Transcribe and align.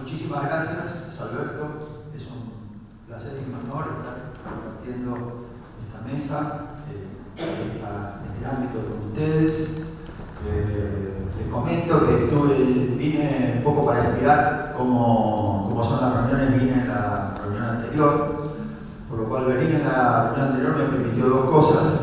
muchísimas 0.00 0.44
gracias, 0.44 1.20
Alberto. 1.20 1.66
Es 2.14 2.26
un 2.28 2.50
placer 3.06 3.32
y 3.40 3.50
un 3.50 3.70
honor 3.70 3.96
estar 3.98 4.32
compartiendo 4.42 5.44
esta 5.84 6.00
mesa, 6.10 6.64
eh, 6.90 7.08
este 7.36 8.46
ámbito 8.46 8.78
con 8.88 9.10
ustedes. 9.10 9.86
Eh, 10.46 11.26
les 11.38 11.48
comento 11.48 12.06
que 12.06 12.24
estuve, 12.24 12.56
vine 12.96 13.54
un 13.58 13.62
poco 13.62 13.84
para 13.84 14.00
explicar 14.04 14.74
cómo, 14.76 15.66
cómo 15.68 15.84
son 15.84 16.00
las 16.00 16.30
reuniones, 16.30 16.60
vine 16.60 16.82
en 16.82 16.88
la 16.88 17.34
reunión 17.42 17.64
anterior, 17.64 18.52
por 19.08 19.18
lo 19.18 19.24
cual 19.28 19.44
venir 19.46 19.74
en 19.76 19.86
la 19.86 20.32
reunión 20.32 20.48
anterior 20.48 20.76
me 20.76 20.84
permitió 20.84 21.28
dos 21.28 21.50
cosas. 21.50 21.99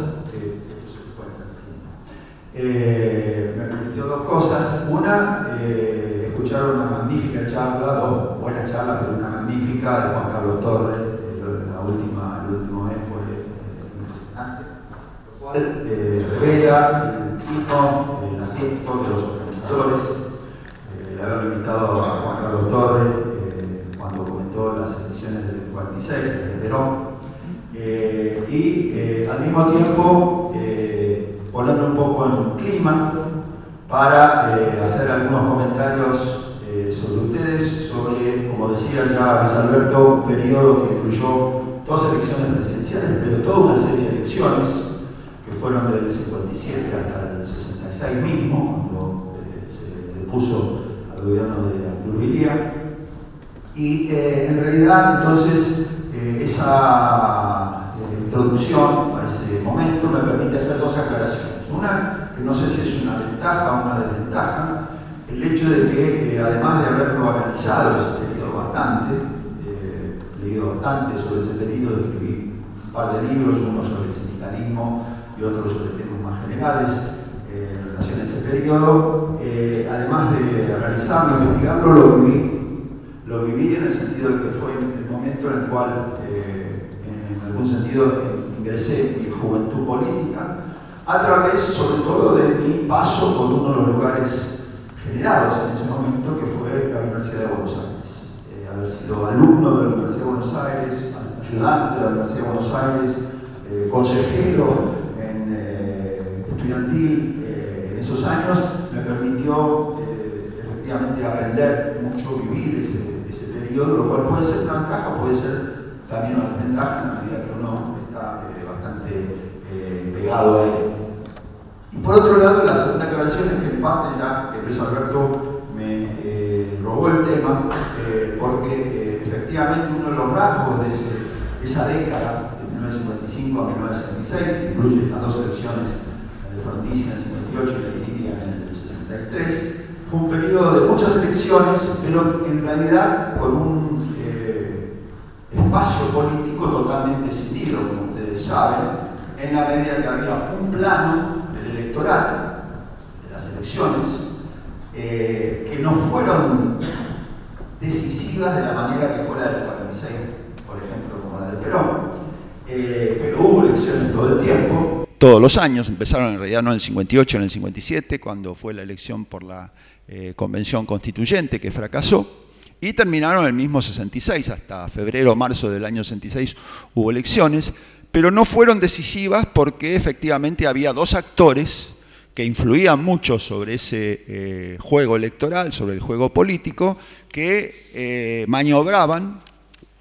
Todos 165.18 165.42
los 165.42 165.58
años, 165.58 165.88
empezaron 165.90 166.34
en 166.34 166.40
realidad 166.40 166.62
no 166.62 166.70
en 166.70 166.76
el 166.76 166.80
58, 166.80 167.38
en 167.38 167.44
el 167.44 167.50
57, 167.50 168.20
cuando 168.20 168.54
fue 168.54 168.74
la 168.74 168.84
elección 168.84 169.26
por 169.26 169.44
la 169.44 169.74
eh, 170.08 170.34
convención 170.36 170.86
constituyente 170.86 171.60
que 171.60 171.72
fracasó, 171.72 172.46
y 172.80 172.94
terminaron 172.94 173.46
el 173.46 173.54
mismo 173.54 173.82
66, 173.82 174.50
hasta 174.50 174.88
febrero 174.90 175.32
o 175.32 175.36
marzo 175.36 175.70
del 175.72 175.86
año 175.86 176.04
66 176.04 176.56
hubo 176.94 177.10
elecciones, 177.10 177.74
pero 178.12 178.30
no 178.30 178.46
fueron 178.46 178.80
decisivas 178.80 179.48
porque 179.48 179.96
efectivamente 179.96 180.68
había 180.68 180.94
dos 180.94 181.16
actores 181.16 181.96
que 182.36 182.46
influían 182.46 183.04
mucho 183.04 183.40
sobre 183.40 183.74
ese 183.74 184.24
eh, 184.28 184.78
juego 184.80 185.16
electoral, 185.16 185.74
sobre 185.74 185.96
el 185.96 186.00
juego 186.00 186.32
político, 186.32 186.96
que 187.32 187.74
eh, 187.96 188.46
maniobraban, 188.48 189.40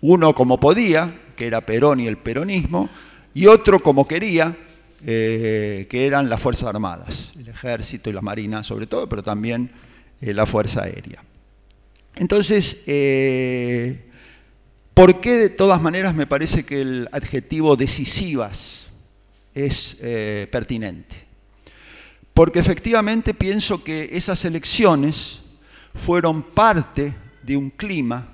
uno 0.02 0.34
como 0.34 0.60
podía, 0.60 1.14
que 1.34 1.46
era 1.46 1.62
Perón 1.62 2.00
y 2.00 2.06
el 2.06 2.18
peronismo, 2.18 2.90
y 3.36 3.46
otro 3.46 3.80
como 3.80 4.08
quería, 4.08 4.56
eh, 5.04 5.86
que 5.90 6.06
eran 6.06 6.28
las 6.28 6.40
Fuerzas 6.40 6.68
Armadas, 6.68 7.32
el 7.38 7.48
Ejército 7.48 8.10
y 8.10 8.12
la 8.12 8.22
Marina 8.22 8.64
sobre 8.64 8.86
todo, 8.86 9.08
pero 9.08 9.22
también 9.22 9.70
la 10.20 10.46
Fuerza 10.46 10.84
Aérea. 10.84 11.22
Entonces, 12.16 12.78
¿Por 14.96 15.20
qué 15.20 15.32
de 15.32 15.50
todas 15.50 15.82
maneras 15.82 16.14
me 16.14 16.26
parece 16.26 16.64
que 16.64 16.80
el 16.80 17.06
adjetivo 17.12 17.76
decisivas 17.76 18.86
es 19.54 19.98
eh, 20.00 20.48
pertinente? 20.50 21.16
Porque 22.32 22.60
efectivamente 22.60 23.34
pienso 23.34 23.84
que 23.84 24.08
esas 24.12 24.46
elecciones 24.46 25.42
fueron 25.94 26.42
parte 26.42 27.12
de 27.42 27.58
un 27.58 27.68
clima 27.68 28.26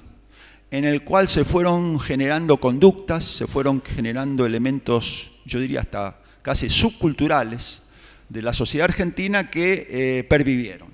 en 0.73 0.87
el 0.87 1.05
cual 1.05 1.29
se 1.29 1.45
fueron 1.45 2.01
generando 2.01 2.57
conductas, 2.57 3.25
se 3.25 3.47
fueron 3.47 3.83
generando 3.83 4.47
elementos, 4.47 5.43
yo 5.45 5.61
diría 5.61 5.81
hasta 5.81 6.19
casi 6.41 6.71
subculturales, 6.71 7.83
de 8.31 8.41
la 8.41 8.55
sociedad 8.55 8.87
argentina 8.87 9.51
que 9.51 9.87
eh, 9.91 10.25
pervivieron. 10.25 10.89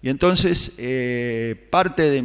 Y 0.00 0.10
entonces 0.10 0.76
eh, 0.78 1.66
parte 1.70 2.08
de, 2.08 2.22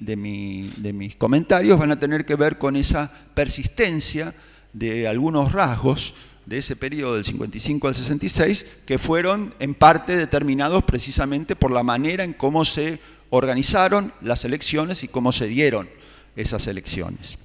de, 0.00 0.92
mis 0.94 1.16
comentarios 1.16 1.78
van 1.78 1.90
a 1.90 2.00
tener 2.00 2.24
que 2.24 2.34
ver 2.34 2.56
con 2.56 2.76
esa 2.76 3.12
persistencia 3.34 4.32
de 4.72 5.06
algunos 5.06 5.52
rasgos 5.52 6.14
de 6.46 6.58
ese 6.58 6.76
periodo 6.76 7.16
del 7.16 7.26
55 7.26 7.88
al 7.88 7.94
66 7.94 8.66
que 8.86 8.96
fueron 8.96 9.52
en 9.58 9.74
parte 9.74 10.16
determinados 10.16 10.82
precisamente 10.84 11.56
por 11.56 11.70
la 11.70 11.82
manera 11.82 12.24
en 12.24 12.32
cómo 12.32 12.64
se 12.64 13.00
organizaron 13.28 14.14
las 14.22 14.46
elecciones 14.46 15.04
y 15.04 15.08
cómo 15.08 15.30
se 15.32 15.46
dieron 15.46 15.88
esas 16.36 16.66
elecciones. 16.66 17.38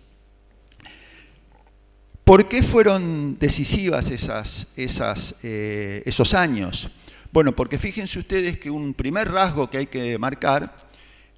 ¿Por 2.24 2.50
qué 2.50 2.62
fueron 2.62 3.40
decisivas 3.40 4.12
esas, 4.12 4.68
esas, 4.76 5.36
eh, 5.44 6.04
esos 6.06 6.34
años? 6.34 6.90
Bueno, 7.32 7.54
porque 7.56 7.78
fíjense 7.78 8.20
ustedes 8.20 8.58
que 8.58 8.70
un 8.70 8.94
primer 8.94 9.32
rasgo 9.32 9.70
que 9.70 9.78
hay 9.78 9.88
que 9.88 10.18
marcar 10.18 10.76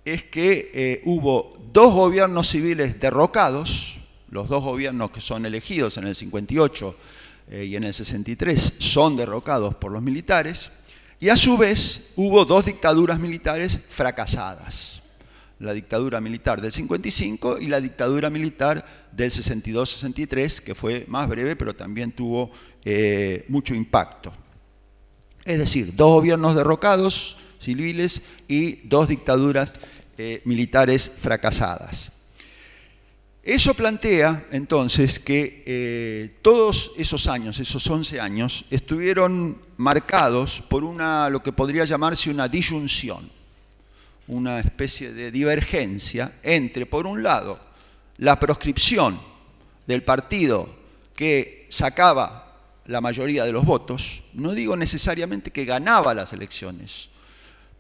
es 0.04 0.24
que 0.24 0.72
eh, 0.74 1.02
hubo 1.06 1.58
dos 1.72 1.94
gobiernos 1.94 2.50
civiles 2.50 3.00
derrocados, 3.00 4.00
los 4.32 4.48
dos 4.50 4.64
gobiernos 4.64 5.12
que 5.12 5.22
son 5.22 5.46
elegidos 5.46 5.98
en 5.98 6.08
el 6.08 6.16
58 6.16 6.96
eh, 7.52 7.66
y 7.66 7.76
en 7.76 7.84
el 7.84 7.94
63 7.94 8.78
son 8.80 9.16
derrocados 9.18 9.76
por 9.76 9.92
los 9.92 10.02
militares, 10.02 10.72
y 11.20 11.30
a 11.30 11.38
su 11.38 11.58
vez 11.58 12.14
hubo 12.16 12.46
dos 12.46 12.66
dictaduras 12.66 13.20
militares 13.20 13.78
fracasadas. 13.90 14.99
La 15.60 15.74
dictadura 15.74 16.22
militar 16.22 16.62
del 16.62 16.72
55 16.72 17.60
y 17.60 17.68
la 17.68 17.82
dictadura 17.82 18.30
militar 18.30 18.86
del 19.12 19.30
62-63, 19.30 20.62
que 20.62 20.76
fue 20.76 21.06
más 21.08 21.28
breve, 21.28 21.56
pero 21.56 21.76
también 21.76 22.12
tuvo 22.14 22.50
eh, 22.84 23.46
mucho 23.50 23.76
impacto. 23.76 24.34
Es 25.46 25.60
decir, 25.60 25.96
dos 25.96 26.14
gobiernos 26.14 26.56
derrocados 26.56 27.38
civiles 27.60 28.22
y 28.48 28.88
dos 28.88 29.08
dictaduras 29.08 29.74
eh, 30.18 30.42
militares 30.46 31.12
fracasadas. 31.18 32.14
Eso 33.42 33.74
plantea 33.74 34.46
entonces 34.52 35.18
que 35.20 35.64
eh, 35.66 36.38
todos 36.42 36.92
esos 36.98 37.28
años, 37.28 37.60
esos 37.60 37.86
11 37.88 38.20
años, 38.20 38.66
estuvieron 38.70 39.60
marcados 39.78 40.62
por 40.70 40.84
una, 40.84 41.30
lo 41.30 41.42
que 41.42 41.52
podría 41.52 41.86
llamarse 41.86 42.30
una 42.30 42.48
disyunción, 42.48 43.30
una 44.30 44.60
especie 44.60 45.12
de 45.12 45.32
divergencia 45.32 46.34
entre, 46.44 46.86
por 46.86 47.06
un 47.06 47.22
lado, 47.22 47.60
la 48.18 48.40
proscripción 48.40 49.20
del 49.86 50.04
partido 50.04 50.70
que 51.16 51.66
sacaba 51.70 52.46
la 52.86 53.02
mayoría 53.02 53.44
de 53.44 53.52
los 53.52 53.66
votos, 53.66 54.24
no 54.34 54.54
digo 54.54 54.78
necesariamente 54.78 55.52
que 55.52 55.66
ganaba 55.66 56.14
las 56.14 56.34
elecciones, 56.34 57.10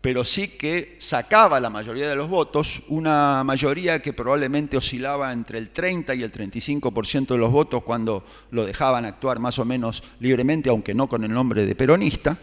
pero 0.01 0.23
sí 0.23 0.49
que 0.49 0.95
sacaba 0.99 1.59
la 1.59 1.69
mayoría 1.69 2.09
de 2.09 2.15
los 2.15 2.29
votos, 2.29 2.83
una 2.87 3.43
mayoría 3.43 4.01
que 4.01 4.13
probablemente 4.13 4.77
oscilaba 4.77 5.33
entre 5.33 5.57
el 5.57 5.71
30 5.71 6.15
y 6.15 6.23
el 6.23 6.31
35% 6.31 7.27
de 7.27 7.37
los 7.37 7.51
votos 7.51 7.83
cuando 7.83 8.23
lo 8.51 8.65
dejaban 8.65 9.05
actuar 9.05 9.39
más 9.39 9.59
o 9.59 9.65
menos 9.65 10.03
libremente, 10.19 10.69
aunque 10.69 10.93
no 10.93 11.07
con 11.07 11.23
el 11.23 11.31
nombre 11.31 11.65
de 11.65 11.75
peronista. 11.75 12.37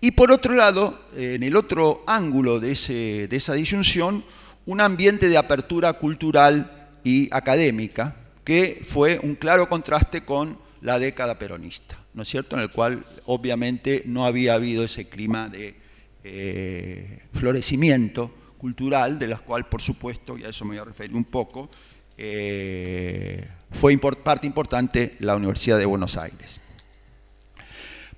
Y 0.00 0.10
por 0.12 0.30
otro 0.30 0.54
lado, 0.54 0.98
en 1.16 1.42
el 1.42 1.56
otro 1.56 2.04
ángulo 2.06 2.60
de, 2.60 2.72
esa 2.72 3.54
disyunción, 3.54 4.22
un 4.66 4.80
ambiente 4.80 5.28
de 5.28 5.38
apertura 5.38 5.94
cultural 5.94 6.88
y 7.02 7.28
académica, 7.34 8.14
que 8.44 8.82
fue 8.86 9.18
un 9.22 9.34
claro 9.34 9.68
contraste 9.68 10.22
con 10.22 10.58
la 10.82 10.98
década 10.98 11.38
peronista, 11.38 11.98
¿no 12.14 12.22
es 12.22 12.28
cierto? 12.28 12.56
En 12.56 12.62
el 12.62 12.70
cual 12.70 13.04
obviamente 13.24 14.02
no 14.06 14.26
había 14.26 14.54
habido 14.54 14.84
ese 14.84 15.08
clima 15.08 15.48
de 15.48 15.74
eh, 16.22 17.20
florecimiento 17.32 18.32
cultural, 18.58 19.18
de 19.18 19.28
las 19.28 19.40
cual, 19.40 19.68
por 19.68 19.82
supuesto, 19.82 20.36
y 20.36 20.44
a 20.44 20.48
eso 20.50 20.64
me 20.64 20.70
voy 20.70 20.78
a 20.78 20.84
referir 20.84 21.16
un 21.16 21.24
poco, 21.24 21.70
eh, 22.18 23.46
fue 23.72 23.96
parte 23.98 24.46
importante 24.46 25.16
la 25.20 25.36
Universidad 25.36 25.78
de 25.78 25.86
Buenos 25.86 26.16
Aires. 26.16 26.60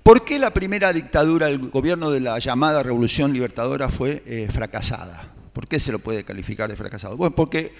¿Por 0.09 0.25
qué 0.25 0.39
la 0.39 0.49
primera 0.49 0.91
dictadura, 0.91 1.49
el 1.49 1.69
gobierno 1.69 2.09
de 2.09 2.19
la 2.19 2.39
llamada 2.39 2.81
Revolución 2.81 3.31
Libertadora 3.31 3.89
fue 3.89 4.23
eh, 4.25 4.47
fracasada? 4.51 5.31
¿Por 5.53 5.67
qué 5.67 5.79
se 5.79 5.91
lo 5.91 5.99
puede 5.99 6.23
calificar 6.23 6.67
de 6.67 6.75
fracasado? 6.75 7.15
Bueno, 7.15 7.35
porque 7.35 7.71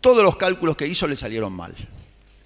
todos 0.00 0.22
los 0.22 0.36
cálculos 0.36 0.76
que 0.76 0.86
hizo 0.86 1.08
le 1.08 1.16
salieron 1.16 1.52
mal. 1.52 1.74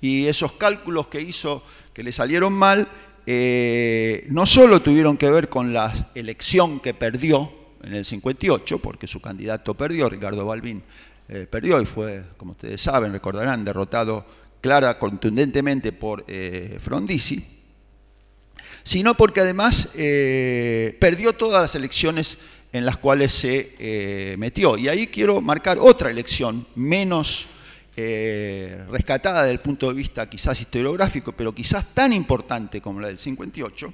Y 0.00 0.24
esos 0.24 0.52
cálculos 0.52 1.08
que 1.08 1.20
hizo 1.20 1.62
que 1.92 2.02
le 2.02 2.12
salieron 2.12 2.54
mal 2.54 2.88
eh, 3.26 4.26
no 4.30 4.46
solo 4.46 4.80
tuvieron 4.80 5.18
que 5.18 5.30
ver 5.30 5.50
con 5.50 5.70
la 5.74 5.92
elección 6.14 6.80
que 6.80 6.94
perdió 6.94 7.52
en 7.82 7.92
el 7.92 8.06
58, 8.06 8.78
porque 8.78 9.06
su 9.06 9.20
candidato 9.20 9.74
perdió, 9.74 10.08
Ricardo 10.08 10.46
Balbín 10.46 10.82
eh, 11.28 11.46
perdió 11.50 11.78
y 11.78 11.84
fue, 11.84 12.24
como 12.38 12.52
ustedes 12.52 12.80
saben, 12.80 13.12
recordarán, 13.12 13.66
derrotado 13.66 14.24
clara, 14.62 14.98
contundentemente 14.98 15.92
por 15.92 16.24
Frondizi, 16.78 17.55
sino 18.86 19.16
porque 19.16 19.40
además 19.40 19.90
perdió 21.00 21.32
todas 21.32 21.60
las 21.60 21.74
elecciones 21.74 22.38
en 22.72 22.86
las 22.86 22.96
cuales 22.96 23.32
se 23.32 24.36
metió. 24.38 24.78
Y 24.78 24.88
ahí 24.88 25.08
quiero 25.08 25.40
marcar 25.40 25.78
otra 25.80 26.08
elección 26.08 26.64
menos 26.76 27.48
eh, 27.98 28.84
rescatada 28.90 29.40
desde 29.40 29.52
el 29.52 29.60
punto 29.60 29.88
de 29.88 29.94
vista 29.94 30.28
quizás 30.28 30.60
historiográfico, 30.60 31.32
pero 31.32 31.54
quizás 31.54 31.94
tan 31.94 32.12
importante 32.12 32.82
como 32.82 33.00
la 33.00 33.08
del 33.08 33.18
58, 33.18 33.90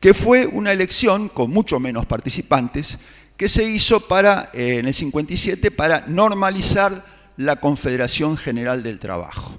que 0.00 0.14
fue 0.14 0.46
una 0.46 0.72
elección 0.72 1.28
con 1.28 1.50
mucho 1.50 1.78
menos 1.78 2.06
participantes 2.06 2.98
que 3.36 3.50
se 3.50 3.62
hizo 3.64 4.00
para, 4.00 4.48
eh, 4.54 4.78
en 4.78 4.86
el 4.86 4.94
57 4.94 5.70
para 5.72 6.06
normalizar 6.06 7.04
la 7.36 7.56
Confederación 7.56 8.38
General 8.38 8.82
del 8.82 8.98
Trabajo. 8.98 9.54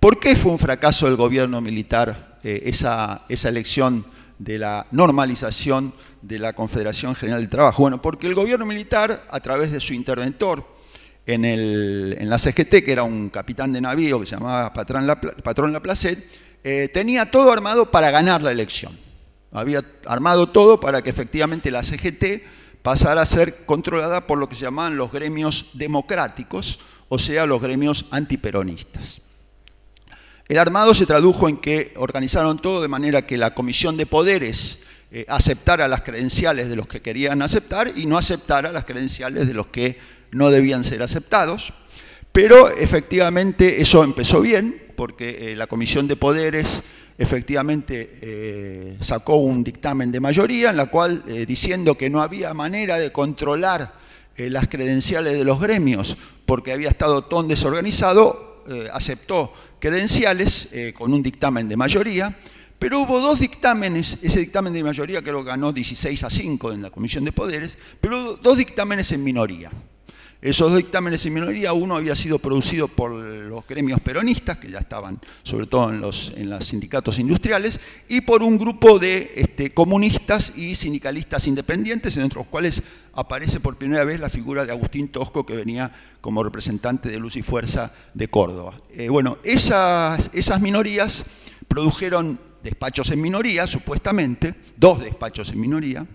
¿Por 0.00 0.18
qué 0.18 0.34
fue 0.34 0.52
un 0.52 0.58
fracaso 0.58 1.04
del 1.04 1.16
gobierno 1.16 1.60
militar 1.60 2.27
eh, 2.42 2.62
esa, 2.66 3.24
elección 3.28 4.04
de 4.38 4.58
la 4.58 4.86
normalización 4.90 5.92
de 6.22 6.38
la 6.38 6.52
Confederación 6.52 7.14
General 7.14 7.40
del 7.40 7.48
Trabajo? 7.48 7.82
Bueno, 7.82 8.00
porque 8.00 8.26
el 8.26 8.34
gobierno 8.34 8.66
militar, 8.66 9.24
a 9.30 9.40
través 9.40 9.72
de 9.72 9.80
su 9.80 9.94
interventor, 9.94 10.64
en, 11.26 12.28
la 12.28 12.38
CGT, 12.38 12.84
que 12.84 12.92
era 12.92 13.02
un 13.02 13.28
capitán 13.28 13.72
de 13.72 13.80
navío 13.80 14.18
que 14.20 14.26
se 14.26 14.36
llamaba 14.36 14.72
Patrón, 14.72 15.06
Laplacet, 15.72 16.26
eh, 16.64 16.88
tenía 16.92 17.30
todo 17.30 17.52
armado 17.52 17.90
para 17.90 18.10
ganar 18.10 18.42
la 18.42 18.50
elección. 18.50 18.96
Había 19.52 19.84
armado 20.06 20.48
todo 20.48 20.80
para 20.80 21.02
que 21.02 21.10
efectivamente 21.10 21.70
la 21.70 21.82
CGT 21.82 22.42
pasara 22.82 23.22
a 23.22 23.26
ser 23.26 23.66
controlada 23.66 24.26
por 24.26 24.38
lo 24.38 24.48
que 24.48 24.54
se 24.54 24.62
llamaban 24.62 24.96
los 24.96 25.12
gremios 25.12 25.70
democráticos, 25.74 26.80
o 27.08 27.18
sea, 27.18 27.46
los 27.46 27.60
gremios 27.60 28.06
antiperonistas. 28.10 29.27
El 30.48 30.56
armado 30.58 30.94
se 30.94 31.04
tradujo 31.04 31.46
en 31.46 31.58
que 31.58 31.92
organizaron 31.96 32.58
todo 32.58 32.80
de 32.80 32.88
manera 32.88 33.26
que 33.26 33.36
la 33.36 33.52
Comisión 33.52 33.98
de 33.98 34.06
Poderes 34.06 34.80
eh, 35.12 35.26
aceptara 35.28 35.86
las 35.88 36.00
credenciales 36.00 36.70
de 36.70 36.76
los 36.76 36.86
que 36.86 37.02
querían 37.02 37.42
aceptar 37.42 37.92
y 37.94 38.06
no 38.06 38.16
aceptara 38.16 38.72
las 38.72 38.86
credenciales 38.86 39.46
de 39.46 39.52
los 39.52 39.66
que 39.66 39.98
no 40.30 40.48
debían 40.48 40.84
ser 40.84 41.02
aceptados, 41.02 41.74
pero 42.32 42.70
efectivamente 42.70 43.82
eso 43.82 44.02
empezó 44.02 44.40
bien, 44.40 44.82
porque 44.96 45.52
eh, 45.52 45.56
la 45.56 45.66
Comisión 45.66 46.08
de 46.08 46.16
Poderes 46.16 46.82
efectivamente 47.18 48.18
eh, 48.22 48.96
sacó 49.00 49.36
un 49.36 49.62
dictamen 49.62 50.10
de 50.10 50.20
mayoría 50.20 50.70
en 50.70 50.78
la 50.78 50.86
cual, 50.86 51.24
diciendo 51.46 51.94
que 51.94 52.08
no 52.08 52.22
había 52.22 52.54
manera 52.54 52.96
de 52.96 53.12
controlar 53.12 53.92
las 54.36 54.68
credenciales 54.68 55.36
de 55.36 55.44
los 55.44 55.60
gremios 55.60 56.16
porque 56.46 56.72
había 56.72 56.88
estado 56.88 57.24
tan 57.24 57.48
desorganizado, 57.48 58.62
aceptó 58.92 59.52
credenciales 59.80 60.68
con 60.94 61.12
un 61.12 61.22
dictamen 61.22 61.68
de 61.68 61.76
mayoría, 61.76 62.36
pero 62.78 63.00
hubo 63.00 63.20
dos 63.20 63.40
dictámenes, 63.40 64.18
ese 64.22 64.40
dictamen 64.40 64.72
de 64.72 64.84
mayoría 64.84 65.20
creo 65.20 65.42
que 65.42 65.50
ganó 65.50 65.72
16 65.72 66.24
a 66.24 66.30
5 66.30 66.72
en 66.72 66.82
la 66.82 66.90
Comisión 66.90 67.24
de 67.24 67.32
Poderes, 67.32 67.76
pero 68.00 68.36
dos 68.36 68.56
dictámenes 68.56 69.10
en 69.12 69.24
minoría. 69.24 69.70
Esos 70.40 70.76
dictámenes 70.76 71.26
en 71.26 71.34
minoría, 71.34 71.72
uno 71.72 71.96
había 71.96 72.14
sido 72.14 72.38
producido 72.38 72.86
por 72.86 73.10
los 73.10 73.66
gremios 73.66 73.98
peronistas, 73.98 74.58
que 74.58 74.70
ya 74.70 74.78
estaban 74.78 75.18
sobre 75.42 75.66
todo 75.66 75.90
en 75.90 76.00
los, 76.00 76.32
sindicatos 76.60 77.18
industriales, 77.18 77.80
y 78.08 78.20
por 78.20 78.44
un 78.44 78.56
grupo 78.56 79.00
de 79.00 79.32
este, 79.34 79.74
comunistas 79.74 80.56
y 80.56 80.76
sindicalistas 80.76 81.48
independientes, 81.48 82.16
entre 82.18 82.38
los 82.38 82.46
cuales 82.46 82.84
aparece 83.14 83.58
por 83.58 83.76
primera 83.76 84.04
vez 84.04 84.20
la 84.20 84.30
figura 84.30 84.64
de 84.64 84.70
Agustín 84.70 85.08
Tosco, 85.08 85.44
que 85.44 85.56
venía 85.56 85.90
como 86.20 86.44
representante 86.44 87.08
de 87.08 87.18
Luz 87.18 87.34
y 87.34 87.42
Fuerza 87.42 87.92
de 88.14 88.28
Córdoba. 88.28 88.74
Eh, 88.90 89.08
bueno, 89.08 89.38
esas 89.42 90.60
minorías 90.60 91.24
produjeron 91.66 92.38
despachos 92.62 93.10
en 93.10 93.20
minoría, 93.20 93.66
supuestamente, 93.66 94.54
dos 94.76 95.00
despachos 95.00 95.50
en 95.50 95.60
minoría, 95.60 96.06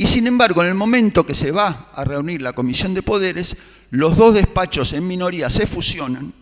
y 0.00 0.06
sin 0.06 0.26
embargo, 0.26 0.62
en 0.62 0.68
el 0.68 0.74
momento 0.74 1.26
que 1.26 1.34
se 1.34 1.52
va 1.52 1.90
a 1.92 2.04
reunir 2.04 2.40
la 2.40 2.54
Comisión 2.54 2.94
de 2.94 3.02
Poderes, 3.02 3.54
los 3.90 4.16
dos 4.16 4.32
despachos 4.32 4.94
en 4.94 5.06
minoría 5.06 5.50
se 5.50 5.66
fusionan, 5.66 6.32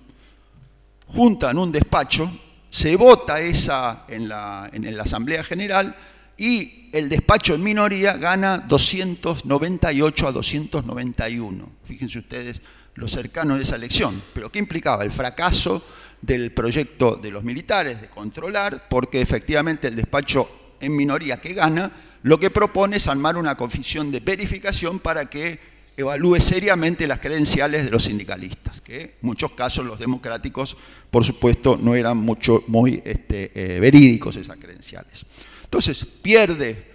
juntan 1.09 1.59
un 1.59 1.73
despacho, 1.73 2.31
se 2.71 2.95
vota 2.95 3.41
esa 3.41 4.05
en 4.07 4.29
la, 4.29 4.71
en 4.73 4.97
la 4.97 5.03
Asamblea 5.03 5.43
General 5.43 5.93
y 6.37 6.89
el 6.93 7.09
despacho 7.09 7.57
en 7.57 7.65
minoría 7.65 8.17
gana 8.17 8.59
298 8.59 10.29
a 10.29 10.31
291. 10.31 11.73
Fíjense 11.83 12.21
ustedes 12.21 12.63
lo 12.95 13.09
cercano 13.09 13.57
de 13.57 13.65
esa 13.65 13.75
elección. 13.75 14.23
Pero 14.35 14.53
¿qué 14.53 14.61
implicaba? 14.61 15.03
El 15.03 15.11
fracaso 15.11 15.85
del 16.23 16.53
proyecto 16.53 17.17
de 17.17 17.33
los 17.33 17.43
militares 17.43 18.01
de 18.01 18.07
controlar, 18.07 18.87
porque 18.89 19.21
efectivamente 19.21 19.89
el 19.89 19.97
despacho 19.97 20.77
en 20.79 20.95
minoría 20.95 21.41
que 21.41 21.55
gana 21.55 21.91
lo 22.23 22.39
que 22.39 22.51
propone 22.51 22.97
es 22.97 23.09
armar 23.09 23.37
una 23.37 23.57
comisión 23.57 24.11
de 24.11 24.21
verificación 24.21 24.99
para 24.99 25.27
que 25.27 25.59
evalúe 25.97 26.41
seriamente 26.41 27.07
las 27.07 27.19
credenciales 27.19 27.85
de 27.85 27.91
los 27.91 28.05
sindicalistas, 28.05 28.81
que 28.81 29.01
en 29.01 29.13
muchos 29.23 29.53
casos 29.53 29.85
los 29.85 29.99
democráticos, 29.99 30.77
por 31.11 31.25
supuesto, 31.25 31.77
no 31.77 31.95
eran 31.95 32.17
mucho, 32.17 32.63
muy 32.69 33.03
este, 33.05 33.51
eh, 33.55 33.81
verídicos 33.81 34.37
esas 34.37 34.57
credenciales. 34.59 35.27
Entonces, 35.65 36.05
pierde 36.05 36.89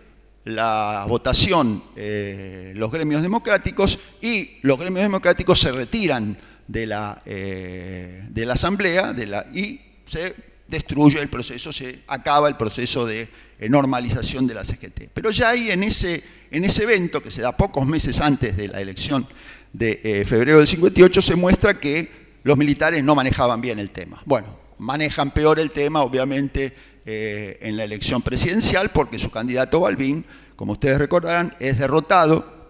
la 0.46 1.06
votación 1.08 1.84
eh, 1.96 2.74
los 2.76 2.92
gremios 2.92 3.22
democráticos 3.22 3.98
y 4.22 4.58
los 4.62 4.78
gremios 4.78 5.04
democráticos 5.04 5.60
se 5.60 5.72
retiran 5.72 6.38
de 6.68 6.86
la, 6.86 7.22
eh, 7.26 8.26
de 8.30 8.46
la 8.46 8.54
asamblea 8.54 9.16
y 9.54 9.80
se 10.06 10.36
destruye 10.68 11.22
el 11.22 11.30
proceso, 11.30 11.72
se 11.72 12.00
acaba 12.08 12.48
el 12.48 12.56
proceso 12.56 13.06
de 13.06 13.30
normalización 13.70 14.48
de 14.48 14.54
la 14.54 14.64
CGT. 14.64 15.10
Pero 15.14 15.32
ya 15.32 15.50
ahí 15.50 15.72
en 15.72 15.84
ese, 15.84 16.24
en 16.52 16.64
ese 16.66 16.84
evento, 16.84 17.22
que 17.22 17.32
se 17.32 17.42
da 17.42 17.56
pocos 17.56 17.86
meses 17.86 18.20
antes 18.22 18.56
de 18.58 18.68
la 18.68 18.82
elección 18.82 19.28
de 19.72 20.24
febrero 20.26 20.58
del 20.58 20.68
58, 20.68 21.22
se 21.22 21.36
muestra 21.36 21.80
que 21.80 22.10
los 22.44 22.58
militares 22.58 23.04
no 23.04 23.16
manejaban 23.16 23.62
bien 23.62 23.80
el 23.80 23.90
tema. 23.90 24.22
Bueno, 24.26 24.48
manejan 24.78 25.32
peor 25.32 25.60
el 25.60 25.72
tema, 25.72 26.04
obviamente, 26.04 26.74
en 27.06 27.76
la 27.76 27.84
elección 27.84 28.22
presidencial, 28.22 28.92
porque 28.92 29.18
su 29.18 29.32
candidato 29.32 29.80
Balbín, 29.80 30.26
como 30.56 30.74
ustedes 30.74 31.00
recordarán, 31.00 31.56
es 31.60 31.80
derrotado 31.80 32.64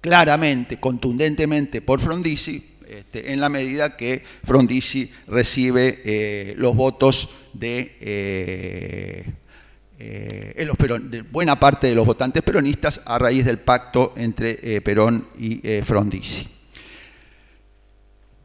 claramente, 0.00 0.78
contundentemente 0.78 1.82
por 1.82 2.00
Frondizi, 2.00 2.70
este, 2.88 3.32
en 3.32 3.40
la 3.40 3.48
medida 3.48 3.96
que 3.96 4.24
Frondizi 4.44 5.10
recibe 5.28 6.00
eh, 6.04 6.54
los 6.56 6.74
votos 6.74 7.48
de, 7.52 9.24
eh, 10.00 10.54
eh, 10.56 10.98
de, 11.02 11.22
buena 11.22 11.60
parte 11.60 11.86
de 11.86 11.94
los 11.94 12.06
votantes 12.06 12.42
peronistas 12.42 13.00
a 13.04 13.18
raíz 13.18 13.44
del 13.44 13.58
pacto 13.58 14.14
entre 14.16 14.80
Perón 14.80 15.28
y 15.38 15.60
Frondizi. 15.82 16.48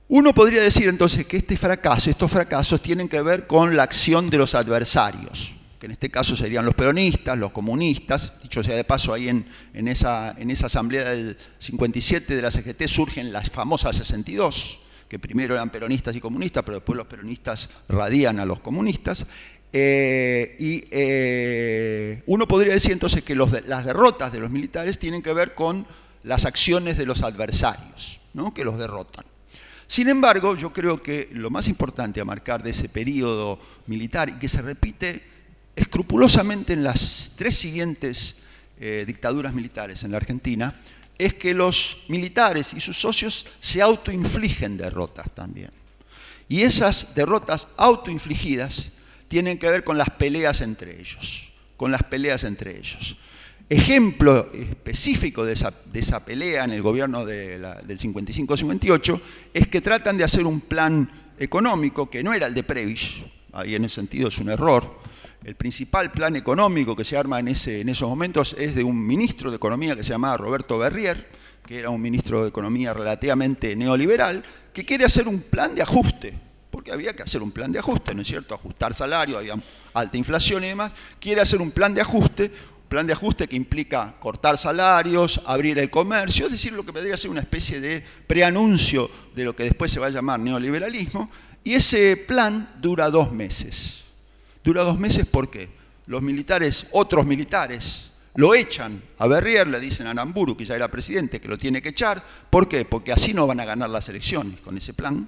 Uno 0.08 0.34
podría 0.34 0.62
decir 0.62 0.88
entonces 0.88 1.26
que 1.26 1.38
este 1.38 1.58
fracaso, 1.58 2.10
estos 2.10 2.32
fracasos 2.32 2.82
tienen 2.82 3.10
que 3.10 3.22
ver 3.22 3.48
con 3.48 3.76
la 3.76 3.84
acción 3.84 4.30
de 4.30 4.38
los 4.38 4.54
adversarios 4.54 5.56
que 5.80 5.88
en 5.88 5.92
este 5.92 6.10
caso 6.10 6.36
serían 6.36 6.66
los 6.66 6.76
peronistas, 6.76 7.38
los 7.38 7.52
comunistas, 7.52 8.42
dicho 8.42 8.64
sea 8.64 8.76
de 8.76 8.84
paso, 8.84 9.14
ahí 9.14 9.30
en, 9.30 9.46
esa, 9.88 10.34
en 10.38 10.50
esa 10.50 10.68
asamblea 10.68 11.10
del 11.10 11.38
57 11.58 12.36
de 12.36 12.42
la 12.42 12.52
CGT 12.52 12.88
surgen 12.88 13.34
las 13.34 13.50
famosas 13.50 13.98
62, 13.98 14.80
que 15.10 15.20
primero 15.20 15.54
eran 15.54 15.70
peronistas 15.70 16.16
y 16.16 16.22
comunistas, 16.22 16.64
pero 16.64 16.78
después 16.78 16.96
los 16.98 17.08
peronistas 17.08 17.70
radían 17.90 18.40
a 18.40 18.46
los 18.46 18.62
comunistas, 18.62 19.26
eh, 19.78 20.56
y 20.58 20.86
eh, 20.90 22.24
uno 22.28 22.48
podría 22.48 22.72
decir 22.72 22.94
entonces 22.94 23.26
que 23.26 23.36
las 23.36 23.84
derrotas 23.84 24.32
de 24.32 24.40
los 24.40 24.50
militares 24.50 24.98
tienen 24.98 25.22
que 25.22 25.34
ver 25.34 25.54
con 25.54 25.86
las 26.24 26.46
acciones 26.46 26.98
de 26.98 27.06
los 27.06 27.24
adversarios, 27.24 28.22
¿no? 28.34 28.54
que 28.54 28.64
los 28.64 28.80
derrotan. 28.80 29.26
Sin 29.86 30.08
embargo, 30.08 30.56
yo 30.56 30.72
creo 30.72 31.02
que 31.02 31.28
lo 31.34 31.50
más 31.50 31.68
importante 31.68 32.22
a 32.22 32.24
marcar 32.24 32.64
de 32.64 32.70
ese 32.70 32.88
periodo 32.88 33.60
militar 33.88 34.30
y 34.30 34.40
que 34.40 34.48
se 34.48 34.62
repite 34.62 35.22
escrupulosamente 35.76 36.72
en 36.72 36.82
las 36.86 37.34
tres 37.36 37.58
siguientes 37.58 38.44
eh, 38.80 39.04
dictaduras 39.06 39.54
militares 39.54 40.06
en 40.06 40.12
la 40.12 40.18
Argentina 40.18 40.74
es 41.18 41.34
que 41.34 41.54
los 41.54 42.04
militares 42.08 42.74
y 42.74 42.80
sus 42.80 42.98
socios 42.98 43.46
se 43.60 43.82
autoinfligen 43.82 44.78
derrotas 44.78 45.30
también. 45.32 45.72
Y 46.48 46.62
esas 46.62 47.14
derrotas 47.14 47.68
autoinfligidas 47.76 48.94
tienen 49.36 49.58
que 49.58 49.70
ver 49.70 49.84
con 49.84 49.98
las 49.98 50.12
peleas 50.12 50.62
entre 50.62 50.98
ellos, 50.98 51.52
con 51.76 51.92
las 51.92 52.04
peleas 52.04 52.46
entre 52.46 52.78
ellos. 52.78 53.18
Ejemplo 53.70 54.50
específico 54.54 55.44
de 55.44 55.52
esa, 55.52 56.26
pelea 56.26 56.64
en 56.64 56.72
el 56.72 56.82
gobierno 56.82 57.26
del 57.26 57.62
55-58 57.86 59.22
es 59.54 59.68
que 59.68 59.82
tratan 59.82 60.16
de 60.16 60.24
hacer 60.24 60.46
un 60.46 60.62
plan 60.62 61.12
económico 61.38 62.10
que 62.10 62.24
no 62.24 62.34
era 62.34 62.48
el 62.48 62.54
de 62.54 62.64
Previs, 62.64 63.16
ahí 63.52 63.76
en 63.76 63.84
ese 63.84 63.96
sentido 63.96 64.30
es 64.30 64.38
un 64.38 64.48
error, 64.48 65.02
el 65.44 65.56
principal 65.56 66.14
plan 66.14 66.38
económico 66.38 66.96
que 66.96 67.04
se 67.04 67.18
arma 67.18 67.42
en, 67.42 67.50
ese, 67.50 67.82
en 67.82 67.90
esos 67.90 68.08
momentos 68.08 68.56
es 68.58 68.74
de 68.74 68.86
un 68.86 69.06
ministro 69.06 69.50
de 69.50 69.58
Economía 69.58 69.98
que 69.98 70.04
se 70.04 70.12
llamaba 70.12 70.38
Roberto 70.38 70.78
Berrier, 70.78 71.28
que 71.68 71.80
era 71.80 71.90
un 71.90 72.02
ministro 72.02 72.44
de 72.44 72.48
Economía 72.48 72.94
relativamente 72.94 73.76
neoliberal, 73.76 74.46
que 74.72 74.86
quiere 74.86 75.04
hacer 75.04 75.28
un 75.28 75.42
plan 75.42 75.76
de 75.76 75.82
ajuste, 75.82 76.45
porque 76.76 76.92
había 76.92 77.16
que 77.16 77.24
hacer 77.24 77.42
un 77.42 77.52
plan 77.52 77.72
de 77.72 77.80
ajuste, 77.80 78.14
¿no 78.14 78.22
es 78.22 78.28
cierto? 78.28 78.54
Ajustar 78.54 78.94
salario, 78.94 79.38
había 79.38 79.56
alta 79.94 80.18
inflación 80.18 80.62
y 80.66 80.68
demás. 80.68 80.92
Quiere 81.22 81.40
hacer 81.40 81.62
un 81.62 81.72
plan 81.72 81.94
de 81.94 82.02
ajuste, 82.02 82.52
un 82.82 82.90
plan 82.90 83.08
de 83.08 83.14
ajuste 83.14 83.48
que 83.48 83.56
implica 83.56 84.14
cortar 84.20 84.58
salarios, 84.58 85.40
abrir 85.46 85.80
el 85.80 85.90
comercio, 85.90 86.48
es 86.48 86.52
decir, 86.52 86.74
lo 86.74 86.86
que 86.86 86.92
podría 86.92 87.16
ser 87.16 87.32
una 87.32 87.40
especie 87.40 87.80
de 87.80 88.04
preanuncio 88.28 89.10
de 89.34 89.46
lo 89.46 89.56
que 89.56 89.64
después 89.64 89.90
se 89.90 90.02
va 90.02 90.08
a 90.08 90.10
llamar 90.10 90.42
neoliberalismo, 90.42 91.32
y 91.64 91.76
ese 91.76 92.18
plan 92.18 92.74
dura 92.82 93.10
dos 93.10 93.32
meses. 93.32 94.04
Dura 94.62 94.82
dos 94.82 95.00
meses 95.00 95.26
porque 95.26 95.70
los 96.08 96.22
militares, 96.22 96.88
otros 96.92 97.26
militares, 97.26 98.12
lo 98.36 98.54
echan 98.54 99.02
a 99.20 99.28
Berrier, 99.28 99.66
le 99.68 99.80
dicen 99.80 100.08
a 100.08 100.14
Namburu, 100.14 100.58
que 100.58 100.66
ya 100.66 100.76
era 100.76 100.92
presidente, 100.92 101.40
que 101.40 101.48
lo 101.48 101.58
tiene 101.58 101.82
que 101.82 101.90
echar. 101.90 102.22
¿Por 102.50 102.68
qué? 102.68 102.84
Porque 102.84 103.14
así 103.14 103.34
no 103.34 103.48
van 103.48 103.62
a 103.62 103.66
ganar 103.66 103.90
las 103.90 104.10
elecciones 104.10 104.60
con 104.60 104.78
ese 104.78 104.94
plan. 104.94 105.26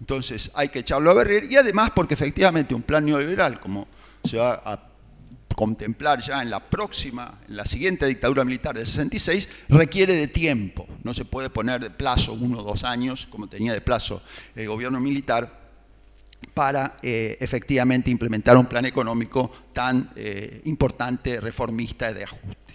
Entonces 0.00 0.50
hay 0.54 0.68
que 0.68 0.80
echarlo 0.80 1.10
a 1.10 1.14
Berrier 1.14 1.44
y 1.44 1.56
además 1.56 1.90
porque 1.94 2.14
efectivamente 2.14 2.74
un 2.74 2.82
plan 2.82 3.04
neoliberal, 3.04 3.58
como 3.60 3.88
se 4.24 4.36
va 4.36 4.62
a 4.64 4.88
contemplar 5.54 6.20
ya 6.20 6.40
en 6.40 6.50
la 6.50 6.60
próxima, 6.60 7.40
en 7.48 7.56
la 7.56 7.66
siguiente 7.66 8.06
dictadura 8.06 8.44
militar 8.44 8.76
del 8.76 8.86
66, 8.86 9.48
requiere 9.68 10.14
de 10.14 10.28
tiempo. 10.28 10.86
No 11.02 11.12
se 11.12 11.24
puede 11.24 11.50
poner 11.50 11.80
de 11.80 11.90
plazo 11.90 12.34
uno 12.34 12.58
o 12.58 12.62
dos 12.62 12.84
años, 12.84 13.26
como 13.28 13.48
tenía 13.48 13.72
de 13.72 13.80
plazo 13.80 14.22
el 14.54 14.68
gobierno 14.68 15.00
militar, 15.00 15.50
para 16.54 16.98
eh, 17.02 17.36
efectivamente 17.40 18.10
implementar 18.10 18.56
un 18.56 18.66
plan 18.66 18.84
económico 18.84 19.50
tan 19.72 20.10
eh, 20.14 20.62
importante, 20.66 21.40
reformista 21.40 22.10
y 22.10 22.14
de 22.14 22.24
ajuste. 22.24 22.74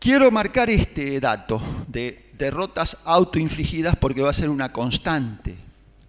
Quiero 0.00 0.30
marcar 0.32 0.68
este 0.70 1.20
dato 1.20 1.62
de 1.86 2.30
derrotas 2.36 2.98
autoinfligidas 3.04 3.96
porque 3.96 4.22
va 4.22 4.30
a 4.30 4.34
ser 4.34 4.50
una 4.50 4.72
constante 4.72 5.63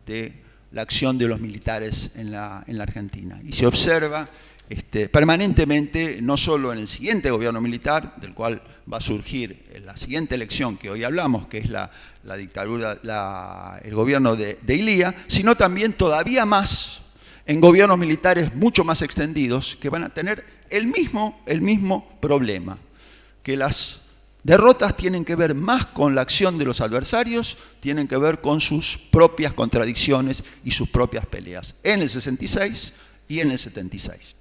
de 0.05 0.33
la 0.71 0.81
acción 0.81 1.17
de 1.17 1.27
los 1.27 1.39
militares 1.39 2.11
en 2.15 2.31
la, 2.31 2.63
en 2.67 2.77
la 2.77 2.83
Argentina. 2.83 3.39
Y 3.43 3.53
se 3.53 3.65
observa 3.65 4.27
este, 4.69 5.09
permanentemente, 5.09 6.19
no 6.21 6.37
solo 6.37 6.73
en 6.73 6.79
el 6.79 6.87
siguiente 6.87 7.29
gobierno 7.29 7.61
militar, 7.61 8.15
del 8.17 8.33
cual 8.33 8.61
va 8.91 8.97
a 8.97 9.01
surgir 9.01 9.63
la 9.85 9.95
siguiente 9.95 10.35
elección 10.35 10.77
que 10.77 10.89
hoy 10.89 11.03
hablamos, 11.03 11.47
que 11.47 11.59
es 11.59 11.69
la, 11.69 11.91
dictadura, 12.37 12.99
el 13.83 13.93
gobierno 13.93 14.35
de, 14.35 14.57
de, 14.61 14.75
Ilía, 14.75 15.13
sino 15.27 15.55
también 15.55 15.93
todavía 15.93 16.45
más 16.45 17.03
en 17.45 17.61
gobiernos 17.61 17.99
militares 17.99 18.55
mucho 18.55 18.83
más 18.83 19.03
extendidos 19.03 19.77
que 19.79 19.89
van 19.89 20.03
a 20.03 20.09
tener 20.09 20.43
el 20.71 20.87
mismo, 20.87 21.41
el 21.45 21.61
mismo 21.61 22.17
problema, 22.19 22.79
que 23.43 23.55
las 23.55 24.04
derrotas 24.45 24.95
tienen 24.95 25.25
que 25.25 25.35
ver 25.35 25.55
más 25.55 25.87
con 25.87 26.13
la 26.13 26.21
acción 26.21 26.59
de 26.59 26.65
los 26.65 26.79
adversarios, 26.79 27.57
tienen 27.79 28.07
que 28.07 28.15
ver 28.15 28.41
con 28.41 28.61
sus 28.61 28.99
propias 29.11 29.55
contradicciones 29.55 30.43
y 30.63 30.69
sus 30.69 30.87
propias 30.87 31.25
peleas, 31.25 31.73
en 31.81 32.03
el 32.03 32.09
66 32.09 32.93
y 33.27 33.39
en 33.39 33.49
el 33.49 33.57
76. 33.57 34.35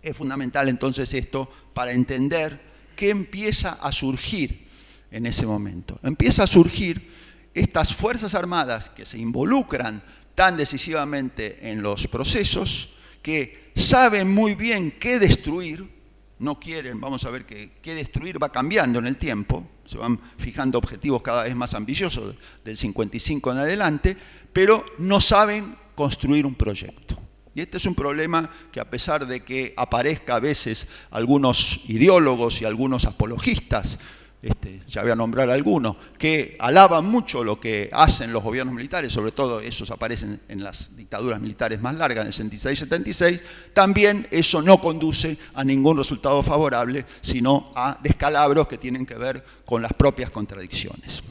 Es 0.00 0.16
fundamental 0.16 0.68
entonces 0.68 1.12
esto 1.12 1.50
para 1.74 1.90
entender 1.90 2.60
qué 2.94 3.10
empieza 3.10 3.72
a 3.72 3.90
surgir 3.90 4.68
en 5.10 5.26
ese 5.26 5.44
momento. 5.44 5.98
Empieza 6.04 6.44
a 6.44 6.46
surgir 6.46 7.10
estas 7.52 7.92
Fuerzas 7.92 8.36
Armadas 8.36 8.90
que 8.90 9.04
se 9.04 9.18
involucran 9.18 10.04
tan 10.36 10.56
decisivamente 10.56 11.68
en 11.68 11.82
los 11.82 12.06
procesos, 12.06 12.94
que 13.22 13.72
saben 13.74 14.32
muy 14.32 14.54
bien 14.54 14.92
qué 15.00 15.18
destruir, 15.18 15.95
no 16.38 16.58
quieren, 16.60 17.00
vamos 17.00 17.24
a 17.24 17.30
ver 17.30 17.46
qué 17.46 17.94
destruir 17.94 18.42
va 18.42 18.50
cambiando 18.50 18.98
en 18.98 19.06
el 19.06 19.16
tiempo, 19.16 19.66
se 19.84 19.98
van 19.98 20.18
fijando 20.38 20.78
objetivos 20.78 21.22
cada 21.22 21.44
vez 21.44 21.56
más 21.56 21.74
ambiciosos 21.74 22.34
del 22.64 22.76
55 22.76 23.52
en 23.52 23.58
adelante, 23.58 24.16
pero 24.52 24.84
no 24.98 25.20
saben 25.20 25.76
construir 25.94 26.44
un 26.44 26.54
proyecto. 26.54 27.16
Y 27.54 27.62
este 27.62 27.78
es 27.78 27.86
un 27.86 27.94
problema 27.94 28.50
que 28.70 28.80
a 28.80 28.90
pesar 28.90 29.26
de 29.26 29.42
que 29.42 29.72
aparezca 29.78 30.36
a 30.36 30.40
veces 30.40 30.88
algunos 31.10 31.80
ideólogos 31.88 32.60
y 32.60 32.66
algunos 32.66 33.06
apologistas, 33.06 33.98
este, 34.42 34.82
ya 34.86 35.02
voy 35.02 35.10
a 35.10 35.16
nombrar 35.16 35.50
algunos, 35.50 35.96
que 36.18 36.56
alaban 36.58 37.04
mucho 37.06 37.42
lo 37.42 37.58
que 37.58 37.88
hacen 37.92 38.32
los 38.32 38.42
gobiernos 38.42 38.74
militares, 38.74 39.12
sobre 39.12 39.32
todo 39.32 39.60
esos 39.60 39.90
aparecen 39.90 40.40
en 40.48 40.62
las 40.62 40.96
dictaduras 40.96 41.40
militares 41.40 41.80
más 41.80 41.96
largas, 41.96 42.26
en 42.38 42.46
el 42.46 42.50
66-76, 42.50 43.40
también 43.72 44.26
eso 44.30 44.62
no 44.62 44.80
conduce 44.80 45.36
a 45.54 45.64
ningún 45.64 45.96
resultado 45.96 46.42
favorable, 46.42 47.04
sino 47.20 47.72
a 47.74 47.98
descalabros 48.02 48.68
que 48.68 48.78
tienen 48.78 49.06
que 49.06 49.14
ver 49.14 49.42
con 49.64 49.82
las 49.82 49.92
propias 49.94 50.30
contradicciones. 50.30 51.22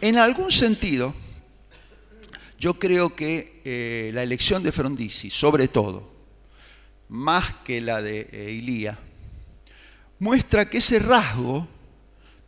En 0.00 0.18
algún 0.18 0.50
sentido, 0.50 1.14
yo 2.58 2.78
creo 2.78 3.14
que 3.14 3.62
eh, 3.64 4.10
la 4.12 4.22
elección 4.22 4.62
de 4.62 4.72
Frondizi, 4.72 5.30
sobre 5.30 5.68
todo, 5.68 6.12
más 7.08 7.54
que 7.64 7.80
la 7.80 8.02
de 8.02 8.28
eh, 8.32 8.50
Ilía, 8.52 8.98
muestra 10.18 10.68
que 10.68 10.78
ese 10.78 10.98
rasgo 10.98 11.68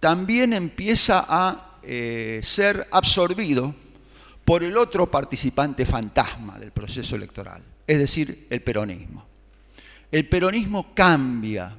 también 0.07 0.53
empieza 0.53 1.27
a 1.29 1.79
eh, 1.83 2.39
ser 2.41 2.87
absorbido 2.93 3.75
por 4.45 4.63
el 4.63 4.77
otro 4.77 5.11
participante 5.11 5.85
fantasma 5.85 6.61
del 6.61 6.71
proceso 6.71 7.17
electoral, 7.17 7.61
es 7.85 7.99
decir, 7.99 8.47
el 8.49 8.63
peronismo. 8.63 9.27
El 10.13 10.29
peronismo 10.29 10.95
cambia, 10.95 11.77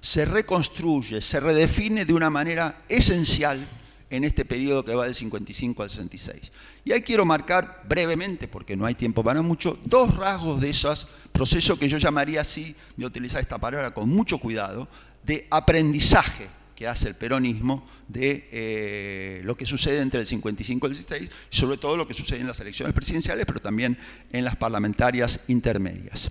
se 0.00 0.24
reconstruye, 0.24 1.20
se 1.20 1.38
redefine 1.38 2.04
de 2.04 2.12
una 2.12 2.30
manera 2.30 2.82
esencial 2.88 3.64
en 4.10 4.24
este 4.24 4.44
periodo 4.44 4.84
que 4.84 4.96
va 4.96 5.04
del 5.04 5.14
55 5.14 5.80
al 5.80 5.88
66. 5.88 6.50
Y 6.84 6.90
ahí 6.90 7.02
quiero 7.02 7.24
marcar 7.24 7.84
brevemente, 7.88 8.48
porque 8.48 8.76
no 8.76 8.86
hay 8.86 8.96
tiempo 8.96 9.22
para 9.22 9.40
mucho, 9.40 9.78
dos 9.84 10.16
rasgos 10.16 10.60
de 10.60 10.70
esos 10.70 11.06
procesos 11.30 11.78
que 11.78 11.88
yo 11.88 11.98
llamaría 11.98 12.40
así, 12.40 12.74
voy 12.96 13.04
a 13.04 13.06
utilizar 13.06 13.40
esta 13.40 13.58
palabra 13.58 13.94
con 13.94 14.08
mucho 14.08 14.38
cuidado, 14.38 14.88
de 15.22 15.46
aprendizaje 15.48 16.57
que 16.78 16.86
hace 16.86 17.08
el 17.08 17.16
peronismo 17.16 17.84
de 18.06 18.48
eh, 18.52 19.40
lo 19.42 19.56
que 19.56 19.66
sucede 19.66 19.98
entre 19.98 20.20
el 20.20 20.26
55 20.26 20.86
y 20.86 20.90
el 20.90 20.94
16, 20.94 21.30
sobre 21.50 21.76
todo 21.76 21.96
lo 21.96 22.06
que 22.06 22.14
sucede 22.14 22.40
en 22.40 22.46
las 22.46 22.60
elecciones 22.60 22.94
presidenciales, 22.94 23.46
pero 23.46 23.60
también 23.60 23.98
en 24.30 24.44
las 24.44 24.54
parlamentarias 24.54 25.40
intermedias. 25.48 26.30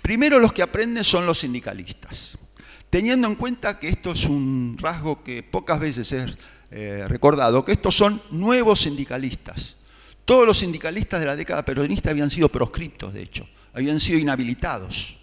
Primero 0.00 0.38
los 0.38 0.52
que 0.52 0.62
aprenden 0.62 1.02
son 1.02 1.26
los 1.26 1.40
sindicalistas, 1.40 2.38
teniendo 2.88 3.26
en 3.26 3.34
cuenta 3.34 3.80
que 3.80 3.88
esto 3.88 4.12
es 4.12 4.26
un 4.26 4.76
rasgo 4.78 5.24
que 5.24 5.42
pocas 5.42 5.80
veces 5.80 6.12
es 6.12 6.38
eh, 6.70 7.06
recordado, 7.08 7.64
que 7.64 7.72
estos 7.72 7.96
son 7.96 8.22
nuevos 8.30 8.82
sindicalistas. 8.82 9.74
Todos 10.24 10.46
los 10.46 10.58
sindicalistas 10.58 11.18
de 11.18 11.26
la 11.26 11.34
década 11.34 11.64
peronista 11.64 12.10
habían 12.10 12.30
sido 12.30 12.48
proscriptos, 12.48 13.12
de 13.12 13.22
hecho, 13.22 13.44
habían 13.72 13.98
sido 13.98 14.20
inhabilitados 14.20 15.18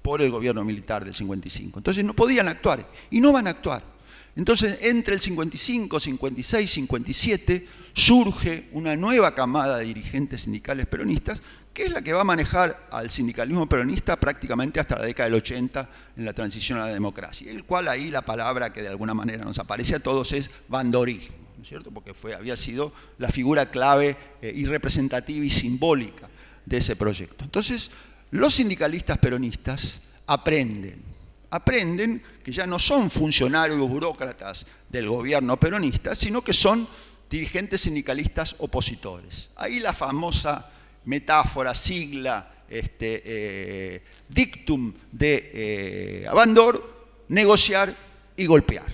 por 0.00 0.22
el 0.22 0.30
gobierno 0.30 0.64
militar 0.64 1.04
del 1.04 1.12
55. 1.12 1.80
Entonces 1.80 2.04
no 2.04 2.14
podían 2.14 2.46
actuar 2.46 2.86
y 3.10 3.20
no 3.20 3.32
van 3.32 3.48
a 3.48 3.50
actuar. 3.50 3.91
Entonces, 4.34 4.78
entre 4.80 5.14
el 5.14 5.20
55, 5.20 6.00
56, 6.00 6.70
57, 6.70 7.66
surge 7.92 8.68
una 8.72 8.96
nueva 8.96 9.34
camada 9.34 9.76
de 9.76 9.84
dirigentes 9.84 10.42
sindicales 10.42 10.86
peronistas, 10.86 11.42
que 11.74 11.84
es 11.84 11.90
la 11.90 12.02
que 12.02 12.12
va 12.12 12.22
a 12.22 12.24
manejar 12.24 12.88
al 12.90 13.10
sindicalismo 13.10 13.68
peronista 13.68 14.16
prácticamente 14.16 14.80
hasta 14.80 14.98
la 14.98 15.04
década 15.04 15.28
del 15.28 15.38
80 15.38 15.88
en 16.16 16.24
la 16.24 16.32
transición 16.32 16.78
a 16.78 16.86
la 16.86 16.94
democracia, 16.94 17.50
el 17.50 17.64
cual 17.64 17.88
ahí 17.88 18.10
la 18.10 18.22
palabra 18.22 18.72
que 18.72 18.82
de 18.82 18.88
alguna 18.88 19.14
manera 19.14 19.44
nos 19.44 19.58
aparece 19.58 19.96
a 19.96 20.00
todos 20.00 20.32
es 20.32 20.50
bandorismo, 20.68 21.36
¿no 21.56 21.62
es 21.62 21.68
cierto? 21.68 21.90
Porque 21.90 22.14
fue, 22.14 22.34
había 22.34 22.56
sido 22.56 22.92
la 23.18 23.28
figura 23.28 23.70
clave 23.70 24.16
eh, 24.40 24.52
y 24.54 24.64
representativa 24.64 25.44
y 25.44 25.50
simbólica 25.50 26.28
de 26.64 26.78
ese 26.78 26.96
proyecto. 26.96 27.44
Entonces, 27.44 27.90
los 28.30 28.54
sindicalistas 28.54 29.18
peronistas 29.18 30.02
aprenden 30.26 31.11
aprenden 31.52 32.22
que 32.42 32.50
ya 32.50 32.66
no 32.66 32.78
son 32.78 33.10
funcionarios 33.10 33.78
burócratas 33.78 34.64
del 34.88 35.08
gobierno 35.08 35.58
peronista, 35.58 36.14
sino 36.14 36.42
que 36.42 36.54
son 36.54 36.88
dirigentes 37.28 37.82
sindicalistas 37.82 38.56
opositores. 38.58 39.50
Ahí 39.56 39.78
la 39.78 39.92
famosa 39.92 40.70
metáfora, 41.04 41.74
sigla, 41.74 42.64
este, 42.68 43.22
eh, 43.26 44.02
dictum 44.28 44.94
de 45.12 45.50
eh, 45.52 46.26
Abandor, 46.26 47.22
negociar 47.28 47.94
y 48.34 48.46
golpear. 48.46 48.86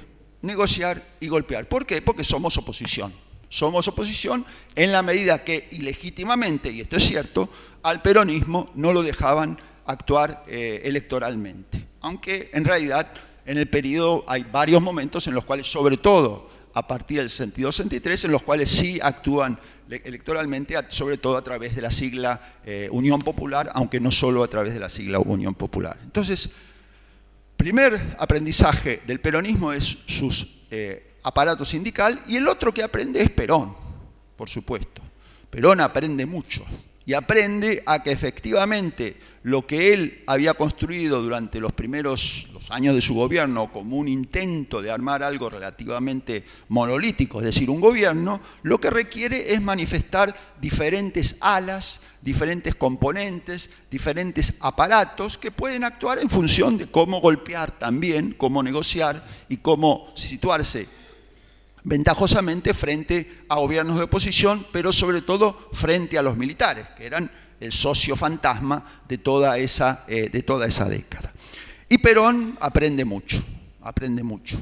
Negociar 0.43 1.01
y 1.21 1.29
golpear. 1.29 1.69
¿Por 1.69 1.87
qué? 1.87 2.03
Porque 2.03 2.25
somos 2.25 2.57
oposición. 2.57 3.15
Somos 3.49 3.87
oposición 3.87 4.45
en 4.75 4.91
la 4.91 5.03
medida 5.03 5.45
que 5.45 5.69
ilegítimamente, 5.71 6.73
y 6.73 6.81
esto 6.81 6.97
es 6.97 7.05
cierto, 7.05 7.49
al 7.85 8.03
peronismo 8.03 8.69
no 8.75 8.93
lo 8.93 9.05
dejaban 9.05 9.61
actuar 9.87 10.45
eh, 10.49 10.83
electoralmente 10.85 11.88
aunque 12.01 12.51
en 12.53 12.65
realidad 12.65 13.13
en 13.45 13.59
el 13.59 13.69
periodo 13.69 14.25
hay 14.27 14.45
varios 14.45 14.83
momentos 14.83 15.27
en 15.27 15.35
los 15.35 15.45
cuales, 15.45 15.71
sobre 15.71 15.97
todo 15.97 16.51
a 16.75 16.87
partir 16.87 17.19
del 17.19 17.29
62-63, 17.29 18.27
en 18.27 18.33
los 18.33 18.43
cuales 18.43 18.71
sí 18.71 19.01
actúan 19.03 19.59
electoralmente, 19.89 20.77
sobre 20.89 21.17
todo 21.17 21.37
a 21.37 21.43
través 21.43 21.75
de 21.75 21.83
la 21.83 21.91
sigla 21.91 22.41
eh, 22.65 22.89
Unión 22.93 23.23
Popular, 23.23 23.71
aunque 23.75 24.01
no 24.01 24.13
solo 24.13 24.45
a 24.45 24.49
través 24.49 24.75
de 24.75 24.81
la 24.81 24.89
sigla 24.89 25.19
Unión 25.19 25.55
Popular. 25.55 25.97
Entonces, 26.05 26.51
primer 27.57 28.17
aprendizaje 28.19 29.01
del 29.07 29.21
peronismo 29.21 29.73
es 29.73 29.85
sus 29.85 30.67
eh, 30.71 31.17
aparato 31.23 31.65
sindical 31.65 32.21
y 32.29 32.37
el 32.37 32.47
otro 32.47 32.73
que 32.73 32.83
aprende 32.83 33.23
es 33.23 33.31
Perón, 33.31 33.75
por 34.37 34.49
supuesto. 34.49 35.03
Perón 35.51 35.81
aprende 35.81 36.27
mucho 36.27 36.65
y 37.09 37.15
aprende 37.15 37.83
a 37.87 38.03
que 38.03 38.13
efectivamente 38.13 39.17
lo 39.45 39.67
que 39.67 39.95
él 39.95 40.25
había 40.27 40.53
construido 40.53 41.23
durante 41.23 41.59
los 41.59 41.73
primeros 41.73 42.51
años 42.69 42.95
de 42.95 43.01
su 43.01 43.15
gobierno 43.15 43.73
como 43.73 43.97
un 43.97 44.09
intento 44.09 44.83
de 44.83 44.91
armar 44.91 45.23
algo 45.23 45.49
relativamente 45.49 46.45
monolítico, 46.69 47.39
es 47.39 47.47
decir, 47.47 47.71
un 47.71 47.81
gobierno, 47.81 48.43
lo 48.63 48.79
que 48.79 48.91
requiere 48.91 49.55
es 49.55 49.63
manifestar 49.63 50.37
diferentes 50.61 51.37
alas, 51.41 52.03
diferentes 52.21 52.75
componentes, 52.75 53.71
diferentes 53.91 54.59
aparatos 54.61 55.39
que 55.39 55.51
pueden 55.51 55.85
actuar 55.85 56.19
en 56.19 56.29
función 56.29 56.77
de 56.77 56.91
cómo 56.91 57.23
golpear 57.23 57.71
también, 57.79 58.35
cómo 58.37 58.63
negociar 58.63 59.25
y 59.49 59.57
cómo 59.57 60.13
situarse 60.15 60.87
ventajosamente 61.89 62.75
frente 62.75 63.45
a 63.49 63.57
gobiernos 63.57 63.97
de 63.97 64.05
oposición, 64.05 64.67
pero 64.73 64.93
sobre 64.93 65.23
todo 65.23 65.71
frente 65.73 66.19
a 66.19 66.23
los 66.23 66.37
militares, 66.37 66.87
que 66.97 67.07
eran 67.07 67.31
el 67.61 67.73
socio 67.73 68.15
fantasma 68.15 69.03
de 69.09 69.19
toda 69.19 69.57
esa, 69.57 70.05
eh, 70.07 70.29
de 70.31 70.43
toda 70.43 70.67
esa 70.67 70.87
década. 70.89 71.33
Y 71.89 71.99
Perón 71.99 72.59
aprende 72.61 73.07
mucho, 73.07 73.43
aprende 73.81 74.23
mucho. 74.23 74.61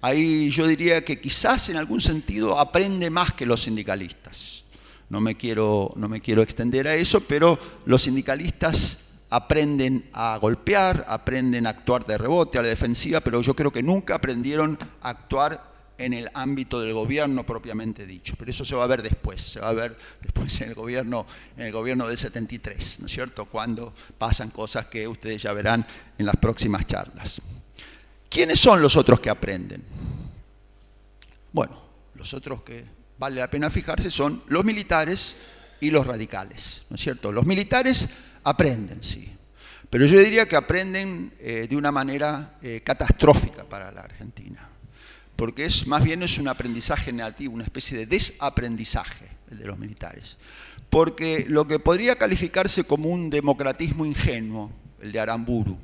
Ahí 0.00 0.48
yo 0.50 0.66
diría 0.66 1.04
que 1.04 1.20
quizás 1.20 1.68
en 1.68 1.76
algún 1.76 2.00
sentido 2.00 2.58
aprende 2.58 3.10
más 3.10 3.34
que 3.34 3.44
los 3.44 3.62
sindicalistas. 3.62 4.64
No 5.10 5.20
me 5.20 5.36
quiero, 5.36 5.92
no 5.96 6.08
me 6.08 6.22
quiero 6.22 6.40
extender 6.40 6.88
a 6.88 6.94
eso, 6.94 7.20
pero 7.20 7.58
los 7.84 8.02
sindicalistas 8.02 9.10
aprenden 9.28 10.08
a 10.14 10.38
golpear, 10.40 11.04
aprenden 11.06 11.66
a 11.66 11.70
actuar 11.70 12.06
de 12.06 12.16
rebote, 12.16 12.58
a 12.58 12.62
la 12.62 12.68
defensiva, 12.68 13.20
pero 13.20 13.42
yo 13.42 13.54
creo 13.54 13.70
que 13.70 13.82
nunca 13.82 14.14
aprendieron 14.14 14.78
a 15.02 15.10
actuar 15.10 15.71
en 16.04 16.12
el 16.14 16.30
ámbito 16.34 16.80
del 16.80 16.92
gobierno 16.92 17.46
propiamente 17.46 18.06
dicho. 18.06 18.34
Pero 18.36 18.50
eso 18.50 18.64
se 18.64 18.74
va 18.74 18.84
a 18.84 18.88
ver 18.88 19.02
después, 19.02 19.40
se 19.40 19.60
va 19.60 19.68
a 19.68 19.72
ver 19.72 19.96
después 20.20 20.60
en 20.60 20.70
el 20.70 20.74
gobierno, 20.74 21.26
en 21.56 21.66
el 21.66 21.72
gobierno 21.72 22.08
del 22.08 22.18
73, 22.18 23.00
¿no 23.00 23.06
es 23.06 23.12
cierto? 23.12 23.44
Cuando 23.46 23.94
pasan 24.18 24.50
cosas 24.50 24.86
que 24.86 25.06
ustedes 25.06 25.42
ya 25.42 25.52
verán 25.52 25.86
en 26.18 26.26
las 26.26 26.36
próximas 26.36 26.86
charlas. 26.86 27.40
¿Quiénes 28.28 28.58
son 28.58 28.82
los 28.82 28.96
otros 28.96 29.20
que 29.20 29.30
aprenden? 29.30 29.84
Bueno, 31.52 31.80
los 32.14 32.34
otros 32.34 32.62
que 32.62 32.84
vale 33.18 33.40
la 33.40 33.50
pena 33.50 33.70
fijarse 33.70 34.10
son 34.10 34.42
los 34.48 34.64
militares 34.64 35.36
y 35.80 35.90
los 35.90 36.06
radicales, 36.06 36.82
¿no 36.90 36.96
es 36.96 37.02
cierto? 37.02 37.30
Los 37.30 37.46
militares 37.46 38.08
aprenden, 38.44 39.02
sí, 39.02 39.30
pero 39.90 40.06
yo 40.06 40.18
diría 40.18 40.46
que 40.46 40.56
aprenden 40.56 41.34
eh, 41.38 41.66
de 41.68 41.76
una 41.76 41.92
manera 41.92 42.58
eh, 42.62 42.80
catastrófica 42.82 43.64
para 43.64 43.92
la 43.92 44.00
Argentina 44.00 44.71
porque 45.36 45.64
es 45.64 45.86
más 45.86 46.04
bien 46.04 46.22
es 46.22 46.38
un 46.38 46.48
aprendizaje 46.48 47.12
negativo, 47.12 47.54
una 47.54 47.64
especie 47.64 47.98
de 47.98 48.06
desaprendizaje 48.06 49.30
el 49.52 49.58
de 49.58 49.66
los 49.66 49.78
militares. 49.78 50.38
Porque 50.90 51.46
lo 51.48 51.66
que 51.66 51.78
podría 51.78 52.16
calificarse 52.16 52.84
como 52.84 53.08
un 53.08 53.30
democratismo 53.30 54.04
ingenuo, 54.04 54.72
el 55.00 55.12
de 55.12 55.20
Aramburu, 55.20 55.78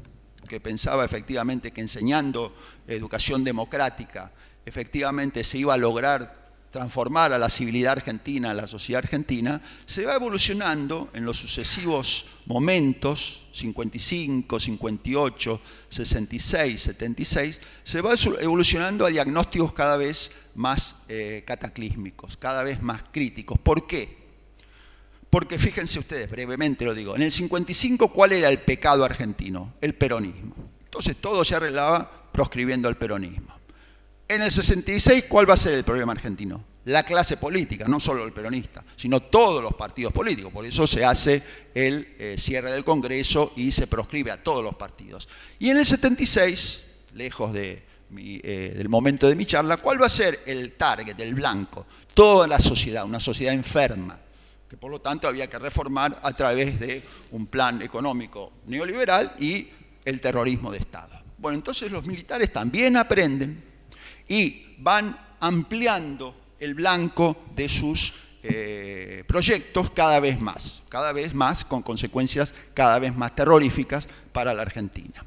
que 0.49 0.61
pensaba 0.61 1.05
efectivamente 1.05 1.73
que 1.73 1.81
enseñando 1.81 2.55
educación 2.87 3.45
democrática, 3.45 4.33
efectivamente 4.65 5.45
se 5.45 5.59
iba 5.59 5.75
a 5.75 5.79
lograr 5.79 6.48
transformar 6.70 7.33
a 7.33 7.38
la 7.38 7.48
civilidad 7.48 7.92
argentina, 7.92 8.50
a 8.50 8.54
la 8.54 8.66
sociedad 8.66 9.02
argentina, 9.02 9.61
se 9.87 10.04
va 10.04 10.14
evolucionando 10.14 11.09
en 11.14 11.24
los 11.24 11.38
sucesivos 11.38 12.26
momentos, 12.46 13.46
55, 13.52 14.61
58, 14.61 15.61
66, 15.88 16.81
76, 16.81 17.61
se 17.83 18.00
va 18.00 18.14
evolucionando 18.40 19.07
a 19.07 19.11
diagnósticos 19.11 19.72
cada 19.72 19.96
vez 19.96 20.31
más 20.54 20.96
eh, 21.09 21.42
cataclísmicos, 21.46 22.37
cada 22.37 22.62
vez 22.62 22.83
más 22.83 23.02
críticos. 23.11 23.59
¿Por 23.59 23.87
qué? 23.87 24.18
Porque 25.31 25.59
fíjense 25.59 25.98
ustedes, 25.98 26.31
brevemente 26.31 26.85
lo 26.85 26.94
digo, 26.94 27.14
en 27.14 27.22
el 27.22 27.33
55, 27.33 28.09
¿cuál 28.09 28.33
era 28.33 28.48
el 28.48 28.61
pecado 28.61 29.04
argentino? 29.04 29.74
El 29.81 29.94
peronismo. 29.94 30.54
Entonces 30.85 31.16
todo 31.16 31.44
se 31.44 31.54
arreglaba 31.54 32.31
proscribiendo 32.33 32.88
el 32.88 32.96
peronismo. 32.96 33.58
En 34.29 34.43
el 34.43 34.51
66, 34.51 35.25
¿cuál 35.27 35.49
va 35.49 35.55
a 35.55 35.57
ser 35.57 35.73
el 35.73 35.85
problema 35.85 36.12
argentino? 36.12 36.62
La 36.85 37.03
clase 37.03 37.38
política, 37.38 37.87
no 37.88 37.99
solo 37.99 38.25
el 38.25 38.33
peronista, 38.33 38.85
sino 38.95 39.21
todos 39.21 39.62
los 39.62 39.75
partidos 39.75 40.12
políticos. 40.12 40.53
Por 40.53 40.67
eso 40.67 40.87
se 40.87 41.03
hace 41.03 41.43
el 41.75 42.14
eh, 42.19 42.37
cierre 42.38 42.71
del 42.71 42.85
Congreso 42.85 43.53
y 43.57 43.73
se 43.73 43.87
proscribe 43.87 44.31
a 44.31 44.43
todos 44.43 44.62
los 44.62 44.75
partidos. 44.75 45.29
Y 45.59 45.71
en 45.71 45.79
el 45.79 45.87
76, 45.87 46.85
lejos 47.14 47.55
de 47.55 47.88
eh, 48.17 48.73
del 48.75 48.88
momento 48.88 49.29
de 49.29 49.35
mi 49.35 49.45
charla, 49.45 49.77
¿cuál 49.77 50.01
va 50.01 50.07
a 50.07 50.11
ser 50.11 50.41
el 50.47 50.73
target, 50.73 51.21
el 51.21 51.35
blanco? 51.35 51.87
Toda 52.14 52.47
la 52.47 52.59
sociedad, 52.59 53.05
una 53.05 53.21
sociedad 53.21 53.53
enferma, 53.53 54.19
que 54.69 54.79
por 54.79 54.91
lo 54.91 55.01
tanto 55.01 55.29
había 55.29 55.49
que 55.49 55.59
reformar 55.59 56.19
a 56.23 56.33
través 56.33 56.81
de 56.81 57.03
un 57.33 57.47
plan 57.49 57.83
económico 57.83 58.53
neoliberal 58.67 59.33
y 59.38 59.69
el 60.07 60.21
terrorismo 60.23 60.73
de 60.73 60.79
Estado. 60.79 61.21
Bueno, 61.37 61.57
entonces 61.57 61.93
los 61.93 62.07
militares 62.07 62.51
también 62.51 62.97
aprenden 62.97 63.67
y 64.29 64.75
van 64.79 65.19
ampliando 65.41 66.35
el 66.61 66.75
blanco 66.75 67.45
de 67.55 67.69
sus 67.69 68.14
eh, 68.43 69.25
proyectos 69.27 69.91
cada 69.91 70.21
vez 70.21 70.41
más, 70.41 70.83
cada 70.88 71.12
vez 71.12 71.35
más 71.35 71.64
con 71.64 71.83
consecuencias 71.83 72.55
cada 72.75 72.99
vez 72.99 73.14
más 73.14 73.35
terroríficas 73.35 74.09
para 74.33 74.55
la 74.55 74.62
Argentina. 74.62 75.25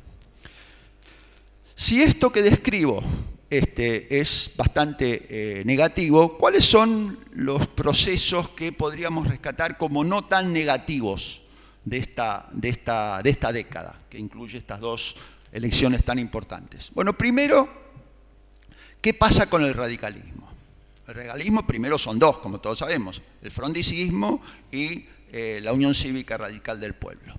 Si 1.76 2.02
esto 2.02 2.32
que 2.32 2.42
describo 2.42 3.04
este, 3.52 4.22
es 4.22 4.52
bastante 4.56 5.28
eh, 5.30 5.66
negativo. 5.66 6.38
¿Cuáles 6.38 6.64
son 6.64 7.20
los 7.34 7.68
procesos 7.68 8.48
que 8.50 8.72
podríamos 8.72 9.28
rescatar 9.28 9.78
como 9.78 10.06
no 10.06 10.24
tan 10.24 10.54
negativos 10.54 11.44
de 11.84 11.98
esta, 11.98 12.48
de 12.54 12.70
esta, 12.70 13.22
de 13.22 13.30
esta 13.30 13.52
década, 13.52 14.00
que 14.10 14.18
incluye 14.18 14.58
estas 14.58 14.80
dos 14.80 15.18
elecciones 15.52 16.06
tan 16.06 16.18
importantes? 16.18 16.92
Bueno, 16.94 17.12
primero, 17.12 17.68
¿qué 19.02 19.14
pasa 19.14 19.50
con 19.50 19.64
el 19.64 19.74
radicalismo? 19.74 20.50
El 21.08 21.16
radicalismo 21.16 21.66
primero 21.68 21.98
son 21.98 22.20
dos, 22.20 22.38
como 22.38 22.60
todos 22.60 22.80
sabemos, 22.80 23.22
el 23.42 23.52
frondicismo 23.52 24.42
y 24.72 25.06
eh, 25.32 25.60
la 25.64 25.74
Unión 25.74 25.94
Cívica 25.94 26.38
Radical 26.38 26.80
del 26.80 26.94
Pueblo. 26.94 27.34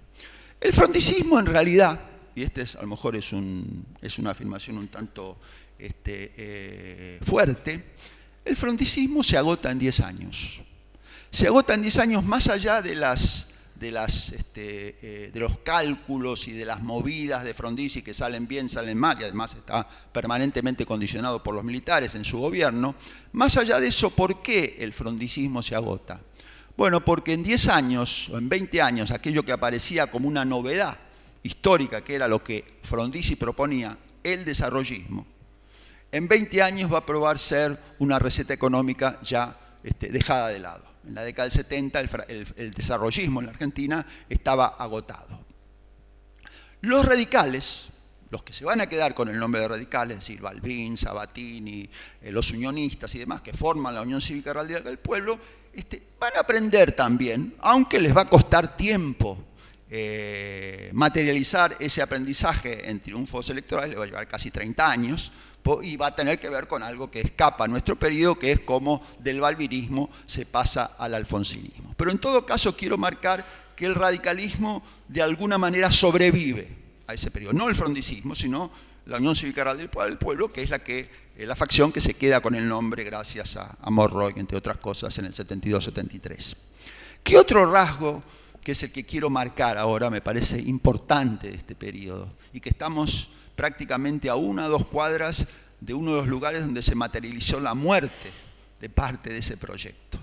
El 0.61 0.73
frondicismo 0.73 1.39
en 1.39 1.47
realidad, 1.47 2.01
y 2.35 2.43
este 2.43 2.63
es, 2.63 2.77
a 2.77 2.83
lo 2.83 2.89
mejor 2.89 3.17
es 3.17 3.33
una 3.33 4.31
afirmación 4.31 4.79
un 4.79 4.89
tanto 4.89 5.39
este, 5.79 6.33
eh, 6.37 7.19
fuerte, 7.23 7.93
el 8.45 8.57
frondicismo 8.57 9.23
se 9.23 9.37
agota 9.37 9.71
en 9.71 9.79
10 9.79 10.01
años. 10.01 10.63
Se 11.31 11.47
agota 11.47 11.75
en 11.75 11.83
10 11.83 11.99
años 11.99 12.25
más 12.25 12.49
allá 12.49 12.83
de, 12.83 12.95
las, 12.95 13.52
este, 13.89 14.97
eh, 15.03 15.31
de 15.33 15.41
los 15.41 15.59
cálculos 15.59 16.47
y 16.49 16.53
de 16.53 16.65
las 16.65 16.83
movidas 16.83 17.45
de 17.45 17.55
Frondizi 17.55 18.03
que 18.03 18.15
salen 18.15 18.47
bien, 18.47 18.69
salen 18.69 18.99
mal, 18.99 19.19
y 19.21 19.25
además 19.25 19.55
está 19.55 19.87
permanentemente 20.13 20.87
condicionado 20.87 21.43
por 21.43 21.55
los 21.55 21.65
militares 21.65 22.15
en 22.15 22.25
su 22.25 22.39
gobierno. 22.39 22.95
Más 23.33 23.57
allá 23.57 23.81
de 23.81 23.89
eso, 23.89 24.11
¿por 24.11 24.43
qué 24.43 24.77
el 24.79 24.93
frondicismo 24.93 25.63
se 25.63 25.75
agota? 25.75 26.21
Bueno, 26.77 27.05
porque 27.05 27.33
en 27.33 27.43
10 27.43 27.69
años 27.69 28.29
o 28.31 28.39
en 28.39 28.49
20 28.49 28.81
años 28.81 29.11
aquello 29.11 29.43
que 29.43 29.53
aparecía 29.53 30.09
como 30.09 30.29
una 30.29 30.45
novedad 30.45 30.97
histórica, 31.43 32.03
que 32.03 32.15
era 32.15 32.29
lo 32.29 32.43
que 32.43 32.79
Frondizi 32.83 33.37
proponía, 33.37 33.97
el 34.23 34.45
desarrollismo, 34.45 35.27
en 36.13 36.29
20 36.29 36.63
años 36.63 36.93
va 36.93 36.99
a 36.99 37.07
probar 37.07 37.39
ser 37.39 37.79
una 37.99 38.19
receta 38.19 38.53
económica 38.53 39.19
ya 39.23 39.57
este, 39.83 40.11
dejada 40.11 40.49
de 40.49 40.59
lado. 40.59 40.92
En 41.07 41.15
la 41.15 41.23
década 41.23 41.49
del 41.49 41.53
70 41.53 42.01
el, 42.29 42.71
desarrollismo 42.71 43.41
en 43.41 43.47
la 43.47 43.53
Argentina 43.53 44.07
estaba 44.29 44.67
agotado. 44.67 45.41
Los 46.81 47.05
radicales, 47.05 47.89
los 48.31 48.43
que 48.43 48.53
se 48.53 48.65
van 48.65 48.81
a 48.81 48.87
quedar 48.87 49.15
con 49.15 49.29
el 49.29 49.39
nombre 49.39 49.61
de 49.61 49.69
radicales, 49.69 50.19
es 50.19 50.27
decir, 50.27 50.41
Balbín, 50.41 50.97
Sabatini, 50.97 51.89
eh, 52.21 52.33
los 52.33 52.51
unionistas 52.51 53.15
y 53.15 53.19
demás, 53.19 53.41
que 53.41 53.53
forman 53.53 53.95
la 53.95 54.03
Unión 54.03 54.21
Cívica 54.21 54.53
Radical 54.53 54.85
del 54.85 54.99
Pueblo, 54.99 55.39
este, 55.73 56.03
van 56.19 56.33
a 56.37 56.41
aprender 56.41 56.93
también, 56.93 57.55
aunque 57.61 58.01
les 58.01 58.17
va 58.17 58.23
a 58.23 58.29
costar 58.29 58.77
tiempo 58.77 59.45
eh, 59.95 60.89
materializar 60.95 61.77
ese 61.79 62.01
aprendizaje 62.01 62.89
en 62.89 63.01
triunfos 63.01 63.51
electorales, 63.51 63.91
le 63.91 63.97
va 63.97 64.05
a 64.05 64.07
llevar 64.07 64.27
casi 64.27 64.51
30 64.51 64.91
años, 64.91 65.31
y 65.83 65.97
va 65.97 66.09
a 66.09 66.17
tener 66.17 66.39
que 66.39 66.49
ver 66.49 66.67
con 66.67 66.83
algo 66.83 67.11
que 67.11 67.21
escapa 67.21 67.65
a 67.65 67.69
nuestro 67.69 67.97
periodo, 67.97 68.39
que 68.39 68.53
es 68.53 68.61
cómo 68.61 69.03
del 69.21 69.41
balbinismo 69.41 70.11
se 70.27 70.45
pasa 70.47 70.97
al 70.99 71.15
alfonsinismo. 71.15 71.95
Pero 71.97 72.11
en 72.11 72.19
todo 72.19 72.45
caso 72.45 72.77
quiero 72.77 72.99
marcar 72.99 73.45
que 73.77 73.87
el 73.87 73.95
radicalismo 73.95 74.83
de 75.09 75.23
alguna 75.23 75.59
manera 75.59 75.91
sobrevive 75.91 76.69
a 77.07 77.15
ese 77.15 77.31
periodo, 77.31 77.53
no 77.53 77.69
el 77.69 77.75
frondicismo, 77.75 78.35
sino 78.35 78.71
la 79.07 79.19
Unión 79.19 79.37
Cívica 79.37 79.65
Radical 79.65 80.09
del 80.09 80.19
Pueblo, 80.19 80.53
que 80.53 80.63
es 80.63 80.71
la, 80.71 80.81
que, 80.81 81.09
eh, 81.37 81.47
la 81.47 81.57
facción 81.57 81.93
que 81.93 82.01
se 82.01 82.15
queda 82.15 82.41
con 82.41 82.55
el 82.55 82.67
nombre 82.67 83.05
gracias 83.05 83.57
a, 83.57 83.77
a 83.81 83.91
Morroy, 83.91 84.35
entre 84.37 84.57
otras 84.57 84.79
cosas, 84.79 85.17
en 85.19 85.27
el 85.27 85.35
72-73. 85.35 86.57
¿Qué 87.23 87.39
otro 87.39 87.71
rasgo, 87.71 88.23
que 88.63 88.73
es 88.73 88.83
el 88.83 88.93
que 88.93 89.05
quiero 89.05 89.31
marcar 89.31 89.79
ahora, 89.79 90.11
me 90.11 90.21
parece 90.21 90.61
importante 90.61 91.51
de 91.51 91.57
este 91.57 91.75
periodo 91.75 92.29
y 92.53 92.61
que 92.61 92.69
estamos 92.69 93.31
prácticamente 93.55 94.29
a 94.29 94.35
una 94.35 94.67
o 94.67 94.71
dos 94.71 94.87
cuadras 94.87 95.47
de 95.81 95.95
uno 95.95 96.13
de 96.13 96.17
los 96.19 96.29
lugares 96.29 96.63
donde 96.63 96.83
se 96.83 96.95
materializó 96.95 97.61
la 97.61 97.75
muerte 97.75 98.31
de 98.81 98.89
parte 98.89 99.31
de 99.31 99.39
ese 99.39 99.57
proyecto, 99.57 100.19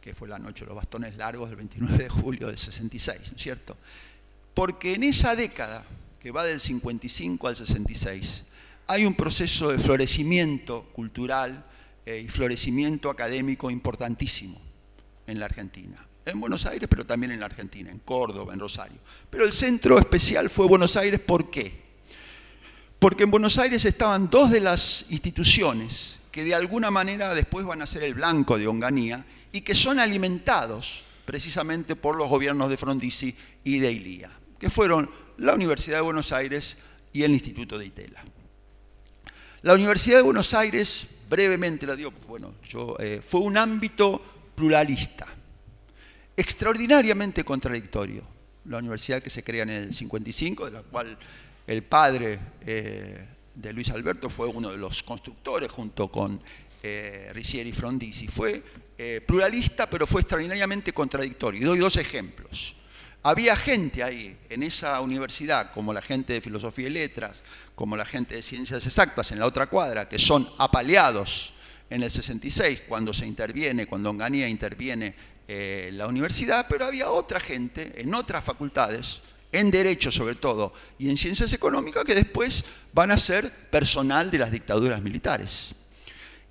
que 0.00 0.14
fue 0.14 0.28
la 0.28 0.38
noche 0.38 0.64
de 0.64 0.68
los 0.68 0.76
bastones 0.76 1.16
largos 1.16 1.48
del 1.48 1.56
29 1.56 1.98
de 1.98 2.08
julio 2.08 2.46
del 2.46 2.58
66, 2.58 3.18
¿no 3.30 3.36
es 3.36 3.42
cierto? 3.42 3.76
Porque 4.54 4.94
en 4.94 5.04
esa 5.04 5.36
década, 5.36 5.84
que 6.18 6.30
va 6.30 6.44
del 6.44 6.60
55 6.60 7.48
al 7.48 7.56
66, 7.56 8.44
hay 8.86 9.04
un 9.04 9.14
proceso 9.14 9.70
de 9.70 9.78
florecimiento 9.78 10.84
cultural 10.92 11.64
eh, 12.04 12.22
y 12.24 12.28
florecimiento 12.28 13.08
académico 13.08 13.70
importantísimo 13.70 14.60
en 15.26 15.38
la 15.38 15.46
Argentina. 15.46 16.06
En 16.26 16.40
Buenos 16.40 16.66
Aires, 16.66 16.88
pero 16.88 17.06
también 17.06 17.32
en 17.32 17.40
la 17.40 17.46
Argentina, 17.46 17.90
en 17.90 18.00
Córdoba, 18.00 18.52
en 18.52 18.60
Rosario. 18.60 18.98
Pero 19.30 19.44
el 19.44 19.52
centro 19.52 19.98
especial 19.98 20.50
fue 20.50 20.66
Buenos 20.66 20.96
Aires, 20.96 21.20
¿por 21.20 21.50
qué? 21.50 21.89
Porque 23.00 23.24
en 23.24 23.30
Buenos 23.30 23.58
Aires 23.58 23.86
estaban 23.86 24.28
dos 24.28 24.50
de 24.50 24.60
las 24.60 25.06
instituciones 25.08 26.18
que 26.30 26.44
de 26.44 26.54
alguna 26.54 26.90
manera 26.90 27.34
después 27.34 27.64
van 27.64 27.80
a 27.80 27.86
ser 27.86 28.02
el 28.02 28.12
blanco 28.12 28.58
de 28.58 28.68
Onganía 28.68 29.24
y 29.52 29.62
que 29.62 29.74
son 29.74 29.98
alimentados 29.98 31.04
precisamente 31.24 31.96
por 31.96 32.14
los 32.14 32.28
gobiernos 32.28 32.68
de 32.68 32.76
Frondizi 32.76 33.34
y 33.64 33.78
de 33.78 33.90
Ilía, 33.90 34.30
que 34.58 34.68
fueron 34.68 35.10
la 35.38 35.54
Universidad 35.54 35.96
de 35.96 36.02
Buenos 36.02 36.30
Aires 36.30 36.76
y 37.12 37.22
el 37.22 37.32
Instituto 37.32 37.78
de 37.78 37.86
Itela. 37.86 38.22
La 39.62 39.74
Universidad 39.74 40.18
de 40.18 40.22
Buenos 40.22 40.52
Aires, 40.52 41.06
brevemente 41.28 41.86
la 41.86 41.96
digo, 41.96 42.12
bueno, 42.28 42.54
yo, 42.68 42.96
eh, 42.98 43.20
fue 43.24 43.40
un 43.40 43.56
ámbito 43.56 44.22
pluralista, 44.54 45.26
extraordinariamente 46.36 47.44
contradictorio. 47.44 48.26
La 48.66 48.76
universidad 48.76 49.22
que 49.22 49.30
se 49.30 49.42
crea 49.42 49.62
en 49.62 49.70
el 49.70 49.94
55, 49.94 50.66
de 50.66 50.70
la 50.70 50.82
cual 50.82 51.16
el 51.70 51.84
padre 51.84 52.36
eh, 52.66 53.24
de 53.54 53.72
Luis 53.72 53.90
Alberto 53.90 54.28
fue 54.28 54.48
uno 54.48 54.72
de 54.72 54.76
los 54.76 55.04
constructores 55.04 55.70
junto 55.70 56.08
con 56.08 56.40
eh, 56.82 57.30
Ricieri 57.32 57.70
Frondizi. 57.70 58.26
Fue 58.26 58.60
eh, 58.98 59.22
pluralista, 59.24 59.88
pero 59.88 60.04
fue 60.04 60.22
extraordinariamente 60.22 60.92
contradictorio. 60.92 61.60
Y 61.60 61.64
doy 61.64 61.78
dos 61.78 61.96
ejemplos. 61.96 62.74
Había 63.22 63.54
gente 63.54 64.02
ahí, 64.02 64.36
en 64.48 64.64
esa 64.64 65.00
universidad, 65.00 65.70
como 65.70 65.92
la 65.92 66.02
gente 66.02 66.32
de 66.32 66.40
Filosofía 66.40 66.88
y 66.88 66.90
Letras, 66.90 67.44
como 67.76 67.96
la 67.96 68.04
gente 68.04 68.34
de 68.34 68.42
Ciencias 68.42 68.84
Exactas 68.84 69.30
en 69.30 69.38
la 69.38 69.46
otra 69.46 69.68
cuadra, 69.68 70.08
que 70.08 70.18
son 70.18 70.48
apaleados 70.58 71.52
en 71.88 72.02
el 72.02 72.10
66, 72.10 72.82
cuando 72.88 73.14
se 73.14 73.26
interviene, 73.26 73.86
cuando 73.86 74.10
Onganía 74.10 74.48
interviene 74.48 75.14
en 75.46 75.96
la 75.96 76.08
universidad, 76.08 76.66
pero 76.68 76.86
había 76.86 77.10
otra 77.10 77.38
gente 77.38 77.92
en 78.00 78.12
otras 78.14 78.42
facultades 78.42 79.20
en 79.52 79.70
Derecho 79.70 80.10
sobre 80.10 80.34
todo, 80.34 80.72
y 80.98 81.10
en 81.10 81.16
Ciencias 81.16 81.52
Económicas, 81.52 82.04
que 82.04 82.14
después 82.14 82.64
van 82.92 83.10
a 83.10 83.18
ser 83.18 83.50
personal 83.70 84.30
de 84.30 84.38
las 84.38 84.52
dictaduras 84.52 85.02
militares. 85.02 85.74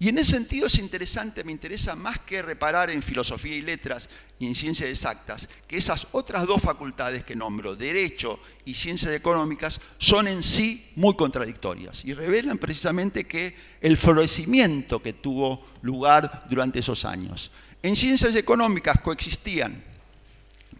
Y 0.01 0.07
en 0.07 0.17
ese 0.17 0.31
sentido 0.31 0.67
es 0.67 0.79
interesante, 0.79 1.43
me 1.43 1.51
interesa 1.51 1.93
más 1.93 2.19
que 2.19 2.41
reparar 2.41 2.89
en 2.89 3.03
filosofía 3.03 3.57
y 3.57 3.62
letras 3.62 4.09
y 4.39 4.47
en 4.47 4.55
ciencias 4.55 4.89
exactas, 4.89 5.49
que 5.67 5.75
esas 5.75 6.07
otras 6.13 6.47
dos 6.47 6.62
facultades 6.62 7.25
que 7.25 7.35
nombro, 7.35 7.75
derecho 7.75 8.39
y 8.63 8.73
ciencias 8.73 9.13
económicas, 9.13 9.81
son 9.97 10.29
en 10.29 10.41
sí 10.41 10.89
muy 10.95 11.17
contradictorias 11.17 12.05
y 12.05 12.13
revelan 12.13 12.57
precisamente 12.57 13.27
que 13.27 13.53
el 13.81 13.97
florecimiento 13.97 15.01
que 15.01 15.12
tuvo 15.12 15.65
lugar 15.81 16.45
durante 16.49 16.79
esos 16.79 17.03
años. 17.03 17.51
En 17.83 17.97
ciencias 17.97 18.33
económicas 18.38 19.01
coexistían, 19.01 19.83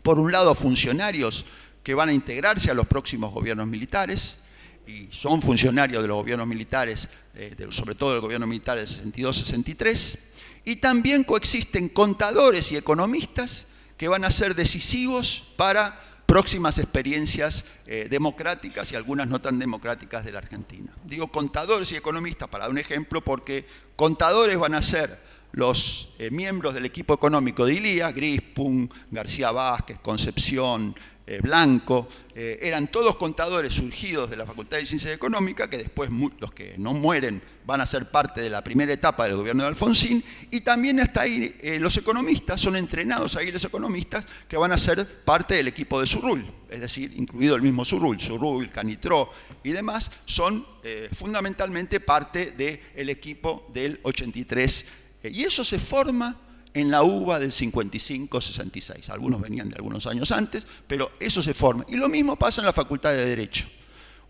por 0.02 0.18
un 0.18 0.32
lado, 0.32 0.56
funcionarios 0.56 1.46
que 1.84 1.94
van 1.94 2.10
a 2.10 2.14
integrarse 2.14 2.72
a 2.72 2.74
los 2.74 2.88
próximos 2.88 3.34
gobiernos 3.34 3.68
militares 3.68 4.40
y 4.88 5.08
son 5.12 5.42
funcionarios 5.42 6.02
de 6.02 6.08
los 6.08 6.18
gobiernos 6.18 6.48
militares, 6.48 7.10
eh, 7.36 7.56
sobre 7.70 7.96
todo 7.96 8.14
del 8.14 8.22
gobierno 8.22 8.48
militar 8.48 8.78
del 8.78 8.88
62-63, 8.88 10.20
y 10.66 10.78
también 10.78 11.24
coexisten 11.24 11.90
contadores 11.90 12.72
y 12.72 12.78
economistas 12.78 13.68
que 13.98 14.08
van 14.08 14.24
a 14.24 14.32
ser 14.32 14.56
decisivos 14.56 15.52
para 15.56 16.00
próximas 16.26 16.78
experiencias 16.78 17.66
eh, 17.88 18.08
democráticas 18.10 18.92
y 18.92 18.96
algunas 18.96 19.28
no 19.28 19.42
tan 19.42 19.58
democráticas 19.58 20.24
de 20.24 20.32
la 20.32 20.38
Argentina. 20.38 20.94
Digo 21.06 21.28
contadores 21.28 21.92
y 21.92 21.96
economistas 21.96 22.48
para 22.50 22.66
dar 22.66 22.72
un 22.72 22.78
ejemplo 22.78 23.22
porque 23.22 23.66
contadores 23.96 24.58
van 24.58 24.76
a 24.76 24.82
ser 24.82 25.20
los 25.52 26.16
eh, 26.20 26.30
miembros 26.30 26.76
del 26.76 26.86
equipo 26.86 27.16
económico 27.16 27.66
de 27.66 27.74
ILIA, 27.74 28.12
Grispun, 28.12 28.90
García 29.10 29.52
Vázquez, 29.52 30.00
Concepción, 30.02 30.96
eh, 31.32 31.42
Blanco, 31.44 32.08
eh, 32.34 32.58
eran 32.60 32.88
todos 32.88 33.16
contadores 33.16 33.76
surgidos 33.76 34.32
de 34.32 34.36
la 34.36 34.48
Facultad 34.48 34.78
de 34.78 34.86
Ciencias 34.88 35.14
Económicas, 35.14 35.68
que 35.68 35.78
después 35.78 36.10
los 36.40 36.52
que 36.52 36.74
no 36.80 36.96
mueren 36.96 37.40
van 37.68 37.82
a 37.82 37.86
ser 37.86 38.10
parte 38.10 38.42
de 38.42 38.50
la 38.50 38.64
primera 38.64 38.92
etapa 38.92 39.26
del 39.26 39.36
gobierno 39.36 39.62
de 39.62 39.70
Alfonsín, 39.70 40.24
y 40.50 40.62
también 40.62 41.00
hasta 41.00 41.22
ahí 41.22 41.56
los 41.80 41.96
economistas, 41.98 42.60
son 42.60 42.78
entrenados 42.78 43.36
ahí 43.36 43.52
los 43.52 43.64
economistas 43.64 44.28
que 44.48 44.58
van 44.58 44.72
a 44.72 44.78
ser 44.80 45.06
parte 45.24 45.54
del 45.54 45.68
equipo 45.68 46.00
de 46.00 46.08
Surrul, 46.08 46.44
es 46.68 46.82
decir, 46.82 47.14
incluido 47.16 47.56
el 47.56 47.62
mismo 47.62 47.86
Surrul, 47.86 48.20
Surrul, 48.20 48.72
Canitró 48.72 49.32
y 49.64 49.70
demás, 49.70 50.10
son 50.26 50.66
fundamentalmente 51.12 52.00
parte 52.00 52.56
del 52.58 53.08
equipo 53.12 53.70
del 53.72 54.00
83 54.02 54.86
y 55.26 55.44
eso 55.44 55.64
se 55.64 55.78
forma 55.78 56.49
en 56.80 56.92
la 56.92 57.04
UBA 57.04 57.40
del 57.40 57.52
55-66. 57.52 59.10
Algunos 59.10 59.42
venían 59.42 59.70
de 59.70 59.76
algunos 59.76 60.08
años 60.08 60.32
antes, 60.32 60.66
pero 60.88 61.12
eso 61.20 61.42
se 61.42 61.54
forma. 61.54 61.86
Y 61.88 61.96
lo 61.96 62.10
mismo 62.10 62.36
pasa 62.36 62.62
en 62.62 62.66
la 62.66 62.74
Facultad 62.74 63.12
de 63.12 63.26
Derecho. 63.26 63.68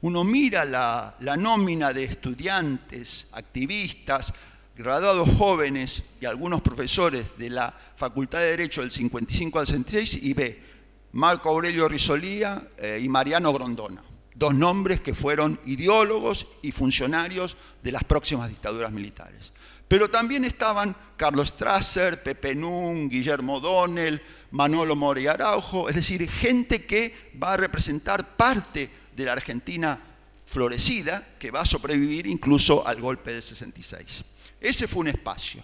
uno 0.02 0.24
mira 0.24 0.66
la, 0.66 1.16
nómina 1.38 1.94
de 1.94 2.06
estudiantes, 2.06 3.28
activistas, 3.34 4.34
graduados 4.76 5.30
jóvenes 5.38 6.04
y 6.22 6.26
algunos 6.26 6.62
profesores 6.62 7.38
de 7.38 7.50
la 7.50 7.74
Facultad 7.96 8.40
de 8.40 8.52
Derecho 8.52 8.82
del 8.82 8.92
55 8.92 9.60
al 9.60 9.68
66 9.68 10.24
y 10.24 10.34
ve 10.34 10.64
Marco 11.12 11.50
Aurelio 11.50 11.90
Risolía 11.90 12.62
eh, 12.78 13.00
y 13.04 13.10
Mariano 13.10 13.52
Grondona, 13.52 14.02
dos 14.36 14.56
nombres 14.56 15.02
que 15.02 15.14
fueron 15.14 15.60
ideólogos 15.66 16.48
y 16.62 16.72
funcionarios 16.72 17.58
de 17.84 17.92
las 17.92 18.06
próximas 18.06 18.48
dictaduras 18.48 18.92
militares. 18.92 19.52
Pero 19.90 20.08
también 20.08 20.46
estaban 20.46 20.96
Carlos 21.18 21.50
Strasser, 21.50 22.22
Pepe 22.22 22.54
Nun, 22.54 23.10
Guillermo 23.10 23.60
Donnell, 23.60 24.22
Manolo 24.52 24.96
Mori 24.96 25.26
Araujo, 25.26 25.90
es 25.90 25.96
decir, 25.96 26.30
gente 26.30 26.86
que 26.86 27.32
va 27.42 27.54
a 27.54 27.58
representar 27.58 28.38
parte 28.38 28.90
de 29.16 29.26
la 29.26 29.34
Argentina 29.34 30.00
florecida 30.46 31.28
que 31.40 31.50
va 31.50 31.62
a 31.62 31.66
sobrevivir 31.66 32.28
incluso 32.28 32.86
al 32.86 33.02
golpe 33.02 33.34
del 33.34 33.42
66. 33.42 34.24
Ese 34.62 34.88
fue 34.88 35.02
un 35.02 35.08
espacio. 35.08 35.64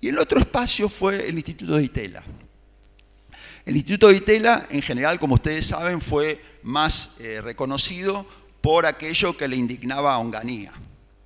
Y 0.00 0.08
el 0.08 0.18
otro 0.18 0.40
espacio 0.40 0.88
fue 0.88 1.28
el 1.28 1.36
Instituto 1.36 1.76
de 1.76 1.84
Itela. 1.84 2.24
El 3.64 3.76
Instituto 3.76 4.08
de 4.08 4.16
Itela, 4.16 4.66
en 4.70 4.82
general, 4.82 5.20
como 5.20 5.36
ustedes 5.36 5.66
saben, 5.66 6.00
fue 6.00 6.58
más 6.64 7.14
eh, 7.20 7.40
reconocido 7.40 8.26
por 8.60 8.86
aquello 8.86 9.36
que 9.36 9.46
le 9.46 9.54
indignaba 9.54 10.14
a 10.14 10.18
Onganía. 10.18 10.72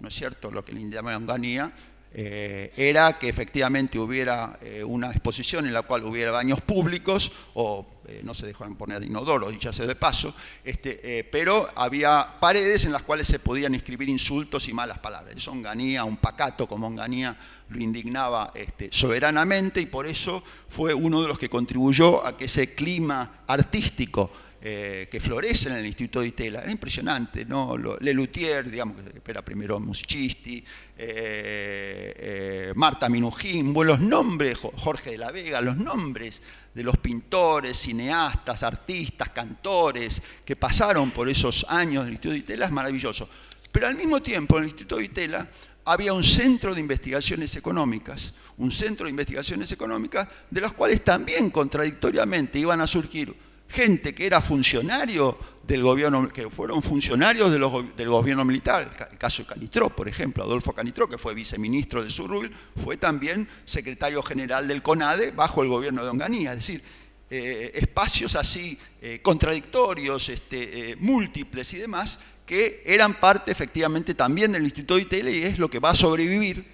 ¿No 0.01 0.09
es 0.09 0.15
cierto? 0.15 0.51
Lo 0.51 0.63
que 0.63 0.75
le 0.75 0.81
indignaba 0.81 1.15
a 1.15 1.17
Onganía 1.17 1.73
eh, 2.19 2.73
era 2.79 3.19
que 3.19 3.29
efectivamente 3.29 3.99
hubiera 3.99 4.59
eh, 4.63 4.83
una 4.83 5.11
exposición 5.11 5.67
en 5.67 5.75
la 5.75 5.83
cual 5.83 6.03
hubiera 6.03 6.33
baños 6.33 6.63
públicos, 6.63 7.31
o 7.53 7.87
eh, 8.09 8.23
no 8.25 8.33
se 8.33 8.47
dejaban 8.47 8.75
poner 8.75 9.03
inodoros, 9.03 9.59
ya 9.59 9.71
sea 9.71 9.85
de 9.85 9.97
paso, 9.97 10.35
este, 10.65 11.29
pero 11.31 11.69
había 11.75 12.27
paredes 12.41 12.87
en 12.87 12.93
las 12.93 13.03
cuales 13.03 13.27
se 13.27 13.39
podían 13.39 13.75
escribir 13.75 14.09
insultos 14.09 14.67
y 14.67 14.73
malas 14.73 14.99
palabras. 14.99 15.37
Eso 15.37 15.53
Onganía, 15.53 16.05
un 16.05 16.17
pacato 16.17 16.67
como 16.67 16.87
Onganía, 16.87 17.37
lo 17.69 17.83
indignaba 17.83 18.51
este, 18.55 18.89
soberanamente 18.91 19.83
y 19.83 19.87
por 19.87 20.07
eso 20.07 20.43
fue 20.71 20.95
uno 20.95 21.21
de 21.21 21.29
los 21.29 21.39
que 21.39 21.51
contribuyó 21.51 22.27
a 22.27 22.35
que 22.35 22.47
ese 22.47 22.75
clima 22.75 23.43
artístico 23.47 24.31
eh, 24.69 25.07
que 25.09 25.21
florecen 25.21 25.75
en 25.75 25.79
el 25.79 25.87
Instituto 25.87 26.23
de 26.23 26.27
Itela. 26.27 26.61
Era 26.61 26.73
impresionante, 26.73 27.45
¿no? 27.45 27.77
Lelutier, 28.01 28.69
digamos, 28.69 28.97
que 29.23 29.31
era 29.31 29.41
primero 29.41 29.79
musicisti, 29.79 30.57
eh, 30.57 32.15
eh, 32.19 32.73
Marta 32.75 33.09
Minujín, 33.09 33.73
los 33.73 34.01
nombres, 34.01 34.59
Jorge 34.59 35.13
de 35.13 35.19
la 35.19 35.31
Vega, 35.31 35.61
los 35.61 35.77
nombres 35.77 36.43
de 36.75 36.83
los 36.83 36.97
pintores, 36.97 37.79
cineastas, 37.79 38.65
artistas, 38.65 39.29
cantores 39.29 40.21
que 40.45 40.57
pasaron 40.57 41.13
por 41.13 41.29
esos 41.29 41.65
años 41.69 42.05
del 42.05 42.15
Instituto 42.15 42.33
de 42.33 42.39
Itela 42.41 42.67
es 42.67 42.73
maravilloso. 42.73 43.29
Pero 43.71 43.87
al 43.87 43.95
mismo 43.95 44.21
tiempo 44.21 44.57
en 44.57 44.65
el 44.65 44.71
Instituto 44.71 44.97
de 44.97 45.05
Itela 45.05 45.49
había 45.85 46.13
un 46.13 46.25
centro 46.25 46.75
de 46.75 46.81
investigaciones 46.81 47.55
económicas, 47.55 48.35
un 48.57 48.73
centro 48.73 49.05
de 49.05 49.11
investigaciones 49.11 49.71
económicas 49.71 50.27
de 50.51 50.61
los 50.61 50.73
cuales 50.73 51.05
también 51.05 51.51
contradictoriamente 51.51 52.59
iban 52.59 52.81
a 52.81 52.89
surgir 52.89 53.46
gente 53.69 54.15
que 54.15 54.27
era 54.27 54.41
funcionario 54.41 55.39
del 55.67 55.83
gobierno, 55.83 56.29
que 56.29 56.49
fueron 56.49 56.83
funcionarios 56.83 57.51
del 57.51 58.09
gobierno 58.09 58.45
militar. 58.45 59.09
El 59.11 59.19
caso 59.19 59.43
de 59.43 59.49
Canitró, 59.49 59.91
por 59.91 60.09
ejemplo, 60.09 60.45
Adolfo 60.45 60.73
Canitró, 60.73 61.09
que 61.09 61.19
fue 61.19 61.35
viceministro 61.35 62.05
de 62.05 62.11
Surruil, 62.11 62.53
fue 62.83 62.97
también 62.97 63.49
secretario 63.65 64.23
general 64.23 64.69
del 64.69 64.83
CONADE 64.83 65.33
bajo 65.33 65.63
el 65.63 65.69
gobierno 65.69 66.05
de 66.05 66.11
Onganía. 66.11 66.53
Es 66.53 66.59
decir, 66.59 66.83
eh, 67.29 67.73
espacios 67.75 68.37
así 68.37 68.79
eh, 69.03 69.21
contradictorios, 69.21 70.29
este, 70.29 70.93
eh, 70.93 70.97
múltiples 70.97 71.75
y 71.75 71.79
demás, 71.79 72.21
que 72.47 72.85
eran 72.87 73.15
parte 73.15 73.51
efectivamente 73.51 74.15
también 74.15 74.53
del 74.53 74.63
Instituto 74.63 74.95
de 74.95 75.03
ITL 75.03 75.29
y 75.29 75.43
es 75.43 75.59
lo 75.59 75.69
que 75.69 75.81
va 75.81 75.91
a 75.91 75.95
sobrevivir 75.95 76.65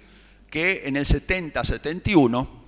que 0.51 0.83
en 0.85 0.97
el 0.97 1.05
70-71 1.05 2.62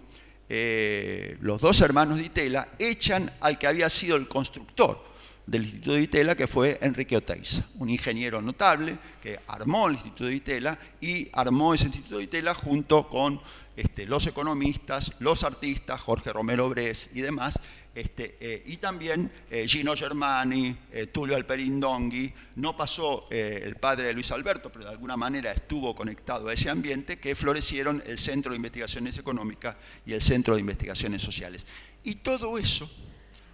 eh, 0.48 1.38
los 1.42 1.60
dos 1.60 1.82
hermanos 1.82 2.18
de 2.18 2.26
Itela 2.26 2.68
echan 2.78 3.32
al 3.42 3.58
que 3.58 3.68
había 3.68 3.90
sido 3.90 4.16
el 4.16 4.28
constructor 4.28 5.04
del 5.46 5.64
Instituto 5.64 5.94
de 5.94 6.02
Itela, 6.02 6.36
que 6.36 6.48
fue 6.48 6.80
Enrique 6.82 7.18
Oteiza, 7.18 7.64
un 7.76 7.90
ingeniero 7.90 8.42
notable 8.42 8.98
que 9.22 9.40
armó 9.48 9.88
el 9.88 9.94
Instituto 9.94 10.26
de 10.26 10.36
Itela 10.36 10.78
y 11.02 11.30
armó 11.34 11.74
ese 11.74 11.86
Instituto 11.86 12.18
de 12.18 12.24
Itela 12.24 12.54
junto 12.54 13.08
con 13.08 13.40
este, 13.76 14.06
los 14.06 14.26
economistas, 14.28 15.16
los 15.20 15.44
artistas, 15.44 16.02
Jorge 16.02 16.32
Romero 16.32 16.70
Bres 16.70 17.12
y 17.14 17.22
demás, 17.22 17.60
este, 17.96 18.36
eh, 18.42 18.64
y 18.66 18.76
también 18.76 19.32
eh, 19.50 19.66
Gino 19.70 19.96
Germani, 19.96 20.76
eh, 20.92 21.08
Tulio 21.08 21.38
Alperindonghi, 21.38 22.34
no 22.58 22.76
pasó 22.76 23.28
el 23.30 23.78
padre 23.78 24.08
de 24.08 24.14
Luis 24.14 24.32
Alberto, 24.32 24.70
pero 24.70 24.84
de 24.84 24.92
alguna 24.92 25.16
manera 25.16 25.54
estuvo 25.54 25.96
conectado 25.96 26.50
a 26.50 26.54
ese 26.54 26.70
ambiente, 26.70 27.18
que 27.18 27.36
florecieron 27.36 28.04
el 28.06 28.18
Centro 28.18 28.52
de 28.52 28.58
Investigaciones 28.58 29.18
Económicas 29.18 29.78
y 30.06 30.12
el 30.12 30.22
Centro 30.22 30.56
de 30.56 30.60
Investigaciones 30.60 31.22
Sociales. 31.22 31.66
Y 32.04 32.16
todo 32.16 32.58
eso 32.58 32.90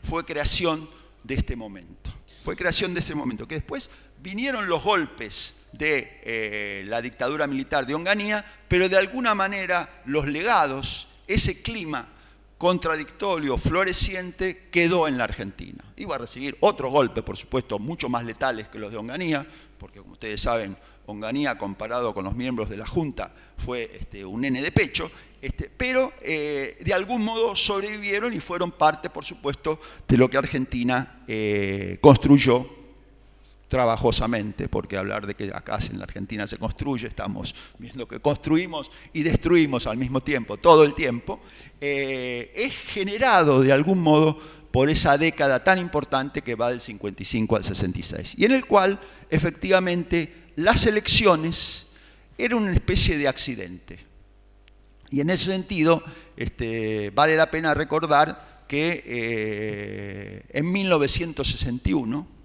fue 0.04 0.26
creación 0.26 0.90
de 1.24 1.36
este 1.36 1.56
momento, 1.56 2.10
fue 2.44 2.56
creación 2.56 2.96
de 2.96 3.02
ese 3.02 3.14
momento, 3.14 3.48
que 3.48 3.56
después 3.56 3.92
vinieron 4.22 4.68
los 4.68 4.84
golpes 4.84 5.68
de 5.74 6.84
la 6.88 7.02
dictadura 7.02 7.46
militar 7.46 7.86
de 7.86 7.94
Onganía, 7.94 8.44
pero 8.68 8.90
de 8.90 8.98
alguna 8.98 9.36
manera 9.36 10.02
los 10.06 10.28
legados, 10.28 11.10
ese 11.28 11.62
clima, 11.62 12.08
contradictorio, 12.62 13.58
floreciente, 13.58 14.68
quedó 14.70 15.08
en 15.08 15.18
la 15.18 15.24
Argentina. 15.24 15.84
Iba 15.98 16.14
a 16.14 16.20
recibir 16.20 16.56
otro 16.60 16.92
golpe, 16.92 17.24
por 17.24 17.36
supuesto, 17.36 17.80
mucho 17.80 18.08
más 18.08 18.24
letales 18.24 18.68
que 18.68 18.78
los 18.78 18.92
de 18.92 18.98
Onganía, 18.98 19.44
porque 19.80 20.00
como 20.00 20.14
ustedes 20.14 20.42
saben, 20.42 20.78
Onganía 21.08 21.58
comparado 21.58 22.14
con 22.14 22.24
los 22.24 22.36
miembros 22.36 22.70
de 22.70 22.78
la 22.78 22.86
Junta 22.86 23.34
fue 23.58 23.90
este, 24.00 24.24
un 24.24 24.42
nene 24.42 24.62
de 24.62 24.72
pecho, 24.72 25.10
este, 25.42 25.72
pero 25.76 26.14
eh, 26.22 26.78
de 26.80 26.94
algún 26.94 27.26
modo 27.26 27.56
sobrevivieron 27.56 28.32
y 28.32 28.40
fueron 28.40 28.70
parte, 28.70 29.10
por 29.10 29.26
supuesto, 29.26 29.80
de 30.08 30.18
lo 30.18 30.30
que 30.30 30.38
Argentina 30.38 31.24
eh, 31.28 31.98
construyó 32.00 32.81
trabajosamente, 33.72 34.68
porque 34.68 34.98
hablar 34.98 35.26
de 35.26 35.34
que 35.34 35.50
acá 35.54 35.80
en 35.90 35.98
la 35.98 36.04
Argentina 36.04 36.46
se 36.46 36.58
construye, 36.58 37.08
estamos 37.08 37.56
viendo 37.80 38.06
que 38.06 38.20
construimos 38.20 38.92
y 39.14 39.24
destruimos 39.24 39.88
al 39.88 39.96
mismo 39.96 40.20
tiempo, 40.20 40.58
todo 40.58 40.84
el 40.84 40.94
tiempo, 40.94 41.40
eh, 41.80 42.52
es 42.54 42.76
generado 42.76 43.62
de 43.62 43.72
algún 43.72 44.02
modo 44.02 44.38
por 44.72 44.90
esa 44.90 45.18
década 45.18 45.64
tan 45.64 45.80
importante 45.80 46.42
que 46.42 46.56
va 46.56 46.70
del 46.70 46.82
55 46.82 47.56
al 47.56 47.64
66, 47.64 48.34
y 48.36 48.44
en 48.44 48.52
el 48.52 48.66
cual 48.66 49.00
efectivamente 49.30 50.52
las 50.58 50.86
elecciones 50.86 51.92
eran 52.38 52.64
una 52.64 52.74
especie 52.74 53.18
de 53.18 53.30
accidente. 53.30 54.00
Y 55.12 55.22
en 55.22 55.30
ese 55.30 55.46
sentido, 55.46 56.04
este, 56.36 57.10
vale 57.12 57.38
la 57.38 57.50
pena 57.50 57.74
recordar 57.74 58.66
que 58.68 59.02
eh, 59.06 60.44
en 60.50 60.70
1961, 60.70 62.41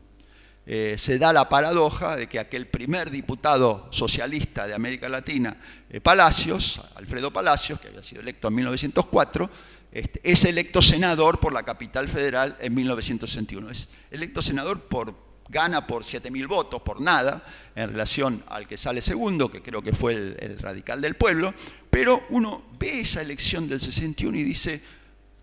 eh, 0.69 0.97
se 0.99 1.17
da 1.17 1.33
la 1.33 1.49
paradoja 1.49 2.17
de 2.17 2.27
que 2.27 2.41
aquel 2.41 2.67
primer 2.67 3.09
diputado 3.09 3.87
socialista 3.93 4.67
de 4.67 4.75
América 4.75 5.09
Latina, 5.09 5.57
eh, 5.89 6.01
Palacios, 6.01 6.83
Alfredo 6.97 7.33
Palacios, 7.33 7.79
que 7.79 7.87
había 7.87 8.03
sido 8.03 8.21
electo 8.21 8.49
en 8.49 8.55
1904, 8.57 9.49
este, 9.93 10.21
es 10.25 10.45
electo 10.45 10.83
senador 10.83 11.39
por 11.39 11.53
la 11.53 11.63
capital 11.63 12.09
federal 12.09 12.57
en 12.59 12.75
1961. 12.75 13.71
Es 13.71 13.91
electo 14.11 14.43
senador 14.43 14.81
por, 14.81 15.15
gana 15.49 15.87
por 15.87 16.03
7.000 16.03 16.49
votos, 16.49 16.83
por 16.83 17.01
nada, 17.01 17.45
en 17.77 17.89
relación 17.91 18.43
al 18.49 18.67
que 18.67 18.77
sale 18.77 19.01
segundo, 19.03 19.49
que 19.49 19.63
creo 19.63 19.83
que 19.83 19.93
fue 19.93 20.15
el, 20.15 20.37
el 20.41 20.59
radical 20.59 21.01
del 21.01 21.15
pueblo, 21.15 21.55
pero 21.91 22.25
uno 22.31 22.65
ve 22.77 23.03
esa 23.03 23.23
elección 23.23 23.69
del 23.69 23.81
61 23.81 24.37
y 24.37 24.43
dice, 24.43 24.83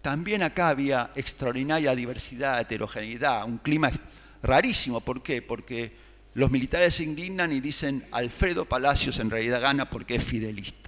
también 0.02 0.44
acá 0.44 0.68
había 0.68 1.12
extraordinaria 1.16 1.96
diversidad, 1.96 2.60
heterogeneidad, 2.60 3.46
un 3.46 3.60
clima 3.60 3.90
rarísimo. 4.44 5.02
¿Por 5.02 5.24
qué? 5.24 5.42
Porque 5.42 5.94
los 6.36 6.52
militares 6.52 6.96
se 6.96 7.04
indignan 7.04 7.52
y 7.52 7.62
dicen 7.62 8.06
Alfredo 8.12 8.66
Palacios 8.66 9.20
en 9.20 9.32
realidad 9.32 9.62
gana 9.62 9.90
porque 9.90 10.16
es 10.16 10.24
fidelista. 10.24 10.83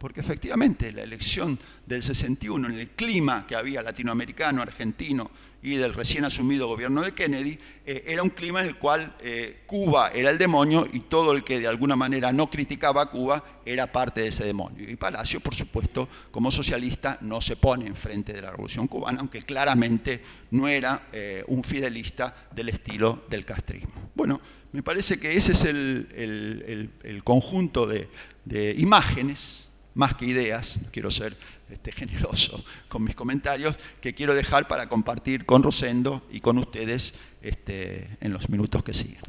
Porque 0.00 0.20
efectivamente 0.20 0.92
la 0.92 1.02
elección 1.02 1.58
del 1.84 2.02
61, 2.02 2.68
en 2.68 2.78
el 2.78 2.88
clima 2.88 3.46
que 3.46 3.54
había 3.54 3.82
latinoamericano, 3.82 4.62
argentino 4.62 5.30
y 5.62 5.76
del 5.76 5.92
recién 5.92 6.24
asumido 6.24 6.68
gobierno 6.68 7.02
de 7.02 7.12
Kennedy, 7.12 7.58
eh, 7.84 8.04
era 8.06 8.22
un 8.22 8.30
clima 8.30 8.62
en 8.62 8.68
el 8.68 8.76
cual 8.76 9.14
eh, 9.20 9.60
Cuba 9.66 10.10
era 10.14 10.30
el 10.30 10.38
demonio 10.38 10.86
y 10.90 11.00
todo 11.00 11.32
el 11.32 11.44
que 11.44 11.60
de 11.60 11.66
alguna 11.66 11.96
manera 11.96 12.32
no 12.32 12.48
criticaba 12.48 13.02
a 13.02 13.10
Cuba 13.10 13.44
era 13.66 13.92
parte 13.92 14.22
de 14.22 14.28
ese 14.28 14.46
demonio. 14.46 14.88
Y 14.88 14.96
Palacio, 14.96 15.40
por 15.40 15.54
supuesto, 15.54 16.08
como 16.30 16.50
socialista, 16.50 17.18
no 17.20 17.42
se 17.42 17.56
pone 17.56 17.84
enfrente 17.84 18.32
de 18.32 18.40
la 18.40 18.52
revolución 18.52 18.88
cubana, 18.88 19.20
aunque 19.20 19.42
claramente 19.42 20.22
no 20.52 20.66
era 20.66 21.08
eh, 21.12 21.44
un 21.48 21.62
fidelista 21.62 22.34
del 22.52 22.70
estilo 22.70 23.24
del 23.28 23.44
castrismo. 23.44 24.12
Bueno, 24.14 24.40
me 24.72 24.82
parece 24.82 25.20
que 25.20 25.36
ese 25.36 25.52
es 25.52 25.64
el, 25.66 27.20
conjunto 27.22 27.86
de, 27.86 28.08
de 28.46 28.74
imágenes 28.78 29.68
más 30.00 30.14
que 30.14 30.24
ideas, 30.24 30.80
quiero 30.92 31.10
ser 31.10 31.36
este, 31.68 31.92
generoso 32.00 32.64
con 32.88 33.04
mis 33.04 33.14
comentarios, 33.14 33.76
que 34.00 34.14
quiero 34.14 34.34
dejar 34.34 34.66
para 34.66 34.88
compartir 34.88 35.44
con 35.44 35.62
Rosendo 35.62 36.26
y 36.32 36.40
con 36.40 36.56
ustedes 36.56 37.14
este, 37.42 38.16
en 38.22 38.32
los 38.32 38.48
minutos 38.48 38.82
que 38.82 38.94
siguen. 38.94 39.20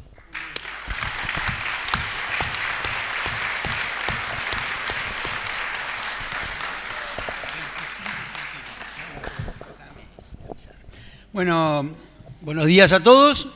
Bueno, 11.34 11.94
buenos 12.40 12.66
días 12.66 12.92
a 12.92 13.02
todos. 13.02 13.48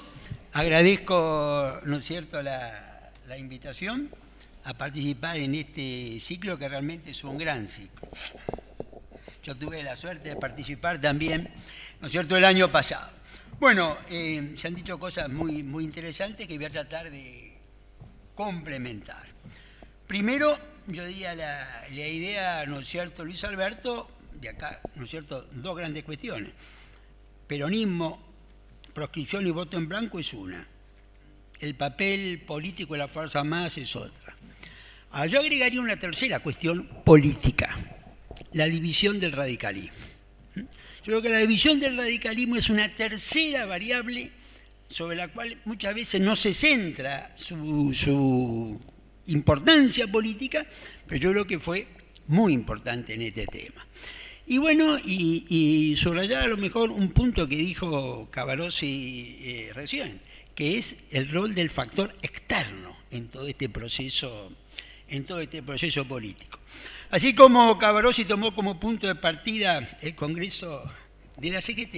Agradezco, 0.52 1.80
¿no 1.86 1.96
es 1.96 2.04
cierto?, 2.04 2.42
la, 2.42 3.10
la 3.26 3.38
invitación 3.38 4.10
a 4.66 4.74
participar 4.74 5.36
en 5.36 5.54
este 5.54 6.18
ciclo 6.18 6.58
que 6.58 6.68
realmente 6.68 7.12
es 7.12 7.22
un 7.22 7.38
gran 7.38 7.66
ciclo. 7.66 8.08
Yo 9.44 9.54
tuve 9.54 9.80
la 9.84 9.94
suerte 9.94 10.30
de 10.30 10.36
participar 10.36 11.00
también, 11.00 11.48
¿no 12.00 12.08
es 12.08 12.12
cierto?, 12.12 12.36
el 12.36 12.44
año 12.44 12.70
pasado. 12.70 13.08
Bueno, 13.60 13.96
eh, 14.10 14.54
se 14.56 14.66
han 14.66 14.74
dicho 14.74 14.98
cosas 14.98 15.28
muy, 15.28 15.62
muy 15.62 15.84
interesantes 15.84 16.48
que 16.48 16.56
voy 16.56 16.64
a 16.64 16.70
tratar 16.70 17.12
de 17.12 17.56
complementar. 18.34 19.24
Primero, 20.08 20.58
yo 20.88 21.04
diría 21.04 21.36
la, 21.36 21.64
la 21.90 22.06
idea, 22.08 22.66
¿no 22.66 22.80
es 22.80 22.88
cierto, 22.88 23.24
Luis 23.24 23.44
Alberto, 23.44 24.10
de 24.34 24.48
acá, 24.48 24.80
¿no 24.96 25.04
es 25.04 25.10
cierto?, 25.10 25.46
dos 25.52 25.76
grandes 25.76 26.02
cuestiones. 26.02 26.50
Peronismo, 27.46 28.20
proscripción 28.92 29.46
y 29.46 29.52
voto 29.52 29.76
en 29.76 29.88
blanco 29.88 30.18
es 30.18 30.34
una. 30.34 30.66
El 31.60 31.76
papel 31.76 32.42
político 32.44 32.94
de 32.94 32.98
la 32.98 33.08
fuerza 33.08 33.44
más 33.44 33.78
es 33.78 33.94
otra. 33.94 34.25
Ah, 35.12 35.26
yo 35.26 35.40
agregaría 35.40 35.80
una 35.80 35.98
tercera 35.98 36.40
cuestión 36.40 36.86
política, 37.04 37.74
la 38.52 38.66
división 38.66 39.18
del 39.18 39.32
radicalismo. 39.32 39.96
Yo 40.54 41.12
creo 41.12 41.22
que 41.22 41.28
la 41.28 41.38
división 41.38 41.78
del 41.78 41.96
radicalismo 41.96 42.56
es 42.56 42.68
una 42.68 42.92
tercera 42.94 43.64
variable 43.64 44.32
sobre 44.88 45.16
la 45.16 45.28
cual 45.28 45.56
muchas 45.64 45.94
veces 45.94 46.20
no 46.20 46.36
se 46.36 46.52
centra 46.52 47.32
su, 47.36 48.78
importancia 49.26 50.06
política, 50.06 50.66
pero 51.06 51.20
yo 51.20 51.30
creo 51.32 51.46
que 51.46 51.58
fue 51.58 51.86
muy 52.28 52.52
importante 52.52 53.14
en 53.14 53.22
este 53.22 53.46
tema. 53.46 53.86
Y 54.46 54.58
bueno, 54.58 54.96
y, 55.04 55.94
subrayar 55.96 56.42
a 56.42 56.46
lo 56.46 56.56
mejor 56.56 56.90
un 56.90 57.08
punto 57.10 57.48
que 57.48 57.56
dijo 57.56 58.28
Cavarossi 58.30 59.36
eh, 59.40 59.70
recién, 59.74 60.20
que 60.54 60.78
es 60.78 61.04
el 61.10 61.28
rol 61.28 61.54
del 61.54 61.70
factor 61.70 62.14
externo 62.22 62.96
en 63.10 63.28
todo 63.28 63.46
este 63.48 63.68
proceso, 63.68 64.52
en 65.08 65.24
todo 65.24 65.40
este 65.40 65.62
proceso 65.62 66.04
político. 66.04 66.58
Así 67.10 67.34
como 67.34 67.78
Cavarossi 67.78 68.24
tomó 68.24 68.54
como 68.54 68.80
punto 68.80 69.06
de 69.06 69.14
partida 69.14 69.86
el 70.00 70.14
Congreso 70.14 70.82
de 71.36 71.50
la 71.50 71.60
CGT, 71.60 71.94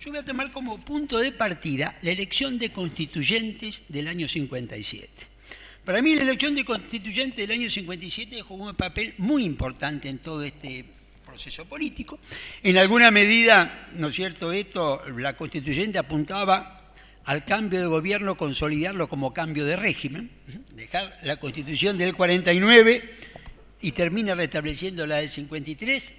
yo 0.00 0.10
voy 0.10 0.18
a 0.20 0.24
tomar 0.24 0.52
como 0.52 0.78
punto 0.78 1.18
de 1.18 1.32
partida 1.32 1.98
la 2.02 2.12
elección 2.12 2.58
de 2.58 2.70
constituyentes 2.70 3.82
del 3.88 4.08
año 4.08 4.28
57. 4.28 5.08
Para 5.84 6.02
mí 6.02 6.14
la 6.14 6.22
elección 6.22 6.54
de 6.54 6.64
constituyentes 6.64 7.36
del 7.36 7.50
año 7.50 7.68
57 7.68 8.42
jugó 8.42 8.66
un 8.68 8.74
papel 8.74 9.14
muy 9.18 9.44
importante 9.44 10.08
en 10.08 10.18
todo 10.18 10.44
este 10.44 10.84
proceso 11.26 11.64
político. 11.64 12.18
En 12.62 12.78
alguna 12.78 13.10
medida, 13.10 13.88
¿no 13.94 14.08
es 14.08 14.14
cierto?, 14.14 14.52
esto, 14.52 15.02
la 15.16 15.36
constituyente 15.36 15.98
apuntaba 15.98 16.77
al 17.28 17.44
cambio 17.44 17.78
de 17.78 17.86
gobierno, 17.86 18.38
consolidarlo 18.38 19.06
como 19.06 19.34
cambio 19.34 19.66
de 19.66 19.76
régimen, 19.76 20.30
dejar 20.74 21.14
la 21.24 21.38
constitución 21.38 21.98
del 21.98 22.14
49 22.14 23.16
y 23.82 23.92
termina 23.92 24.34
restableciendo 24.34 25.06
la 25.06 25.16
del 25.16 25.28
53, 25.28 26.14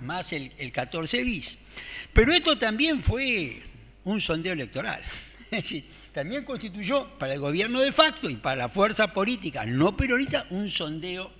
más 0.00 0.32
el, 0.32 0.72
14 0.72 1.22
bis. 1.22 1.58
Pero 2.12 2.32
esto 2.32 2.58
también 2.58 3.00
fue 3.00 3.62
un 4.02 4.20
sondeo 4.20 4.52
electoral. 4.52 5.00
también 6.12 6.44
constituyó 6.44 7.08
para 7.20 7.34
el 7.34 7.38
gobierno 7.38 7.78
de 7.78 7.92
facto 7.92 8.28
y 8.28 8.34
para 8.34 8.56
la 8.56 8.68
fuerza 8.68 9.14
política 9.14 9.64
no 9.64 9.96
peronista 9.96 10.44
un 10.50 10.68
sondeo, 10.68 11.30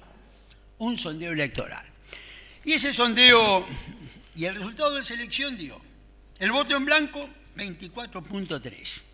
un 0.78 0.96
sondeo 0.96 1.32
electoral. 1.32 1.84
Y 2.64 2.74
ese 2.74 2.92
sondeo 2.92 3.66
y 4.36 4.44
el 4.44 4.54
resultado 4.54 4.94
de 4.94 5.00
esa 5.00 5.14
elección 5.14 5.56
dio 5.56 5.80
el 6.38 6.52
voto 6.52 6.76
en 6.76 6.84
blanco 6.84 7.28
24.3, 7.56 9.07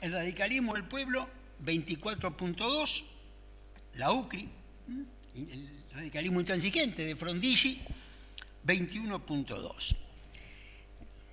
el 0.00 0.12
radicalismo 0.12 0.74
del 0.74 0.84
pueblo 0.84 1.28
24.2, 1.64 3.04
la 3.94 4.12
UCRI 4.12 4.48
el 5.34 5.68
radicalismo 5.92 6.40
intransigente 6.40 7.04
de 7.04 7.16
Frondizi, 7.16 7.80
21.2. 8.66 9.96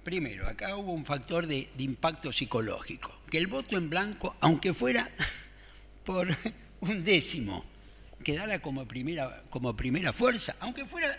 Primero, 0.04 0.48
acá 0.48 0.76
hubo 0.78 0.94
un 0.94 1.06
factor 1.06 1.48
de, 1.48 1.70
impacto 1.78 2.32
psicológico, 2.32 3.14
que 3.30 3.38
el 3.38 3.48
voto 3.48 3.78
en 3.78 3.90
blanco, 3.90 4.36
aunque 4.40 4.74
fuera 4.74 5.10
por 6.06 6.28
un 6.82 7.04
décimo, 7.04 7.66
quedara 8.24 8.62
como 8.62 8.88
primera, 8.88 9.44
como 9.50 9.76
primera 9.76 10.14
fuerza, 10.14 10.56
aunque 10.60 10.86
fuera 10.86 11.18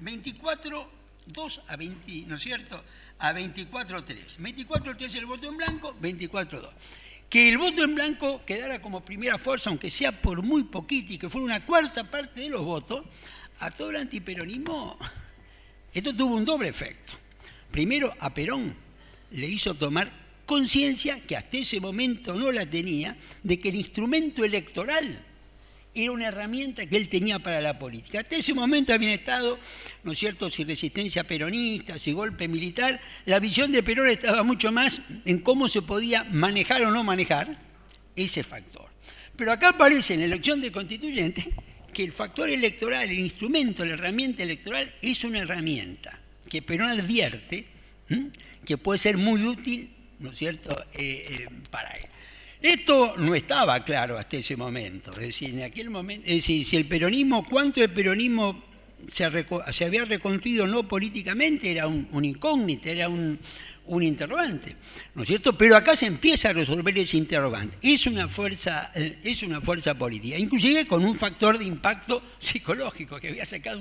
24, 0.00 0.90
2 1.26 1.62
a 1.68 1.76
20, 1.76 2.26
¿no 2.26 2.36
es 2.36 2.42
cierto? 2.42 2.84
A 3.18 3.32
24, 3.32 4.04
3. 4.04 4.36
24, 4.38 4.96
3 4.96 5.14
el 5.14 5.26
voto 5.26 5.48
en 5.48 5.56
blanco, 5.56 5.96
24, 6.00 6.60
2 6.60 6.74
que 7.34 7.48
el 7.48 7.58
voto 7.58 7.82
en 7.82 7.96
blanco 7.96 8.42
quedara 8.46 8.80
como 8.80 9.04
primera 9.04 9.38
fuerza, 9.38 9.68
aunque 9.68 9.90
sea 9.90 10.12
por 10.12 10.42
muy 10.42 10.62
poquito, 10.62 11.12
y 11.12 11.18
que 11.18 11.28
fuera 11.28 11.44
una 11.44 11.66
cuarta 11.66 12.08
parte 12.08 12.42
de 12.42 12.48
los 12.48 12.62
votos, 12.62 13.04
a 13.58 13.72
todo 13.72 13.90
el 13.90 13.96
antiperonismo, 13.96 14.96
esto 15.92 16.14
tuvo 16.14 16.36
un 16.36 16.44
doble 16.44 16.68
efecto. 16.68 17.14
Primero, 17.72 18.14
a 18.20 18.32
Perón 18.32 18.72
le 19.32 19.48
hizo 19.48 19.74
tomar 19.74 20.12
conciencia, 20.46 21.20
que 21.26 21.36
hasta 21.36 21.56
ese 21.56 21.80
momento 21.80 22.38
no 22.38 22.52
la 22.52 22.66
tenía, 22.66 23.16
de 23.42 23.58
que 23.58 23.70
el 23.70 23.76
instrumento 23.76 24.44
electoral 24.44 25.24
era 25.94 26.10
una 26.10 26.28
herramienta 26.28 26.86
que 26.86 26.96
él 26.96 27.08
tenía 27.08 27.38
para 27.38 27.60
la 27.60 27.78
política. 27.78 28.20
Hasta 28.20 28.36
ese 28.36 28.52
momento 28.52 28.92
habían 28.92 29.12
estado, 29.12 29.58
¿no 30.02 30.12
es 30.12 30.18
cierto?, 30.18 30.50
si 30.50 30.64
resistencia 30.64 31.24
peronista, 31.24 31.98
si 31.98 32.12
golpe 32.12 32.48
militar, 32.48 33.00
la 33.26 33.38
visión 33.38 33.70
de 33.70 33.82
Perón 33.82 34.08
estaba 34.08 34.42
mucho 34.42 34.72
más 34.72 35.02
en 35.24 35.38
cómo 35.38 35.68
se 35.68 35.82
podía 35.82 36.24
manejar 36.24 36.82
o 36.82 36.90
no 36.90 37.04
manejar 37.04 37.56
ese 38.16 38.42
factor. 38.42 38.86
Pero 39.36 39.52
acá 39.52 39.70
aparece 39.70 40.14
en 40.14 40.20
la 40.20 40.26
elección 40.26 40.60
de 40.60 40.72
constituyente 40.72 41.52
que 41.92 42.04
el 42.04 42.12
factor 42.12 42.50
electoral, 42.50 43.08
el 43.08 43.18
instrumento, 43.18 43.84
la 43.84 43.94
herramienta 43.94 44.42
electoral 44.42 44.92
es 45.00 45.22
una 45.24 45.40
herramienta 45.40 46.18
que 46.50 46.60
Perón 46.60 46.90
advierte 46.90 47.66
que 48.64 48.78
puede 48.78 48.98
ser 48.98 49.16
muy 49.16 49.44
útil, 49.44 49.90
¿no 50.18 50.30
es 50.30 50.38
cierto?, 50.38 50.76
eh, 50.94 51.26
eh, 51.30 51.48
para 51.70 51.90
él. 51.90 52.06
Esto 52.64 53.14
no 53.18 53.34
estaba 53.34 53.84
claro 53.84 54.16
hasta 54.16 54.38
ese 54.38 54.56
momento. 54.56 55.10
Es 55.10 55.18
decir, 55.18 55.50
en 55.50 55.64
aquel 55.64 55.90
momento, 55.90 56.26
es 56.26 56.36
decir, 56.36 56.64
si 56.64 56.78
el 56.78 56.86
peronismo, 56.86 57.44
cuánto 57.46 57.82
el 57.82 57.90
peronismo 57.90 58.64
se, 59.06 59.26
había 59.84 60.06
reconstruido 60.06 60.66
no 60.66 60.88
políticamente, 60.88 61.70
era 61.70 61.86
un, 61.86 62.24
incógnito, 62.24 62.88
era 62.88 63.10
un, 63.10 63.38
interrogante, 64.00 64.76
¿no 65.14 65.24
es 65.24 65.28
cierto? 65.28 65.58
Pero 65.58 65.76
acá 65.76 65.94
se 65.94 66.06
empieza 66.06 66.48
a 66.48 66.52
resolver 66.54 66.96
ese 66.96 67.18
interrogante. 67.18 67.76
Es 67.82 68.06
una 68.06 68.28
fuerza, 68.28 68.90
eh, 68.94 69.18
es 69.22 69.42
una 69.42 69.60
fuerza 69.60 69.92
política, 69.92 70.38
inclusive 70.38 70.86
con 70.86 71.04
un 71.04 71.18
factor 71.18 71.58
de 71.58 71.66
impacto 71.66 72.22
psicológico 72.38 73.20
que 73.20 73.28
había 73.28 73.44
sacado 73.44 73.78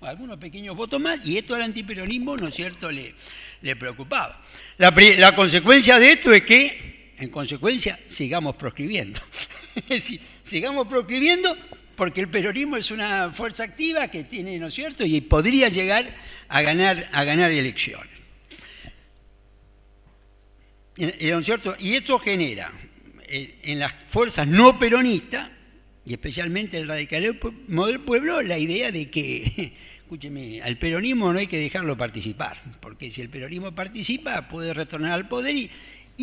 algunos 0.00 0.36
pequeños 0.36 0.76
votos 0.76 1.00
más 1.00 1.26
y 1.26 1.38
esto 1.38 1.56
al 1.56 1.62
antiperonismo, 1.62 2.36
¿no 2.36 2.46
es 2.46 2.54
cierto?, 2.54 2.88
le, 2.92 3.16
le 3.62 3.74
preocupaba. 3.74 4.40
la 4.78 5.34
consecuencia 5.34 5.98
de 5.98 6.12
esto 6.12 6.32
es 6.32 6.44
que 6.44 6.91
en 7.22 7.30
consecuencia, 7.30 7.98
sigamos 8.08 8.56
proscribiendo. 8.56 9.20
es 9.76 9.88
decir, 9.88 10.20
sigamos 10.42 10.88
proscribiendo 10.88 11.56
porque 11.94 12.20
el 12.20 12.28
peronismo 12.28 12.76
es 12.76 12.90
una 12.90 13.30
fuerza 13.30 13.62
activa 13.62 14.08
que 14.08 14.24
tiene, 14.24 14.58
¿no 14.58 14.66
es 14.66 14.74
cierto?, 14.74 15.04
y 15.04 15.20
podría 15.20 15.68
llegar 15.68 16.04
a 16.48 16.62
ganar, 16.62 17.08
a 17.12 17.22
ganar 17.22 17.52
elecciones. 17.52 18.10
¿No 20.96 21.38
es 21.38 21.46
cierto? 21.46 21.74
Y 21.78 21.94
esto 21.94 22.18
genera 22.18 22.72
en 23.28 23.78
las 23.78 23.94
fuerzas 24.06 24.46
no 24.48 24.78
peronistas, 24.78 25.48
y 26.04 26.12
especialmente 26.12 26.76
el 26.76 26.88
radicalismo 26.88 27.86
del 27.86 28.00
pueblo, 28.00 28.42
la 28.42 28.58
idea 28.58 28.90
de 28.90 29.10
que, 29.10 29.72
escúcheme, 30.02 30.60
al 30.60 30.76
peronismo 30.76 31.32
no 31.32 31.38
hay 31.38 31.46
que 31.46 31.58
dejarlo 31.58 31.96
participar, 31.96 32.60
porque 32.80 33.12
si 33.12 33.20
el 33.20 33.30
peronismo 33.30 33.72
participa 33.74 34.48
puede 34.48 34.74
retornar 34.74 35.12
al 35.12 35.28
poder 35.28 35.54
y, 35.56 35.70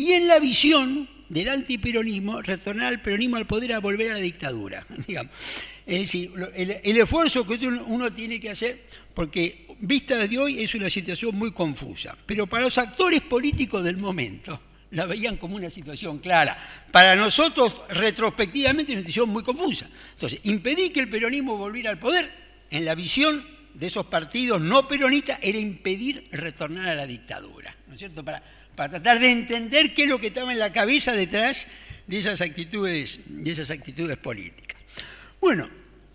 y 0.00 0.12
en 0.12 0.28
la 0.28 0.38
visión 0.38 1.06
del 1.28 1.50
antiperonismo, 1.50 2.40
retornar 2.40 2.86
al 2.86 3.02
peronismo 3.02 3.36
al 3.36 3.46
poder 3.46 3.74
a 3.74 3.80
volver 3.80 4.12
a 4.12 4.14
la 4.14 4.20
dictadura. 4.20 4.86
Es 5.86 6.00
decir, 6.02 6.30
el, 6.54 6.96
esfuerzo 6.98 7.44
que 7.44 7.66
uno 7.66 8.12
tiene 8.12 8.38
que 8.38 8.50
hacer, 8.50 8.84
porque 9.12 9.66
vista 9.80 10.16
de 10.16 10.38
hoy 10.38 10.62
es 10.62 10.74
una 10.76 10.88
situación 10.88 11.34
muy 11.34 11.50
confusa, 11.52 12.16
pero 12.24 12.46
para 12.46 12.64
los 12.64 12.78
actores 12.78 13.22
políticos 13.22 13.82
del 13.82 13.96
momento 13.96 14.60
la 14.92 15.06
veían 15.06 15.36
como 15.36 15.56
una 15.56 15.68
situación 15.68 16.18
clara. 16.18 16.56
Para 16.92 17.16
nosotros, 17.16 17.74
retrospectivamente, 17.88 18.92
es 18.92 18.96
una 18.98 19.02
situación 19.02 19.30
muy 19.30 19.42
confusa. 19.42 19.88
Entonces, 20.12 20.40
impedir 20.44 20.92
que 20.92 21.00
el 21.00 21.10
peronismo 21.10 21.56
volviera 21.56 21.90
al 21.90 21.98
poder, 21.98 22.30
en 22.70 22.84
la 22.84 22.94
visión 22.94 23.44
de 23.74 23.86
esos 23.86 24.06
partidos 24.06 24.60
no 24.60 24.86
peronistas, 24.86 25.40
era 25.42 25.58
impedir 25.58 26.28
retornar 26.30 26.88
a 26.88 26.94
la 26.94 27.06
dictadura. 27.06 27.74
¿No 27.88 27.94
es 27.94 27.98
cierto? 27.98 28.24
Para, 28.24 28.42
para 28.80 28.92
tratar 28.92 29.20
de 29.20 29.30
entender 29.30 29.92
qué 29.92 30.04
es 30.04 30.08
lo 30.08 30.18
que 30.18 30.28
estaba 30.28 30.50
en 30.54 30.58
la 30.58 30.72
cabeza 30.72 31.12
detrás 31.12 31.66
de 32.06 32.18
esas 32.18 32.40
actitudes, 32.40 33.20
de 33.26 33.52
esas 33.52 33.70
actitudes 33.70 34.16
políticas. 34.16 34.80
Bueno, 35.38 35.68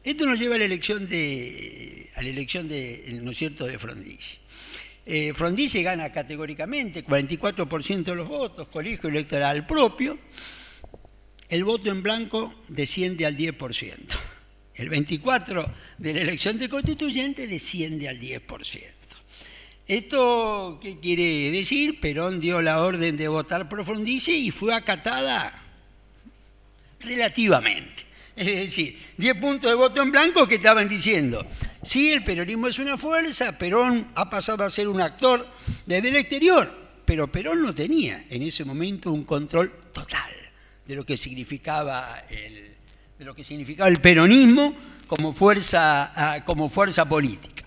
esto 0.03 0.25
nos 0.25 0.39
lleva 0.39 0.55
a 0.55 0.57
la 0.57 0.65
elección 0.65 1.07
de, 1.07 2.09
a 2.15 2.23
la 2.23 2.27
elección 2.27 2.67
de, 2.67 3.19
¿no 3.21 3.29
es 3.29 3.37
cierto?, 3.37 3.67
de 3.67 3.77
Frondizi. 3.77 4.37
eh, 5.05 5.31
Frondizi 5.35 5.83
gana 5.83 6.11
categóricamente, 6.11 7.05
44% 7.05 8.03
de 8.03 8.15
los 8.15 8.27
votos, 8.27 8.67
colegio 8.69 9.09
electoral 9.09 9.67
propio, 9.67 10.17
el 11.47 11.63
voto 11.63 11.91
en 11.91 12.01
blanco 12.01 12.63
desciende 12.67 13.27
al 13.27 13.37
10%. 13.37 13.95
El 14.73 14.89
24% 14.89 15.71
de 15.99 16.13
la 16.15 16.21
elección 16.21 16.57
de 16.57 16.67
constituyente 16.67 17.45
desciende 17.45 18.09
al 18.09 18.19
10%. 18.19 18.94
¿Esto 19.87 20.79
qué 20.81 20.99
quiere 20.99 21.51
decir? 21.51 21.99
Perón 21.99 22.39
dio 22.39 22.61
la 22.61 22.81
orden 22.81 23.17
de 23.17 23.27
votar 23.27 23.67
Frondizi 23.69 24.47
y 24.47 24.51
fue 24.51 24.73
acatada 24.73 25.61
relativamente. 26.99 28.03
Es 28.35 28.47
decir, 28.47 28.99
10 29.17 29.37
puntos 29.37 29.69
de 29.69 29.75
voto 29.75 30.01
en 30.01 30.11
blanco 30.11 30.47
que 30.47 30.55
estaban 30.55 30.89
diciendo, 30.89 31.45
sí, 31.83 32.11
el 32.11 32.23
peronismo 32.23 32.67
es 32.67 32.79
una 32.79 32.97
fuerza, 32.97 33.57
Perón 33.57 34.11
ha 34.15 34.29
pasado 34.29 34.63
a 34.63 34.69
ser 34.69 34.87
un 34.87 34.99
actor 34.99 35.47
desde 35.85 36.09
el 36.09 36.15
exterior, 36.17 36.69
pero 37.05 37.31
Perón 37.31 37.61
no 37.61 37.73
tenía 37.73 38.25
en 38.29 38.41
ese 38.41 38.65
momento 38.65 39.11
un 39.11 39.23
control 39.23 39.71
total 39.93 40.31
de 40.85 40.95
lo 40.95 41.05
que 41.05 41.15
significaba 41.15 42.23
el, 42.29 42.75
de 43.17 43.25
lo 43.25 43.35
que 43.35 43.43
significaba 43.43 43.87
el 43.87 44.01
peronismo 44.01 44.75
como 45.07 45.31
fuerza, 45.31 46.11
ah, 46.15 46.43
como 46.43 46.69
fuerza 46.69 47.07
política. 47.07 47.64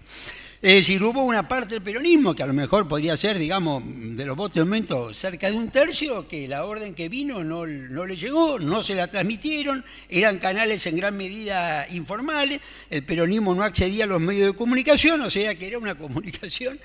Es 0.61 0.75
decir, 0.75 1.01
hubo 1.05 1.23
una 1.23 1.47
parte 1.47 1.75
del 1.75 1.83
peronismo 1.83 2.35
que 2.35 2.43
a 2.43 2.47
lo 2.47 2.53
mejor 2.53 2.89
podría 2.89 3.17
ser, 3.17 3.39
digamos, 3.39 3.81
de 3.87 4.27
los 4.27 4.37
votos 4.37 4.57
de 4.57 4.65
momento 4.65 5.15
cerca 5.15 5.49
de 5.49 5.57
un 5.57 5.71
tercio, 5.71 6.27
que 6.27 6.49
la 6.49 6.65
orden 6.65 6.97
que 6.97 7.09
vino 7.09 7.45
no, 7.45 7.65
no 7.65 8.05
le 8.05 8.17
llegó, 8.17 8.59
no 8.59 8.83
se 8.83 8.97
la 8.97 9.07
transmitieron, 9.07 9.85
eran 10.09 10.39
canales 10.39 10.85
en 10.87 10.97
gran 10.97 11.17
medida 11.17 11.87
informales, 11.91 12.61
el 12.91 13.05
peronismo 13.05 13.55
no 13.55 13.63
accedía 13.63 14.03
a 14.03 14.09
los 14.09 14.21
medios 14.21 14.49
de 14.49 14.59
comunicación, 14.59 15.21
o 15.21 15.31
sea 15.31 15.55
que 15.55 15.69
era 15.69 15.79
una 15.79 15.95
comunicación 15.99 16.81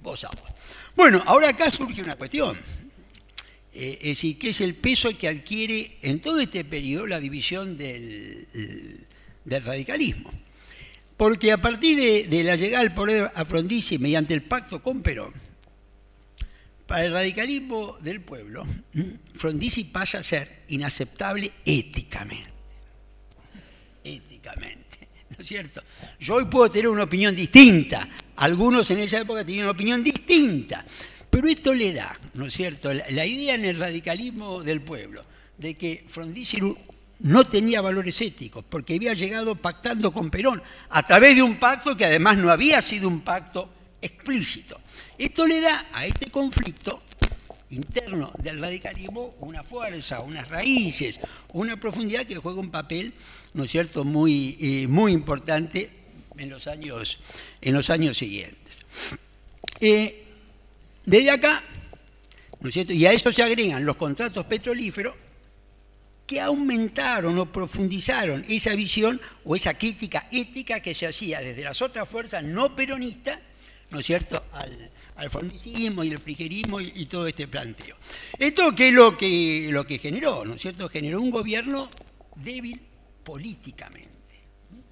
voz 0.00 0.26
Bueno, 0.94 1.22
ahora 1.26 1.48
acá 1.48 1.72
surge 1.72 2.02
una 2.02 2.14
cuestión. 2.14 2.56
Eh, 3.74 3.98
es 4.00 4.08
decir, 4.10 4.38
¿qué 4.38 4.50
es 4.50 4.60
el 4.60 4.76
peso 4.76 5.16
que 5.16 5.28
adquiere 5.28 5.98
en 6.02 6.20
todo 6.20 6.38
este 6.40 6.64
periodo 6.64 7.08
la 7.08 7.18
división 7.18 7.76
del, 7.76 8.46
del 9.44 9.64
radicalismo? 9.64 10.30
Porque 11.22 11.52
a 11.52 11.58
partir 11.58 12.26
de, 12.28 12.42
la 12.42 12.56
llegada 12.56 12.80
al 12.80 12.94
poder 12.94 13.30
a 13.32 13.44
Frondizi 13.44 13.96
mediante 13.96 14.34
el 14.34 14.42
pacto 14.42 14.82
con 14.82 15.02
Perón, 15.02 15.32
para 16.84 17.04
el 17.04 17.12
radicalismo 17.12 17.96
del 18.00 18.22
pueblo, 18.22 18.64
Frondizi 19.32 19.84
pasa 19.84 20.18
a 20.18 20.24
ser 20.24 20.64
inaceptable 20.70 21.52
éticamente. 21.64 22.50
Éticamente, 24.02 24.98
¿no 25.30 25.36
es 25.38 25.46
cierto? 25.46 25.84
Yo 26.18 26.34
hoy 26.34 26.46
puedo 26.46 26.68
tener 26.68 26.88
una 26.88 27.04
opinión 27.04 27.36
distinta, 27.36 28.08
algunos 28.34 28.90
en 28.90 28.98
esa 28.98 29.20
época 29.20 29.44
tenían 29.44 29.66
una 29.66 29.74
opinión 29.74 30.02
distinta, 30.02 30.84
pero 31.30 31.46
esto 31.46 31.72
le 31.72 31.92
da, 31.92 32.18
¿no 32.34 32.46
es 32.46 32.52
cierto?, 32.52 32.92
la, 32.92 33.04
la 33.10 33.24
idea 33.24 33.54
en 33.54 33.64
el 33.64 33.78
radicalismo 33.78 34.64
del 34.64 34.80
pueblo 34.80 35.22
de 35.56 35.74
que 35.74 36.04
Frondizi 36.08 36.58
no 37.22 37.46
tenía 37.46 37.80
valores 37.80 38.20
éticos, 38.20 38.64
porque 38.68 38.96
había 38.96 39.14
llegado 39.14 39.54
pactando 39.54 40.12
con 40.12 40.30
Perón, 40.30 40.62
a 40.90 41.02
través 41.04 41.36
de 41.36 41.42
un 41.42 41.56
pacto 41.56 41.96
que 41.96 42.04
además 42.04 42.36
no 42.36 42.50
había 42.50 42.82
sido 42.82 43.08
un 43.08 43.20
pacto 43.20 43.70
explícito. 44.00 44.80
Esto 45.16 45.46
le 45.46 45.60
da 45.60 45.86
a 45.92 46.04
este 46.04 46.30
conflicto 46.30 47.02
interno 47.70 48.32
del 48.42 48.60
radicalismo 48.60 49.36
una 49.40 49.62
fuerza, 49.62 50.20
unas 50.20 50.48
raíces, 50.48 51.20
una 51.52 51.78
profundidad 51.78 52.26
que 52.26 52.36
juega 52.36 52.60
un 52.60 52.70
papel, 52.70 53.14
¿no 53.54 53.64
es 53.64 53.70
cierto?, 53.70 54.04
muy, 54.04 54.56
eh, 54.60 54.86
muy 54.88 55.12
importante 55.12 55.90
en 56.36 56.50
los 56.50 56.66
años, 56.66 57.20
en 57.60 57.74
los 57.74 57.88
años 57.88 58.18
siguientes. 58.18 58.78
Eh, 59.80 60.26
desde 61.06 61.30
acá, 61.30 61.62
¿no 62.60 62.68
es 62.68 62.74
cierto?, 62.74 62.92
y 62.92 63.06
a 63.06 63.12
eso 63.12 63.30
se 63.30 63.42
agregan 63.42 63.86
los 63.86 63.96
contratos 63.96 64.44
petrolíferos, 64.46 65.14
que 66.32 66.40
aumentaron 66.40 67.36
o 67.36 67.44
profundizaron 67.44 68.40
esa 68.48 68.72
visión 68.74 69.20
o 69.44 69.52
esa 69.52 69.76
crítica 69.76 70.28
ética 70.32 70.80
que 70.80 70.94
se 70.94 71.04
hacía 71.06 71.40
desde 71.40 71.62
las 71.62 71.82
otras 71.82 72.08
fuerzas 72.08 72.42
no 72.42 72.74
peronistas, 72.74 73.38
¿no 73.90 74.00
es 74.00 74.06
cierto?, 74.06 74.42
al, 74.52 74.90
al 75.16 75.28
y 75.66 76.08
el 76.08 76.18
frigerismo 76.18 76.80
y, 76.80 77.04
todo 77.04 77.26
este 77.26 77.48
planteo. 77.48 77.96
Esto 78.38 78.74
que 78.74 78.88
es 78.88 78.94
lo 78.94 79.18
que, 79.18 79.68
lo 79.70 79.86
que 79.86 79.98
generó, 79.98 80.46
¿no 80.46 80.54
es 80.54 80.62
cierto?, 80.62 80.88
generó 80.88 81.20
un 81.20 81.30
gobierno 81.30 81.90
débil 82.36 82.80
políticamente, 83.22 84.08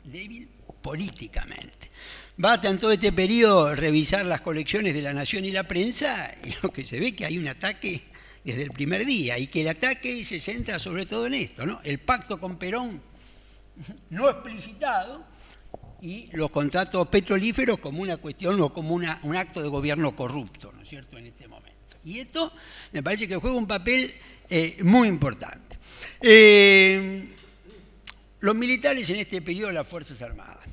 débil 0.05 0.47
políticamente. 0.83 1.91
Basta 2.37 2.69
en 2.69 2.79
todo 2.79 2.93
este 2.93 3.13
periodo 3.13 3.75
revisar 3.75 4.27
las 4.27 4.43
colecciones 4.43 4.93
de 4.93 5.01
la 5.01 5.15
Nación 5.15 5.47
y 5.47 5.53
la 5.53 5.63
prensa 5.65 6.35
y 6.45 6.53
lo 6.63 6.71
que 6.71 6.85
se 6.85 7.01
ve 7.01 7.15
que 7.15 7.25
hay 7.25 7.39
un 7.39 7.49
ataque 7.49 8.11
desde 8.45 8.63
el 8.63 8.71
primer 8.71 9.05
día 9.05 9.39
y 9.39 9.47
que 9.47 9.63
el 9.63 9.69
ataque 9.69 10.25
se 10.25 10.41
centra 10.41 10.79
sobre 10.79 11.07
todo 11.07 11.27
en 11.27 11.35
esto, 11.35 11.67
¿no? 11.67 11.81
El 11.85 11.99
pacto 11.99 12.41
con 12.41 12.57
Perón 12.57 13.01
no 14.11 14.29
explicitado 14.29 15.25
y 16.01 16.29
los 16.33 16.51
contratos 16.51 17.09
petrolíferos 17.09 17.79
como 17.79 18.03
una 18.03 18.17
cuestión 18.17 18.61
o 18.61 18.73
como 18.73 18.95
un 18.95 19.37
acto 19.37 19.63
de 19.63 19.69
gobierno 19.69 20.17
corrupto, 20.17 20.73
¿no 20.73 20.83
es 20.83 20.89
cierto?, 20.89 21.19
en 21.19 21.27
este 21.27 21.47
momento. 21.47 21.71
Y 22.05 22.19
esto 22.21 22.53
me 22.93 23.03
parece 23.03 23.29
que 23.29 23.37
juega 23.37 23.57
un 23.57 23.67
papel 23.67 24.13
eh, 24.49 24.79
muy 24.83 25.09
importante. 25.09 25.77
Eh, 26.23 27.29
los 28.41 28.55
militares 28.55 29.09
en 29.11 29.17
este 29.17 29.43
periodo 29.43 29.69
de 29.69 29.75
las 29.75 29.87
Fuerzas 29.87 30.21
Armadas. 30.23 30.65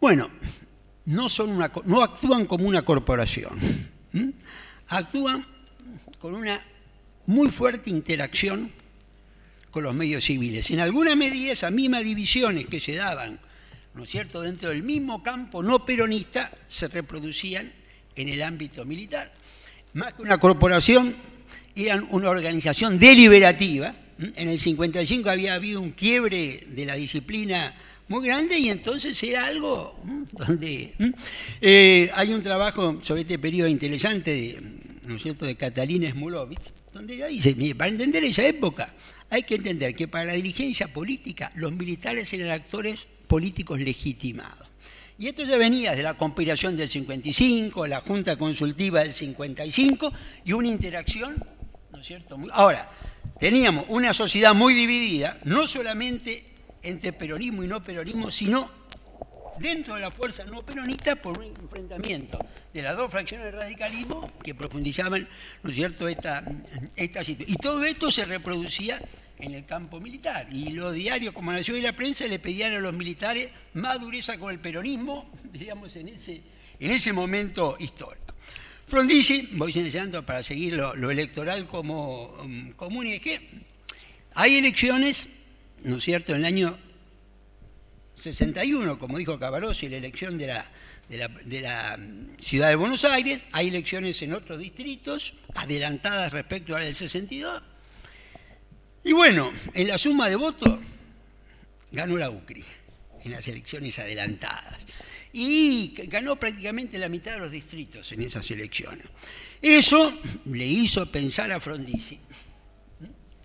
Bueno, 0.00 0.30
no, 1.06 1.28
son 1.28 1.50
una, 1.50 1.72
no 1.84 2.02
actúan 2.02 2.46
como 2.46 2.66
una 2.66 2.84
corporación, 2.84 3.58
actúan 4.88 5.46
con 6.18 6.34
una 6.34 6.62
muy 7.26 7.50
fuerte 7.50 7.90
interacción 7.90 8.70
con 9.70 9.84
los 9.84 9.94
medios 9.94 10.24
civiles. 10.24 10.70
En 10.70 10.80
alguna 10.80 11.16
medida 11.16 11.52
esas 11.52 11.72
mismas 11.72 12.04
divisiones 12.04 12.66
que 12.66 12.78
se 12.78 12.94
daban, 12.94 13.38
¿no 13.94 14.04
es 14.04 14.10
cierto?, 14.10 14.42
dentro 14.42 14.68
del 14.68 14.82
mismo 14.82 15.22
campo 15.22 15.62
no 15.62 15.84
peronista, 15.84 16.52
se 16.68 16.88
reproducían 16.88 17.72
en 18.14 18.28
el 18.28 18.42
ámbito 18.42 18.84
militar. 18.84 19.32
Más 19.94 20.14
que 20.14 20.22
una 20.22 20.38
corporación, 20.38 21.14
eran 21.74 22.06
una 22.10 22.28
organización 22.28 22.98
deliberativa. 22.98 23.94
En 24.18 24.48
el 24.48 24.58
55 24.60 25.30
había 25.30 25.54
habido 25.54 25.80
un 25.80 25.92
quiebre 25.92 26.66
de 26.68 26.84
la 26.84 26.94
disciplina 26.94 27.74
muy 28.08 28.26
grande 28.26 28.58
y 28.58 28.68
entonces 28.68 29.20
era 29.22 29.46
algo 29.46 29.98
donde 30.32 30.94
eh, 31.60 32.10
hay 32.14 32.32
un 32.34 32.42
trabajo 32.42 32.98
sobre 33.02 33.22
este 33.22 33.38
periodo 33.38 33.68
interesante 33.68 34.30
de 34.32 34.81
¿no 35.06 35.16
es 35.16 35.22
cierto?, 35.22 35.46
de 35.46 35.56
Catalina 35.56 36.10
Smulovich, 36.10 36.70
donde 36.92 37.14
ella 37.14 37.26
dice, 37.26 37.74
para 37.74 37.90
entender 37.90 38.24
esa 38.24 38.46
época 38.46 38.92
hay 39.30 39.44
que 39.44 39.54
entender 39.54 39.94
que 39.94 40.08
para 40.08 40.26
la 40.26 40.32
dirigencia 40.34 40.92
política 40.92 41.50
los 41.54 41.72
militares 41.72 42.32
eran 42.34 42.50
actores 42.50 43.06
políticos 43.26 43.80
legitimados. 43.80 44.68
Y 45.18 45.28
esto 45.28 45.44
ya 45.44 45.56
venía 45.56 45.94
de 45.94 46.02
la 46.02 46.14
conspiración 46.14 46.76
del 46.76 46.88
55, 46.88 47.86
la 47.86 48.00
Junta 48.00 48.36
Consultiva 48.36 49.00
del 49.00 49.12
55 49.12 50.12
y 50.44 50.52
una 50.52 50.68
interacción, 50.68 51.42
¿no 51.92 51.98
es 51.98 52.06
cierto? 52.06 52.36
Ahora, 52.52 52.90
teníamos 53.38 53.86
una 53.88 54.12
sociedad 54.12 54.54
muy 54.54 54.74
dividida, 54.74 55.38
no 55.44 55.66
solamente 55.66 56.44
entre 56.82 57.12
peronismo 57.12 57.62
y 57.62 57.68
no 57.68 57.82
peronismo, 57.82 58.30
sino 58.30 58.81
dentro 59.58 59.94
de 59.94 60.00
la 60.00 60.10
fuerza 60.10 60.44
no 60.44 60.64
peronista 60.64 61.16
por 61.16 61.38
un 61.38 61.44
enfrentamiento 61.44 62.38
de 62.72 62.82
las 62.82 62.96
dos 62.96 63.10
fracciones 63.10 63.46
del 63.46 63.54
radicalismo 63.54 64.30
que 64.42 64.54
profundizaban, 64.54 65.28
¿no 65.62 65.70
es 65.70 65.76
cierto?, 65.76 66.08
esta, 66.08 66.44
esta 66.96 67.24
situación. 67.24 67.56
Y 67.58 67.62
todo 67.62 67.84
esto 67.84 68.10
se 68.10 68.24
reproducía 68.24 69.00
en 69.38 69.54
el 69.54 69.66
campo 69.66 70.00
militar. 70.00 70.46
Y 70.50 70.70
los 70.70 70.94
diarios 70.94 71.34
como 71.34 71.52
Nación 71.52 71.76
y 71.76 71.80
la 71.80 71.94
prensa 71.94 72.26
le 72.26 72.38
pedían 72.38 72.74
a 72.74 72.80
los 72.80 72.94
militares 72.94 73.48
más 73.74 74.00
dureza 74.00 74.38
con 74.38 74.52
el 74.52 74.60
peronismo, 74.60 75.30
diríamos, 75.52 75.94
en 75.96 76.08
ese, 76.08 76.40
en 76.78 76.90
ese 76.90 77.12
momento 77.12 77.76
histórico. 77.78 78.34
Frondizi, 78.86 79.48
voy 79.52 79.72
enseñando 79.74 80.24
para 80.24 80.42
seguir 80.42 80.74
lo, 80.74 81.10
electoral 81.10 81.66
como 81.66 82.36
común, 82.76 83.06
y 83.06 83.14
es 83.14 83.20
que 83.20 83.40
hay 84.34 84.56
elecciones, 84.56 85.44
¿no 85.84 85.96
es 85.96 86.04
cierto?, 86.04 86.32
en 86.32 86.38
el 86.38 86.44
año 86.44 86.78
61, 88.14 88.98
como 88.98 89.18
dijo 89.18 89.38
Cavarossi, 89.38 89.88
la 89.88 89.96
elección 89.96 90.38
de 90.38 90.46
la, 90.46 90.64
de 91.08 91.60
la, 91.60 91.98
ciudad 92.38 92.68
de 92.68 92.76
Buenos 92.76 93.04
Aires, 93.04 93.42
hay 93.52 93.68
elecciones 93.68 94.20
en 94.22 94.34
otros 94.34 94.58
distritos, 94.58 95.34
adelantadas 95.54 96.32
respecto 96.32 96.74
a 96.74 96.80
la 96.80 96.86
del 96.86 96.94
62. 96.94 97.62
Y 99.04 99.12
bueno, 99.12 99.52
en 99.74 99.88
la 99.88 99.98
suma 99.98 100.28
de 100.28 100.36
votos 100.36 100.78
ganó 101.90 102.16
la 102.16 102.30
UCRI, 102.30 102.64
en 103.24 103.32
las 103.32 103.46
elecciones 103.48 103.98
adelantadas. 103.98 104.78
Y 105.32 105.94
ganó 106.08 106.36
prácticamente 106.36 106.98
la 106.98 107.08
mitad 107.08 107.32
de 107.32 107.40
los 107.40 107.50
distritos 107.50 108.12
en 108.12 108.22
esas 108.22 108.50
elecciones. 108.50 109.06
Eso 109.62 110.12
le 110.46 110.66
hizo 110.66 111.10
pensar 111.10 111.50
a 111.52 111.58
Frondizi, 111.58 112.18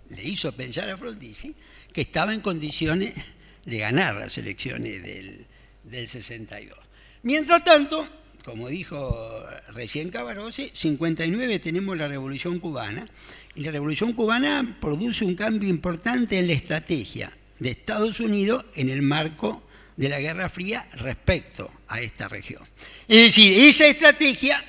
le 0.10 0.24
hizo 0.24 0.52
pensar 0.52 0.90
a 0.90 0.98
Frondizi 0.98 1.56
que 1.94 2.02
estaba 2.02 2.34
en 2.34 2.42
condiciones 2.42 3.14
de 3.68 3.80
ganar 3.80 4.16
las 4.16 4.38
elecciones 4.38 5.04
del, 5.04 5.46
62. 6.08 6.78
Mientras 7.24 7.64
tanto, 7.64 8.08
como 8.44 8.70
dijo 8.70 9.46
recién 9.74 10.10
Cabarose, 10.10 10.72
59 10.74 11.60
tenemos 11.60 11.98
la 11.98 12.08
Revolución 12.08 12.60
Cubana, 12.60 13.08
y 13.56 13.62
la 13.62 13.72
Revolución 13.72 14.14
Cubana 14.14 14.78
produce 14.80 15.26
un 15.26 15.36
cambio 15.36 15.70
importante 15.70 16.40
en 16.40 16.48
la 16.48 16.54
estrategia 16.54 17.32
de 17.60 17.72
Estados 17.72 18.22
Unidos 18.22 18.64
en 18.76 18.90
el 18.90 19.02
marco 19.02 19.64
de 19.98 20.10
la 20.10 20.20
Guerra 20.20 20.48
Fría 20.48 20.88
respecto 20.94 21.70
a 21.90 22.00
esta 22.00 22.30
región. 22.30 22.64
Es 23.08 23.26
decir, 23.26 23.52
esa 23.68 23.88
estrategia 23.88 24.64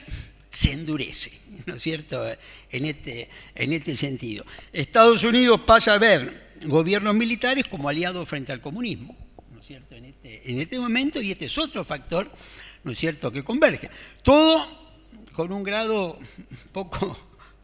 se 0.51 0.73
endurece, 0.73 1.39
¿no 1.67 1.75
es 1.75 1.83
cierto?, 1.83 2.27
en 2.71 2.85
este, 2.85 3.29
en 3.55 3.73
este 3.73 3.95
sentido. 3.95 4.45
Estados 4.73 5.23
Unidos 5.23 5.61
pasa 5.61 5.95
a 5.95 5.99
ver 5.99 6.48
gobiernos 6.67 7.15
militares 7.15 7.65
como 7.67 7.89
aliados 7.89 8.29
frente 8.29 8.53
al 8.53 8.61
comunismo, 8.61 9.17
¿no 9.53 9.61
es 9.61 9.67
cierto?, 9.67 9.95
en 9.95 10.05
este, 10.07 10.51
en 10.51 10.61
este 10.61 10.79
momento, 10.79 11.21
y 11.21 11.33
este 11.33 11.47
es 11.47 11.59
otro 11.59 11.85
factor, 11.85 12.31
¿no 12.85 12.93
es 12.93 12.99
cierto?, 12.99 13.31
que 13.31 13.45
converge. 13.45 13.91
Todo 14.23 14.67
con 15.33 15.53
un 15.53 15.63
grado 15.63 16.19
poco 16.73 17.17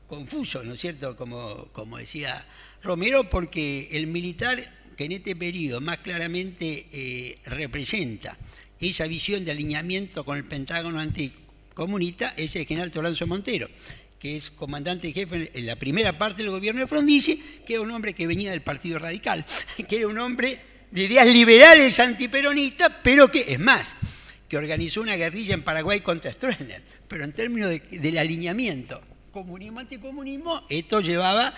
confuso, 0.07 0.63
¿no 0.65 0.75
es 0.75 0.81
cierto?, 0.81 1.17
como, 1.17 1.67
como 1.73 1.99
decía 1.99 2.45
Romero, 2.83 3.29
porque 3.31 3.89
el 3.93 4.07
militar 4.07 4.59
que 4.97 5.05
en 5.05 5.13
este 5.13 5.35
periodo 5.35 5.81
más 5.81 5.99
claramente 5.99 6.87
eh, 6.93 7.39
representa 7.47 8.37
esa 8.81 9.07
visión 9.07 9.45
de 9.45 9.51
alineamiento 9.51 10.25
con 10.25 10.37
el 10.37 10.45
Pentágono 10.45 11.01
anticomunista 11.01 12.35
es 12.37 12.55
el 12.57 12.67
general 12.67 12.91
Toranzo 12.91 13.27
Montero, 13.27 13.69
que 14.25 14.39
es 14.39 14.51
comandante 14.51 15.13
jefe 15.13 15.51
en 15.53 15.67
la 15.67 15.77
primera 15.77 16.17
parte 16.17 16.43
del 16.43 16.51
gobierno 16.51 16.81
de 16.81 16.87
Frondizi, 16.87 17.37
que 17.67 17.75
era 17.75 17.83
un 17.83 17.91
hombre 17.91 18.15
que 18.15 18.27
venía 18.27 18.53
del 18.53 18.63
Partido 18.63 18.99
Radical, 18.99 19.45
que 19.87 19.97
era 19.99 20.09
un 20.09 20.19
hombre 20.19 20.59
de 20.91 21.05
ideas 21.05 21.27
liberales 21.27 22.01
antiperonistas, 22.01 22.91
pero 23.03 23.31
que, 23.31 23.45
es 23.47 23.61
más, 23.61 23.99
que 24.49 24.57
organizó 24.57 25.03
una 25.03 25.17
guerrilla 25.17 25.53
en 25.53 25.63
Paraguay 25.63 26.01
contra 26.01 26.33
Stroessner, 26.33 26.83
pero 27.07 27.23
en 27.23 27.35
términos 27.35 27.71
del 27.91 28.17
alineamiento 28.17 29.03
comunismo, 29.31 29.81
anticomunismo, 29.81 30.63
esto 30.71 31.01
llevaba 31.01 31.53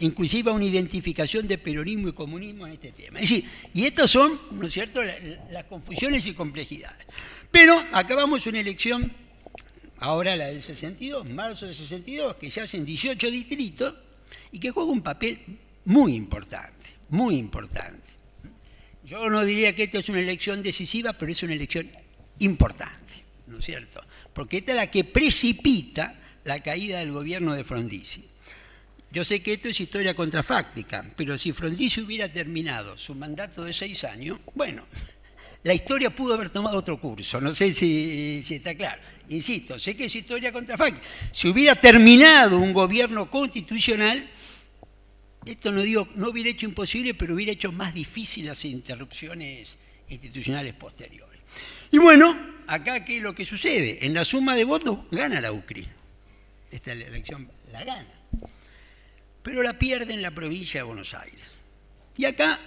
inclusive 0.00 0.50
a 0.50 0.52
una 0.52 0.66
identificación 0.66 1.48
de 1.48 1.56
peronismo 1.56 2.08
y 2.08 2.12
comunismo 2.12 2.66
en 2.66 2.74
este 2.74 2.92
tema. 2.92 3.20
Es 3.20 3.30
decir, 3.30 3.44
y 3.72 3.86
estas 3.86 4.10
son, 4.10 4.38
¿no 4.50 4.66
es 4.66 4.74
cierto?, 4.74 5.00
las, 5.02 5.64
confusiones 5.70 6.26
y 6.26 6.34
complejidades. 6.34 7.06
Pero 7.50 7.82
acabamos 7.92 8.46
una 8.46 8.60
elección, 8.60 9.10
ahora 10.00 10.34
la 10.36 10.46
del 10.46 10.62
62, 10.62 11.28
marzo 11.30 11.66
del 11.66 11.74
62, 11.74 12.36
que 12.36 12.50
se 12.50 12.60
hacen 12.60 12.84
18 12.84 13.30
distritos 13.30 13.94
y 14.50 14.58
que 14.58 14.70
juega 14.70 14.90
un 14.90 15.02
papel 15.02 15.40
muy 15.84 16.14
importante, 16.14 16.86
muy 17.10 17.36
importante. 17.36 18.08
Yo 19.04 19.28
no 19.28 19.44
diría 19.44 19.74
que 19.74 19.84
esta 19.84 19.98
es 19.98 20.08
una 20.08 20.20
elección 20.20 20.62
decisiva, 20.62 21.12
pero 21.12 21.32
es 21.32 21.42
una 21.42 21.54
elección 21.54 21.90
importante, 22.38 23.24
¿no 23.46 23.58
es 23.58 23.64
cierto? 23.64 24.02
Porque 24.32 24.58
esta 24.58 24.72
es 24.72 24.76
la 24.76 24.90
que 24.90 25.04
precipita 25.04 26.18
la 26.44 26.60
caída 26.62 27.00
del 27.00 27.12
gobierno 27.12 27.54
de 27.54 27.64
Frondizi. 27.64 28.24
Yo 29.12 29.24
sé 29.24 29.42
que 29.42 29.54
esto 29.54 29.68
es 29.68 29.80
historia 29.80 30.14
contrafáctica, 30.14 31.04
pero 31.16 31.36
si 31.36 31.52
Frondizi 31.52 32.00
hubiera 32.00 32.28
terminado 32.28 32.96
su 32.96 33.14
mandato 33.14 33.64
de 33.64 33.72
seis 33.72 34.04
años, 34.04 34.38
bueno, 34.54 34.84
la 35.62 35.74
historia 35.74 36.10
pudo 36.10 36.34
haber 36.34 36.50
tomado 36.50 36.78
otro 36.78 37.00
curso, 37.00 37.40
no 37.40 37.52
sé 37.54 37.72
si, 37.72 38.44
está 38.48 38.74
claro. 38.74 39.00
Insisto, 39.28 39.78
sé 39.78 39.96
que 39.96 40.06
es 40.06 40.14
historia 40.16 40.52
contrafáctica. 40.52 41.06
Si 41.30 41.48
hubiera 41.48 41.74
terminado 41.74 42.58
un 42.58 42.72
gobierno 42.72 43.30
constitucional, 43.30 44.28
esto 45.44 45.72
no, 45.72 45.82
digo, 45.82 46.08
no 46.16 46.30
hubiera 46.30 46.50
hecho 46.50 46.66
imposible, 46.66 47.14
pero 47.14 47.34
hubiera 47.34 47.52
hecho 47.52 47.72
más 47.72 47.94
difícil 47.94 48.46
las 48.46 48.64
interrupciones 48.64 49.78
institucionales 50.08 50.74
posteriores. 50.74 51.40
Y 51.92 51.98
bueno, 51.98 52.36
acá 52.66 53.04
qué 53.04 53.18
es 53.18 53.22
lo 53.22 53.34
que 53.34 53.46
sucede. 53.46 54.04
En 54.04 54.14
la 54.14 54.24
suma 54.24 54.56
de 54.56 54.64
votos 54.64 54.98
gana 55.10 55.40
la 55.40 55.52
UCRI 55.52 55.86
esta 56.70 56.92
elección 56.92 57.50
la 57.72 57.84
gana, 57.84 58.14
pero 59.42 59.62
la 59.62 59.78
pierde 59.78 60.14
en 60.14 60.22
la 60.22 60.30
provincia 60.30 60.80
de 60.80 60.84
Buenos 60.84 61.14
Aires. 61.14 61.44
Y 62.16 62.24
acá 62.24 62.60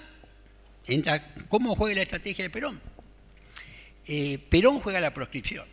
entra, 0.88 1.34
¿cómo 1.48 1.76
juega 1.76 1.96
la 1.96 2.02
estrategia 2.04 2.44
de 2.44 2.50
Perón? 2.50 2.80
Eh, 4.06 4.38
Perón 4.50 4.80
juega 4.80 5.00
la 5.00 5.14
proscripción 5.14 5.66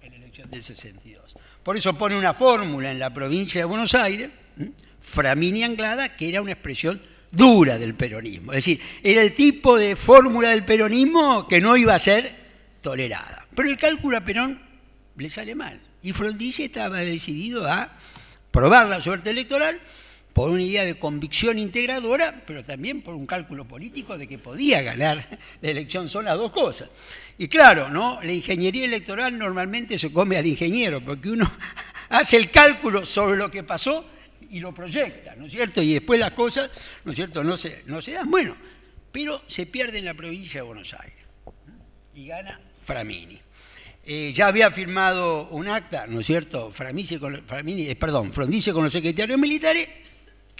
en 0.00 0.12
la 0.12 0.16
elección 0.18 0.50
del 0.50 0.62
62. 0.62 1.34
Por 1.62 1.76
eso 1.76 1.96
pone 1.96 2.16
una 2.16 2.34
fórmula 2.34 2.90
en 2.90 2.98
la 2.98 3.12
provincia 3.12 3.60
de 3.60 3.64
Buenos 3.66 3.94
Aires, 3.94 4.30
Framini 5.00 5.64
Anglada, 5.64 6.16
que 6.16 6.28
era 6.28 6.42
una 6.42 6.52
expresión 6.52 7.00
dura 7.30 7.78
del 7.78 7.94
peronismo. 7.94 8.52
Es 8.52 8.58
decir, 8.58 8.80
era 9.02 9.22
el 9.22 9.34
tipo 9.34 9.76
de 9.76 9.96
fórmula 9.96 10.50
del 10.50 10.64
peronismo 10.64 11.46
que 11.48 11.60
no 11.60 11.76
iba 11.76 11.94
a 11.94 11.98
ser 11.98 12.30
tolerada. 12.80 13.46
Pero 13.54 13.68
el 13.68 13.76
cálculo 13.76 14.16
a 14.16 14.20
Perón 14.20 14.60
le 15.16 15.30
sale 15.30 15.54
mal. 15.54 15.80
Y 16.02 16.12
Frondizi 16.12 16.64
estaba 16.64 16.98
decidido 16.98 17.66
a 17.66 17.96
probar 18.50 18.88
la 18.88 19.00
suerte 19.00 19.30
electoral 19.30 19.80
por 20.32 20.50
una 20.50 20.62
idea 20.62 20.84
de 20.84 20.98
convicción 20.98 21.58
integradora, 21.58 22.42
pero 22.46 22.64
también 22.64 23.02
por 23.02 23.14
un 23.14 23.26
cálculo 23.26 23.66
político 23.66 24.16
de 24.16 24.26
que 24.26 24.38
podía 24.38 24.82
ganar 24.82 25.24
la 25.60 25.70
elección. 25.70 26.08
Son 26.08 26.24
las 26.24 26.36
dos 26.36 26.52
cosas. 26.52 26.90
Y 27.38 27.48
claro, 27.48 27.88
¿no? 27.88 28.20
la 28.22 28.32
ingeniería 28.32 28.84
electoral 28.84 29.36
normalmente 29.36 29.98
se 29.98 30.12
come 30.12 30.36
al 30.36 30.46
ingeniero, 30.46 31.00
porque 31.00 31.30
uno 31.30 31.50
hace 32.08 32.36
el 32.36 32.50
cálculo 32.50 33.04
sobre 33.04 33.36
lo 33.36 33.50
que 33.50 33.62
pasó 33.62 34.04
y 34.50 34.60
lo 34.60 34.72
proyecta, 34.72 35.34
¿no 35.36 35.46
es 35.46 35.52
cierto? 35.52 35.82
Y 35.82 35.94
después 35.94 36.20
las 36.20 36.32
cosas, 36.32 36.70
¿no 37.04 37.12
es 37.12 37.16
cierto?, 37.16 37.42
no 37.42 37.56
se, 37.56 37.82
no 37.86 38.02
se 38.02 38.12
dan. 38.12 38.30
Bueno, 38.30 38.54
pero 39.10 39.42
se 39.46 39.66
pierde 39.66 39.98
en 39.98 40.04
la 40.04 40.14
provincia 40.14 40.60
de 40.60 40.66
Buenos 40.66 40.94
Aires 40.94 41.24
y 42.14 42.26
gana 42.26 42.60
Framini. 42.80 43.38
Eh, 44.04 44.32
ya 44.34 44.48
había 44.48 44.70
firmado 44.70 45.48
un 45.50 45.68
acta, 45.68 46.06
¿no 46.08 46.20
es 46.20 46.26
cierto? 46.26 46.70
Framini, 46.70 47.18
Framini, 47.46 47.86
eh, 47.86 47.96
perdón, 47.96 48.32
Frondice 48.32 48.72
con 48.72 48.84
los 48.84 48.92
secretarios 48.92 49.38
militares, 49.38 49.88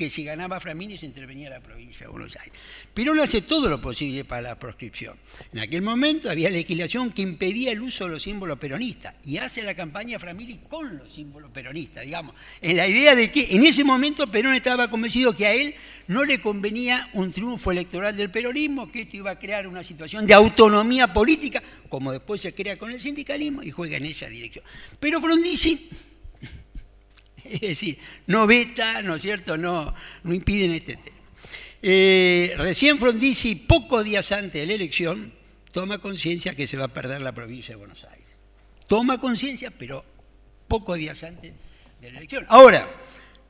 que 0.02 0.10
si 0.10 0.24
ganaba 0.24 0.58
Framini 0.58 0.98
se 0.98 1.06
intervenía 1.06 1.48
la 1.48 1.60
provincia 1.60 2.06
de 2.06 2.10
Buenos 2.10 2.34
Aires. 2.34 2.52
Pero 2.92 3.14
no 3.14 3.22
hace 3.22 3.42
todo 3.42 3.68
lo 3.68 3.80
posible 3.80 4.24
para 4.24 4.42
la 4.42 4.58
proscripción. 4.58 5.16
En 5.52 5.60
aquel 5.60 5.82
momento 5.82 6.28
había 6.28 6.50
legislación 6.50 7.12
que 7.12 7.22
impedía 7.22 7.70
el 7.70 7.80
uso 7.80 8.06
de 8.06 8.10
los 8.10 8.24
símbolos 8.24 8.58
peronistas 8.58 9.14
y 9.24 9.36
hace 9.36 9.62
la 9.62 9.76
campaña 9.76 10.18
Framini 10.18 10.58
con 10.68 10.98
los 10.98 11.12
símbolos 11.12 11.52
peronistas, 11.52 12.04
digamos, 12.04 12.34
en 12.60 12.78
la 12.78 12.88
idea 12.88 13.14
de 13.14 13.30
que 13.30 13.54
en 13.54 13.62
ese 13.62 13.84
momento 13.84 14.26
Perón 14.26 14.56
estaba 14.56 14.90
convencido 14.90 15.36
que 15.36 15.46
a 15.46 15.52
él 15.52 15.72
no 16.08 16.24
le 16.24 16.40
convenía 16.40 17.08
un 17.12 17.30
triunfo 17.30 17.70
electoral 17.70 18.16
del 18.16 18.28
peronismo, 18.28 18.90
que 18.90 19.02
esto 19.02 19.18
iba 19.18 19.30
a 19.30 19.38
crear 19.38 19.68
una 19.68 19.84
situación 19.84 20.26
de 20.26 20.34
autonomía 20.34 21.12
política, 21.12 21.62
como 21.88 22.10
después 22.10 22.40
se 22.40 22.52
crea 22.52 22.76
con 22.76 22.90
el 22.90 22.98
sindicalismo, 22.98 23.62
y 23.62 23.70
juega 23.70 23.98
en 23.98 24.06
esa 24.06 24.26
dirección. 24.26 24.64
Pero 24.98 25.20
Frondizi, 25.20 25.88
es 27.50 27.60
decir, 27.60 27.98
no 28.26 28.46
veta, 28.46 29.02
¿no 29.02 29.16
es 29.16 29.22
cierto?, 29.22 29.56
no, 29.56 29.94
no 30.22 30.34
impiden 30.34 30.72
este 30.72 30.96
tema. 30.96 31.16
Eh, 31.82 32.54
recién 32.58 32.98
Frondizi, 32.98 33.56
pocos 33.56 34.04
días 34.04 34.30
antes 34.32 34.54
de 34.54 34.66
la 34.66 34.74
elección, 34.74 35.32
toma 35.72 35.98
conciencia 35.98 36.54
que 36.54 36.66
se 36.66 36.76
va 36.76 36.84
a 36.84 36.88
perder 36.88 37.20
la 37.20 37.32
provincia 37.32 37.74
de 37.74 37.76
Buenos 37.76 38.04
Aires. 38.04 38.28
Toma 38.86 39.18
conciencia, 39.20 39.72
pero 39.76 40.04
pocos 40.68 40.96
días 40.96 41.22
antes 41.24 41.52
de 42.00 42.10
la 42.10 42.18
elección. 42.18 42.46
Ahora, 42.48 42.88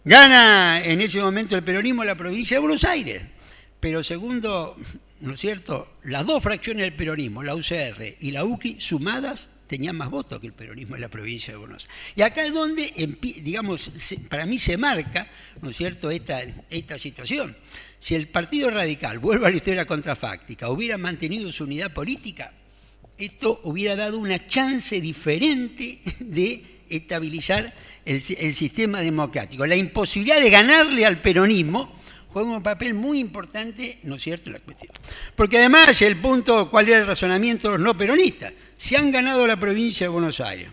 Gana 0.05 0.83
en 0.83 1.01
ese 1.01 1.21
momento 1.21 1.55
el 1.55 1.63
peronismo 1.63 2.03
la 2.03 2.17
provincia 2.17 2.57
de 2.57 2.61
Buenos 2.61 2.83
Aires, 2.83 3.23
pero 3.79 4.03
segundo, 4.03 4.77
¿no 5.21 5.35
es 5.35 5.41
cierto? 5.41 5.99
Las 6.03 6.27
dos 6.27 6.43
fracciones 6.43 6.83
del 6.83 6.95
peronismo, 6.95 7.45
la 7.45 7.55
UCR 7.55 8.17
y 8.19 8.33
la 8.33 8.45
UCI, 8.45 8.81
sumadas, 8.81 9.51
tenían 9.73 9.97
más 9.97 10.11
votos 10.11 10.39
que 10.39 10.49
el 10.49 10.53
peronismo 10.53 10.97
en 10.97 11.01
la 11.01 11.09
provincia 11.09 11.55
de 11.55 11.59
Buenos 11.59 11.87
Aires. 11.87 12.13
Y 12.15 12.21
acá 12.21 12.45
es 12.45 12.53
donde, 12.53 12.93
digamos, 13.43 13.91
para 14.29 14.45
mí 14.45 14.59
se 14.59 14.77
marca, 14.77 15.27
¿no 15.63 15.71
es 15.71 15.77
cierto?, 15.77 16.11
esta, 16.11 16.99
situación. 16.99 17.57
Si 17.99 18.15
el 18.15 18.29
Partido 18.29 18.71
Radical, 18.71 19.19
vuelve 19.19 19.47
a 19.47 19.51
la 19.51 19.57
historia 19.57 19.87
contrafáctica, 19.87 20.69
hubiera 20.69 20.99
mantenido 20.99 21.51
su 21.51 21.65
unidad 21.65 21.91
política, 21.91 22.53
esto 23.17 23.61
hubiera 23.65 23.97
dado 23.97 24.19
una 24.19 24.47
chance 24.47 25.01
diferente 25.01 26.01
de 26.21 26.83
estabilizar 26.91 27.73
el, 28.05 28.21
sistema 28.21 29.01
democrático. 29.01 29.65
La 29.65 29.77
imposibilidad 29.77 30.39
de 30.39 30.51
ganarle 30.51 31.07
al 31.07 31.23
peronismo 31.23 31.99
juega 32.29 32.57
un 32.57 32.63
papel 32.63 32.93
muy 32.93 33.21
importante, 33.21 34.01
¿no 34.03 34.17
es 34.17 34.23
cierto?, 34.23 34.51
la 34.51 34.59
cuestión. 34.59 34.93
Porque 35.35 35.57
además 35.57 36.03
el 36.03 36.17
punto, 36.17 36.71
¿cuál 36.71 36.91
era 36.91 36.99
el 36.99 37.07
razonamiento 37.07 37.69
de 37.69 37.79
los 37.79 37.85
no 37.87 37.97
peronistas? 37.97 38.53
Si 38.83 38.97
han 38.97 39.13
ganado 39.13 39.47
la 39.47 39.61
provincia 39.61 40.07
de 40.07 40.09
Buenos 40.09 40.41
Aires, 40.41 40.69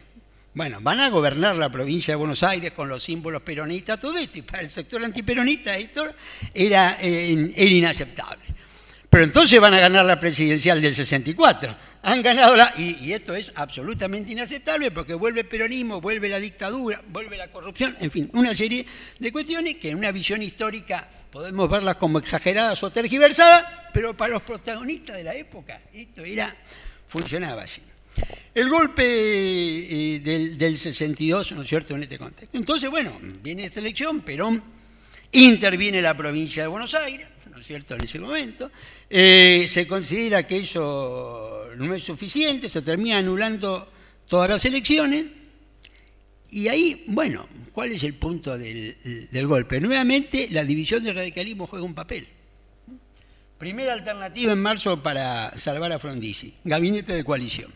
bueno, 0.55 0.79
van 0.81 0.99
a 0.99 1.11
gobernar 1.11 1.55
la 1.55 1.69
provincia 1.69 2.13
de 2.13 2.15
Buenos 2.15 2.41
Aires 2.41 2.71
con 2.71 2.89
los 2.89 3.03
símbolos 3.03 3.43
peronistas, 3.43 3.99
todo 3.99 4.17
esto, 4.17 4.39
y 4.39 4.41
para 4.41 4.63
el 4.63 4.71
sector 4.71 5.05
antiperonista 5.05 5.77
esto 5.77 6.11
era, 6.51 6.97
eh, 6.99 7.53
era 7.55 7.69
inaceptable. 7.69 8.43
Pero 9.07 9.23
entonces 9.23 9.61
van 9.61 9.75
a 9.75 9.79
ganar 9.79 10.03
la 10.05 10.19
presidencial 10.19 10.81
del 10.81 10.95
64 10.95 11.75
han 12.01 12.23
ganado 12.23 12.55
la... 12.55 12.73
Y, 12.77 13.13
esto 13.13 13.35
es 13.35 13.51
absolutamente 13.53 14.31
inaceptable 14.31 14.89
porque 14.89 15.13
vuelve 15.13 15.41
el 15.41 15.47
peronismo, 15.47 16.01
vuelve 16.01 16.29
la 16.29 16.39
dictadura, 16.39 16.99
vuelve 17.09 17.37
la 17.37 17.49
corrupción, 17.49 17.95
en 17.99 18.09
fin, 18.09 18.31
una 18.33 18.55
serie 18.55 18.87
de 19.19 19.31
cuestiones 19.31 19.75
que 19.75 19.91
en 19.91 19.99
una 19.99 20.11
visión 20.11 20.41
histórica 20.41 21.07
podemos 21.29 21.69
verlas 21.69 21.97
como 21.97 22.17
exageradas 22.17 22.81
o 22.81 22.89
tergiversadas, 22.89 23.65
pero 23.93 24.17
para 24.17 24.33
los 24.33 24.41
protagonistas 24.41 25.15
de 25.15 25.23
la 25.25 25.35
época 25.35 25.79
esto 25.93 26.25
era, 26.25 26.55
funcionaba 27.07 27.61
así. 27.61 27.83
El 28.53 28.69
golpe 28.69 29.03
eh, 29.05 30.19
del, 30.19 30.77
62, 30.77 31.53
¿no 31.53 31.61
es 31.61 31.69
cierto?, 31.69 31.95
en 31.95 32.03
este 32.03 32.17
contexto. 32.17 32.57
Entonces, 32.57 32.89
bueno, 32.89 33.17
viene 33.41 33.65
esta 33.65 33.79
elección, 33.79 34.21
Perón 34.21 34.61
interviene 35.31 36.01
la 36.01 36.17
provincia 36.17 36.63
de 36.63 36.67
Buenos 36.67 36.93
Aires, 36.95 37.27
¿no 37.51 37.59
es 37.59 37.65
cierto?, 37.65 37.95
en 37.95 38.03
ese 38.03 38.19
momento. 38.19 38.71
Eh, 39.09 39.65
se 39.69 39.87
considera 39.87 40.45
que 40.45 40.57
eso 40.57 41.69
no 41.77 41.93
es 41.93 42.03
suficiente, 42.03 42.69
se 42.69 42.81
termina 42.81 43.19
anulando 43.19 43.91
todas 44.27 44.49
las 44.49 44.65
elecciones. 44.65 45.25
Y 46.51 46.67
ahí, 46.67 47.03
bueno, 47.07 47.47
¿cuál 47.71 47.91
es 47.91 48.03
el 48.03 48.15
punto 48.15 48.57
del, 48.57 49.29
del 49.31 49.47
golpe? 49.47 49.79
Nuevamente, 49.79 50.47
la 50.49 50.63
división 50.63 51.03
del 51.03 51.15
radicalismo 51.15 51.67
juega 51.67 51.85
un 51.85 51.93
papel. 51.93 52.27
Primera 53.59 53.93
alternativa 53.93 54.53
en 54.53 54.61
marzo 54.61 55.03
para 55.03 55.55
salvar 55.57 55.91
a 55.91 55.99
Frondizi, 55.99 56.55
gabinete 56.63 57.13
de 57.13 57.23
coalición. 57.23 57.71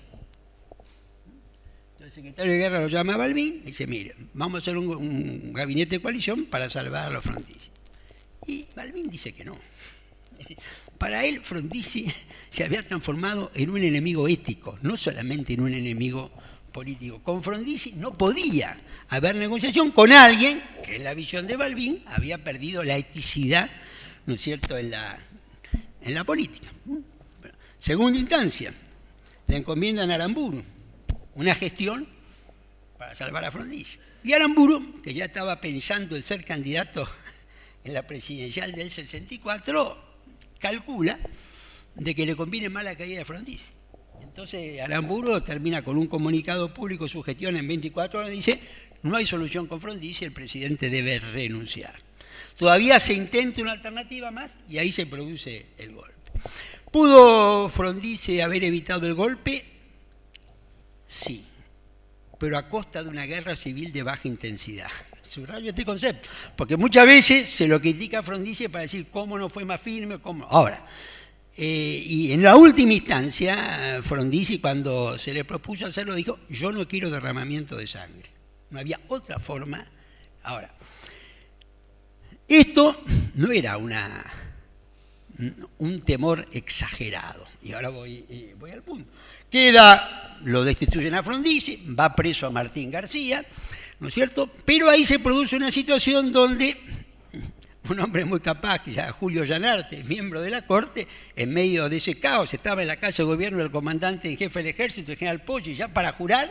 Secretario 2.14 2.52
de 2.52 2.60
guerra 2.60 2.80
lo 2.80 2.90
llama 2.90 3.16
a 3.16 3.18
Balbín 3.18 3.62
y 3.64 3.72
dice, 3.72 3.88
mire, 3.88 4.14
vamos 4.36 4.56
a 4.56 4.58
hacer 4.60 4.78
un, 4.78 5.52
gabinete 5.52 5.96
de 5.96 6.00
coalición 6.00 6.46
para 6.46 6.70
salvar 6.70 7.08
a 7.08 7.10
los 7.10 7.26
Frondizi. 7.26 7.72
Y 8.46 8.68
Balbín 8.76 9.10
dice 9.10 9.34
que 9.34 9.44
no. 9.44 9.58
Para 11.00 11.26
él, 11.26 11.42
Frondizi 11.42 12.14
se 12.52 12.64
había 12.64 12.86
transformado 12.86 13.50
en 13.56 13.72
un 13.72 13.84
enemigo 13.84 14.28
ético, 14.28 14.78
no 14.84 14.96
solamente 14.96 15.54
en 15.54 15.62
un 15.62 15.74
enemigo 15.74 16.30
político. 16.72 17.20
Con 17.24 17.42
Frondizi 17.42 17.94
no 17.94 18.14
podía 18.14 18.78
haber 19.10 19.36
negociación 19.36 19.90
con 19.90 20.12
alguien 20.12 20.62
que 20.86 20.98
en 20.98 21.06
la 21.06 21.16
visión 21.16 21.48
de 21.48 21.58
Balbín 21.58 22.04
había 22.06 22.38
perdido 22.38 22.84
la 22.84 22.96
eticidad, 22.96 23.72
¿no 24.28 24.36
es 24.36 24.42
cierto?, 24.42 24.78
en 24.78 24.92
la, 24.92 25.18
en 26.04 26.14
la 26.14 26.24
política. 26.24 26.70
Segunda 27.80 28.20
instancia, 28.20 28.72
le 29.48 29.58
encomiendan 29.58 30.12
a 30.12 30.16
Aramburu 30.16 30.62
una 31.36 31.56
gestión 31.56 32.08
para 32.98 33.16
salvar 33.16 33.46
a 33.46 33.52
Frondizi. 33.52 33.98
Y 34.24 34.34
Aramburu, 34.34 35.02
que 35.02 35.14
ya 35.14 35.26
estaba 35.26 35.60
pensando 35.60 36.16
en 36.16 36.24
ser 36.24 36.46
candidato 36.46 37.08
en 37.84 37.94
la 37.94 38.04
presidencial 38.04 38.72
del 38.72 38.90
64, 38.90 39.98
calcula 40.60 41.20
de 41.96 42.16
que 42.16 42.26
le 42.26 42.36
conviene 42.36 42.70
más 42.70 42.84
la 42.84 42.96
caída 42.96 43.20
de 43.20 43.26
Frondizi. 43.26 43.74
Entonces 44.22 44.80
Aramburu 44.80 45.42
termina 45.42 45.84
con 45.84 45.98
un 45.98 46.08
comunicado 46.08 46.74
público, 46.74 47.08
su 47.08 47.22
gestión 47.22 47.58
en 47.58 47.68
24 47.68 48.20
horas, 48.20 48.32
dice, 48.32 48.60
no 49.04 49.18
hay 49.18 49.26
solución 49.26 49.68
con 49.68 49.82
Frondizi, 49.82 50.26
el 50.26 50.32
presidente 50.32 50.90
debe 50.90 51.20
renunciar. 51.20 51.94
Todavía 52.58 53.00
se 53.00 53.14
intenta 53.14 53.62
una 53.62 53.74
alternativa 53.74 54.32
más 54.32 54.56
y 54.70 54.78
ahí 54.78 54.92
se 54.92 55.06
produce 55.06 55.66
el 55.78 55.94
golpe. 55.94 56.14
¿Pudo 56.92 57.70
Frondizi 57.70 58.40
haber 58.40 58.64
evitado 58.64 59.08
el 59.08 59.14
golpe? 59.16 59.73
Sí, 61.14 61.46
pero 62.40 62.58
a 62.58 62.68
costa 62.68 63.04
de 63.04 63.10
una 63.10 63.28
guerra 63.28 63.56
civil 63.56 63.94
de 63.94 64.02
baja 64.02 64.28
intensidad. 64.28 64.90
Subrayo 65.22 65.70
este 65.70 65.86
concepto, 65.86 66.28
porque 66.56 66.76
muchas 66.76 67.06
veces 67.06 67.48
se 67.48 67.68
lo 67.68 67.80
critica 67.80 68.24
Frondizi 68.24 68.68
para 68.68 68.82
decir 68.82 69.06
cómo 69.12 69.38
no 69.38 69.48
fue 69.48 69.64
más 69.64 69.80
firme, 69.80 70.18
cómo. 70.18 70.44
Ahora, 70.46 70.84
eh, 71.56 72.04
y 72.04 72.32
en 72.32 72.42
la 72.42 72.56
última 72.56 72.94
instancia, 72.94 74.00
Frondizi, 74.02 74.58
cuando 74.58 75.16
se 75.20 75.36
le 75.36 75.46
propuso 75.46 75.86
hacerlo, 75.86 76.16
dijo: 76.16 76.40
Yo 76.50 76.72
no 76.72 76.88
quiero 76.88 77.12
derramamiento 77.12 77.76
de 77.76 77.86
sangre. 77.86 78.32
No 78.72 78.80
había 78.80 79.00
otra 79.10 79.38
forma. 79.38 79.86
Ahora, 80.42 80.74
esto 82.48 83.04
no 83.36 83.52
era 83.52 83.78
una, 83.78 84.26
un 85.78 86.02
temor 86.02 86.48
exagerado. 86.52 87.46
Y 87.62 87.74
ahora 87.74 87.90
voy, 87.90 88.26
eh, 88.28 88.56
voy 88.58 88.72
al 88.72 88.82
punto. 88.82 89.14
Queda, 89.52 90.33
lo 90.44 90.64
destituyen 90.64 91.16
a 91.16 91.24
Frondizi, 91.24 91.86
va 91.98 92.16
preso 92.16 92.48
a 92.48 92.52
Martín 92.52 92.92
García, 92.92 93.46
¿no 94.00 94.08
es 94.08 94.14
cierto? 94.14 94.50
Pero 94.66 94.90
ahí 94.90 95.06
se 95.06 95.20
produce 95.20 95.56
una 95.56 95.72
situación 95.72 96.32
donde 96.32 96.78
un 97.90 98.00
hombre 98.00 98.24
muy 98.24 98.40
capaz, 98.40 98.80
que 98.80 98.94
ya 98.94 99.12
Julio 99.12 99.44
Llanarte, 99.44 100.04
miembro 100.06 100.42
de 100.42 100.50
la 100.50 100.66
Corte, 100.66 101.08
en 101.36 101.54
medio 101.54 101.90
de 101.90 101.98
ese 101.98 102.20
caos, 102.20 102.54
estaba 102.54 102.82
en 102.82 102.88
la 102.88 102.98
casa 102.98 103.24
de 103.24 103.28
gobierno 103.28 103.60
del 103.60 103.72
comandante 103.72 104.30
en 104.30 104.38
jefe 104.38 104.60
del 104.60 104.70
ejército, 104.70 105.12
el 105.12 105.18
general 105.18 105.42
Poggi, 105.42 105.76
ya 105.76 105.90
para 105.90 106.14
jurar, 106.14 106.50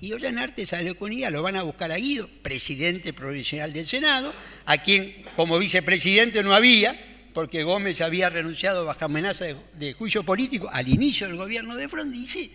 y 0.00 0.12
Ollanarte 0.12 0.66
salió 0.66 0.96
con 0.98 1.12
ella, 1.12 1.30
lo 1.30 1.42
van 1.42 1.56
a 1.56 1.62
buscar 1.62 1.90
a 1.90 1.96
Guido, 1.96 2.28
presidente 2.42 3.14
provisional 3.14 3.72
del 3.72 3.86
Senado, 3.86 4.34
a 4.66 4.78
quien 4.78 5.24
como 5.34 5.58
vicepresidente 5.58 6.42
no 6.42 6.54
había, 6.54 6.98
porque 7.32 7.62
Gómez 7.62 8.00
había 8.00 8.28
renunciado 8.28 8.84
bajo 8.84 9.04
amenaza 9.04 9.46
de, 9.74 9.92
juicio 9.94 10.24
político 10.24 10.68
al 10.72 10.88
inicio 10.88 11.26
del 11.26 11.36
gobierno 11.36 11.76
de 11.76 11.88
Frondizi, 11.88 12.52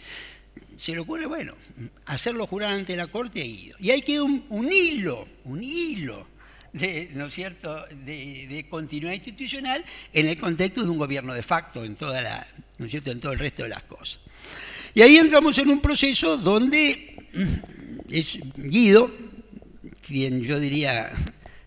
se 0.82 0.94
le 0.94 1.00
ocurre, 1.02 1.28
bueno, 1.28 1.54
hacerlo 2.08 2.48
jurar 2.48 2.72
ante 2.72 2.96
la 2.96 3.06
Corte 3.06 3.40
a 3.40 3.46
Guido. 3.46 3.78
Y 3.80 3.92
ahí 3.92 4.02
queda 4.02 4.24
un, 4.24 4.68
hilo, 4.72 5.28
un 5.44 5.64
hilo 5.64 6.26
de, 6.74 7.12
¿no 7.14 7.28
es 7.28 7.36
cierto?, 7.36 7.86
de, 8.04 8.66
continuidad 8.68 9.14
institucional 9.14 9.86
en 10.12 10.28
el 10.28 10.40
contexto 10.40 10.82
de 10.82 10.90
un 10.90 10.98
gobierno 10.98 11.36
de 11.36 11.44
facto 11.44 11.86
en, 11.86 11.94
toda 11.94 12.20
la, 12.24 12.48
¿no 12.80 12.86
es 12.86 12.92
cierto?, 12.92 13.12
en 13.12 13.20
todo 13.20 13.32
el 13.32 13.38
resto 13.38 13.62
de 13.62 13.70
las 13.70 13.84
cosas. 13.84 14.22
Y 14.96 15.04
ahí 15.04 15.18
entramos 15.18 15.56
en 15.60 15.70
un 15.70 15.82
proceso 15.82 16.36
donde 16.38 17.16
es 18.10 18.40
Guido, 18.56 19.12
quien 20.02 20.42
yo 20.42 20.60
diría 20.60 21.12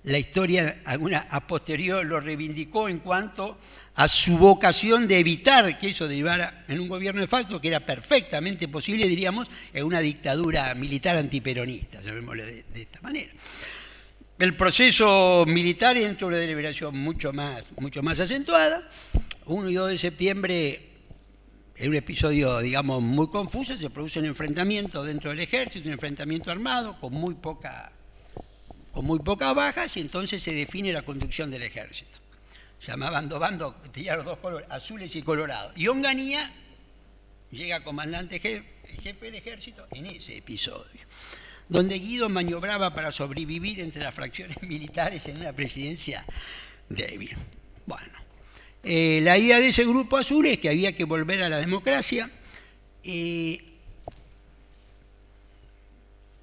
la 0.02 0.18
historia 0.18 0.82
alguna 0.86 1.28
a 1.30 1.46
posterior 1.46 2.04
lo 2.04 2.18
reivindicó 2.18 2.88
en 2.88 2.98
cuanto 2.98 3.58
a 3.96 4.08
su 4.08 4.38
vocación 4.38 5.06
de 5.06 5.18
evitar 5.18 5.78
que 5.78 5.90
eso 5.90 6.08
derivara 6.08 6.64
en 6.68 6.80
un 6.80 6.88
gobierno 6.88 7.20
de 7.20 7.26
facto, 7.26 7.60
que 7.60 7.68
era 7.68 7.80
perfectamente 7.80 8.68
posible, 8.68 9.06
diríamos, 9.06 9.50
en 9.72 9.84
una 9.84 10.00
dictadura 10.00 10.74
militar 10.74 11.16
antiperonista, 11.16 12.00
llamémoslo 12.02 12.44
de, 12.44 12.64
de 12.72 12.82
esta 12.82 13.00
manera. 13.00 13.30
El 14.38 14.56
proceso 14.56 15.44
militar 15.46 15.96
entró 15.96 16.26
una 16.26 16.38
deliberación 16.38 16.98
mucho 16.98 17.32
más, 17.32 17.62
mucho 17.78 18.02
más 18.02 18.18
acentuada. 18.18 18.82
1 19.46 19.70
y 19.70 19.74
2 19.74 19.90
de 19.90 19.98
septiembre 19.98 20.88
es 21.76 21.88
un 21.88 21.94
episodio, 21.94 22.58
digamos, 22.58 23.00
muy 23.02 23.28
confuso, 23.28 23.76
se 23.76 23.90
produce 23.90 24.18
un 24.18 24.26
enfrentamiento 24.26 25.04
dentro 25.04 25.30
del 25.30 25.40
ejército, 25.40 25.86
un 25.86 25.92
enfrentamiento 25.92 26.50
armado 26.50 26.98
con 27.00 27.12
muy 27.12 27.34
pocas 27.34 27.92
bajas 29.54 29.96
y 29.96 30.00
entonces 30.00 30.42
se 30.42 30.52
define 30.52 30.92
la 30.92 31.02
conducción 31.02 31.50
del 31.50 31.62
ejército. 31.62 32.23
Llamaban 32.86 33.28
dos 33.28 33.40
bandos, 33.40 33.74
tenía 33.92 34.16
los 34.16 34.26
dos 34.26 34.38
colores, 34.38 34.68
azules 34.70 35.14
y 35.16 35.22
colorados. 35.22 35.72
Y 35.76 35.88
Onganía 35.88 36.52
llega 37.50 37.82
comandante 37.82 38.38
jefe, 38.38 38.64
jefe 39.02 39.26
del 39.26 39.36
ejército 39.36 39.86
en 39.92 40.06
ese 40.06 40.36
episodio, 40.36 41.00
donde 41.68 41.98
Guido 41.98 42.28
maniobraba 42.28 42.94
para 42.94 43.10
sobrevivir 43.10 43.80
entre 43.80 44.02
las 44.02 44.14
fracciones 44.14 44.62
militares 44.68 45.26
en 45.28 45.38
una 45.38 45.52
presidencia 45.52 46.24
débil. 46.88 47.34
Bueno, 47.86 48.18
eh, 48.82 49.20
la 49.22 49.38
idea 49.38 49.60
de 49.60 49.68
ese 49.68 49.84
grupo 49.84 50.18
azul 50.18 50.46
es 50.46 50.58
que 50.58 50.68
había 50.68 50.94
que 50.94 51.04
volver 51.04 51.42
a 51.42 51.48
la 51.48 51.56
democracia. 51.56 52.30
Eh, 53.02 53.64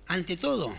ante 0.07 0.37
todo, 0.37 0.75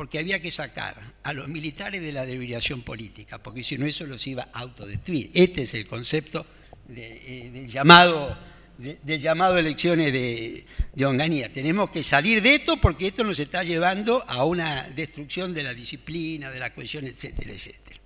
porque 0.00 0.18
había 0.18 0.40
que 0.40 0.50
sacar 0.50 0.96
a 1.22 1.34
los 1.34 1.46
militares 1.48 2.00
de 2.00 2.10
la 2.10 2.24
deliberación 2.24 2.80
política, 2.80 3.36
porque 3.36 3.62
si 3.62 3.76
no 3.76 3.84
eso 3.84 4.06
los 4.06 4.26
iba 4.26 4.48
a 4.50 4.60
autodestruir. 4.60 5.30
Este 5.34 5.64
es 5.64 5.74
el 5.74 5.86
concepto 5.86 6.46
eh, 6.88 7.68
llamado, 7.70 8.34
de, 8.78 9.20
llamado 9.20 9.58
elecciones 9.58 10.10
de, 10.10 10.64
de 10.94 11.04
Onganía. 11.04 11.52
Tenemos 11.52 11.90
que 11.90 12.02
salir 12.02 12.40
de 12.40 12.54
esto 12.54 12.80
porque 12.80 13.08
esto 13.08 13.24
nos 13.24 13.38
está 13.38 13.62
llevando 13.62 14.24
a 14.26 14.46
una 14.46 14.88
destrucción 14.88 15.52
de 15.52 15.64
la 15.64 15.74
disciplina, 15.74 16.50
de 16.50 16.60
la 16.60 16.72
cohesión, 16.72 17.04
etcétera, 17.04 17.52
etcétera. 17.52 18.00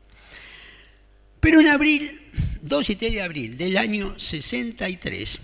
Pero 1.39 1.61
en 1.61 1.69
abril, 1.69 2.23
2 2.63 2.91
y 2.91 2.97
3 2.97 3.13
de 3.13 3.23
abril 3.23 3.57
del 3.57 3.77
año 3.77 4.19
63, 4.19 5.39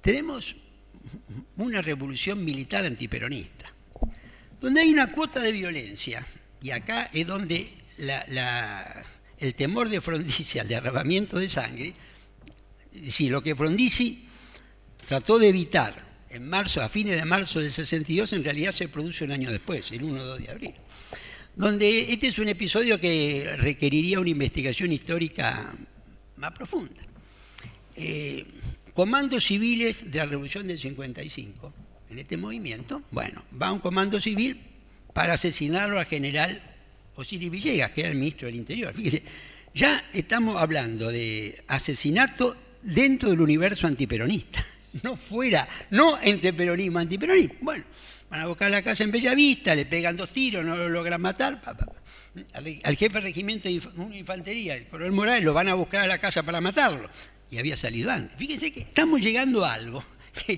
tenemos 0.00 0.56
una 1.58 1.80
revolución 1.80 2.44
militar 2.44 2.84
antiperonista, 2.84 3.71
donde 4.62 4.80
hay 4.80 4.92
una 4.92 5.12
cuota 5.12 5.40
de 5.40 5.52
violencia, 5.52 6.24
y 6.62 6.70
acá 6.70 7.10
es 7.12 7.26
donde 7.26 7.68
el 9.38 9.54
temor 9.54 9.88
de 9.88 10.00
Frondizi 10.00 10.60
al 10.60 10.68
derramamiento 10.68 11.38
de 11.38 11.48
sangre, 11.48 11.92
es 12.94 13.02
decir, 13.02 13.30
lo 13.32 13.42
que 13.42 13.56
Frondizi 13.56 14.28
trató 15.06 15.38
de 15.38 15.48
evitar 15.48 16.12
en 16.30 16.48
marzo, 16.48 16.80
a 16.80 16.88
fines 16.88 17.16
de 17.16 17.24
marzo 17.24 17.60
del 17.60 17.70
62, 17.70 18.32
en 18.32 18.44
realidad 18.44 18.72
se 18.72 18.88
produce 18.88 19.24
un 19.24 19.32
año 19.32 19.50
después, 19.50 19.90
el 19.90 20.04
1 20.04 20.22
o 20.22 20.24
2 20.24 20.38
de 20.38 20.50
abril. 20.50 20.74
Donde 21.54 22.12
este 22.12 22.28
es 22.28 22.38
un 22.38 22.48
episodio 22.48 22.98
que 22.98 23.54
requeriría 23.58 24.18
una 24.18 24.30
investigación 24.30 24.92
histórica 24.92 25.74
más 26.36 26.52
profunda. 26.52 27.02
Eh, 27.96 28.46
comandos 28.94 29.44
civiles 29.44 30.10
de 30.10 30.18
la 30.18 30.24
Revolución 30.24 30.66
del 30.66 30.78
55, 30.78 31.74
en 32.12 32.18
este 32.18 32.36
movimiento, 32.36 33.02
bueno, 33.10 33.42
va 33.60 33.72
un 33.72 33.80
comando 33.80 34.20
civil 34.20 34.60
para 35.12 35.34
asesinarlo 35.34 35.98
al 35.98 36.06
general 36.06 36.60
Osiris 37.16 37.50
Villegas, 37.50 37.90
que 37.90 38.02
era 38.02 38.10
el 38.10 38.16
ministro 38.16 38.46
del 38.46 38.56
Interior. 38.56 38.94
Fíjese, 38.94 39.22
ya 39.74 40.04
estamos 40.12 40.60
hablando 40.60 41.10
de 41.10 41.62
asesinato 41.68 42.56
dentro 42.82 43.30
del 43.30 43.40
universo 43.40 43.86
antiperonista. 43.86 44.64
no 45.02 45.16
fuera, 45.16 45.68
no 45.90 46.18
entre 46.22 46.52
peronismo 46.52 47.00
y 47.00 47.02
antiperonismo. 47.02 47.54
Bueno, 47.60 47.84
van 48.30 48.40
a 48.40 48.46
buscar 48.46 48.70
la 48.70 48.82
casa 48.82 49.04
en 49.04 49.10
Bellavista, 49.10 49.74
le 49.74 49.86
pegan 49.86 50.16
dos 50.16 50.30
tiros, 50.30 50.64
no 50.64 50.76
lo 50.76 50.88
logran 50.88 51.20
matar. 51.20 51.60
Al, 52.54 52.96
jefe 52.96 53.14
de 53.14 53.20
regimiento 53.20 53.68
de 53.68 53.74
infantería, 54.16 54.74
el 54.74 54.86
coronel 54.86 55.12
Morales, 55.12 55.44
lo 55.44 55.52
van 55.52 55.68
a 55.68 55.74
buscar 55.74 56.02
a 56.02 56.06
la 56.06 56.18
casa 56.18 56.42
para 56.42 56.60
matarlo. 56.60 57.08
Y 57.50 57.58
había 57.58 57.76
salido 57.76 58.10
antes. 58.10 58.36
Fíjense 58.38 58.72
que 58.72 58.80
estamos 58.80 59.20
llegando 59.20 59.64
a 59.64 59.74
algo 59.74 60.02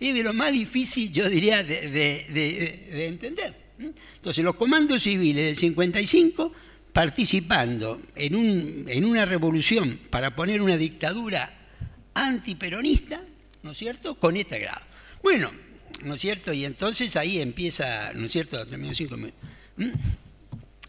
es 0.00 0.14
de 0.14 0.22
lo 0.22 0.32
más 0.32 0.52
difícil, 0.52 1.12
yo 1.12 1.28
diría, 1.28 1.62
de, 1.62 1.90
de 1.90 3.06
entender. 3.06 3.54
Entonces, 3.78 4.44
los 4.44 4.56
comandos 4.56 5.02
civiles 5.02 5.46
del 5.46 5.56
55 5.56 6.52
participando 6.94 8.00
en, 8.14 8.36
un, 8.36 8.84
en 8.88 9.04
una 9.04 9.24
revolución 9.24 9.98
para 10.10 10.36
poner 10.36 10.62
una 10.62 10.76
dictadura 10.76 11.52
antiperonista, 12.14 13.20
¿no 13.64 13.72
es 13.72 13.78
cierto?, 13.78 14.14
con 14.14 14.36
este 14.36 14.60
grado. 14.60 14.86
Bueno, 15.20 15.50
¿no 16.04 16.14
es 16.14 16.20
cierto? 16.20 16.52
Y 16.52 16.64
entonces 16.64 17.16
ahí 17.16 17.40
empieza, 17.40 18.12
¿no 18.14 18.26
es 18.26 18.32
cierto?, 18.32 18.64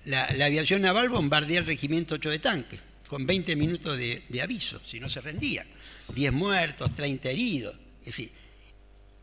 La, 0.06 0.26
aviación 0.46 0.84
naval 0.84 1.10
bombardea 1.10 1.60
el 1.62 1.66
regimiento 1.66 2.16
8 2.16 2.30
de 2.30 2.40
tanque, 2.40 2.80
con 3.10 3.26
20 3.26 3.56
minutos 3.56 3.98
de, 3.98 4.24
de 4.30 4.42
aviso, 4.44 4.80
si 4.86 5.00
no 5.00 5.10
se 5.10 5.22
rendía. 5.22 5.66
10 6.14 6.34
muertos, 6.34 6.94
30 6.94 7.32
heridos. 7.32 7.76
Es 8.06 8.18
decir, 8.18 8.32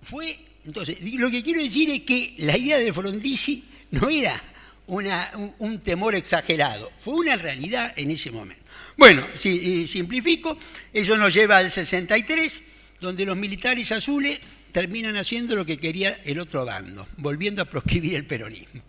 fue. 0.00 0.38
Entonces, 0.64 0.98
lo 1.14 1.30
que 1.30 1.42
quiero 1.42 1.62
decir 1.62 1.90
es 1.90 2.02
que 2.02 2.34
la 2.38 2.56
idea 2.56 2.78
de 2.78 2.92
Frondizi 2.92 3.64
no 3.90 4.08
era 4.08 4.40
un, 4.86 5.80
temor 5.80 6.14
exagerado, 6.14 6.90
fue 7.00 7.14
una 7.14 7.36
realidad 7.36 7.92
en 7.96 8.10
ese 8.10 8.30
momento. 8.30 8.62
Bueno, 8.96 9.26
si 9.34 9.86
simplifico, 9.86 10.56
eso 10.92 11.16
nos 11.16 11.34
lleva 11.34 11.58
al 11.58 11.70
63, 11.70 12.62
donde 13.00 13.24
los 13.24 13.36
militares 13.36 13.90
azules 13.90 14.38
terminan 14.70 15.16
haciendo 15.16 15.56
lo 15.56 15.66
que 15.66 15.78
quería 15.78 16.20
el 16.24 16.38
otro 16.38 16.64
bando, 16.64 17.06
volviendo 17.16 17.62
a 17.62 17.64
proscribir 17.64 18.16
el 18.16 18.26
peronismo. 18.26 18.82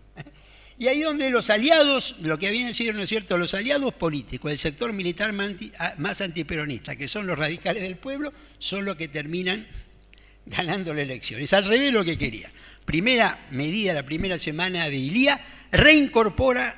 Y 0.78 0.88
ahí 0.88 1.02
donde 1.02 1.30
los 1.30 1.50
aliados, 1.50 2.16
lo 2.22 2.38
que 2.40 2.48
habían 2.48 2.74
sido, 2.74 2.94
¿no 2.94 3.04
es 3.04 3.10
cierto?, 3.10 3.38
los 3.38 3.54
aliados 3.54 3.94
políticos, 3.94 4.52
el 4.52 4.58
sector 4.58 4.92
militar 4.92 5.34
más 5.34 6.22
antiperonista, 6.22 6.96
que 6.96 7.08
son 7.08 7.28
los 7.28 7.38
radicales 7.38 7.84
del 7.84 7.98
pueblo, 7.98 8.34
son 8.58 8.86
los 8.86 8.96
que 8.96 9.08
terminan 9.08 9.68
ganando 10.46 10.94
la 10.94 11.02
elección. 11.02 11.40
Es 11.40 11.54
al 11.54 11.66
revés 11.66 11.94
lo 11.94 12.04
que 12.04 12.18
querían. 12.18 12.52
Primera 12.86 13.40
medida, 13.52 13.94
la 13.94 14.04
primera 14.04 14.38
semana 14.38 14.90
de 14.90 14.98
Ilía, 14.98 15.40
reincorpora 15.72 16.76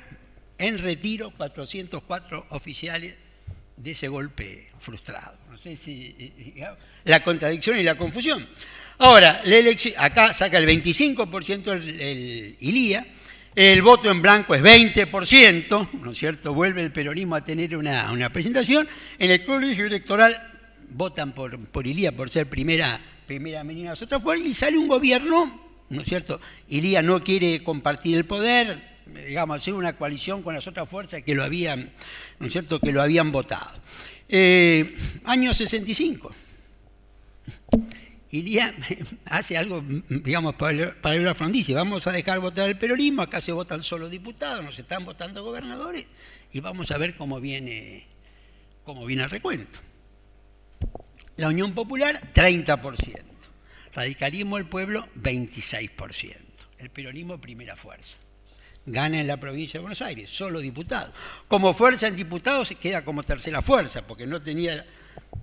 en 0.58 0.78
retiro 0.78 1.30
404 1.30 2.46
oficiales 2.50 3.14
de 3.76 3.90
ese 3.90 4.08
golpe 4.08 4.68
frustrado. 4.80 5.36
No 5.50 5.58
sé 5.58 5.76
si 5.76 6.14
eh, 6.18 6.64
la 7.04 7.22
contradicción 7.22 7.78
y 7.78 7.82
la 7.82 7.96
confusión. 7.96 8.46
Ahora, 8.98 9.40
la 9.44 9.56
elección, 9.56 9.94
acá 9.98 10.32
saca 10.32 10.58
el 10.58 10.66
25% 10.66 11.72
el, 11.72 12.00
el 12.00 12.56
ILIA, 12.60 13.06
el 13.56 13.82
voto 13.82 14.10
en 14.10 14.22
blanco 14.22 14.54
es 14.54 14.62
20%, 14.62 15.88
¿no 16.00 16.10
es 16.12 16.16
cierto? 16.16 16.54
Vuelve 16.54 16.84
el 16.84 16.92
peronismo 16.92 17.34
a 17.34 17.40
tener 17.40 17.76
una, 17.76 18.30
presentación. 18.30 18.86
En 19.18 19.32
el 19.32 19.44
colegio 19.44 19.86
electoral 19.86 20.36
votan 20.90 21.32
por, 21.32 21.58
por 21.68 21.86
ILIA 21.86 22.12
por 22.12 22.30
ser 22.30 22.46
primera, 22.46 23.00
primera 23.26 23.64
menina 23.64 23.94
de 23.94 24.04
otra 24.04 24.20
fuerza 24.20 24.46
y 24.46 24.54
sale 24.54 24.78
un 24.78 24.86
gobierno 24.86 25.66
¿no 25.88 26.02
es 26.02 26.08
cierto? 26.08 26.40
Ilía 26.68 27.02
no 27.02 27.22
quiere 27.22 27.62
compartir 27.62 28.16
el 28.16 28.24
poder, 28.24 28.96
digamos, 29.06 29.56
hacer 29.56 29.74
una 29.74 29.96
coalición 29.96 30.42
con 30.42 30.54
las 30.54 30.66
otras 30.66 30.88
fuerzas 30.88 31.22
que 31.22 31.34
lo 31.34 31.44
habían, 31.44 31.92
¿no 32.38 32.46
es 32.46 32.52
cierto?, 32.52 32.80
que 32.80 32.92
lo 32.92 33.02
habían 33.02 33.32
votado. 33.32 33.78
Eh, 34.28 34.96
año 35.24 35.54
65. 35.54 36.32
Ilía 38.30 38.74
hace 39.26 39.56
algo, 39.56 39.82
digamos, 40.08 40.56
para 40.56 41.14
el 41.14 41.34
Frondizi. 41.34 41.74
Vamos 41.74 42.06
a 42.06 42.12
dejar 42.12 42.40
votar 42.40 42.68
el 42.68 42.78
peronismo, 42.78 43.22
acá 43.22 43.40
se 43.40 43.52
votan 43.52 43.82
solo 43.82 44.08
diputados, 44.08 44.64
no 44.64 44.72
se 44.72 44.82
están 44.82 45.04
votando 45.04 45.44
gobernadores, 45.44 46.06
y 46.52 46.60
vamos 46.60 46.90
a 46.90 46.98
ver 46.98 47.14
cómo 47.14 47.40
viene, 47.40 48.06
cómo 48.84 49.06
viene 49.06 49.24
el 49.24 49.30
recuento. 49.30 49.78
La 51.36 51.48
Unión 51.48 51.72
Popular, 51.72 52.20
30%. 52.34 53.22
Radicalismo 53.92 54.56
del 54.56 54.66
pueblo, 54.66 55.06
26%. 55.16 56.36
El 56.78 56.90
peronismo, 56.90 57.40
primera 57.40 57.76
fuerza. 57.76 58.18
Gana 58.86 59.20
en 59.20 59.26
la 59.26 59.38
provincia 59.38 59.78
de 59.78 59.82
Buenos 59.82 60.02
Aires, 60.02 60.30
solo 60.30 60.60
diputado. 60.60 61.12
Como 61.48 61.74
fuerza 61.74 62.06
en 62.06 62.16
diputados 62.16 62.68
se 62.68 62.76
queda 62.76 63.04
como 63.04 63.22
tercera 63.22 63.62
fuerza, 63.62 64.06
porque 64.06 64.26
no 64.26 64.40
tenía... 64.40 64.84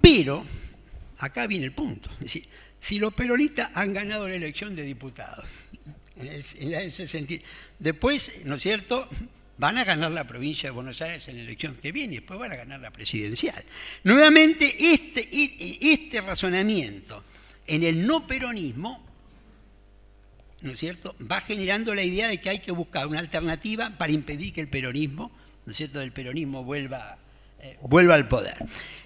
Pero, 0.02 0.46
acá 1.20 1.48
viene 1.48 1.66
el 1.66 1.74
punto. 1.74 2.10
Es 2.14 2.20
decir, 2.20 2.48
si 2.84 3.00
los 3.00 3.14
peronistas 3.14 3.70
han 3.76 3.94
ganado 3.94 4.28
la 4.28 4.36
elección 4.36 4.76
de 4.76 4.84
diputados, 4.84 5.46
en 6.18 6.74
ese 6.74 7.08
sentido, 7.08 7.42
después, 7.80 8.42
¿no 8.44 8.56
es 8.56 8.62
cierto?, 8.62 9.08
van 9.58 9.78
a 9.78 9.86
ganar 9.86 10.12
la 10.12 10.26
provincia 10.26 10.68
de 10.68 10.72
Buenos 10.72 11.02
Aires 11.02 11.26
en 11.30 11.38
la 11.38 11.44
elección 11.44 11.76
que 11.76 11.94
viene 11.94 12.16
y 12.16 12.18
después 12.18 12.38
van 12.38 12.52
a 12.52 12.58
ganar 12.58 12.82
la 12.82 12.92
presidencial. 12.92 13.64
Nuevamente, 14.04 14.76
este, 14.94 15.30
este 15.32 16.20
razonamiento 16.20 17.24
en 17.68 17.84
el 17.84 18.06
no 18.06 18.28
peronismo, 18.28 19.02
¿no 20.60 20.74
es 20.74 20.80
cierto?, 20.80 21.16
va 21.22 21.40
generando 21.40 21.96
la 21.96 22.04
idea 22.04 22.28
de 22.28 22.42
que 22.42 22.50
hay 22.50 22.60
que 22.60 22.74
buscar 22.74 23.08
una 23.08 23.20
alternativa 23.20 23.98
para 23.98 24.12
impedir 24.12 24.52
que 24.52 24.60
el 24.60 24.68
peronismo, 24.68 25.32
¿no 25.66 25.72
es 25.72 25.78
cierto?, 25.78 26.02
el 26.02 26.12
peronismo 26.12 26.66
vuelva, 26.66 27.18
vuelva 27.82 28.16
al 28.16 28.28
poder. 28.28 28.56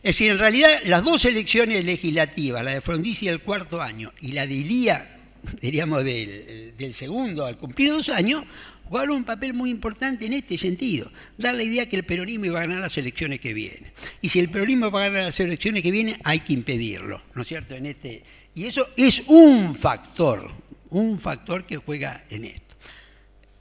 Es 0.04 0.16
decir, 0.16 0.32
en 0.32 0.38
realidad 0.38 0.70
las 0.86 1.04
dos 1.04 1.26
elecciones 1.26 1.84
legislativas, 1.84 2.64
la 2.64 2.72
de 2.72 2.82
Frondizi 2.82 3.28
el 3.28 3.42
cuarto 3.42 3.82
año 3.82 4.12
y 4.22 4.34
la 4.34 4.48
de 4.48 4.54
Ilía, 4.54 5.18
diríamos, 5.62 6.04
del, 6.04 6.76
del 6.78 6.94
segundo 6.94 7.46
al 7.46 7.58
cumplir 7.58 7.92
dos 7.92 8.10
años, 8.10 8.44
jugaron 8.88 9.18
un 9.18 9.24
papel 9.24 9.54
muy 9.54 9.70
importante 9.70 10.26
en 10.26 10.34
este 10.34 10.58
sentido, 10.58 11.12
dar 11.38 11.56
la 11.56 11.64
idea 11.64 11.90
que 11.90 11.98
el 11.98 12.04
peronismo 12.04 12.46
iba 12.46 12.60
a 12.60 12.62
ganar 12.62 12.80
las 12.80 12.98
elecciones 12.98 13.40
que 13.40 13.54
vienen. 13.54 13.92
Y 14.22 14.30
si 14.30 14.40
el 14.40 14.50
peronismo 14.50 14.92
va 14.92 15.02
a 15.02 15.10
ganar 15.10 15.26
las 15.26 15.40
elecciones 15.40 15.84
que 15.84 15.92
vienen, 15.92 16.18
hay 16.24 16.40
que 16.40 16.54
impedirlo, 16.54 17.22
¿no 17.34 17.42
es 17.42 17.48
cierto?, 17.48 17.76
en 17.76 17.86
este, 17.86 18.24
y 18.56 18.66
eso 18.66 18.88
es 18.96 19.24
un 19.28 19.76
factor, 19.76 20.50
un 20.90 21.20
factor 21.20 21.66
que 21.66 21.78
juega 21.78 22.24
en 22.30 22.46
esto. 22.46 22.67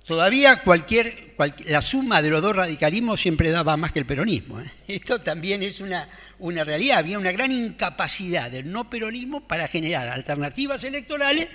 Todavía 0.06 0.62
cualquier, 0.62 1.34
la 1.66 1.82
suma 1.82 2.22
de 2.22 2.30
los 2.30 2.40
dos 2.40 2.54
radicalismos 2.54 3.20
siempre 3.20 3.50
daba 3.50 3.76
más 3.76 3.90
que 3.90 3.98
el 3.98 4.06
peronismo. 4.06 4.60
¿eh? 4.60 4.70
Esto 4.88 5.20
también 5.20 5.64
es 5.64 5.80
una, 5.80 6.08
una 6.38 6.62
realidad. 6.62 6.98
Había 6.98 7.18
una 7.18 7.32
gran 7.32 7.50
incapacidad 7.50 8.48
del 8.48 8.70
no 8.70 8.88
peronismo 8.88 9.48
para 9.48 9.66
generar 9.66 10.08
alternativas 10.08 10.84
electorales 10.84 11.48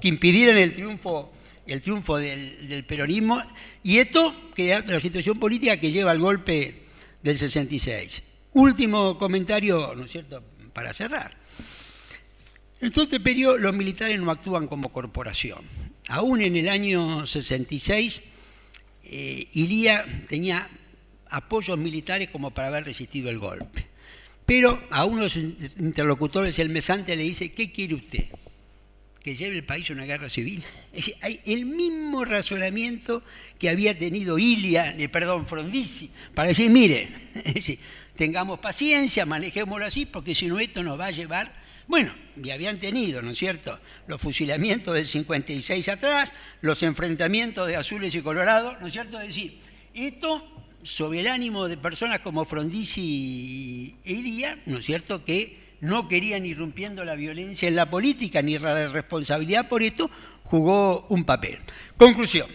que 0.00 0.08
impidieran 0.08 0.56
el 0.56 0.72
triunfo, 0.72 1.30
el 1.66 1.82
triunfo 1.82 2.16
del, 2.16 2.82
peronismo. 2.88 3.42
Y 3.82 3.98
esto 3.98 4.50
crea 4.54 4.80
la 4.86 5.00
situación 5.00 5.38
política 5.38 5.76
que 5.76 5.92
lleva 5.92 6.10
al 6.10 6.18
golpe 6.18 6.86
del 7.22 7.36
66. 7.36 8.22
Último 8.54 9.18
comentario, 9.18 9.92
¿no 9.94 10.04
es 10.04 10.10
cierto?, 10.10 10.42
para 10.72 10.94
cerrar. 10.94 11.36
En 12.80 12.90
todo 12.90 13.04
este 13.04 13.20
periodo 13.20 13.58
los 13.58 13.74
militares 13.74 14.18
no 14.18 14.30
actúan 14.30 14.66
como 14.66 14.88
corporación. 14.90 15.58
Aún 16.08 16.40
en 16.40 16.56
el 16.56 16.68
año 16.68 17.26
66, 17.26 18.22
eh, 19.04 19.48
Ilía 19.52 20.04
tenía 20.28 20.68
apoyos 21.30 21.78
militares 21.78 22.30
como 22.30 22.50
para 22.50 22.68
haber 22.68 22.84
resistido 22.84 23.30
el 23.30 23.38
golpe. 23.38 23.86
Pero 24.46 24.82
a 24.90 25.04
uno 25.04 25.24
de 25.24 25.30
sus 25.30 25.44
interlocutores, 25.78 26.58
el 26.58 26.70
mesante, 26.70 27.14
le 27.14 27.24
dice, 27.24 27.52
¿qué 27.52 27.70
quiere 27.70 27.94
usted? 27.94 28.24
¿Que 29.22 29.36
lleve 29.36 29.56
el 29.56 29.64
país 29.64 29.90
a 29.90 29.92
una 29.92 30.06
guerra 30.06 30.30
civil? 30.30 30.64
Es 30.94 31.12
hay 31.20 31.40
el 31.44 31.66
mismo 31.66 32.24
razonamiento 32.24 33.22
que 33.58 33.68
había 33.68 33.98
tenido 33.98 34.38
Ilia, 34.38 34.94
perdón, 35.12 35.46
Frondizi, 35.46 36.10
para 36.34 36.48
decir, 36.48 36.70
mire, 36.70 37.10
tengamos 38.16 38.60
paciencia, 38.60 39.26
manejémoslo 39.26 39.84
así, 39.84 40.06
porque 40.06 40.34
si 40.34 40.46
no 40.46 40.58
esto 40.58 40.82
nos 40.82 40.98
va 40.98 41.06
a 41.06 41.10
llevar 41.10 41.54
bueno, 41.88 42.12
ya 42.36 42.54
habían 42.54 42.78
tenido, 42.78 43.22
¿no 43.22 43.30
es 43.30 43.38
cierto?, 43.38 43.78
los 44.06 44.20
fusilamientos 44.20 44.94
del 44.94 45.06
56 45.06 45.88
atrás, 45.88 46.32
los 46.60 46.82
enfrentamientos 46.82 47.66
de 47.66 47.76
azules 47.76 48.14
y 48.14 48.20
colorados, 48.20 48.80
¿no 48.80 48.86
es 48.86 48.92
cierto? 48.92 49.18
Es 49.20 49.28
decir, 49.28 49.58
esto 49.94 50.66
sobre 50.82 51.20
el 51.20 51.26
ánimo 51.26 51.66
de 51.66 51.76
personas 51.76 52.20
como 52.20 52.44
Frondizi 52.44 53.00
y 53.02 53.96
Elia, 54.04 54.58
¿no 54.66 54.78
es 54.78 54.84
cierto?, 54.84 55.24
que 55.24 55.68
no 55.80 56.08
querían 56.08 56.44
irrumpiendo 56.44 57.04
la 57.04 57.14
violencia 57.14 57.68
en 57.68 57.76
la 57.76 57.88
política 57.88 58.42
ni 58.42 58.58
la 58.58 58.88
responsabilidad 58.88 59.68
por 59.68 59.82
esto, 59.82 60.10
jugó 60.44 61.06
un 61.08 61.24
papel. 61.24 61.58
Conclusión. 61.96 62.48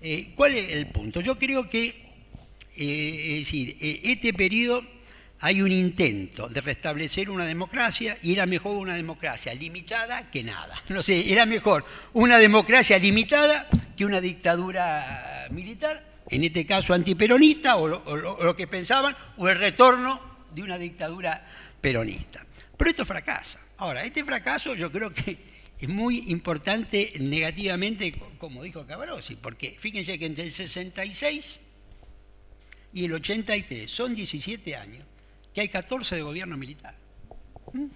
Eh, 0.00 0.32
¿Cuál 0.34 0.54
es 0.54 0.70
el 0.70 0.88
punto? 0.88 1.20
Yo 1.20 1.36
creo 1.36 1.68
que, 1.68 1.86
eh, 2.76 3.38
es 3.38 3.38
decir, 3.40 3.76
eh, 3.80 4.00
este 4.04 4.32
periodo 4.32 4.95
hay 5.40 5.60
un 5.60 5.70
intento 5.70 6.48
de 6.48 6.60
restablecer 6.60 7.28
una 7.28 7.44
democracia 7.44 8.16
y 8.22 8.32
era 8.32 8.46
mejor 8.46 8.76
una 8.76 8.94
democracia 8.94 9.52
limitada 9.54 10.30
que 10.30 10.42
nada. 10.42 10.80
No 10.88 11.02
sé, 11.02 11.30
era 11.30 11.44
mejor 11.44 11.84
una 12.14 12.38
democracia 12.38 12.98
limitada 12.98 13.68
que 13.96 14.04
una 14.04 14.20
dictadura 14.20 15.46
militar, 15.50 16.02
en 16.30 16.44
este 16.44 16.66
caso 16.66 16.94
antiperonista, 16.94 17.76
o 17.76 17.86
lo, 17.86 18.56
que 18.56 18.66
pensaban, 18.66 19.14
o 19.36 19.48
el 19.48 19.58
retorno 19.58 20.20
de 20.54 20.62
una 20.62 20.78
dictadura 20.78 21.44
peronista. 21.80 22.44
Pero 22.76 22.90
esto 22.90 23.04
fracasa. 23.04 23.60
Ahora, 23.78 24.04
este 24.04 24.24
fracaso 24.24 24.74
yo 24.74 24.90
creo 24.90 25.12
que 25.12 25.36
es 25.78 25.88
muy 25.88 26.30
importante 26.30 27.12
negativamente, 27.20 28.14
como 28.38 28.62
dijo 28.62 28.86
Cavarossi, 28.86 29.36
porque 29.36 29.76
fíjense 29.78 30.18
que 30.18 30.26
entre 30.26 30.44
el 30.44 30.52
66 30.52 31.60
y 32.94 33.04
el 33.04 33.12
83 33.12 33.90
son 33.90 34.14
17 34.14 34.76
años 34.76 35.06
que 35.56 35.62
hay 35.62 35.68
14 35.70 36.16
de 36.16 36.20
gobierno 36.22 36.58
militar. 36.58 36.94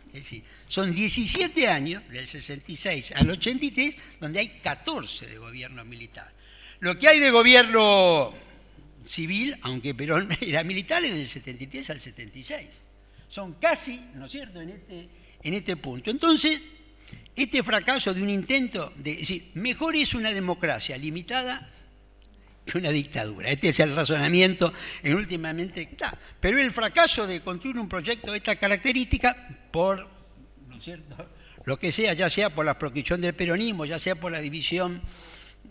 Es 0.09 0.15
decir, 0.15 0.43
son 0.67 0.95
17 0.95 1.69
años, 1.69 2.03
del 2.09 2.27
66 2.27 3.13
al 3.17 3.29
83, 3.29 3.95
donde 4.19 4.41
hay 4.41 4.49
14 4.61 5.27
de 5.27 5.37
gobierno 5.37 5.85
militar. 5.85 6.33
Lo 6.79 6.99
que 6.99 7.07
hay 7.07 7.21
de 7.21 7.31
gobierno 7.31 8.33
civil, 9.05 9.59
aunque 9.61 9.95
Perón 9.95 10.31
era 10.41 10.65
militar, 10.65 11.05
es 11.05 11.13
del 11.13 11.29
73 11.29 11.91
al 11.91 12.01
76. 12.01 12.67
Son 13.29 13.53
casi, 13.53 14.07
¿no 14.15 14.25
es 14.25 14.33
cierto?, 14.33 14.63
en 14.63 14.71
este, 14.71 15.09
en 15.43 15.53
este 15.53 15.77
punto. 15.77 16.11
Entonces, 16.11 16.63
este 17.37 17.63
fracaso 17.63 18.15
de 18.15 18.23
un 18.23 18.31
intento 18.31 18.91
de 18.97 19.17
decir, 19.17 19.51
mejor 19.53 19.97
es 19.97 20.15
una 20.15 20.33
democracia 20.33 20.97
limitada 20.97 21.71
una 22.75 22.91
dictadura. 22.91 23.51
Este 23.51 23.71
es 23.71 23.81
el 23.81 23.95
razonamiento 23.95 24.73
en 25.03 25.15
últimamente 25.15 25.83
está. 25.83 26.17
Pero 26.39 26.59
el 26.59 26.71
fracaso 26.71 27.27
de 27.27 27.41
construir 27.41 27.79
un 27.79 27.89
proyecto 27.89 28.31
de 28.31 28.39
esta 28.39 28.57
característica 28.57 29.37
por, 29.71 30.09
¿no 30.69 30.77
es 30.77 30.85
cierto?, 30.85 31.29
lo 31.65 31.79
que 31.79 31.93
sea, 31.93 32.15
ya 32.15 32.31
sea 32.31 32.51
por 32.51 32.65
la 32.65 32.79
proscripción 32.79 33.21
del 33.21 33.35
peronismo, 33.35 33.85
ya 33.85 33.99
sea 33.99 34.15
por 34.15 34.33
la 34.33 34.41
división 34.41 35.03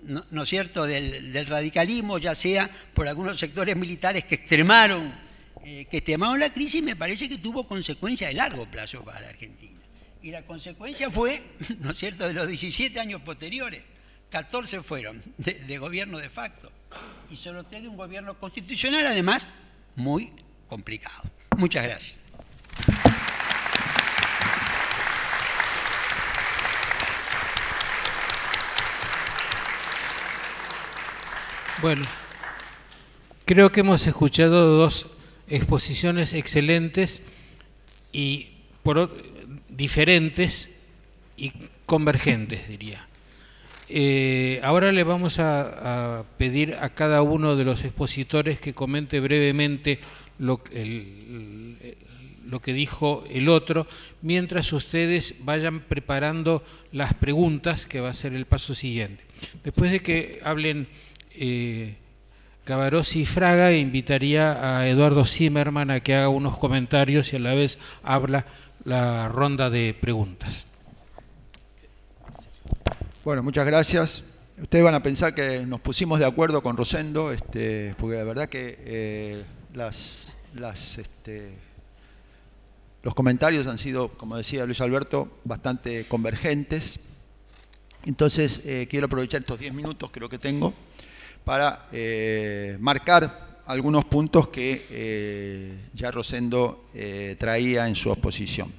¿no, 0.04 0.44
es 0.44 0.50
cierto?, 0.50 0.86
del, 0.86 1.46
radicalismo, 1.46 2.18
ya 2.18 2.36
sea 2.36 2.70
por 2.94 3.08
algunos 3.08 3.38
sectores 3.38 3.76
militares 3.76 4.24
que 4.24 4.36
extremaron, 4.36 5.14
eh, 5.64 5.86
que 5.90 5.98
extremaron 5.98 6.40
la 6.40 6.54
crisis, 6.54 6.82
me 6.82 6.96
parece 6.96 7.28
que 7.28 7.38
tuvo 7.38 7.68
consecuencias 7.68 8.30
de 8.30 8.36
largo 8.36 8.66
plazo 8.70 9.04
para 9.04 9.22
la 9.22 9.30
Argentina. 9.30 9.80
Y 10.22 10.32
la 10.32 10.46
consecuencia 10.46 11.10
fue, 11.10 11.42
¿no 11.80 11.92
es 11.92 11.98
cierto?, 11.98 12.28
de 12.28 12.34
los 12.34 12.48
17 12.48 13.00
años 13.00 13.22
posteriores, 13.22 13.82
14 14.30 14.84
fueron 14.84 15.22
de 15.38 15.78
gobierno 15.80 16.20
de 16.20 16.30
facto 16.30 16.72
y 17.30 17.36
solo 17.36 17.64
tiene 17.64 17.88
un 17.88 17.98
gobierno 17.98 18.38
constitucional, 18.40 19.06
además, 19.06 19.48
muy 19.96 20.32
complicado. 20.68 21.24
Muchas 21.58 21.84
gracias. 21.84 22.20
Bueno, 31.82 32.06
creo 33.46 33.72
que 33.72 33.80
hemos 33.80 34.06
escuchado 34.06 34.78
dos 34.78 35.08
exposiciones 35.48 36.34
excelentes 36.34 37.24
y 38.12 38.50
por, 38.84 39.12
diferentes 39.70 40.82
y 41.38 41.54
convergentes, 41.86 42.68
diría. 42.68 43.09
Eh, 43.92 44.62
ahora 44.64 44.92
le 44.92 45.04
vamos 45.04 45.40
a, 45.40 46.24
pedir 46.38 46.76
a 46.80 46.90
cada 46.90 47.24
uno 47.24 47.56
de 47.56 47.66
los 47.66 47.84
expositores 47.84 48.60
que 48.60 48.76
comente 48.76 49.20
brevemente 49.20 50.00
lo, 50.38 50.62
que 50.64 51.76
dijo 52.74 53.24
el 53.32 53.50
otro, 53.50 53.88
mientras 54.22 54.72
ustedes 54.74 55.44
vayan 55.44 55.80
preparando 55.80 56.64
las 56.92 57.16
preguntas, 57.16 57.88
que 57.88 58.00
va 58.00 58.10
a 58.10 58.14
ser 58.14 58.34
el 58.34 58.46
paso 58.46 58.76
siguiente. 58.76 59.24
Después 59.64 59.92
de 59.92 60.02
que 60.02 60.40
hablen 60.44 60.88
eh, 61.34 61.96
y 63.16 63.26
Fraga, 63.26 63.74
invitaría 63.74 64.78
a 64.78 64.88
Eduardo 64.88 65.26
Zimmerman 65.26 65.90
a 65.90 66.02
que 66.02 66.14
haga 66.14 66.30
unos 66.30 66.60
comentarios 66.60 67.34
y 67.34 67.38
a 67.38 67.40
la 67.40 67.56
vez 67.56 67.80
habla 68.04 68.46
la 68.84 69.28
ronda 69.28 69.72
de 69.72 69.96
preguntas. 70.00 70.79
Bueno, 73.26 73.44
muchas 73.44 73.66
gracias. 73.66 74.24
Ustedes 74.62 74.82
van 74.82 74.96
a 74.96 75.04
pensar 75.04 75.36
que 75.36 75.66
nos 75.66 75.82
pusimos 75.82 76.20
de 76.20 76.26
acuerdo 76.26 76.64
con 76.64 76.78
Rosendo, 76.78 77.34
este, 77.34 77.94
porque 77.98 78.16
la 78.16 78.24
verdad 78.24 78.48
que 78.48 78.80
eh, 78.80 79.44
las, 79.74 80.36
este, 80.98 81.52
los 83.04 83.14
comentarios 83.14 83.68
han 83.68 83.78
sido, 83.78 84.08
como 84.08 84.38
decía 84.38 84.66
Luis 84.66 84.80
Alberto, 84.80 85.42
bastante 85.44 86.06
convergentes. 86.06 87.02
Entonces, 88.06 88.62
eh, 88.66 88.88
quiero 88.90 89.08
aprovechar 89.08 89.42
estos 89.42 89.60
10 89.60 89.74
minutos, 89.74 90.10
creo 90.14 90.30
que 90.30 90.38
tengo, 90.40 90.74
para 91.44 91.88
eh, 91.92 92.78
marcar 92.80 93.60
algunos 93.66 94.06
puntos 94.06 94.48
que 94.48 94.86
eh, 94.92 95.78
ya 95.94 96.10
Rosendo 96.10 96.86
traía 97.38 97.86
en 97.86 97.96
su 97.96 98.14
exposición. 98.14 98.72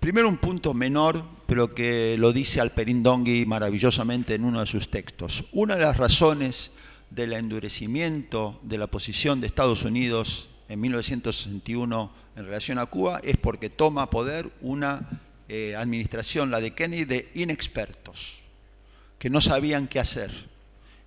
Primero 0.00 0.28
un 0.28 0.38
punto 0.38 0.74
menor, 0.74 1.22
pero 1.46 1.74
que 1.74 2.16
lo 2.18 2.32
dice 2.32 2.60
Alperindongui 2.60 3.44
maravillosamente 3.46 4.34
en 4.34 4.44
uno 4.44 4.60
de 4.60 4.66
sus 4.66 4.90
textos. 4.90 5.46
Una 5.52 5.74
de 5.74 5.82
las 5.82 5.96
razones 5.96 6.74
del 7.10 7.32
endurecimiento 7.32 8.60
de 8.62 8.78
la 8.78 8.86
posición 8.86 9.40
de 9.40 9.48
Estados 9.48 9.82
Unidos 9.82 10.50
en 10.68 10.80
1961 10.80 12.12
en 12.36 12.44
relación 12.44 12.78
a 12.78 12.86
Cuba 12.86 13.20
es 13.24 13.36
porque 13.38 13.70
toma 13.70 14.08
poder 14.08 14.48
una 14.60 15.22
administración, 15.76 16.50
la 16.50 16.60
de 16.60 16.74
Kennedy, 16.74 17.04
de 17.04 17.30
inexpertos, 17.34 18.38
que 19.18 19.30
no 19.30 19.40
sabían 19.40 19.88
qué 19.88 19.98
hacer 19.98 20.30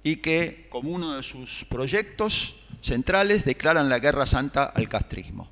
y 0.03 0.17
que, 0.17 0.67
como 0.69 0.89
uno 0.89 1.15
de 1.15 1.23
sus 1.23 1.63
proyectos 1.69 2.55
centrales, 2.81 3.45
declaran 3.45 3.87
la 3.87 3.99
guerra 3.99 4.25
santa 4.25 4.65
al 4.65 4.89
castrismo. 4.89 5.49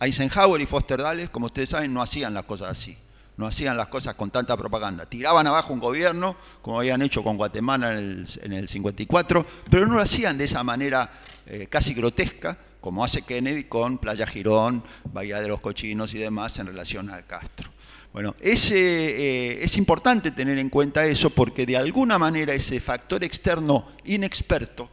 Eisenhower 0.00 0.60
y 0.60 0.66
Foster 0.66 0.98
Dulles, 0.98 1.30
como 1.30 1.46
ustedes 1.46 1.70
saben, 1.70 1.92
no 1.92 2.02
hacían 2.02 2.34
las 2.34 2.44
cosas 2.44 2.70
así, 2.70 2.96
no 3.36 3.46
hacían 3.46 3.76
las 3.76 3.88
cosas 3.88 4.14
con 4.14 4.30
tanta 4.30 4.56
propaganda. 4.56 5.06
Tiraban 5.06 5.46
abajo 5.46 5.72
un 5.72 5.80
gobierno, 5.80 6.36
como 6.62 6.78
habían 6.78 7.02
hecho 7.02 7.22
con 7.22 7.36
Guatemala 7.36 7.98
en 7.98 8.52
el, 8.52 8.68
54, 8.68 9.46
pero 9.70 9.86
no 9.86 9.94
lo 9.94 10.00
hacían 10.00 10.38
de 10.38 10.44
esa 10.44 10.64
manera 10.64 11.10
eh, 11.46 11.66
casi 11.68 11.94
grotesca, 11.94 12.56
como 12.80 13.04
hace 13.04 13.22
Kennedy 13.22 13.64
con 13.64 13.98
Playa 13.98 14.26
Girón, 14.26 14.82
Bahía 15.12 15.40
de 15.40 15.48
los 15.48 15.60
Cochinos 15.60 16.14
y 16.14 16.18
demás 16.18 16.58
en 16.58 16.66
relación 16.66 17.10
al 17.10 17.26
Castro. 17.26 17.70
Bueno, 18.12 18.34
eh, 18.40 19.58
es 19.62 19.76
importante 19.76 20.32
tener 20.32 20.58
en 20.58 20.68
cuenta 20.68 21.06
eso 21.06 21.30
porque 21.30 21.64
de 21.64 21.76
alguna 21.76 22.18
manera 22.18 22.52
ese 22.52 22.80
factor 22.80 23.22
externo 23.22 23.86
inexperto 24.04 24.90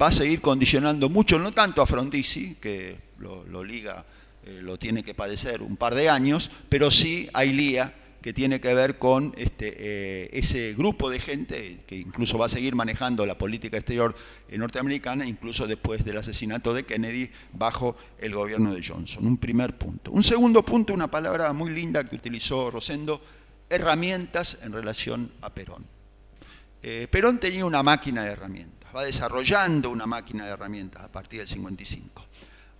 va 0.00 0.08
a 0.08 0.12
seguir 0.12 0.40
condicionando 0.40 1.08
mucho, 1.08 1.38
no 1.38 1.52
tanto 1.52 1.82
a 1.82 1.86
Frondizi, 1.86 2.56
que 2.56 2.96
lo, 3.18 3.62
liga, 3.62 4.04
eh, 4.48 4.62
lo 4.62 4.78
tiene 4.78 5.02
que 5.02 5.12
padecer 5.12 5.60
un 5.60 5.76
par 5.76 5.94
de 5.94 6.08
años, 6.08 6.50
pero 6.70 6.90
sí 6.90 7.28
a 7.34 7.44
Ilía, 7.44 7.94
que 8.22 8.32
tiene 8.32 8.60
que 8.60 8.72
ver 8.72 8.98
con 8.98 9.34
este, 9.36 9.74
eh, 9.78 10.30
ese 10.32 10.72
grupo 10.72 11.10
de 11.10 11.20
gente 11.20 11.80
que 11.86 11.96
incluso 11.96 12.38
va 12.38 12.46
a 12.46 12.48
seguir 12.48 12.74
manejando 12.74 13.26
la 13.26 13.36
política 13.36 13.76
exterior 13.76 14.14
norteamericana, 14.50 15.26
incluso 15.26 15.66
después 15.66 16.02
del 16.04 16.16
asesinato 16.16 16.72
de 16.72 16.84
Kennedy 16.84 17.30
bajo 17.52 17.96
el 18.18 18.34
gobierno 18.34 18.72
de 18.72 18.82
Johnson. 18.82 19.26
Un 19.26 19.36
primer 19.36 19.76
punto. 19.76 20.10
Un 20.12 20.22
segundo 20.22 20.64
punto, 20.64 20.94
una 20.94 21.10
palabra 21.10 21.52
muy 21.52 21.70
linda 21.70 22.02
que 22.04 22.16
utilizó 22.16 22.70
Rosendo, 22.70 23.20
herramientas 23.68 24.58
en 24.62 24.72
relación 24.72 25.30
a 25.42 25.50
Perón. 25.50 25.84
Eh, 26.82 27.06
Perón 27.10 27.38
tenía 27.38 27.66
una 27.66 27.82
máquina 27.82 28.24
de 28.24 28.30
herramientas, 28.30 28.94
va 28.94 29.04
desarrollando 29.04 29.90
una 29.90 30.06
máquina 30.06 30.46
de 30.46 30.52
herramientas 30.52 31.02
a 31.04 31.12
partir 31.12 31.40
del 31.40 31.48
55. 31.48 32.27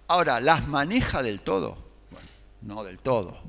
Ahora, 0.08 0.40
¿las 0.40 0.66
maneja 0.66 1.22
del 1.22 1.40
todo? 1.42 1.78
Bueno, 2.10 2.26
no 2.62 2.84
del 2.84 2.98
todo 2.98 3.48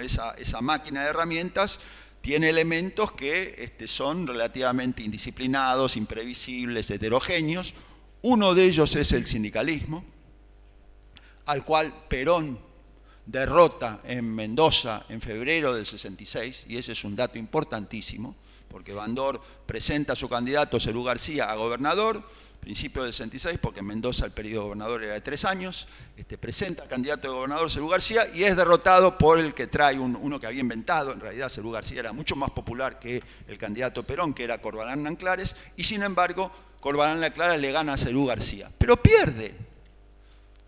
esa, 0.00 0.60
máquina 0.60 1.02
de 1.02 1.10
herramientas 1.10 1.80
tiene 2.20 2.48
elementos 2.48 3.12
que 3.12 3.54
este, 3.58 3.86
son 3.86 4.26
relativamente 4.26 5.02
indisciplinados, 5.02 5.96
imprevisibles, 5.96 6.90
heterogéneos. 6.90 7.74
Uno 8.22 8.54
de 8.54 8.64
ellos 8.64 8.94
es 8.96 9.12
el 9.12 9.26
sindicalismo, 9.26 10.04
al 11.46 11.64
cual 11.64 11.92
Perón 12.08 12.58
derrota 13.26 14.00
en 14.04 14.32
Mendoza 14.34 15.04
en 15.08 15.20
febrero 15.20 15.74
del 15.74 15.84
66, 15.84 16.64
y 16.68 16.76
ese 16.76 16.92
es 16.92 17.04
un 17.04 17.16
dato 17.16 17.36
importantísimo, 17.36 18.36
porque 18.68 18.94
Bandor 18.94 19.42
presenta 19.66 20.14
a 20.14 20.16
su 20.16 20.28
candidato 20.28 20.80
Cerú 20.80 21.02
García 21.04 21.50
a 21.50 21.56
gobernador, 21.56 22.22
principio 22.64 23.02
del 23.02 23.12
66, 23.12 23.58
porque 23.60 23.80
en 23.80 23.86
Mendoza 23.86 24.24
el 24.24 24.32
periodo 24.32 24.62
de 24.62 24.64
gobernador 24.68 25.04
era 25.04 25.12
de 25.12 25.20
tres 25.20 25.44
años, 25.44 25.86
este, 26.16 26.38
presenta 26.38 26.84
candidato 26.84 27.28
de 27.28 27.34
gobernador 27.34 27.70
Cerú 27.70 27.88
García 27.88 28.26
y 28.32 28.44
es 28.44 28.56
derrotado 28.56 29.18
por 29.18 29.38
el 29.38 29.52
que 29.52 29.66
trae 29.66 29.98
uno 29.98 30.40
que 30.40 30.46
había 30.46 30.60
inventado, 30.60 31.12
en 31.12 31.20
realidad 31.20 31.50
Cerú 31.50 31.70
García 31.70 32.00
era 32.00 32.14
mucho 32.14 32.36
más 32.36 32.50
popular 32.52 32.98
que 32.98 33.22
el 33.48 33.58
candidato 33.58 34.02
Perón, 34.02 34.32
que 34.32 34.44
era 34.44 34.62
Corbalán 34.62 35.02
Nanclares, 35.02 35.56
y 35.76 35.84
sin 35.84 36.02
embargo 36.02 36.50
Corbalán 36.80 37.20
Nanclares 37.20 37.60
le 37.60 37.70
gana 37.70 37.92
a 37.92 37.98
Cerú 37.98 38.24
García, 38.24 38.70
pero 38.78 38.96
pierde. 38.96 39.54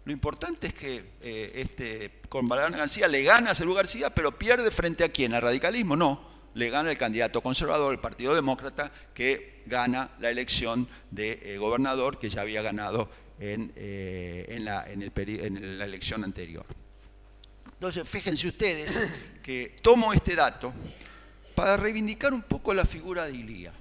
Lo 0.05 0.13
importante 0.13 0.67
es 0.67 0.75
que 0.75 1.13
eh, 1.23 1.53
este, 1.55 2.21
Corbalán 2.29 2.73
García 2.73 3.09
le 3.09 3.23
gana 3.23 3.53
a 3.53 3.55
Cerú 3.55 3.73
García, 3.73 4.11
pero 4.11 4.33
pierde 4.33 4.71
frente 4.71 5.03
a 5.03 5.09
quién, 5.09 5.33
al 5.33 5.41
radicalismo, 5.41 5.97
no, 5.97 6.36
le 6.57 6.71
gana 6.71 6.91
el 6.91 6.97
candidato 6.97 7.43
conservador, 7.43 7.93
el 7.93 8.01
Partido 8.01 8.35
Demócrata, 8.35 8.91
que 9.13 9.63
gana 9.67 10.11
la 10.21 10.31
elección 10.31 10.89
de 11.11 11.39
eh, 11.43 11.59
gobernador 11.59 12.19
que 12.19 12.31
ya 12.31 12.41
había 12.41 12.63
ganado 12.63 13.11
en, 13.39 13.73
eh, 13.77 14.57
la, 14.61 14.87
en, 14.91 15.79
la 15.79 15.85
elección 15.85 16.25
anterior. 16.25 16.65
Entonces, 17.75 18.09
fíjense 18.09 18.47
ustedes 18.47 18.99
que 19.43 19.77
tomo 19.83 20.15
este 20.15 20.35
dato 20.35 20.73
para 21.55 21.77
reivindicar 21.77 22.33
un 22.33 22.43
poco 22.43 22.73
la 22.73 22.87
figura 22.87 23.27
de 23.27 23.35
Ilía. 23.35 23.75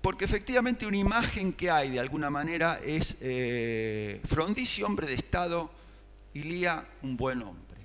Porque 0.00 0.24
efectivamente 0.24 0.86
una 0.86 0.96
imagen 0.96 1.52
que 1.52 1.70
hay 1.70 1.90
de 1.90 2.00
alguna 2.00 2.30
manera 2.30 2.80
es 2.82 3.18
eh, 3.20 4.22
Frondizi, 4.24 4.82
hombre 4.82 5.06
de 5.06 5.14
Estado, 5.14 5.70
Ilía, 6.32 6.88
un 7.02 7.14
buen 7.14 7.42
hombre. 7.42 7.76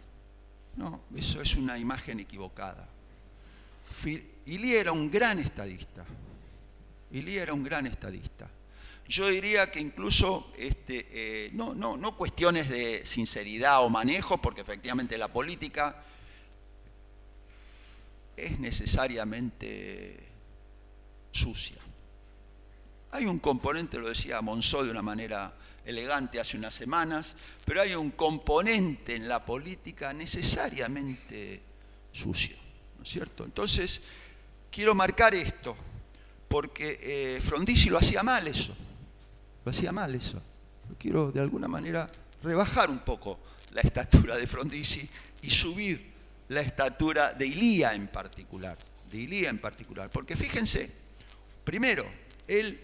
No, 0.78 1.02
eso 1.18 1.42
es 1.42 1.58
una 1.58 1.78
imagen 1.78 2.22
equivocada. 2.22 2.91
Ilía 4.46 4.80
era 4.80 4.92
un 4.92 5.10
gran 5.10 5.40
estadista. 5.40 6.06
Ilía 7.12 7.44
era 7.44 7.54
un 7.54 7.64
gran 7.64 7.88
estadista. 7.88 8.50
Yo 9.08 9.28
diría 9.28 9.70
que 9.70 9.80
incluso, 9.80 10.52
este, 10.58 11.08
eh, 11.12 11.50
no, 11.54 11.74
no, 11.74 11.98
no 11.98 12.16
cuestiones 12.16 12.70
de 12.70 13.06
sinceridad 13.06 13.84
o 13.84 13.90
manejo, 13.90 14.38
porque 14.38 14.62
efectivamente 14.62 15.18
la 15.18 15.28
política 15.28 16.04
es 18.38 18.60
necesariamente 18.60 20.18
sucia. 21.32 21.78
Hay 23.12 23.26
un 23.26 23.40
componente, 23.40 24.00
lo 24.00 24.08
decía 24.08 24.42
Monzó 24.42 24.86
de 24.86 24.92
una 24.92 25.02
manera 25.02 25.54
elegante 25.86 26.40
hace 26.40 26.58
unas 26.58 26.74
semanas, 26.74 27.36
pero 27.66 27.82
hay 27.82 27.96
un 27.96 28.12
componente 28.12 29.16
en 29.16 29.28
la 29.28 29.46
política 29.46 30.14
necesariamente 30.14 31.62
sucio, 32.12 32.56
¿no 33.02 33.04
es 33.04 33.10
cierto? 33.10 33.44
Entonces, 33.44 34.04
quiero 34.70 34.94
marcar 34.94 35.34
esto, 35.34 35.76
porque 36.48 37.00
eh, 37.02 37.42
Frondizi 37.42 37.90
lo 37.90 37.98
hacía 37.98 38.22
mal 38.22 38.48
eso. 38.48 38.78
Lo 39.66 39.72
hacía 39.72 39.92
mal 39.92 40.14
eso. 40.14 40.40
Yo 40.88 40.96
quiero 41.00 41.32
de 41.32 41.40
alguna 41.40 41.68
manera 41.68 42.08
rebajar 42.44 42.92
un 42.92 43.00
poco 43.00 43.40
la 43.72 43.82
estatura 43.82 44.38
de 44.38 44.46
Frondizi 44.46 45.10
y 45.42 45.50
subir 45.50 46.12
la 46.50 46.62
estatura 46.62 47.34
de 47.34 47.48
Ilía 47.48 47.96
en 47.96 48.08
particular. 48.08 48.78
De 49.12 49.18
Ilía 49.18 49.50
en 49.50 49.58
particular. 49.58 50.12
Porque 50.12 50.36
fíjense, 50.36 50.92
primero, 51.64 52.06
él 52.48 52.80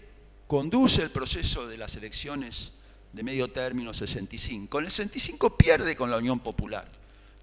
conduce 0.48 1.00
el 1.04 1.10
proceso 1.10 1.68
de 1.68 1.78
las 1.78 1.94
elecciones 1.94 2.72
de 3.12 3.22
medio 3.22 3.52
término 3.52 3.94
65. 3.94 4.68
Con 4.68 4.84
el 4.84 4.90
65 4.90 5.56
pierde 5.56 5.94
con 5.94 6.10
la 6.10 6.16
Unión 6.16 6.40
Popular. 6.40 6.88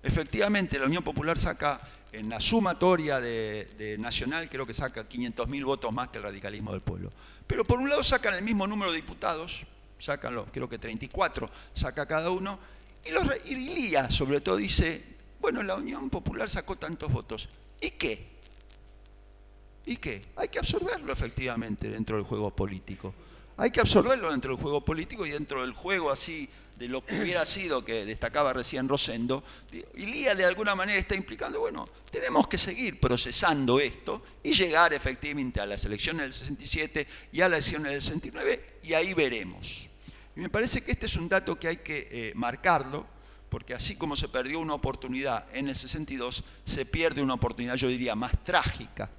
Efectivamente, 0.04 0.78
la 0.78 0.88
Unión 0.88 1.04
Popular 1.04 1.40
saca 1.40 1.80
en 2.16 2.30
la 2.30 2.40
sumatoria 2.40 3.20
de, 3.20 3.98
Nacional, 4.00 4.50
creo 4.50 4.66
que 4.66 4.74
saca 4.74 5.08
500.000 5.08 5.66
votos 5.66 5.94
más 5.94 6.10
que 6.10 6.18
el 6.18 6.24
radicalismo 6.24 6.72
del 6.72 6.82
pueblo. 6.82 7.10
Pero 7.46 7.64
por 7.64 7.80
un 7.80 7.90
lado 7.90 8.04
sacan 8.04 8.34
el 8.34 8.44
mismo 8.44 8.66
número 8.68 8.92
de 8.92 8.98
diputados, 8.98 9.66
sacan, 10.00 10.36
creo 10.52 10.70
que 10.70 10.78
34, 10.78 11.50
saca 11.74 12.06
cada 12.06 12.32
uno, 12.32 12.60
y, 13.06 13.12
los, 13.12 13.26
Lía 13.46 14.10
sobre 14.10 14.42
todo 14.42 14.58
dice, 14.58 15.04
bueno, 15.40 15.62
la 15.62 15.76
Unión 15.76 16.10
Popular 16.10 16.50
sacó 16.50 16.78
tantos 16.78 17.12
votos, 17.12 17.50
¿y 17.82 17.92
qué? 17.92 18.36
¿Y 19.86 19.98
qué? 19.98 20.22
Hay 20.38 20.48
que 20.48 20.60
absorberlo 20.60 21.14
efectivamente 21.14 21.90
dentro 21.90 22.16
del 22.16 22.26
juego 22.26 22.56
político. 22.56 23.14
Hay 23.58 23.72
que 23.72 23.80
absorberlo 23.80 24.32
dentro 24.32 24.54
del 24.54 24.62
juego 24.62 24.82
político 24.82 25.26
y 25.26 25.30
dentro 25.30 25.62
del 25.62 25.74
juego 25.74 26.12
así 26.12 26.50
de 26.78 26.90
lo 26.90 27.06
que 27.06 27.20
hubiera 27.20 27.46
sido, 27.46 27.84
que 27.84 28.06
destacaba 28.06 28.54
recién 28.54 28.90
Rosendo, 28.90 29.44
y 29.96 30.06
Lía 30.06 30.36
de 30.36 30.46
alguna 30.46 30.76
manera 30.76 31.00
está 31.00 31.16
implicando, 31.16 31.60
bueno, 31.60 31.88
tenemos 32.12 32.48
que 32.48 32.58
seguir 32.58 33.00
procesando 33.00 33.80
esto 33.80 34.22
y 34.44 34.54
llegar 34.54 34.94
efectivamente 34.94 35.62
a 35.62 35.66
las 35.66 35.86
elecciones 35.86 36.24
del 36.24 36.34
67 36.34 37.08
y 37.32 37.42
a 37.42 37.50
las 37.50 37.60
elecciones 37.60 37.92
del 37.92 38.02
69 38.02 38.80
y 38.84 38.94
ahí 38.94 39.14
veremos. 39.14 39.90
Y 40.36 40.42
me 40.42 40.50
parece 40.50 40.82
que 40.82 40.92
este 40.92 41.06
es 41.06 41.16
un 41.16 41.30
dato 41.30 41.58
que 41.58 41.68
hay 41.70 41.78
que 41.78 42.10
eh, 42.12 42.32
marcarlo, 42.36 43.06
porque 43.50 43.74
así 43.74 43.96
como 43.96 44.18
se 44.18 44.28
perdió 44.28 44.60
una 44.60 44.74
oportunidad 44.74 45.46
en 45.54 45.70
el 45.70 45.76
62, 45.76 46.44
se 46.66 46.86
pierde 46.86 47.22
una 47.22 47.36
oportunidad, 47.36 47.76
yo 47.76 47.88
diría, 47.88 48.16
más 48.16 48.44
trágica 48.44 49.10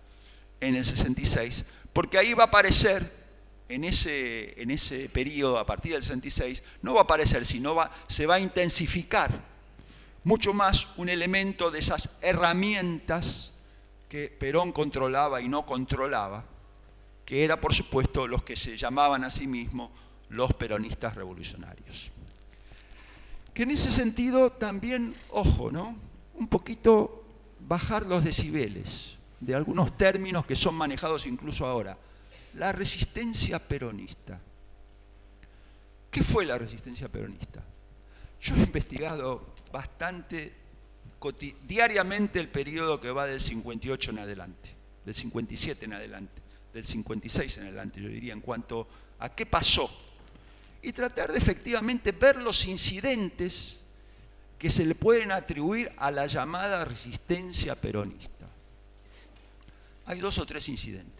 en 0.60 0.74
el 0.74 0.84
66, 0.84 1.64
porque 1.92 2.18
ahí 2.18 2.34
va 2.34 2.44
a 2.44 2.46
aparecer 2.48 3.25
en 3.68 3.84
ese, 3.84 4.60
en 4.60 4.70
ese 4.70 5.08
periodo, 5.08 5.58
a 5.58 5.66
partir 5.66 5.92
del 5.92 6.02
66, 6.02 6.62
no 6.82 6.94
va 6.94 7.00
a 7.00 7.04
aparecer, 7.04 7.44
sino 7.44 7.74
va, 7.74 7.90
se 8.06 8.26
va 8.26 8.36
a 8.36 8.40
intensificar 8.40 9.30
mucho 10.24 10.52
más 10.52 10.96
un 10.96 11.08
elemento 11.08 11.70
de 11.70 11.80
esas 11.80 12.18
herramientas 12.22 13.54
que 14.08 14.28
Perón 14.28 14.72
controlaba 14.72 15.40
y 15.40 15.48
no 15.48 15.66
controlaba, 15.66 16.44
que 17.24 17.44
era, 17.44 17.60
por 17.60 17.74
supuesto, 17.74 18.28
los 18.28 18.42
que 18.42 18.56
se 18.56 18.76
llamaban 18.76 19.24
a 19.24 19.30
sí 19.30 19.46
mismos 19.46 19.90
los 20.28 20.52
peronistas 20.54 21.14
revolucionarios. 21.14 22.12
Que 23.52 23.64
en 23.64 23.70
ese 23.72 23.90
sentido 23.90 24.50
también, 24.50 25.14
ojo, 25.30 25.72
¿no? 25.72 25.96
Un 26.34 26.48
poquito 26.48 27.24
bajar 27.60 28.06
los 28.06 28.22
decibeles 28.22 29.16
de 29.40 29.54
algunos 29.54 29.96
términos 29.96 30.46
que 30.46 30.54
son 30.54 30.74
manejados 30.74 31.26
incluso 31.26 31.66
ahora 31.66 31.96
la 32.56 32.72
resistencia 32.72 33.58
peronista. 33.58 34.40
¿Qué 36.10 36.22
fue 36.22 36.46
la 36.46 36.58
resistencia 36.58 37.08
peronista? 37.08 37.62
Yo 38.40 38.54
he 38.56 38.60
investigado 38.60 39.54
bastante 39.72 40.52
diariamente 41.66 42.38
el 42.38 42.48
periodo 42.48 43.00
que 43.00 43.10
va 43.10 43.26
del 43.26 43.40
58 43.40 44.10
en 44.12 44.18
adelante, 44.20 44.70
del 45.04 45.14
57 45.14 45.84
en 45.84 45.92
adelante, 45.94 46.42
del 46.72 46.86
56 46.86 47.58
en 47.58 47.64
adelante, 47.64 48.00
yo 48.00 48.08
diría, 48.08 48.32
en 48.32 48.40
cuanto 48.40 48.86
a 49.18 49.28
qué 49.34 49.44
pasó. 49.44 49.90
Y 50.82 50.92
tratar 50.92 51.32
de 51.32 51.38
efectivamente 51.38 52.12
ver 52.12 52.36
los 52.36 52.66
incidentes 52.66 53.86
que 54.58 54.70
se 54.70 54.86
le 54.86 54.94
pueden 54.94 55.32
atribuir 55.32 55.92
a 55.96 56.10
la 56.10 56.26
llamada 56.26 56.84
resistencia 56.84 57.74
peronista. 57.74 58.46
Hay 60.06 60.20
dos 60.20 60.38
o 60.38 60.46
tres 60.46 60.68
incidentes. 60.68 61.15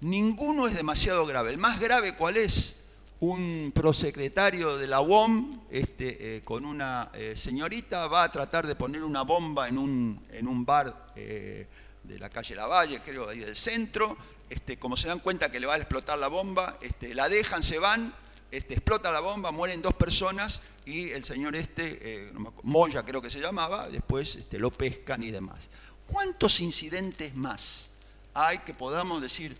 Ninguno 0.00 0.66
es 0.66 0.74
demasiado 0.74 1.24
grave. 1.26 1.50
El 1.50 1.58
más 1.58 1.80
grave, 1.80 2.14
¿cuál 2.14 2.36
es? 2.36 2.76
Un 3.20 3.72
prosecretario 3.74 4.76
de 4.76 4.86
la 4.86 5.00
UOM 5.00 5.58
este, 5.70 6.36
eh, 6.36 6.42
con 6.42 6.66
una 6.66 7.10
eh, 7.14 7.32
señorita 7.34 8.06
va 8.08 8.24
a 8.24 8.30
tratar 8.30 8.66
de 8.66 8.76
poner 8.76 9.02
una 9.02 9.22
bomba 9.22 9.68
en 9.68 9.78
un, 9.78 10.64
bar 10.66 11.14
eh, 11.16 11.66
de 12.04 12.18
la 12.18 12.28
calle 12.28 12.54
Lavalle, 12.54 13.00
creo, 13.00 13.30
ahí 13.30 13.38
del 13.38 13.56
centro. 13.56 14.18
Este, 14.50 14.78
como 14.78 14.98
se 14.98 15.08
dan 15.08 15.20
cuenta 15.20 15.50
que 15.50 15.58
le 15.58 15.66
va 15.66 15.74
a 15.74 15.78
explotar 15.78 16.18
la 16.18 16.28
bomba, 16.28 16.76
este, 16.82 17.14
la 17.14 17.30
dejan, 17.30 17.62
se 17.62 17.78
van, 17.78 18.12
explota 18.52 19.10
la 19.10 19.20
bomba, 19.20 19.50
mueren 19.50 19.80
dos 19.80 19.94
personas 19.94 20.60
y 20.84 21.10
el 21.10 21.24
señor 21.24 21.56
este, 21.56 22.30
Moya 22.62 23.02
creo 23.02 23.22
que 23.22 23.30
se 23.30 23.40
llamaba, 23.40 23.88
después 23.88 24.36
este, 24.36 24.58
lo 24.58 24.70
pescan 24.70 25.22
y 25.22 25.30
demás. 25.30 25.70
¿Cuántos 26.06 26.60
incidentes 26.60 27.34
más 27.34 27.90
hay 28.34 28.58
que 28.58 28.74
podamos 28.74 29.22
decir, 29.22 29.56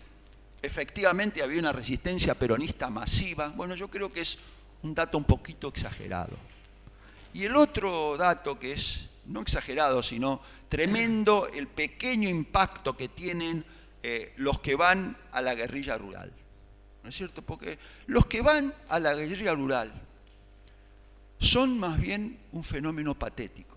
efectivamente 0.61 1.43
había 1.43 1.59
una 1.59 1.73
resistencia 1.73 2.35
peronista 2.35 2.89
masiva, 2.89 3.49
bueno, 3.55 3.75
yo 3.75 3.89
creo 3.89 4.11
que 4.11 4.21
es 4.21 4.37
un 4.83 4.93
dato 4.93 5.17
un 5.17 5.23
poquito 5.23 5.67
exagerado. 5.67 6.35
Y 7.33 7.45
el 7.45 7.55
otro 7.55 8.17
dato 8.17 8.57
que 8.57 8.73
es 8.73 9.09
no 9.25 9.41
exagerado, 9.41 10.01
sino 10.01 10.41
tremendo 10.69 11.47
el 11.53 11.67
pequeño 11.67 12.29
impacto 12.29 12.95
que 12.95 13.09
tienen 13.09 13.63
eh, 14.01 14.33
los 14.37 14.59
que 14.59 14.75
van 14.75 15.17
a 15.31 15.41
la 15.41 15.53
guerrilla 15.53 15.97
rural. 15.97 16.31
¿No 17.03 17.09
es 17.09 17.15
cierto? 17.15 17.41
Porque 17.41 17.77
los 18.07 18.25
que 18.25 18.41
van 18.41 18.73
a 18.89 18.99
la 18.99 19.13
guerrilla 19.13 19.53
rural 19.53 19.93
son 21.39 21.79
más 21.79 21.99
bien 21.99 22.39
un 22.51 22.63
fenómeno 22.63 23.13
patético 23.13 23.76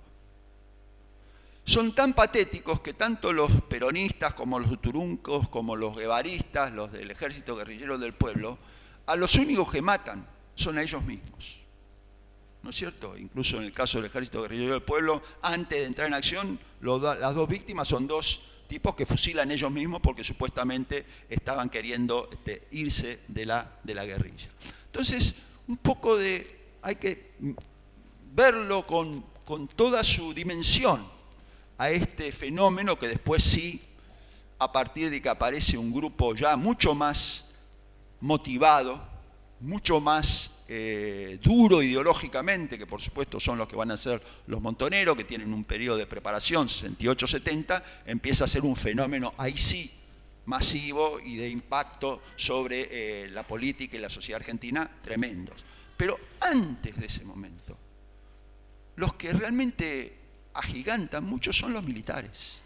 son 1.70 1.94
tan 1.94 2.14
patéticos 2.14 2.80
que 2.80 2.94
tanto 2.94 3.32
los 3.32 3.62
peronistas 3.62 4.34
como 4.34 4.58
los 4.58 4.80
turuncos, 4.80 5.48
como 5.48 5.76
los 5.76 5.96
guevaristas, 5.96 6.72
los 6.72 6.90
del 6.90 7.12
ejército 7.12 7.54
guerrillero 7.54 7.96
del 7.96 8.12
pueblo, 8.12 8.58
a 9.06 9.14
los 9.14 9.36
únicos 9.36 9.70
que 9.70 9.80
matan 9.80 10.26
son 10.56 10.78
a 10.78 10.82
ellos 10.82 11.04
mismos. 11.04 11.60
¿No 12.64 12.70
es 12.70 12.76
cierto? 12.76 13.16
Incluso 13.16 13.58
en 13.58 13.62
el 13.62 13.72
caso 13.72 13.98
del 13.98 14.06
ejército 14.06 14.42
guerrillero 14.42 14.72
del 14.72 14.82
pueblo, 14.82 15.22
antes 15.42 15.78
de 15.78 15.84
entrar 15.84 16.08
en 16.08 16.14
acción, 16.14 16.58
las 16.80 17.34
dos 17.36 17.48
víctimas 17.48 17.86
son 17.86 18.08
dos 18.08 18.40
tipos 18.66 18.96
que 18.96 19.06
fusilan 19.06 19.48
ellos 19.52 19.70
mismos 19.70 20.00
porque 20.00 20.24
supuestamente 20.24 21.06
estaban 21.28 21.70
queriendo 21.70 22.30
este, 22.32 22.66
irse 22.72 23.20
de 23.28 23.46
la, 23.46 23.78
guerrilla. 23.84 24.48
Entonces, 24.86 25.36
un 25.68 25.76
poco 25.76 26.16
de, 26.16 26.72
hay 26.82 26.96
que 26.96 27.30
verlo 28.34 28.84
con 28.84 29.68
toda 29.76 30.02
su 30.02 30.34
dimensión, 30.34 31.19
a 31.80 31.90
este 31.90 32.30
fenómeno 32.30 32.98
que 32.98 33.08
después 33.08 33.42
sí, 33.42 33.80
a 34.58 34.70
partir 34.70 35.08
de 35.08 35.22
que 35.22 35.30
aparece 35.30 35.78
un 35.78 35.90
grupo 35.90 36.34
ya 36.34 36.54
mucho 36.54 36.94
más 36.94 37.52
motivado, 38.20 39.02
mucho 39.60 39.98
más 39.98 40.62
eh, 40.68 41.38
duro 41.42 41.82
ideológicamente, 41.82 42.76
que 42.76 42.86
por 42.86 43.00
supuesto 43.00 43.40
son 43.40 43.56
los 43.56 43.66
que 43.66 43.76
van 43.76 43.90
a 43.90 43.96
ser 43.96 44.20
los 44.46 44.60
montoneros, 44.60 45.16
que 45.16 45.24
tienen 45.24 45.54
un 45.54 45.64
periodo 45.64 45.96
de 45.96 46.06
preparación, 46.06 46.68
68-70, 46.68 47.82
empieza 48.04 48.44
a 48.44 48.48
ser 48.48 48.62
un 48.62 48.76
fenómeno 48.76 49.32
ahí 49.38 49.56
sí 49.56 49.90
masivo 50.44 51.18
y 51.18 51.36
de 51.36 51.48
impacto 51.48 52.20
sobre 52.36 52.88
eh, 52.90 53.28
la 53.30 53.46
política 53.46 53.96
y 53.96 54.00
la 54.00 54.10
sociedad 54.10 54.42
argentina 54.42 54.98
tremendos. 55.00 55.64
Pero 55.96 56.20
antes 56.40 56.94
de 57.00 57.06
ese 57.06 57.24
momento, 57.24 57.78
los 58.96 59.14
que 59.14 59.32
realmente 59.32 60.19
agigantan 60.60 61.24
mucho 61.24 61.52
son 61.52 61.72
los 61.72 61.84
militares. 61.84 62.60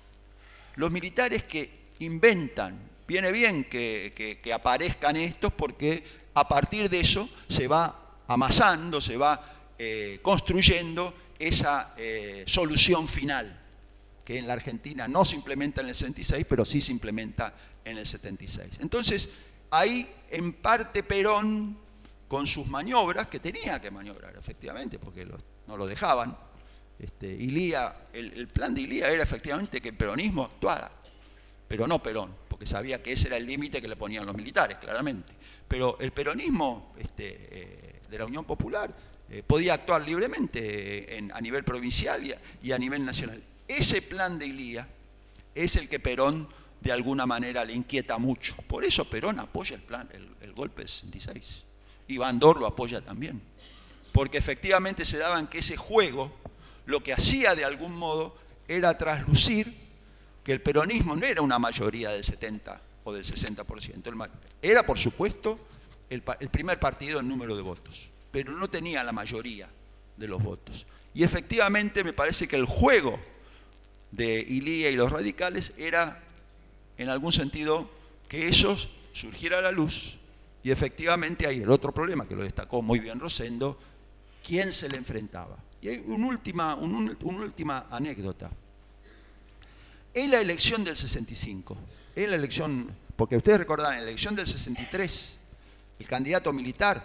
Los 0.76 0.90
militares 0.90 1.44
que 1.44 1.84
inventan, 2.00 2.78
viene 3.06 3.30
bien 3.32 3.64
que, 3.64 4.50
aparezcan 4.52 5.16
estos 5.16 5.52
porque 5.52 6.02
a 6.34 6.48
partir 6.48 6.90
de 6.90 7.00
eso 7.00 7.28
se 7.48 7.68
va 7.68 8.18
amasando, 8.26 9.00
se 9.00 9.16
va 9.16 9.40
eh, 9.78 10.18
construyendo 10.22 11.14
esa 11.38 11.94
eh, 11.96 12.44
solución 12.46 13.06
final, 13.06 13.60
que 14.24 14.38
en 14.38 14.46
la 14.46 14.54
Argentina 14.54 15.06
no 15.06 15.24
se 15.24 15.36
implementa 15.36 15.82
en 15.82 15.88
el 15.88 15.94
66, 15.94 16.46
pero 16.48 16.64
sí 16.64 16.80
se 16.80 16.92
implementa 16.92 17.54
en 17.84 17.98
el 17.98 18.06
76. 18.06 18.78
Entonces, 18.80 19.28
ahí 19.70 20.08
en 20.30 20.54
parte 20.54 21.02
Perón, 21.02 21.78
con 22.26 22.46
sus 22.46 22.66
maniobras, 22.66 23.28
que 23.28 23.38
tenía 23.38 23.80
que 23.80 23.90
maniobrar 23.90 24.34
efectivamente, 24.36 24.98
porque 24.98 25.26
no 25.66 25.76
lo 25.76 25.86
dejaban, 25.86 26.36
este, 26.98 27.34
el, 28.12 28.48
plan 28.48 28.74
de 28.74 28.82
Ilía 28.82 29.10
era 29.10 29.22
efectivamente 29.22 29.80
que 29.80 29.90
el 29.90 29.96
peronismo 29.96 30.44
actuara, 30.44 30.90
pero 31.66 31.86
no 31.86 32.02
Perón, 32.02 32.34
porque 32.48 32.66
sabía 32.66 33.02
que 33.02 33.12
ese 33.12 33.28
era 33.28 33.36
el 33.36 33.46
límite 33.46 33.80
que 33.80 33.88
le 33.88 33.96
ponían 33.96 34.24
los 34.26 34.34
militares, 34.34 34.78
claramente. 34.78 35.32
Pero 35.66 35.98
el 36.00 36.12
peronismo 36.12 36.94
este, 36.98 37.48
eh, 37.50 38.00
de 38.08 38.18
la 38.18 38.26
Unión 38.26 38.44
Popular 38.44 38.94
eh, 39.28 39.42
podía 39.46 39.74
actuar 39.74 40.02
libremente 40.02 41.18
a 41.32 41.40
nivel 41.40 41.64
provincial 41.64 42.22
y 42.62 42.72
a, 42.72 42.78
nivel 42.78 43.04
nacional. 43.04 43.42
Ese 43.66 44.02
plan 44.02 44.38
de 44.38 44.46
Ilía 44.46 44.86
es 45.54 45.76
el 45.76 45.88
que 45.88 45.98
Perón 45.98 46.46
de 46.80 46.92
alguna 46.92 47.24
manera 47.26 47.64
le 47.64 47.72
inquieta 47.72 48.18
mucho. 48.18 48.54
Por 48.68 48.84
eso 48.84 49.08
Perón 49.08 49.40
apoya 49.40 49.76
el 49.76 49.82
plan, 49.82 50.08
el, 50.12 50.52
golpe 50.52 50.82
de 50.82 50.88
66. 50.88 51.64
Y 52.06 52.16
Bandor 52.16 52.60
lo 52.60 52.66
apoya 52.66 53.00
también. 53.00 53.42
Porque 54.12 54.38
efectivamente 54.38 55.04
se 55.04 55.18
daban 55.18 55.48
que 55.48 55.58
ese 55.58 55.76
juego 55.76 56.32
lo 56.86 57.02
que 57.02 57.12
hacía 57.12 57.54
de 57.54 57.64
algún 57.64 57.96
modo 57.96 58.36
era 58.68 58.96
traslucir 58.96 59.72
que 60.42 60.52
el 60.52 60.60
peronismo 60.60 61.16
no 61.16 61.24
era 61.24 61.42
una 61.42 61.58
mayoría 61.58 62.10
del 62.10 62.24
70 62.24 62.80
o 63.04 63.12
del 63.12 63.24
60%. 63.24 64.28
Era, 64.60 64.84
por 64.84 64.98
supuesto, 64.98 65.58
el, 66.10 66.22
primer 66.22 66.78
partido 66.78 67.20
en 67.20 67.28
número 67.28 67.56
de 67.56 67.62
votos, 67.62 68.10
pero 68.30 68.52
no 68.52 68.68
tenía 68.68 69.02
la 69.02 69.12
mayoría 69.12 69.68
de 70.16 70.28
los 70.28 70.42
votos. 70.42 70.86
Y 71.14 71.22
efectivamente 71.22 72.04
me 72.04 72.12
parece 72.12 72.46
que 72.46 72.56
el 72.56 72.66
juego 72.66 73.18
de 74.10 74.40
Ilía 74.40 74.90
y 74.90 74.96
los 74.96 75.10
radicales 75.10 75.74
era, 75.76 76.22
en 76.98 77.08
algún 77.08 77.32
sentido, 77.32 77.90
que 78.28 78.48
ellos 78.48 78.90
surgiera 79.12 79.58
a 79.58 79.62
la 79.62 79.72
luz. 79.72 80.18
Y 80.62 80.70
efectivamente 80.70 81.46
hay 81.46 81.60
el 81.62 81.70
otro 81.70 81.92
problema, 81.92 82.26
que 82.26 82.34
lo 82.34 82.42
destacó 82.42 82.82
muy 82.82 82.98
bien 82.98 83.20
Rosendo, 83.20 83.78
¿quién 84.46 84.72
se 84.72 84.88
le 84.88 84.96
enfrentaba? 84.96 85.56
Y 85.84 85.88
hay 85.88 86.02
una 86.06 86.28
última, 86.28 86.74
una 86.76 87.14
última 87.20 87.88
anécdota. 87.90 88.50
En 90.14 90.30
la 90.30 90.40
elección 90.40 90.82
del 90.82 90.96
65, 90.96 91.76
en 92.16 92.30
la 92.30 92.36
elección, 92.36 92.88
porque 93.14 93.36
ustedes 93.36 93.58
recordarán, 93.58 93.98
en 93.98 94.04
la 94.04 94.08
elección 94.08 94.34
del 94.34 94.46
63, 94.46 95.40
el 95.98 96.06
candidato 96.06 96.54
militar, 96.54 97.04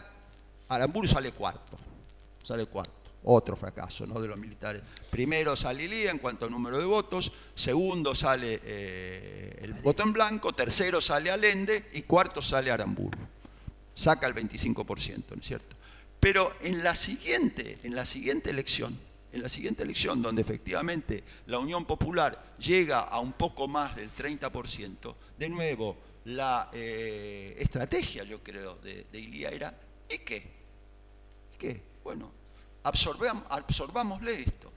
Aramburu 0.70 1.10
sale 1.10 1.34
cuarto, 1.34 1.78
sale 2.42 2.68
cuarto. 2.68 2.94
Otro 3.26 3.58
fracaso 3.58 4.08
¿no? 4.08 4.22
de 4.22 4.30
los 4.30 4.38
militares. 4.38 4.82
Primero 5.10 5.58
sale 5.58 5.84
Ilía 5.84 6.12
en 6.12 6.20
cuanto 6.20 6.46
a 6.46 6.50
número 6.50 6.78
de 6.78 6.86
votos, 6.86 7.34
segundo 7.54 8.16
sale 8.16 8.62
eh, 8.64 9.60
el 9.62 9.74
voto 9.74 10.04
en 10.04 10.14
blanco, 10.14 10.54
tercero 10.54 11.02
sale 11.02 11.30
Allende 11.30 11.90
y 11.92 12.04
cuarto 12.04 12.42
sale 12.42 12.72
Aramburu. 12.72 13.20
Saca 13.94 14.26
el 14.26 14.36
25%, 14.36 15.24
¿no 15.32 15.36
es 15.36 15.46
cierto? 15.46 15.76
Pero 16.20 16.54
en 16.62 16.84
la 16.84 16.96
siguiente, 16.96 17.78
en 17.84 17.96
la 17.96 18.06
siguiente 18.06 18.50
elección, 18.50 18.98
en 19.32 19.42
la 19.42 19.50
siguiente 19.50 19.84
elección, 19.84 20.22
donde 20.22 20.42
efectivamente 20.42 21.24
la 21.48 21.60
Unión 21.60 21.86
Popular 21.86 22.56
llega 22.58 23.02
a 23.02 23.20
un 23.20 23.34
poco 23.34 23.68
más 23.68 23.96
del 23.96 24.12
30%, 24.12 25.16
de 25.38 25.50
nuevo 25.50 25.98
la 26.26 26.70
eh, 26.74 27.56
estrategia, 27.60 28.24
yo 28.24 28.44
creo, 28.44 28.76
de, 28.76 29.06
de 29.12 29.20
Ilía 29.20 29.50
era, 29.50 29.74
¿y 30.10 30.18
qué? 30.20 30.44
¿Qué? 31.58 31.82
Bueno, 32.04 32.32
absorbámosle 32.84 34.40
esto. 34.40 34.72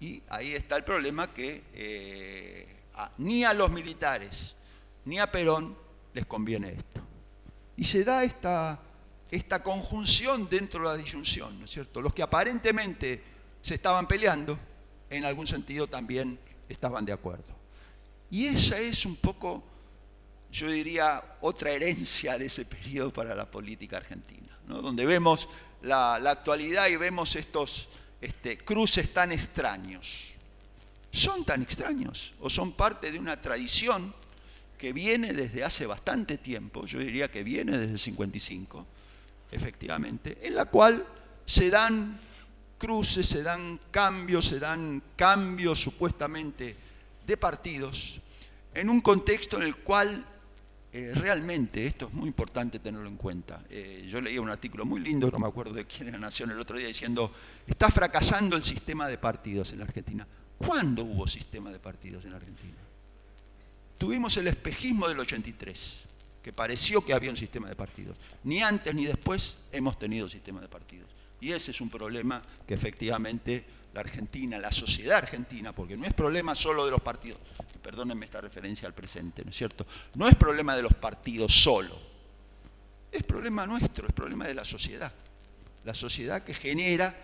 Y 0.00 0.20
ahí 0.28 0.52
está 0.52 0.76
el 0.76 0.84
problema 0.84 1.32
que 1.32 1.62
eh, 1.74 2.66
ni 3.18 3.44
a 3.44 3.54
los 3.54 3.70
militares 3.70 4.54
ni 5.04 5.18
a 5.18 5.30
Perón 5.30 5.76
les 6.12 6.26
conviene 6.26 6.72
esto. 6.72 7.00
Y 7.76 7.84
se 7.84 8.04
da 8.04 8.24
esta 8.24 8.80
esta 9.32 9.62
conjunción 9.62 10.46
dentro 10.50 10.80
de 10.80 10.94
la 10.94 11.02
disyunción, 11.02 11.58
¿no 11.58 11.64
es 11.64 11.70
cierto? 11.70 12.02
Los 12.02 12.12
que 12.12 12.22
aparentemente 12.22 13.22
se 13.62 13.74
estaban 13.74 14.06
peleando, 14.06 14.58
en 15.08 15.24
algún 15.24 15.46
sentido 15.46 15.86
también 15.86 16.38
estaban 16.68 17.06
de 17.06 17.14
acuerdo. 17.14 17.54
Y 18.30 18.44
esa 18.44 18.78
es 18.78 19.06
un 19.06 19.16
poco, 19.16 19.64
yo 20.50 20.70
diría, 20.70 21.38
otra 21.40 21.70
herencia 21.70 22.36
de 22.36 22.46
ese 22.46 22.66
periodo 22.66 23.10
para 23.10 23.34
la 23.34 23.50
política 23.50 23.96
argentina, 23.96 24.58
¿no? 24.66 24.82
donde 24.82 25.06
vemos 25.06 25.48
la, 25.80 26.16
actualidad 26.16 26.88
y 26.88 26.96
vemos 26.96 27.34
estos 27.34 27.88
este, 28.20 28.58
cruces 28.58 29.14
tan 29.14 29.32
extraños. 29.32 30.34
¿Son 31.10 31.42
tan 31.46 31.62
extraños 31.62 32.34
o 32.40 32.50
son 32.50 32.72
parte 32.72 33.10
de 33.10 33.18
una 33.18 33.40
tradición 33.40 34.14
que 34.76 34.92
viene 34.92 35.32
desde 35.32 35.64
hace 35.64 35.86
bastante 35.86 36.36
tiempo, 36.36 36.84
yo 36.84 36.98
diría 36.98 37.30
que 37.30 37.42
viene 37.44 37.78
desde 37.78 37.92
el 37.92 37.98
55, 37.98 38.86
efectivamente, 39.52 40.38
en 40.42 40.54
la 40.54 40.64
cual 40.64 41.04
se 41.44 41.70
dan 41.70 42.18
cruces, 42.78 43.28
se 43.28 43.42
dan 43.42 43.78
cambios, 43.90 44.46
se 44.46 44.58
dan 44.58 45.02
cambios 45.14 45.78
supuestamente 45.78 46.74
de 47.26 47.36
partidos, 47.36 48.20
en 48.74 48.88
un 48.88 49.00
contexto 49.00 49.58
en 49.58 49.62
el 49.64 49.76
cual 49.76 50.24
eh, 50.92 51.12
realmente, 51.14 51.86
esto 51.86 52.08
es 52.08 52.12
muy 52.12 52.28
importante 52.28 52.78
tenerlo 52.78 53.08
en 53.08 53.16
cuenta, 53.16 53.62
eh, 53.70 54.06
yo 54.10 54.20
leía 54.20 54.40
un 54.40 54.50
artículo 54.50 54.84
muy 54.84 55.00
lindo, 55.00 55.30
no 55.30 55.38
me 55.38 55.46
acuerdo 55.46 55.74
de 55.74 55.86
quién 55.86 56.08
era 56.08 56.18
Nación 56.18 56.50
el 56.50 56.58
otro 56.58 56.76
día, 56.76 56.88
diciendo, 56.88 57.32
está 57.66 57.90
fracasando 57.90 58.56
el 58.56 58.62
sistema 58.62 59.06
de 59.06 59.18
partidos 59.18 59.72
en 59.72 59.78
la 59.78 59.84
Argentina. 59.84 60.26
¿Cuándo 60.58 61.04
hubo 61.04 61.26
sistema 61.28 61.70
de 61.70 61.78
partidos 61.78 62.24
en 62.24 62.32
la 62.32 62.38
Argentina? 62.38 62.78
Tuvimos 63.98 64.36
el 64.36 64.48
espejismo 64.48 65.08
del 65.08 65.20
83 65.20 66.04
que 66.42 66.52
pareció 66.52 67.04
que 67.04 67.14
había 67.14 67.30
un 67.30 67.36
sistema 67.36 67.68
de 67.68 67.76
partidos. 67.76 68.18
Ni 68.44 68.62
antes 68.62 68.94
ni 68.94 69.04
después 69.04 69.58
hemos 69.70 69.98
tenido 69.98 70.28
sistema 70.28 70.60
de 70.60 70.68
partidos. 70.68 71.08
Y 71.40 71.52
ese 71.52 71.70
es 71.70 71.80
un 71.80 71.88
problema 71.88 72.42
que 72.66 72.74
efectivamente 72.74 73.64
la 73.94 74.00
Argentina, 74.00 74.58
la 74.58 74.72
sociedad 74.72 75.18
argentina, 75.18 75.72
porque 75.72 75.96
no 75.96 76.04
es 76.04 76.14
problema 76.14 76.54
solo 76.54 76.84
de 76.84 76.90
los 76.90 77.00
partidos, 77.00 77.38
perdónenme 77.82 78.24
esta 78.24 78.40
referencia 78.40 78.88
al 78.88 78.94
presente, 78.94 79.44
¿no 79.44 79.50
es 79.50 79.56
cierto? 79.56 79.86
No 80.14 80.28
es 80.28 80.34
problema 80.34 80.74
de 80.74 80.82
los 80.82 80.94
partidos 80.94 81.52
solo, 81.52 81.94
es 83.10 83.22
problema 83.24 83.66
nuestro, 83.66 84.06
es 84.06 84.14
problema 84.14 84.46
de 84.46 84.54
la 84.54 84.64
sociedad. 84.64 85.12
La 85.84 85.94
sociedad 85.94 86.42
que 86.42 86.54
genera 86.54 87.14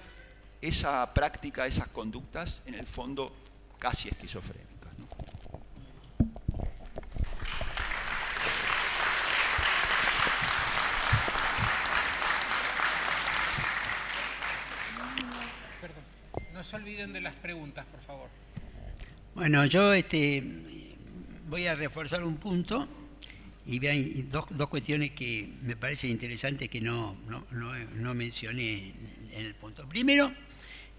esa 0.60 1.14
práctica, 1.14 1.66
esas 1.66 1.88
conductas, 1.88 2.64
en 2.66 2.74
el 2.74 2.86
fondo 2.86 3.32
casi 3.78 4.08
esquizofrénicas. 4.08 4.77
No 16.58 16.64
se 16.64 16.74
olviden 16.74 17.12
de 17.12 17.20
las 17.20 17.34
preguntas, 17.34 17.86
por 17.86 18.00
favor. 18.00 18.28
Bueno, 19.36 19.64
yo 19.66 19.94
este, 19.94 20.42
voy 21.48 21.68
a 21.68 21.76
reforzar 21.76 22.24
un 22.24 22.36
punto 22.36 22.88
y 23.64 23.78
vean 23.78 24.28
dos, 24.28 24.46
dos 24.50 24.68
cuestiones 24.68 25.12
que 25.12 25.48
me 25.62 25.76
parecen 25.76 26.10
interesantes 26.10 26.68
que 26.68 26.80
no, 26.80 27.16
no, 27.94 28.14
mencioné 28.14 28.92
en 29.34 29.46
el 29.46 29.54
punto. 29.54 29.88
Primero, 29.88 30.32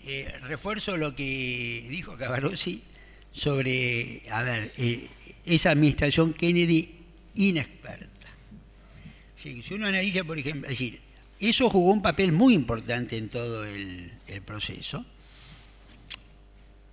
eh, 0.05 0.33
refuerzo 0.43 0.95
lo 0.95 1.13
que 1.13 1.85
dijo 1.89 2.15
Cavalossi 2.15 2.81
sobre, 3.33 4.21
a 4.31 4.43
ver, 4.43 4.71
eh, 4.77 5.09
esa 5.43 5.71
administración 5.71 6.31
Kennedy 6.31 6.99
inexperta. 7.35 8.29
si 9.35 9.61
uno 9.73 9.87
analiza, 9.87 10.23
por 10.23 10.39
ejemplo, 10.39 10.69
es 10.69 10.79
decir, 10.79 11.01
eso 11.41 11.69
jugó 11.69 11.91
un 11.91 12.01
papel 12.01 12.31
muy 12.31 12.53
importante 12.53 13.17
en 13.17 13.27
todo 13.27 13.65
el 13.65 14.09
proceso 14.45 15.05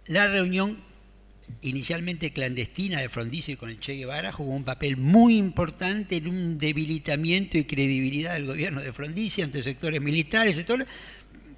la 0.08 0.28
reunión 0.28 0.78
inicialmente 1.62 2.32
clandestina 2.32 3.00
de 3.00 3.08
Frondizi 3.08 3.56
con 3.56 3.70
el 3.70 3.80
Che 3.80 3.94
Guevara 3.94 4.32
jugó 4.32 4.52
un 4.52 4.64
papel 4.64 4.96
muy 4.96 5.36
importante 5.36 6.16
en 6.16 6.28
un 6.28 6.58
debilitamiento 6.58 7.58
y 7.58 7.64
credibilidad 7.64 8.34
del 8.34 8.46
gobierno 8.46 8.82
de 8.82 8.92
Frondizi 8.92 9.42
ante 9.42 9.62
sectores 9.62 10.00
militares, 10.00 10.64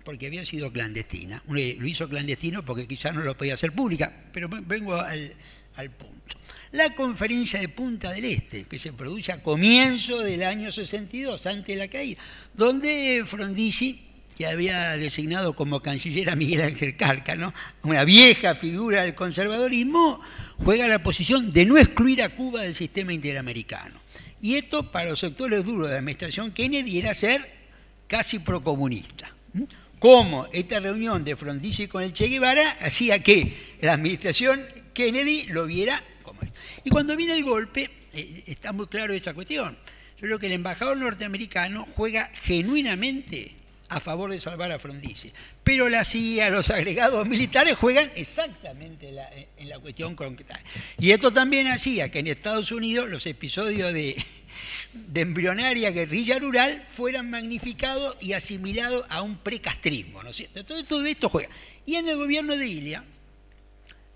porque 0.05 0.27
había 0.27 0.45
sido 0.45 0.70
clandestina. 0.73 1.43
Lo 1.47 1.59
hizo 1.59 2.09
clandestino 2.09 2.65
porque 2.65 2.87
quizás 2.87 3.15
no 3.15 3.23
lo 3.23 3.37
podía 3.37 3.55
hacer 3.55 3.73
pública, 3.73 4.12
pero 4.33 4.49
vengo 4.49 4.95
al, 4.95 5.33
al 5.77 5.91
punto. 5.91 6.37
La 6.73 6.95
conferencia 6.95 7.61
de 7.61 7.69
Punta 7.69 8.12
del 8.12 8.27
Este, 8.27 8.65
que 8.65 8.79
se 8.79 8.93
produce 8.93 9.33
a 9.33 9.43
comienzo 9.43 10.19
del 10.20 10.43
año 10.43 10.70
62, 10.70 11.47
antes 11.47 11.66
de 11.66 11.77
la 11.77 11.89
caída, 11.89 12.20
donde 12.53 13.23
Frondizi 13.25 14.08
que 14.39 14.47
había 14.47 14.97
designado 14.97 15.52
como 15.55 15.81
canciller 15.81 16.31
a 16.31 16.36
Miguel 16.36 16.62
Ángel 16.62 16.97
Cárcano, 16.97 17.52
una 17.82 18.05
vieja 18.05 18.55
figura 18.55 19.02
del 19.02 19.16
conservadorismo, 19.16 20.20
juega 20.59 20.86
la 20.86 21.02
posición 21.02 21.52
de 21.52 21.65
no 21.65 21.77
excluir 21.77 22.23
a 22.23 22.28
Cuba 22.28 22.62
del 22.62 22.77
sistema 22.77 23.12
interamericano. 23.12 24.01
Y 24.40 24.55
esto 24.55 24.93
para 24.93 25.10
los 25.10 25.19
sectores 25.19 25.65
duros 25.65 25.89
de 25.89 25.94
la 25.94 25.98
administración 25.98 26.52
Kennedy 26.52 27.01
era 27.01 27.15
ser 27.15 27.44
casi 28.06 28.39
procomunista. 28.39 29.35
Como 29.98 30.47
esta 30.52 30.78
reunión 30.78 31.24
de 31.24 31.35
Frondizi 31.35 31.89
con 31.89 32.05
el 32.05 32.12
Che 32.12 32.28
Guevara 32.28 32.77
hacía 32.81 33.20
que 33.20 33.77
la 33.81 33.94
administración 33.94 34.65
Kennedy 34.94 35.47
lo 35.47 35.66
viera 35.66 36.01
como 36.23 36.43
Y 36.85 36.90
cuando 36.90 37.16
viene 37.16 37.35
el 37.35 37.43
golpe, 37.43 37.90
eh, 38.12 38.44
está 38.47 38.73
muy 38.73 38.86
claro 38.86 39.12
esa 39.15 39.35
cuestión. 39.35 39.77
Yo 40.16 40.28
creo 40.28 40.39
que 40.39 40.47
el 40.47 40.52
embajador 40.52 40.97
norteamericano 40.97 41.85
juega 41.97 42.31
genuinamente 42.35 43.58
a 43.89 44.01
favor 44.01 44.31
de 44.31 44.40
salvar 44.40 44.70
a 44.73 44.78
Frondizi. 44.78 45.32
Pero 45.65 45.89
la 45.89 46.05
CIA, 46.05 46.51
los 46.51 46.70
agregados 46.70 47.27
militares 47.27 47.74
juegan 47.74 48.10
exactamente 48.15 49.09
en 49.56 49.69
la 49.69 49.78
cuestión 49.78 50.15
concreta. 50.15 50.59
Y 50.98 51.10
esto 51.12 51.32
también 51.32 51.69
hacía 51.69 52.10
que 52.10 52.19
en 52.19 52.27
Estados 52.27 52.70
Unidos 52.73 53.09
los 53.09 53.27
episodios 53.27 53.93
de, 53.93 54.23
de 54.93 55.20
embrionaria 55.20 55.90
guerrilla 55.90 56.39
rural 56.39 56.85
fueran 56.93 57.31
magnificados 57.31 58.16
y 58.20 58.32
asimilados 58.35 59.06
a 59.09 59.23
un 59.23 59.36
precastrismo, 59.39 60.23
¿no 60.23 60.31
es 60.31 60.36
cierto? 60.36 60.65
Todo, 60.65 60.85
todo 60.85 61.05
esto 61.06 61.28
juega. 61.28 61.48
Y 61.86 61.97
en 61.97 62.09
el 62.09 62.16
gobierno 62.16 62.56
de 62.56 62.66
Ilia 62.66 63.05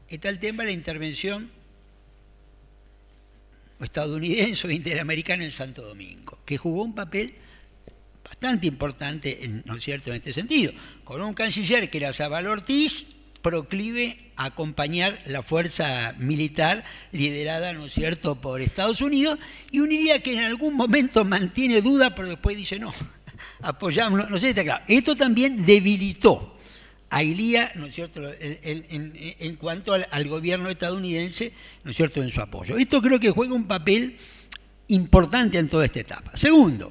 está 0.08 0.28
el 0.28 0.38
tema 0.38 0.64
de 0.64 0.70
la 0.70 0.72
intervención 0.72 1.50
estadounidense 3.80 4.66
o 4.66 4.70
interamericana 4.70 5.44
en 5.44 5.50
Santo 5.50 5.82
Domingo, 5.82 6.38
que 6.44 6.56
jugó 6.56 6.84
un 6.84 6.94
papel 6.94 7.34
bastante 8.32 8.66
importante, 8.66 9.62
¿no 9.66 9.78
cierto?, 9.78 10.10
en 10.10 10.16
este 10.16 10.32
sentido, 10.32 10.72
con 11.04 11.20
un 11.20 11.34
canciller 11.34 11.90
que 11.90 11.98
era 11.98 12.14
Zabal 12.14 12.46
Ortiz, 12.46 13.18
proclive 13.42 14.32
a 14.36 14.46
acompañar 14.46 15.20
la 15.26 15.42
fuerza 15.42 16.14
militar 16.18 16.82
liderada, 17.12 17.74
¿no 17.74 17.84
es 17.84 17.92
cierto?, 17.92 18.40
por 18.40 18.62
Estados 18.62 19.02
Unidos, 19.02 19.38
y 19.70 19.80
un 19.80 19.90
día 19.90 20.22
que 20.22 20.32
en 20.32 20.40
algún 20.40 20.76
momento 20.76 21.26
mantiene 21.26 21.82
duda, 21.82 22.14
pero 22.14 22.28
después 22.28 22.56
dice, 22.56 22.78
no, 22.78 22.90
apoyamos, 23.60 24.30
no 24.30 24.38
sé, 24.38 24.50
está 24.50 24.64
claro. 24.64 24.82
Esto 24.88 25.14
también 25.14 25.66
debilitó 25.66 26.56
a 27.10 27.22
Ilía, 27.22 27.70
¿no 27.74 27.84
es 27.84 27.94
cierto?, 27.94 28.22
en, 28.40 29.56
cuanto 29.56 29.92
al, 29.92 30.06
al, 30.10 30.26
gobierno 30.26 30.70
estadounidense, 30.70 31.52
¿no 31.84 31.90
es 31.90 31.96
cierto?, 31.98 32.22
en 32.22 32.30
su 32.30 32.40
apoyo. 32.40 32.78
Esto 32.78 33.02
creo 33.02 33.20
que 33.20 33.30
juega 33.30 33.52
un 33.52 33.66
papel 33.66 34.16
importante 34.88 35.59
en 35.59 35.68
toda 35.68 35.84
esta 35.84 36.00
etapa. 36.00 36.34
Segundo, 36.34 36.90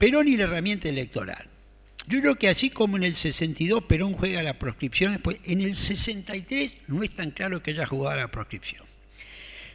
Perón 0.00 0.28
y 0.28 0.36
la 0.38 0.44
herramienta 0.44 0.88
electoral. 0.88 1.46
Yo 2.06 2.22
creo 2.22 2.36
que 2.36 2.48
así 2.48 2.70
como 2.70 2.96
en 2.96 3.02
el 3.02 3.12
62 3.12 3.84
Perón 3.84 4.14
juega 4.14 4.42
la 4.42 4.58
proscripción, 4.58 5.20
pues 5.22 5.36
en 5.44 5.60
el 5.60 5.74
63 5.76 6.74
no 6.88 7.02
es 7.02 7.12
tan 7.12 7.32
claro 7.32 7.62
que 7.62 7.72
haya 7.72 7.84
jugado 7.84 8.16
la 8.16 8.30
proscripción. 8.30 8.82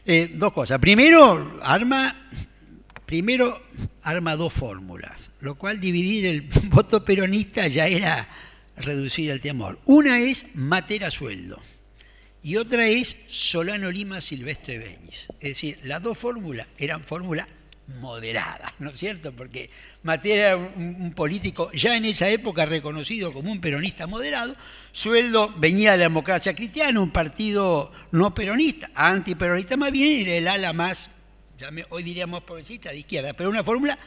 Eh, 0.04 0.32
dos 0.34 0.52
cosas. 0.52 0.80
Primero, 0.80 1.60
arma, 1.62 2.28
primero, 3.06 3.64
arma 4.02 4.36
dos 4.36 4.52
fórmulas, 4.52 5.30
lo 5.42 5.60
cual 5.60 5.80
dividir 5.80 6.26
el 6.26 6.42
voto 6.70 7.06
peronista 7.06 7.68
ya 7.68 7.86
era 7.86 8.28
reducir 8.78 9.30
el 9.30 9.40
temor. 9.40 9.80
Una 9.86 10.20
es 10.20 10.56
mater 10.56 11.06
a 11.06 11.12
sueldo 11.12 11.62
y 12.42 12.56
otra 12.56 12.88
es 12.88 13.28
Solano 13.30 13.92
Lima 13.92 14.22
Silvestre 14.22 14.80
Beñis. 14.80 15.28
Es 15.40 15.50
decir, 15.50 15.78
las 15.84 16.02
dos 16.02 16.18
fórmulas 16.18 16.68
eran 16.80 17.04
fórmulas 17.04 17.48
moderada, 18.00 18.74
¿no 18.80 18.90
es 18.90 18.98
cierto? 18.98 19.32
Porque 19.32 19.70
Matera 20.04 20.50
era 20.50 20.58
un, 20.58 21.14
político 21.16 21.72
ya 21.72 21.96
en 21.96 22.06
esa 22.06 22.28
época 22.30 22.66
reconocido 22.66 23.32
como 23.32 23.52
un 23.52 23.62
peronista 23.62 24.08
moderado, 24.08 24.56
sueldo 24.92 25.54
venía 25.58 25.92
de 25.92 25.98
la 25.98 26.04
democracia 26.06 26.56
cristiana, 26.56 27.00
un 27.00 27.12
partido 27.12 27.92
no 28.12 28.34
peronista, 28.34 28.90
antiperonista 28.96 29.78
más 29.78 29.92
bien, 29.92 30.28
y 30.28 30.30
el 30.30 30.48
ala 30.48 30.74
más, 30.74 31.12
hoy 31.90 32.04
diríamos 32.04 32.42
progresista 32.42 32.90
de 32.90 33.00
izquierda, 33.00 33.34
pero 33.34 33.50
una 33.50 33.64
fórmula 33.64 33.98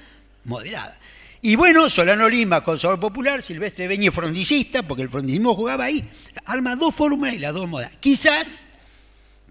moderada. 0.44 0.98
Y 1.40 1.54
bueno, 1.54 1.88
Solano 1.88 2.28
Lima, 2.28 2.64
conservador 2.64 2.98
popular, 2.98 3.42
Silvestre 3.42 3.86
Beñe, 3.86 4.10
frondicista, 4.10 4.82
porque 4.82 5.02
el 5.02 5.08
frondicismo 5.08 5.54
jugaba 5.54 5.84
ahí, 5.84 6.08
arma 6.46 6.74
dos 6.74 6.92
fórmulas 6.92 7.34
y 7.34 7.38
las 7.38 7.54
dos 7.54 7.68
modas. 7.68 7.92
Quizás, 8.00 8.66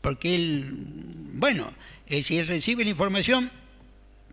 porque 0.01 0.35
él, 0.35 0.69
bueno, 1.33 1.71
si 2.09 2.37
él 2.37 2.47
recibe 2.47 2.83
la 2.83 2.89
información 2.89 3.49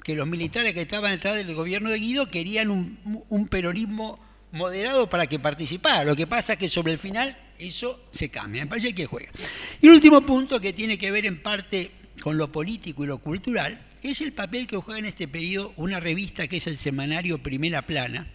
que 0.04 0.14
los 0.14 0.28
militares 0.28 0.74
que 0.74 0.82
estaban 0.82 1.12
detrás 1.12 1.34
del 1.34 1.52
gobierno 1.54 1.88
de 1.88 1.98
Guido 1.98 2.30
querían 2.30 2.70
un, 2.70 3.48
peronismo 3.48 4.20
moderado 4.52 5.08
para 5.08 5.26
que 5.26 5.38
participara. 5.38 6.04
Lo 6.04 6.14
que 6.14 6.26
pasa 6.26 6.52
es 6.52 6.58
que 6.58 6.68
sobre 6.68 6.92
el 6.92 6.98
final 6.98 7.36
eso 7.58 8.04
se 8.10 8.28
cambia, 8.28 8.64
me 8.64 8.68
parece 8.68 8.94
que 8.94 9.06
juega. 9.06 9.32
Y 9.80 9.86
el 9.86 9.94
último 9.94 10.20
punto 10.20 10.60
que 10.60 10.74
tiene 10.74 10.98
que 10.98 11.10
ver 11.10 11.24
en 11.24 11.42
parte 11.42 11.90
con 12.20 12.36
lo 12.36 12.52
político 12.52 13.02
y 13.02 13.06
lo 13.06 13.18
cultural 13.18 13.80
es 14.02 14.20
el 14.20 14.34
papel 14.34 14.66
que 14.66 14.76
juega 14.76 14.98
en 14.98 15.06
este 15.06 15.26
periodo 15.26 15.72
una 15.76 15.98
revista 15.98 16.46
que 16.46 16.58
es 16.58 16.66
el 16.66 16.76
semanario 16.76 17.42
Primera 17.42 17.82
Plana, 17.82 18.26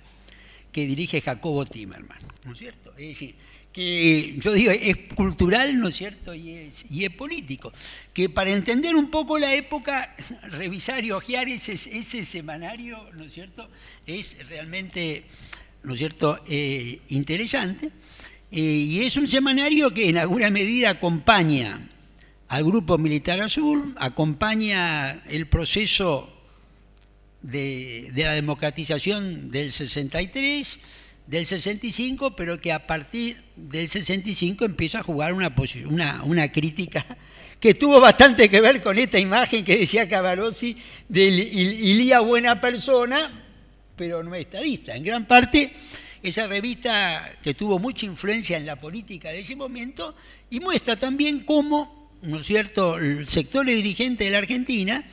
que 0.71 0.87
dirige 0.87 1.21
Jacobo 1.21 1.65
Timerman, 1.65 2.19
¿no 2.45 2.53
es 2.53 2.57
cierto? 2.57 2.91
Es 2.97 3.09
decir, 3.09 3.35
que 3.73 4.35
yo 4.39 4.51
digo, 4.51 4.71
es 4.71 4.97
cultural, 5.15 5.79
¿no 5.79 5.89
es 5.89 5.95
cierto? 5.95 6.33
Y 6.33 6.53
es, 6.53 6.85
y 6.89 7.05
es 7.05 7.11
político. 7.11 7.71
Que 8.13 8.29
para 8.29 8.49
entender 8.51 8.95
un 8.95 9.11
poco 9.11 9.37
la 9.37 9.53
época, 9.53 10.15
revisar 10.49 11.03
y 11.03 11.11
ojear 11.11 11.47
ese, 11.47 11.73
ese 11.73 12.23
semanario, 12.23 13.09
¿no 13.15 13.23
es 13.23 13.33
cierto? 13.33 13.69
Es 14.05 14.47
realmente, 14.47 15.23
¿no 15.83 15.93
es 15.93 15.99
cierto?, 15.99 16.43
eh, 16.47 16.99
interesante. 17.09 17.91
Eh, 18.51 18.61
y 18.61 19.01
es 19.03 19.15
un 19.17 19.27
semanario 19.27 19.93
que 19.93 20.09
en 20.09 20.17
alguna 20.17 20.49
medida 20.49 20.89
acompaña 20.89 21.87
al 22.47 22.63
Grupo 22.63 22.97
Militar 22.97 23.39
Azul, 23.41 23.93
acompaña 23.99 25.11
el 25.27 25.45
proceso 25.47 26.35
de, 27.43 28.09
de 28.11 28.23
la 28.23 28.33
democratización 28.33 29.51
del 29.51 29.71
63, 29.71 30.79
del 31.29 31.45
65, 31.45 32.35
pero 32.35 32.59
que 32.59 32.73
a 32.73 32.87
partir 32.87 33.37
del 33.55 33.87
65 33.87 34.65
empieza 34.65 34.99
a 34.99 35.03
jugar 35.03 35.33
una, 35.33 35.53
una, 35.87 36.23
una 36.23 36.51
crítica 36.51 37.05
que 37.59 37.75
tuvo 37.75 38.01
bastante 38.01 38.49
que 38.49 38.59
ver 38.59 38.81
con 38.81 38.97
esta 38.97 39.19
imagen 39.19 39.63
que 39.63 39.77
decía 39.77 40.09
Cavarossi 40.09 40.75
de 41.07 41.25
Ilía 41.25 42.21
buena 42.21 42.59
persona, 42.59 43.29
pero 43.95 44.23
no 44.23 44.33
estadista. 44.33 44.95
En 44.95 45.03
gran 45.03 45.27
parte, 45.27 45.71
esa 46.23 46.47
revista 46.47 47.31
que 47.43 47.53
tuvo 47.53 47.77
mucha 47.77 48.07
influencia 48.07 48.57
en 48.57 48.65
la 48.65 48.77
política 48.77 49.29
de 49.29 49.41
ese 49.41 49.55
momento 49.55 50.15
y 50.49 50.59
muestra 50.59 50.95
también 50.95 51.41
cómo, 51.41 52.09
¿no 52.23 52.39
es 52.39 52.47
cierto?, 52.47 52.97
el 52.97 53.27
sector 53.27 53.67
dirigente 53.67 54.23
de 54.23 54.31
la 54.31 54.39
Argentina, 54.39 55.05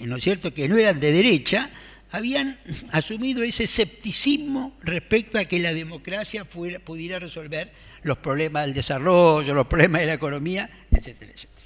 ¿no 0.00 0.16
es 0.16 0.24
cierto?, 0.24 0.54
que 0.54 0.66
no 0.66 0.78
eran 0.78 0.98
de 0.98 1.12
derecha, 1.12 1.70
habían 2.10 2.58
asumido 2.92 3.42
ese 3.42 3.64
escepticismo 3.64 4.76
respecto 4.82 5.38
a 5.38 5.44
que 5.44 5.58
la 5.58 5.72
democracia 5.72 6.44
pudiera 6.44 7.18
resolver 7.18 7.70
los 8.02 8.18
problemas 8.18 8.64
del 8.66 8.74
desarrollo, 8.74 9.54
los 9.54 9.66
problemas 9.66 10.00
de 10.00 10.06
la 10.06 10.14
economía, 10.14 10.70
etcétera, 10.90 11.32
etcétera. 11.32 11.58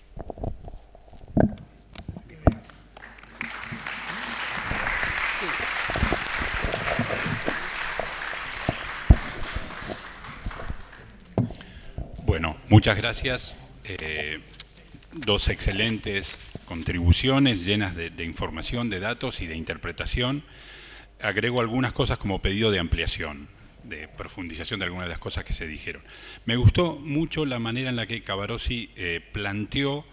Bueno, 12.25 12.57
muchas 12.69 12.97
gracias. 12.97 13.59
Eh, 13.85 14.41
dos 15.15 15.49
excelentes 15.49 16.47
contribuciones 16.65 17.65
llenas 17.65 17.95
de, 17.95 18.25
información, 18.25 18.91
de 18.91 19.01
datos 19.01 19.41
y 19.41 19.47
de 19.47 19.57
interpretación. 19.57 20.43
Agrego 21.21 21.61
algunas 21.61 21.93
cosas 21.93 22.19
como 22.19 22.43
pedido 22.43 22.71
de 22.71 22.79
ampliación, 22.79 23.49
de 23.85 24.09
profundización 24.09 24.81
de 24.81 24.87
algunas 24.87 25.07
de 25.07 25.11
las 25.11 25.19
cosas 25.19 25.45
que 25.45 25.53
se 25.53 25.67
dijeron. 25.67 26.03
Me 26.47 26.57
gustó 26.57 26.97
mucho 26.97 27.45
la 27.45 27.59
manera 27.59 27.91
en 27.91 27.97
la 27.97 28.07
que 28.07 28.23
Cavarossi 28.23 28.91
eh, 28.97 29.21
planteó 29.33 30.05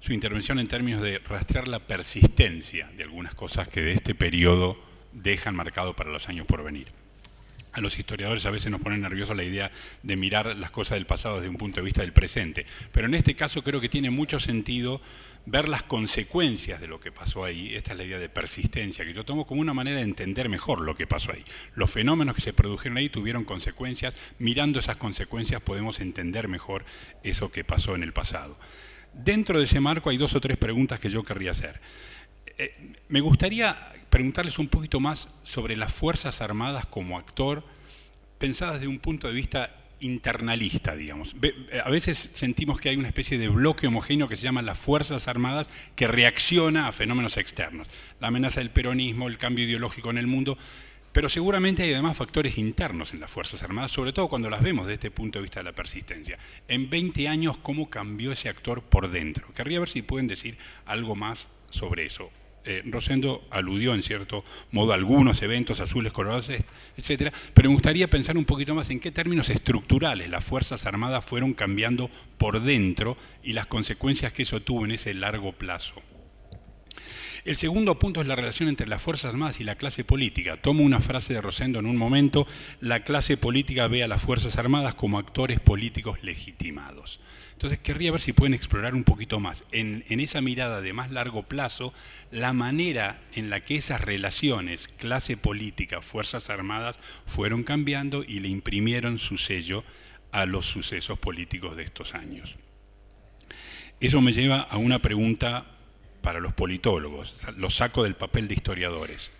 su 0.00 0.12
intervención 0.12 0.58
en 0.58 0.66
términos 0.66 1.02
de 1.02 1.18
rastrear 1.18 1.68
la 1.68 1.80
persistencia 1.80 2.88
de 2.96 3.04
algunas 3.04 3.34
cosas 3.34 3.68
que 3.68 3.82
de 3.82 3.92
este 3.92 4.14
periodo 4.14 4.76
dejan 5.12 5.56
marcado 5.56 5.94
para 5.94 6.10
los 6.10 6.28
años 6.28 6.46
por 6.46 6.62
venir 6.62 6.86
a 7.76 7.80
los 7.82 7.98
historiadores 7.98 8.46
a 8.46 8.50
veces 8.50 8.70
nos 8.70 8.80
pone 8.80 8.96
nerviosos 8.96 9.36
la 9.36 9.44
idea 9.44 9.70
de 10.02 10.16
mirar 10.16 10.56
las 10.56 10.70
cosas 10.70 10.96
del 10.96 11.04
pasado 11.04 11.36
desde 11.36 11.50
un 11.50 11.58
punto 11.58 11.80
de 11.80 11.84
vista 11.84 12.00
del 12.00 12.14
presente. 12.14 12.64
Pero 12.90 13.06
en 13.06 13.14
este 13.14 13.36
caso 13.36 13.62
creo 13.62 13.82
que 13.82 13.90
tiene 13.90 14.08
mucho 14.08 14.40
sentido 14.40 15.02
ver 15.44 15.68
las 15.68 15.82
consecuencias 15.82 16.80
de 16.80 16.88
lo 16.88 16.98
que 16.98 17.12
pasó 17.12 17.44
ahí. 17.44 17.74
Esta 17.74 17.92
es 17.92 17.98
la 17.98 18.04
idea 18.04 18.18
de 18.18 18.30
persistencia, 18.30 19.04
que 19.04 19.12
yo 19.12 19.26
tomo 19.26 19.46
como 19.46 19.60
una 19.60 19.74
manera 19.74 19.98
de 19.98 20.04
entender 20.04 20.48
mejor 20.48 20.80
lo 20.80 20.96
que 20.96 21.06
pasó 21.06 21.32
ahí. 21.32 21.44
Los 21.74 21.90
fenómenos 21.90 22.34
que 22.34 22.40
se 22.40 22.54
produjeron 22.54 22.96
ahí 22.96 23.10
tuvieron 23.10 23.44
consecuencias. 23.44 24.16
Mirando 24.38 24.78
esas 24.78 24.96
consecuencias 24.96 25.60
podemos 25.60 26.00
entender 26.00 26.48
mejor 26.48 26.84
eso 27.22 27.52
que 27.52 27.62
pasó 27.62 27.94
en 27.94 28.02
el 28.02 28.14
pasado. 28.14 28.58
Dentro 29.12 29.58
de 29.58 29.66
ese 29.66 29.80
marco 29.80 30.08
hay 30.08 30.16
dos 30.16 30.34
o 30.34 30.40
tres 30.40 30.56
preguntas 30.56 30.98
que 30.98 31.10
yo 31.10 31.22
querría 31.22 31.50
hacer. 31.50 31.80
Eh, 32.58 32.74
me 33.08 33.20
gustaría 33.20 33.76
preguntarles 34.08 34.58
un 34.58 34.68
poquito 34.68 35.00
más 35.00 35.28
sobre 35.42 35.76
las 35.76 35.92
Fuerzas 35.92 36.40
Armadas 36.40 36.86
como 36.86 37.18
actor 37.18 37.64
pensadas 38.38 38.76
desde 38.76 38.88
un 38.88 38.98
punto 38.98 39.28
de 39.28 39.34
vista 39.34 39.74
internalista, 40.00 40.94
digamos. 40.94 41.34
A 41.84 41.90
veces 41.90 42.18
sentimos 42.34 42.80
que 42.80 42.90
hay 42.90 42.96
una 42.96 43.08
especie 43.08 43.38
de 43.38 43.48
bloque 43.48 43.86
homogéneo 43.86 44.28
que 44.28 44.36
se 44.36 44.42
llama 44.42 44.62
las 44.62 44.78
Fuerzas 44.78 45.28
Armadas 45.28 45.68
que 45.94 46.06
reacciona 46.06 46.88
a 46.88 46.92
fenómenos 46.92 47.36
externos. 47.36 47.88
La 48.20 48.28
amenaza 48.28 48.60
del 48.60 48.70
peronismo, 48.70 49.28
el 49.28 49.38
cambio 49.38 49.64
ideológico 49.64 50.10
en 50.10 50.18
el 50.18 50.26
mundo, 50.26 50.58
pero 51.12 51.30
seguramente 51.30 51.82
hay 51.82 51.94
además 51.94 52.16
factores 52.16 52.58
internos 52.58 53.14
en 53.14 53.20
las 53.20 53.30
Fuerzas 53.30 53.62
Armadas, 53.62 53.90
sobre 53.90 54.12
todo 54.12 54.28
cuando 54.28 54.50
las 54.50 54.62
vemos 54.62 54.86
desde 54.86 54.94
este 54.94 55.10
punto 55.10 55.38
de 55.38 55.44
vista 55.44 55.60
de 55.60 55.64
la 55.64 55.72
persistencia. 55.72 56.38
En 56.68 56.90
20 56.90 57.28
años, 57.28 57.56
¿cómo 57.56 57.88
cambió 57.88 58.32
ese 58.32 58.50
actor 58.50 58.82
por 58.82 59.10
dentro? 59.10 59.50
Querría 59.54 59.80
ver 59.80 59.88
si 59.88 60.02
pueden 60.02 60.26
decir 60.26 60.58
algo 60.84 61.16
más 61.16 61.48
sobre 61.70 62.04
eso. 62.04 62.30
Eh, 62.66 62.82
Rosendo 62.86 63.46
aludió 63.50 63.94
en 63.94 64.02
cierto 64.02 64.44
modo 64.72 64.92
a 64.92 64.96
algunos 64.96 65.40
eventos 65.42 65.80
azules, 65.80 66.12
colorados, 66.12 66.50
etcétera, 66.96 67.32
pero 67.54 67.68
me 67.68 67.74
gustaría 67.74 68.08
pensar 68.08 68.36
un 68.36 68.44
poquito 68.44 68.74
más 68.74 68.90
en 68.90 68.98
qué 68.98 69.12
términos 69.12 69.50
estructurales 69.50 70.28
las 70.28 70.44
Fuerzas 70.44 70.84
Armadas 70.84 71.24
fueron 71.24 71.54
cambiando 71.54 72.10
por 72.38 72.60
dentro 72.60 73.16
y 73.42 73.52
las 73.52 73.66
consecuencias 73.66 74.32
que 74.32 74.42
eso 74.42 74.60
tuvo 74.60 74.84
en 74.84 74.90
ese 74.92 75.14
largo 75.14 75.52
plazo. 75.52 76.02
El 77.46 77.56
segundo 77.56 77.96
punto 77.96 78.20
es 78.20 78.26
la 78.26 78.34
relación 78.34 78.68
entre 78.68 78.88
las 78.88 79.00
Fuerzas 79.00 79.30
Armadas 79.30 79.60
y 79.60 79.64
la 79.64 79.76
clase 79.76 80.02
política. 80.02 80.60
Tomo 80.60 80.82
una 80.82 81.00
frase 81.00 81.32
de 81.32 81.40
Rosendo 81.40 81.78
en 81.78 81.86
un 81.86 81.96
momento, 81.96 82.44
la 82.80 83.04
clase 83.04 83.36
política 83.36 83.86
ve 83.86 84.02
a 84.02 84.08
las 84.08 84.20
Fuerzas 84.20 84.58
Armadas 84.58 84.96
como 84.96 85.16
actores 85.16 85.60
políticos 85.60 86.18
legitimados. 86.22 87.20
Entonces 87.52 87.78
querría 87.78 88.10
ver 88.10 88.20
si 88.20 88.32
pueden 88.32 88.52
explorar 88.52 88.96
un 88.96 89.04
poquito 89.04 89.38
más, 89.38 89.62
en, 89.70 90.02
en, 90.08 90.18
esa 90.18 90.40
mirada 90.40 90.80
de 90.80 90.92
más 90.92 91.12
largo 91.12 91.44
plazo, 91.44 91.94
la 92.32 92.52
manera 92.52 93.22
en 93.32 93.48
la 93.48 93.60
que 93.60 93.76
esas 93.76 94.00
relaciones, 94.00 94.88
clase 94.88 95.36
política, 95.36 96.02
Fuerzas 96.02 96.50
Armadas, 96.50 96.98
fueron 97.26 97.62
cambiando 97.62 98.24
y 98.24 98.40
le 98.40 98.48
imprimieron 98.48 99.18
su 99.18 99.38
sello 99.38 99.84
a 100.32 100.46
los 100.46 100.66
sucesos 100.66 101.16
políticos 101.16 101.76
de 101.76 101.84
estos 101.84 102.16
años. 102.16 102.56
Eso 104.00 104.20
me 104.20 104.32
lleva 104.32 104.62
a 104.62 104.78
una 104.78 105.00
pregunta 105.00 105.75
para 106.26 106.40
los 106.40 106.54
politólogos, 106.54 107.46
lo 107.56 107.70
saco 107.70 108.02
del 108.02 108.16
papel 108.16 108.48
de 108.48 108.54
historiadores. 108.54 109.30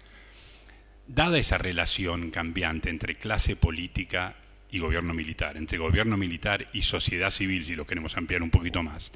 Dada 1.08 1.36
esa 1.36 1.58
relación 1.58 2.30
cambiante 2.30 2.90
entre 2.90 3.16
clase 3.16 3.56
política 3.56 4.36
y 4.70 4.78
gobierno 4.78 5.12
militar, 5.12 5.56
entre 5.56 5.78
gobierno 5.78 6.16
militar 6.16 6.68
y 6.72 6.82
sociedad 6.82 7.32
civil, 7.32 7.64
si 7.64 7.74
lo 7.74 7.88
queremos 7.88 8.16
ampliar 8.16 8.40
un 8.40 8.50
poquito 8.50 8.84
más, 8.84 9.10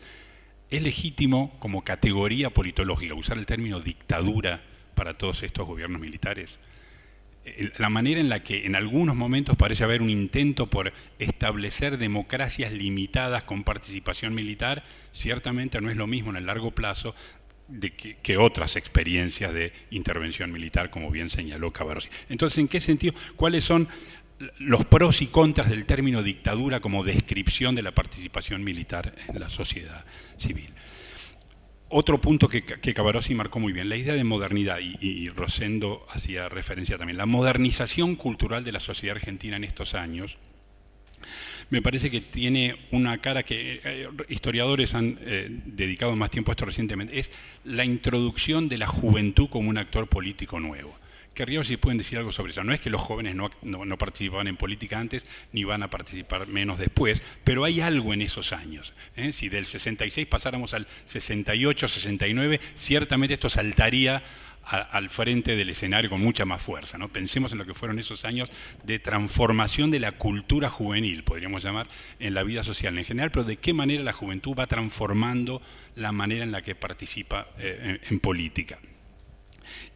¿es 0.68 0.82
legítimo 0.82 1.56
como 1.60 1.84
categoría 1.84 2.50
politológica 2.50 3.14
usar 3.14 3.38
el 3.38 3.46
término 3.46 3.78
dictadura 3.78 4.64
para 4.96 5.16
todos 5.16 5.44
estos 5.44 5.64
gobiernos 5.64 6.00
militares? 6.00 6.58
La 7.78 7.88
manera 7.88 8.20
en 8.20 8.28
la 8.28 8.42
que 8.42 8.66
en 8.66 8.74
algunos 8.74 9.14
momentos 9.14 9.56
parece 9.56 9.84
haber 9.84 10.02
un 10.02 10.10
intento 10.10 10.68
por 10.68 10.92
establecer 11.20 11.98
democracias 11.98 12.72
limitadas 12.72 13.44
con 13.44 13.62
participación 13.62 14.34
militar, 14.34 14.82
ciertamente 15.12 15.80
no 15.80 15.88
es 15.88 15.96
lo 15.96 16.08
mismo 16.08 16.30
en 16.30 16.36
el 16.36 16.46
largo 16.46 16.72
plazo 16.72 17.14
de 17.70 17.92
que, 17.92 18.36
otras 18.36 18.76
experiencias 18.76 19.52
de 19.52 19.72
intervención 19.90 20.52
militar, 20.52 20.90
como 20.90 21.10
bien 21.10 21.30
señaló 21.30 21.72
Cabarossi. 21.72 22.08
Entonces, 22.28 22.58
¿en 22.58 22.68
qué 22.68 22.80
sentido? 22.80 23.14
¿Cuáles 23.36 23.64
son 23.64 23.88
los 24.58 24.84
pros 24.86 25.22
y 25.22 25.26
contras 25.26 25.68
del 25.70 25.84
término 25.86 26.22
dictadura 26.22 26.80
como 26.80 27.04
descripción 27.04 27.74
de 27.74 27.82
la 27.82 27.92
participación 27.92 28.64
militar 28.64 29.14
en 29.28 29.40
la 29.40 29.48
sociedad 29.48 30.04
civil? 30.36 30.70
Otro 31.92 32.20
punto 32.20 32.48
que, 32.48 32.62
que 32.62 32.94
Cabarossi 32.94 33.34
marcó 33.34 33.58
muy 33.58 33.72
bien, 33.72 33.88
la 33.88 33.96
idea 33.96 34.14
de 34.14 34.22
modernidad, 34.22 34.78
y, 34.80 35.28
Rosendo 35.28 36.06
hacía 36.10 36.48
referencia 36.48 36.96
también, 36.96 37.18
la 37.18 37.26
modernización 37.26 38.14
cultural 38.14 38.62
de 38.62 38.70
la 38.72 38.78
sociedad 38.78 39.16
argentina 39.16 39.56
en 39.56 39.64
estos 39.64 39.94
años, 39.94 40.38
me 41.70 41.82
parece 41.82 42.10
que 42.10 42.20
tiene 42.20 42.76
una 42.90 43.18
cara 43.18 43.42
que 43.44 43.80
eh, 43.84 44.08
historiadores 44.28 44.94
han 44.94 45.18
eh, 45.22 45.46
dedicado 45.64 46.14
más 46.16 46.30
tiempo 46.30 46.50
a 46.50 46.54
esto 46.54 46.64
recientemente, 46.64 47.18
es 47.18 47.32
la 47.64 47.84
introducción 47.84 48.68
de 48.68 48.78
la 48.78 48.86
juventud 48.86 49.48
como 49.48 49.70
un 49.70 49.78
actor 49.78 50.08
político 50.08 50.60
nuevo. 50.60 50.94
Querría 51.32 51.60
ver 51.60 51.66
si 51.66 51.76
pueden 51.76 51.96
decir 51.96 52.18
algo 52.18 52.32
sobre 52.32 52.50
eso. 52.50 52.64
No 52.64 52.72
es 52.72 52.80
que 52.80 52.90
los 52.90 53.00
jóvenes 53.00 53.36
no, 53.36 53.48
no, 53.62 53.96
participaban 53.96 54.48
en 54.48 54.56
política 54.56 54.98
antes, 54.98 55.24
ni 55.52 55.62
van 55.62 55.82
a 55.82 55.88
participar 55.88 56.48
menos 56.48 56.78
después, 56.78 57.22
pero 57.44 57.64
hay 57.64 57.80
algo 57.80 58.12
en 58.12 58.22
esos 58.22 58.52
años. 58.52 58.92
¿eh? 59.16 59.32
Si 59.32 59.48
del 59.48 59.64
66 59.64 60.26
pasáramos 60.26 60.74
al 60.74 60.88
68, 61.06 61.86
69, 61.86 62.60
ciertamente 62.74 63.34
esto 63.34 63.48
saltaría 63.48 64.22
al 64.64 65.10
frente 65.10 65.56
del 65.56 65.70
escenario 65.70 66.10
con 66.10 66.20
mucha 66.20 66.44
más 66.44 66.62
fuerza. 66.62 66.98
¿no? 66.98 67.08
Pensemos 67.08 67.52
en 67.52 67.58
lo 67.58 67.66
que 67.66 67.74
fueron 67.74 67.98
esos 67.98 68.24
años 68.24 68.50
de 68.84 68.98
transformación 68.98 69.90
de 69.90 70.00
la 70.00 70.12
cultura 70.12 70.68
juvenil, 70.68 71.24
podríamos 71.24 71.62
llamar, 71.62 71.88
en 72.18 72.34
la 72.34 72.42
vida 72.42 72.62
social 72.62 72.96
en 72.96 73.04
general, 73.04 73.30
pero 73.30 73.44
de 73.44 73.56
qué 73.56 73.72
manera 73.72 74.02
la 74.02 74.12
juventud 74.12 74.54
va 74.54 74.66
transformando 74.66 75.60
la 75.96 76.12
manera 76.12 76.44
en 76.44 76.52
la 76.52 76.62
que 76.62 76.74
participa 76.74 77.48
eh, 77.58 78.00
en, 78.08 78.20
política. 78.20 78.78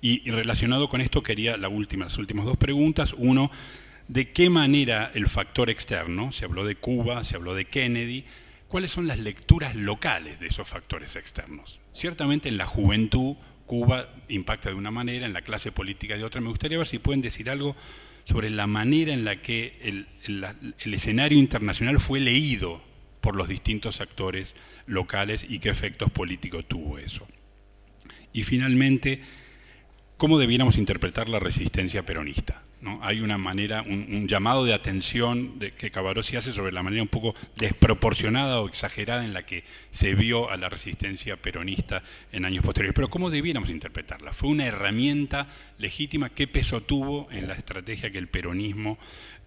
Y, 0.00 0.30
relacionado 0.30 0.88
con 0.88 1.00
esto 1.00 1.22
quería 1.22 1.56
la 1.56 1.68
última, 1.68 2.06
las 2.06 2.18
últimas 2.18 2.44
dos 2.44 2.56
preguntas. 2.56 3.14
Uno, 3.16 3.50
¿de 4.08 4.32
qué 4.32 4.50
manera 4.50 5.10
el 5.14 5.28
factor 5.28 5.70
externo, 5.70 6.32
se 6.32 6.44
habló 6.44 6.64
de 6.64 6.76
Cuba, 6.76 7.22
se 7.24 7.36
habló 7.36 7.54
de 7.54 7.66
Kennedy, 7.66 8.24
cuáles 8.68 8.90
son 8.90 9.06
las 9.06 9.18
lecturas 9.18 9.74
locales 9.74 10.40
de 10.40 10.48
esos 10.48 10.68
factores 10.68 11.16
externos? 11.16 11.80
Ciertamente 11.92 12.48
en 12.48 12.58
la 12.58 12.66
juventud 12.66 13.36
Cuba 13.66 14.08
impacta 14.28 14.68
de 14.68 14.74
una 14.74 14.90
manera, 14.90 15.26
en 15.26 15.32
la 15.32 15.42
clase 15.42 15.72
política 15.72 16.16
de 16.16 16.24
otra. 16.24 16.40
Me 16.40 16.48
gustaría 16.48 16.78
ver 16.78 16.86
si 16.86 16.98
pueden 16.98 17.22
decir 17.22 17.48
algo 17.48 17.74
sobre 18.24 18.50
la 18.50 18.66
manera 18.66 19.12
en 19.12 19.24
la 19.24 19.40
que 19.40 19.78
el, 19.82 20.06
escenario 20.92 21.38
internacional 21.38 22.00
fue 22.00 22.20
leído 22.20 22.82
por 23.20 23.36
los 23.36 23.48
distintos 23.48 24.00
actores 24.00 24.54
locales 24.86 25.46
y 25.48 25.58
qué 25.58 25.70
efectos 25.70 26.10
políticos 26.10 26.64
tuvo 26.66 26.98
eso. 26.98 27.26
Y 28.32 28.42
finalmente, 28.42 29.20
¿cómo 30.16 30.38
debiéramos 30.38 30.76
interpretar 30.76 31.28
la 31.28 31.38
resistencia 31.38 32.04
peronista? 32.04 32.63
Hay 33.00 33.20
una 33.20 33.38
manera, 33.38 33.82
un, 33.82 34.26
llamado 34.28 34.64
de 34.64 34.74
atención 34.74 35.58
que 35.58 35.90
Cabarossi 35.90 36.36
hace 36.36 36.52
sobre 36.52 36.72
la 36.72 36.82
manera 36.82 37.02
un 37.02 37.08
poco 37.08 37.34
desproporcionada 37.56 38.60
o 38.60 38.68
exagerada 38.68 39.24
en 39.24 39.32
la 39.32 39.44
que 39.44 39.64
se 39.90 40.14
vio 40.14 40.50
a 40.50 40.56
la 40.56 40.68
resistencia 40.68 41.36
peronista 41.36 42.02
en 42.32 42.44
años 42.44 42.64
posteriores. 42.64 42.94
Pero 42.94 43.08
¿cómo 43.08 43.30
debiéramos 43.30 43.70
interpretarla? 43.70 44.32
¿Fue 44.32 44.48
una 44.48 44.66
herramienta 44.66 45.46
legítima? 45.78 46.30
¿Qué 46.30 46.46
peso 46.46 46.82
tuvo 46.82 47.28
en 47.30 47.48
la 47.48 47.54
estrategia 47.54 48.10
que 48.10 48.18
el 48.18 48.28
peronismo 48.28 48.98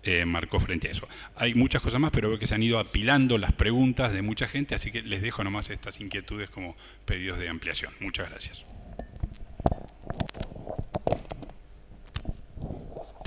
eh, 0.04 0.26
marcó 0.26 0.60
frente 0.60 0.88
a 0.88 0.92
eso? 0.92 1.08
Hay 1.36 1.54
muchas 1.54 1.82
cosas 1.82 2.00
más, 2.00 2.12
pero 2.12 2.30
veo 2.30 2.40
que 2.40 2.48
se 2.48 2.56
han 2.56 2.64
ido 2.64 2.80
apilando 2.80 3.38
las 3.38 3.54
preguntas 3.54 4.14
de 4.14 4.22
mucha 4.22 4.48
gente, 4.48 4.76
así 4.76 4.92
que 4.92 5.02
les 5.02 5.22
dejo 5.22 5.44
nomás 5.44 5.70
estas 5.70 6.00
inquietudes 6.00 6.50
como 6.50 6.76
pedidos 7.06 7.40
de 7.40 7.50
ampliación. 7.50 7.94
Muchas 8.00 8.30
gracias. 8.30 8.66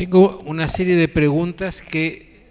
Tengo 0.01 0.39
una 0.47 0.67
serie 0.67 0.97
de 0.97 1.09
preguntas 1.09 1.83
que 1.83 2.47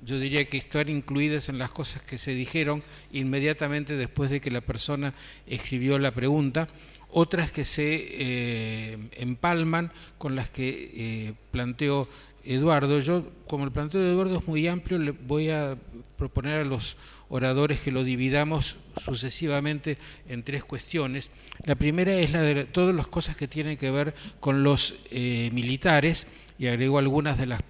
yo 0.00 0.20
diría 0.20 0.44
que 0.44 0.58
están 0.58 0.88
incluidas 0.88 1.48
en 1.48 1.58
las 1.58 1.72
cosas 1.72 2.02
que 2.02 2.18
se 2.18 2.36
dijeron 2.36 2.84
inmediatamente 3.10 3.96
después 3.96 4.30
de 4.30 4.40
que 4.40 4.52
la 4.52 4.60
persona 4.60 5.12
escribió 5.48 5.98
la 5.98 6.12
pregunta, 6.12 6.68
otras 7.10 7.50
que 7.50 7.64
se 7.64 8.06
eh, 8.10 8.96
empalman 9.16 9.90
con 10.18 10.36
las 10.36 10.50
que 10.50 10.92
eh, 10.94 11.32
planteó 11.50 12.08
Eduardo. 12.44 13.00
Yo, 13.00 13.28
como 13.48 13.64
el 13.64 13.72
planteo 13.72 14.00
de 14.00 14.12
Eduardo 14.12 14.38
es 14.38 14.46
muy 14.46 14.68
amplio, 14.68 14.98
le 14.98 15.10
voy 15.10 15.50
a 15.50 15.76
proponer 16.16 16.60
a 16.60 16.64
los 16.64 16.96
oradores 17.28 17.80
que 17.80 17.90
lo 17.90 18.04
dividamos 18.04 18.76
sucesivamente 19.04 19.98
en 20.28 20.44
tres 20.44 20.64
cuestiones. 20.64 21.32
La 21.64 21.74
primera 21.74 22.14
es 22.14 22.30
la 22.30 22.42
de 22.42 22.66
todas 22.66 22.94
las 22.94 23.08
cosas 23.08 23.36
que 23.36 23.48
tienen 23.48 23.76
que 23.76 23.90
ver 23.90 24.14
con 24.38 24.62
los 24.62 25.00
eh, 25.10 25.50
militares 25.52 26.28
y 26.58 26.66
agrego 26.66 26.98
algunas 26.98 27.38
de 27.38 27.46
las 27.46 27.60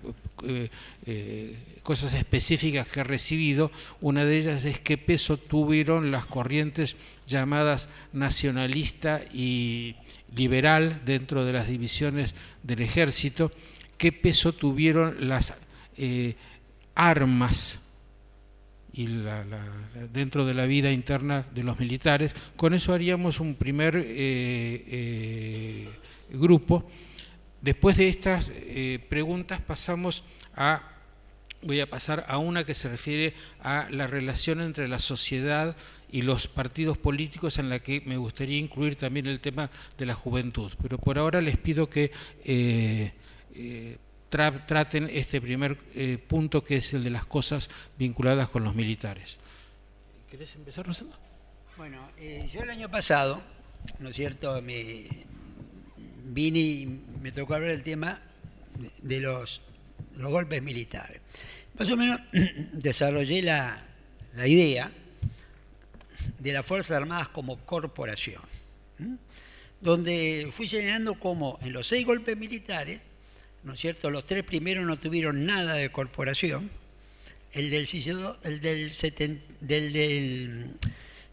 eh, 0.44 0.68
eh, 1.06 1.56
cosas 1.82 2.14
específicas 2.14 2.88
que 2.88 3.00
he 3.00 3.04
recibido. 3.04 3.70
Una 4.00 4.24
de 4.24 4.38
ellas 4.38 4.64
es 4.64 4.80
qué 4.80 4.98
peso 4.98 5.36
tuvieron 5.36 6.10
las 6.10 6.26
corrientes 6.26 6.96
llamadas 7.26 7.88
nacionalista 8.12 9.22
y 9.32 9.96
liberal 10.34 11.02
dentro 11.04 11.44
de 11.44 11.52
las 11.52 11.68
divisiones 11.68 12.34
del 12.62 12.80
ejército, 12.80 13.52
qué 13.98 14.12
peso 14.12 14.52
tuvieron 14.52 15.28
las 15.28 15.66
eh, 15.96 16.34
armas 16.94 17.98
y 18.94 19.06
dentro 20.12 20.44
de 20.44 20.54
la 20.54 20.66
vida 20.66 20.90
interna 20.90 21.46
de 21.54 21.64
los 21.64 21.78
militares. 21.78 22.34
Con 22.56 22.74
eso 22.74 22.92
haríamos 22.92 23.40
un 23.40 23.54
primer 23.54 23.94
grupo. 26.30 26.86
Después 27.62 27.96
de 27.96 28.08
estas 28.08 28.50
eh, 28.54 28.98
preguntas 29.08 29.60
pasamos 29.60 30.24
a, 30.56 30.82
voy 31.62 31.78
a 31.78 31.88
pasar 31.88 32.24
a 32.26 32.38
una 32.38 32.64
que 32.64 32.74
se 32.74 32.88
refiere 32.88 33.34
a 33.60 33.86
la 33.88 34.08
relación 34.08 34.60
entre 34.60 34.88
la 34.88 34.98
sociedad 34.98 35.76
y 36.10 36.22
los 36.22 36.48
partidos 36.48 36.98
políticos 36.98 37.58
en 37.58 37.68
la 37.68 37.78
que 37.78 38.02
me 38.04 38.16
gustaría 38.16 38.58
incluir 38.58 38.96
también 38.96 39.28
el 39.28 39.38
tema 39.38 39.70
de 39.96 40.06
la 40.06 40.14
juventud. 40.14 40.72
Pero 40.82 40.98
por 40.98 41.20
ahora 41.20 41.40
les 41.40 41.56
pido 41.56 41.88
que 41.88 42.10
eh, 42.44 43.12
eh, 43.54 43.96
traten 44.28 45.08
este 45.12 45.40
primer 45.40 45.76
punto 46.26 46.64
que 46.64 46.78
es 46.78 46.92
el 46.94 47.04
de 47.04 47.10
las 47.10 47.26
cosas 47.26 47.70
vinculadas 47.96 48.48
con 48.48 48.64
los 48.64 48.74
militares. 48.74 49.38
¿Querés 50.28 50.56
empezar, 50.56 50.84
Rosendo? 50.84 51.16
Bueno, 51.76 52.08
yo 52.50 52.62
el 52.62 52.70
año 52.70 52.90
pasado, 52.90 53.40
¿no 54.00 54.08
es 54.08 54.16
cierto?, 54.16 54.60
vine 56.24 56.58
y 56.58 57.00
me 57.20 57.32
tocó 57.32 57.54
hablar 57.54 57.70
del 57.70 57.82
tema 57.82 58.20
de 59.02 59.20
los, 59.20 59.62
los 60.16 60.30
golpes 60.30 60.62
militares. 60.62 61.20
Más 61.78 61.90
o 61.90 61.96
menos 61.96 62.20
desarrollé 62.72 63.42
la, 63.42 63.82
la 64.34 64.46
idea 64.46 64.90
de 66.38 66.52
las 66.52 66.64
Fuerzas 66.64 66.96
Armadas 66.96 67.28
como 67.28 67.58
corporación, 67.64 68.42
donde 69.80 70.48
fui 70.52 70.68
señalando 70.68 71.18
cómo 71.18 71.58
en 71.62 71.72
los 71.72 71.88
seis 71.88 72.06
golpes 72.06 72.36
militares, 72.36 73.00
¿no 73.64 73.74
es 73.74 73.80
cierto?, 73.80 74.10
los 74.10 74.26
tres 74.26 74.44
primeros 74.44 74.86
no 74.86 74.98
tuvieron 74.98 75.46
nada 75.46 75.74
de 75.74 75.90
corporación, 75.90 76.70
el 77.52 77.70
del, 77.70 77.86
el 78.44 78.60
del, 78.60 78.92
del, 79.60 79.92
del 79.92 80.70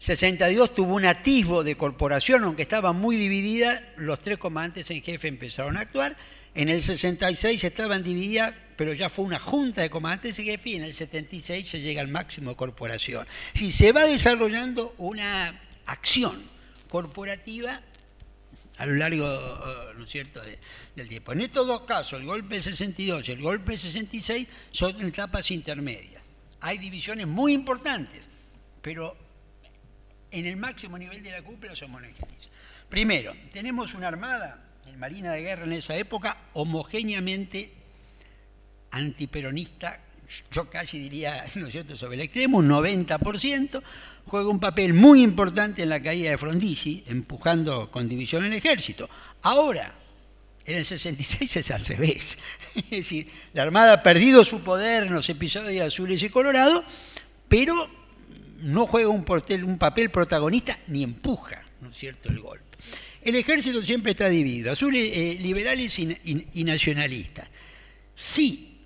62 0.00 0.74
tuvo 0.74 0.94
un 0.94 1.04
atisbo 1.04 1.62
de 1.62 1.76
corporación, 1.76 2.42
aunque 2.44 2.62
estaba 2.62 2.94
muy 2.94 3.16
dividida, 3.16 3.86
los 3.98 4.18
tres 4.20 4.38
comandantes 4.38 4.90
en 4.90 5.02
jefe 5.02 5.28
empezaron 5.28 5.76
a 5.76 5.80
actuar, 5.80 6.16
en 6.54 6.70
el 6.70 6.80
66 6.80 7.62
estaban 7.62 8.02
divididas, 8.02 8.54
pero 8.76 8.94
ya 8.94 9.10
fue 9.10 9.26
una 9.26 9.38
junta 9.38 9.82
de 9.82 9.90
comandantes 9.90 10.38
en 10.38 10.46
jefe 10.46 10.70
y 10.70 10.76
en 10.76 10.84
el 10.84 10.94
76 10.94 11.68
se 11.68 11.82
llega 11.82 12.00
al 12.00 12.08
máximo 12.08 12.52
de 12.52 12.56
corporación. 12.56 13.26
Si 13.52 13.70
se 13.72 13.92
va 13.92 14.06
desarrollando 14.06 14.94
una 14.96 15.60
acción 15.84 16.42
corporativa 16.88 17.82
a 18.78 18.86
lo 18.86 18.94
largo 18.94 19.28
¿no 19.98 20.04
es 20.04 20.10
cierto? 20.10 20.40
del 20.96 21.08
tiempo. 21.10 21.32
En 21.32 21.42
estos 21.42 21.66
dos 21.66 21.82
casos, 21.82 22.18
el 22.18 22.24
golpe 22.26 22.54
del 22.54 22.62
62 22.62 23.28
y 23.28 23.32
el 23.32 23.42
golpe 23.42 23.72
del 23.72 23.78
66, 23.78 24.48
son 24.70 24.98
etapas 25.06 25.50
intermedias. 25.50 26.22
Hay 26.62 26.78
divisiones 26.78 27.26
muy 27.26 27.52
importantes, 27.52 28.26
pero 28.80 29.14
en 30.30 30.46
el 30.46 30.56
máximo 30.56 30.98
nivel 30.98 31.22
de 31.22 31.32
la 31.32 31.42
cúpula 31.42 31.74
somos 31.74 32.02
Primero, 32.88 33.32
tenemos 33.52 33.94
una 33.94 34.08
armada 34.08 34.70
Marina 35.00 35.32
de 35.32 35.40
Guerra 35.40 35.64
en 35.64 35.72
esa 35.72 35.96
época, 35.96 36.36
homogéneamente 36.52 37.72
antiperonista, 38.90 39.98
yo 40.52 40.68
casi 40.68 40.98
diría, 40.98 41.46
¿no 41.54 41.66
es 41.66 41.72
cierto?, 41.72 41.96
sobre 41.96 42.16
el 42.16 42.20
extremo, 42.22 42.58
un 42.58 42.68
90%, 42.68 43.82
juega 44.26 44.48
un 44.48 44.60
papel 44.60 44.92
muy 44.92 45.22
importante 45.22 45.82
en 45.82 45.88
la 45.88 46.00
caída 46.00 46.30
de 46.30 46.38
Frondizi, 46.38 47.02
empujando 47.06 47.90
con 47.90 48.08
división 48.08 48.44
el 48.44 48.52
ejército. 48.52 49.08
Ahora, 49.42 49.94
en 50.66 50.76
el 50.76 50.84
66 50.84 51.56
es 51.56 51.70
al 51.70 51.84
revés. 51.86 52.38
Es 52.76 52.90
decir, 52.90 53.28
la 53.54 53.62
Armada 53.62 53.94
ha 53.94 54.02
perdido 54.02 54.44
su 54.44 54.60
poder 54.60 55.04
en 55.04 55.14
los 55.14 55.28
episodios 55.30 55.86
azules 55.86 56.22
y 56.22 56.28
colorados, 56.28 56.84
pero 57.48 57.88
no 58.62 58.86
juega 58.86 59.08
un, 59.08 59.24
papel 59.24 60.10
protagonista 60.10 60.78
ni 60.88 61.02
empuja, 61.02 61.62
¿no 61.80 61.90
es 61.90 61.96
cierto?, 61.96 62.28
el 62.28 62.40
golpe. 62.40 62.64
El 63.22 63.36
ejército 63.36 63.82
siempre 63.82 64.12
está 64.12 64.28
dividido, 64.28 64.72
azules, 64.72 65.10
eh, 65.12 65.36
liberales 65.40 65.98
y, 65.98 66.64
nacionalistas. 66.64 67.48
Sí, 68.14 68.78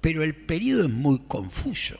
pero 0.00 0.22
el 0.22 0.34
periodo 0.34 0.84
es 0.86 0.90
muy 0.90 1.20
confuso. 1.28 1.98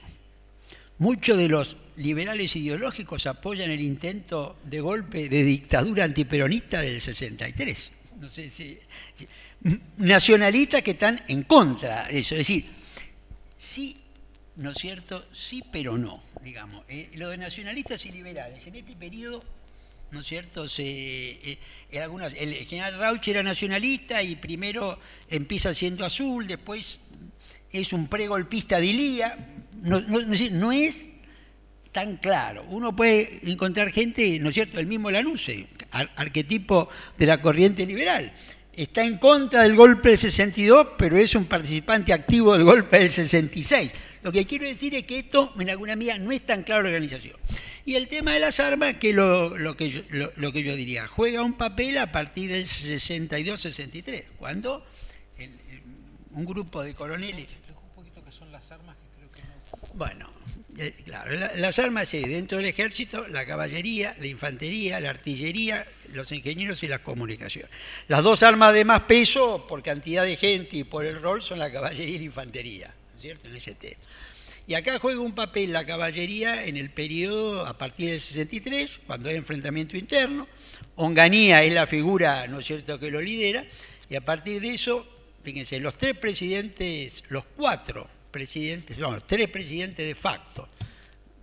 Muchos 0.98 1.36
de 1.38 1.48
los 1.48 1.76
liberales 1.96 2.56
ideológicos 2.56 3.26
apoyan 3.26 3.70
el 3.70 3.80
intento 3.80 4.56
de 4.64 4.80
golpe 4.80 5.28
de 5.28 5.44
dictadura 5.44 6.04
antiperonista 6.04 6.80
del 6.80 7.00
63. 7.00 7.90
No 8.20 8.28
sé 8.28 8.48
si, 8.48 8.78
nacionalistas 9.98 10.82
que 10.82 10.92
están 10.92 11.22
en 11.28 11.42
contra 11.44 12.06
de 12.08 12.18
eso. 12.18 12.34
Es 12.34 12.40
decir, 12.40 12.66
sí, 13.56 13.96
¿no 14.56 14.70
es 14.70 14.78
cierto? 14.78 15.24
Sí, 15.32 15.62
pero 15.70 15.98
no, 15.98 16.22
digamos. 16.42 16.84
Eh, 16.88 17.10
lo 17.14 17.30
de 17.30 17.38
nacionalistas 17.38 18.04
y 18.06 18.12
liberales 18.12 18.66
en 18.66 18.76
este 18.76 18.94
periodo 18.96 19.42
¿no 20.10 20.20
es 20.20 20.26
cierto? 20.26 20.68
Se, 20.68 20.82
eh, 20.84 21.58
el 21.90 22.66
general 22.66 22.98
Rauch 22.98 23.26
era 23.28 23.42
nacionalista 23.42 24.22
y 24.22 24.36
primero 24.36 24.98
empieza 25.28 25.74
siendo 25.74 26.04
azul, 26.04 26.46
después 26.46 27.10
es 27.72 27.92
un 27.92 28.06
pregolpista 28.06 28.80
de 28.80 28.86
Ilía, 28.86 29.36
no, 29.82 30.00
no, 30.00 30.72
es 30.72 31.08
tan 31.92 32.16
claro. 32.16 32.64
Uno 32.70 32.94
puede 32.94 33.40
encontrar 33.50 33.90
gente, 33.90 34.38
¿no 34.38 34.50
es 34.50 34.54
cierto?, 34.54 34.78
el 34.78 34.86
mismo 34.86 35.10
Lanuse, 35.10 35.66
arquetipo 35.90 36.88
de 37.18 37.26
la 37.26 37.42
corriente 37.42 37.84
liberal. 37.86 38.32
Está 38.72 39.04
en 39.04 39.18
contra 39.18 39.62
del 39.62 39.74
golpe 39.74 40.10
del 40.10 40.18
62, 40.18 40.88
pero 40.98 41.16
es 41.16 41.34
un 41.34 41.46
participante 41.46 42.12
activo 42.12 42.52
del 42.52 42.64
golpe 42.64 42.98
del 42.98 43.10
66. 43.10 43.90
Lo 44.26 44.32
que 44.32 44.44
quiero 44.44 44.64
decir 44.64 44.92
es 44.96 45.04
que 45.04 45.20
esto, 45.20 45.52
en 45.56 45.70
alguna 45.70 45.94
medida, 45.94 46.18
no 46.18 46.32
es 46.32 46.44
tan 46.44 46.64
claro 46.64 46.82
la 46.82 46.88
organización. 46.88 47.36
Y 47.84 47.94
el 47.94 48.08
tema 48.08 48.34
de 48.34 48.40
las 48.40 48.58
armas, 48.58 48.96
que 48.96 49.12
lo, 49.12 49.56
lo 49.56 49.76
que, 49.76 49.88
yo, 49.88 50.02
lo, 50.10 50.52
que 50.52 50.64
yo 50.64 50.74
diría, 50.74 51.06
juega 51.06 51.42
un 51.42 51.52
papel 51.52 51.96
a 51.96 52.10
partir 52.10 52.50
del 52.50 52.64
62-63, 52.64 54.24
cuando 54.36 54.84
un 56.32 56.44
grupo 56.44 56.82
de 56.82 56.92
coroneles... 56.92 57.46
Un 57.68 57.94
poquito 57.94 58.24
qué 58.24 58.32
son 58.32 58.50
las 58.50 58.72
armas 58.72 58.96
que 58.96 59.16
creo 59.16 59.30
que 59.30 59.42
no... 59.42 59.94
Bueno, 59.94 60.28
eh, 60.76 60.92
claro, 61.04 61.30
las 61.54 61.78
armas 61.78 62.08
sí, 62.08 62.20
dentro 62.22 62.58
del 62.58 62.66
ejército, 62.66 63.28
la 63.28 63.46
caballería, 63.46 64.16
la 64.18 64.26
infantería, 64.26 64.98
la 64.98 65.10
artillería, 65.10 65.86
los 66.12 66.32
ingenieros 66.32 66.82
y 66.82 66.88
la 66.88 66.98
comunicación. 66.98 67.68
Las 68.08 68.24
dos 68.24 68.42
armas 68.42 68.72
de 68.72 68.84
más 68.84 69.02
peso, 69.02 69.68
por 69.68 69.84
cantidad 69.84 70.24
de 70.24 70.36
gente 70.36 70.78
y 70.78 70.82
por 70.82 71.06
el 71.06 71.22
rol, 71.22 71.42
son 71.42 71.60
la 71.60 71.70
caballería 71.70 72.16
y 72.16 72.18
la 72.18 72.24
infantería, 72.24 72.92
Y 74.68 74.74
acá 74.74 74.98
juega 74.98 75.20
un 75.20 75.34
papel 75.34 75.72
la 75.72 75.86
caballería 75.86 76.64
en 76.64 76.76
el 76.76 76.90
periodo 76.90 77.66
a 77.66 77.78
partir 77.78 78.10
del 78.10 78.20
63, 78.20 79.00
cuando 79.06 79.28
hay 79.28 79.36
enfrentamiento 79.36 79.96
interno. 79.96 80.48
Onganía 80.96 81.62
es 81.62 81.72
la 81.72 81.86
figura, 81.86 82.48
¿no 82.48 82.58
es 82.58 82.66
cierto?, 82.66 82.98
que 82.98 83.10
lo 83.10 83.20
lidera. 83.20 83.64
Y 84.08 84.16
a 84.16 84.24
partir 84.24 84.60
de 84.60 84.74
eso, 84.74 85.06
fíjense, 85.44 85.78
los 85.78 85.96
tres 85.96 86.16
presidentes, 86.16 87.22
los 87.28 87.44
cuatro 87.44 88.08
presidentes, 88.32 88.98
no, 88.98 89.12
los 89.12 89.26
tres 89.26 89.48
presidentes 89.48 90.04
de 90.04 90.14
facto 90.16 90.68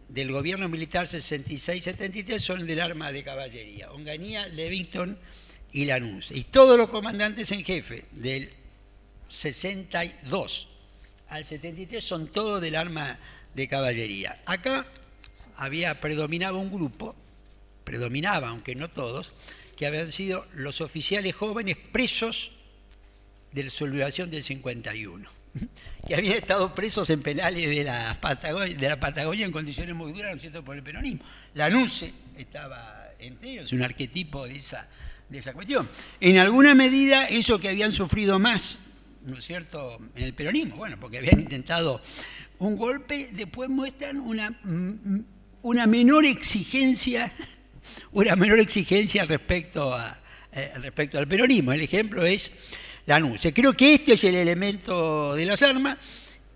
del 0.09 0.31
gobierno 0.31 0.67
militar 0.67 1.07
66-73 1.07 2.39
son 2.39 2.67
del 2.67 2.81
arma 2.81 3.11
de 3.13 3.23
caballería. 3.23 3.89
Onganía, 3.91 4.47
Levington 4.47 5.17
y 5.71 5.85
Lanús. 5.85 6.29
Y 6.31 6.43
todos 6.43 6.77
los 6.77 6.89
comandantes 6.89 7.51
en 7.51 7.63
jefe 7.63 8.03
del 8.11 8.49
62 9.29 10.72
al 11.33 11.45
73 11.45 12.03
son 12.03 12.27
todos 12.27 12.61
del 12.61 12.75
arma 12.75 13.17
de 13.55 13.67
caballería. 13.67 14.39
Acá 14.45 14.85
había 15.55 15.99
predominado 15.99 16.59
un 16.59 16.71
grupo, 16.71 17.15
predominaba, 17.83 18.49
aunque 18.49 18.75
no 18.75 18.87
todos, 18.87 19.33
que 19.75 19.87
habían 19.87 20.11
sido 20.11 20.45
los 20.53 20.79
oficiales 20.81 21.33
jóvenes 21.33 21.75
presos 21.91 22.59
de 23.51 23.63
la 23.63 23.71
sublevación 23.71 24.29
del 24.29 24.43
51, 24.43 25.27
que 26.07 26.15
habían 26.15 26.35
estado 26.35 26.75
presos 26.75 27.09
en 27.09 27.23
penales 27.23 27.67
de 27.67 27.83
la 27.83 28.99
Patagonia, 28.99 29.45
en 29.47 29.51
condiciones 29.51 29.95
muy 29.95 30.13
duras, 30.13 30.29
¿no 30.29 30.35
es 30.35 30.41
cierto?, 30.41 30.63
por 30.63 30.75
el 30.75 30.83
peronismo. 30.83 31.23
La 31.55 31.67
NUCE 31.67 32.13
estaba 32.37 33.09
entre 33.17 33.53
ellos, 33.53 33.71
un 33.71 33.81
arquetipo 33.81 34.45
de 34.45 34.57
esa, 34.57 34.87
de 35.29 35.39
esa 35.39 35.53
cuestión. 35.53 35.89
En 36.19 36.37
alguna 36.37 36.75
medida, 36.75 37.27
eso 37.27 37.59
que 37.59 37.69
habían 37.69 37.91
sufrido 37.91 38.37
más 38.37 38.92
¿no 39.23 39.37
es 39.37 39.45
cierto?, 39.45 39.99
en 40.15 40.23
el 40.23 40.33
peronismo, 40.33 40.75
bueno, 40.75 40.97
porque 40.99 41.17
habían 41.17 41.39
intentado 41.39 42.01
un 42.59 42.77
golpe, 42.77 43.29
después 43.31 43.69
muestran 43.69 44.19
una, 44.19 44.51
mm, 44.63 45.19
una 45.63 45.87
menor 45.87 46.25
exigencia, 46.25 47.31
una 48.11 48.35
menor 48.35 48.59
exigencia 48.59 49.25
respecto, 49.25 49.97
eh, 50.51 50.71
respecto 50.77 51.17
al 51.17 51.27
peronismo. 51.27 51.73
El 51.73 51.81
ejemplo 51.81 52.25
es 52.25 52.51
la 53.05 53.17
anuncia. 53.17 53.53
Creo 53.53 53.73
que 53.73 53.95
este 53.95 54.13
es 54.13 54.23
el 54.23 54.35
elemento 54.35 55.35
de 55.35 55.45
las 55.45 55.61
armas. 55.61 55.97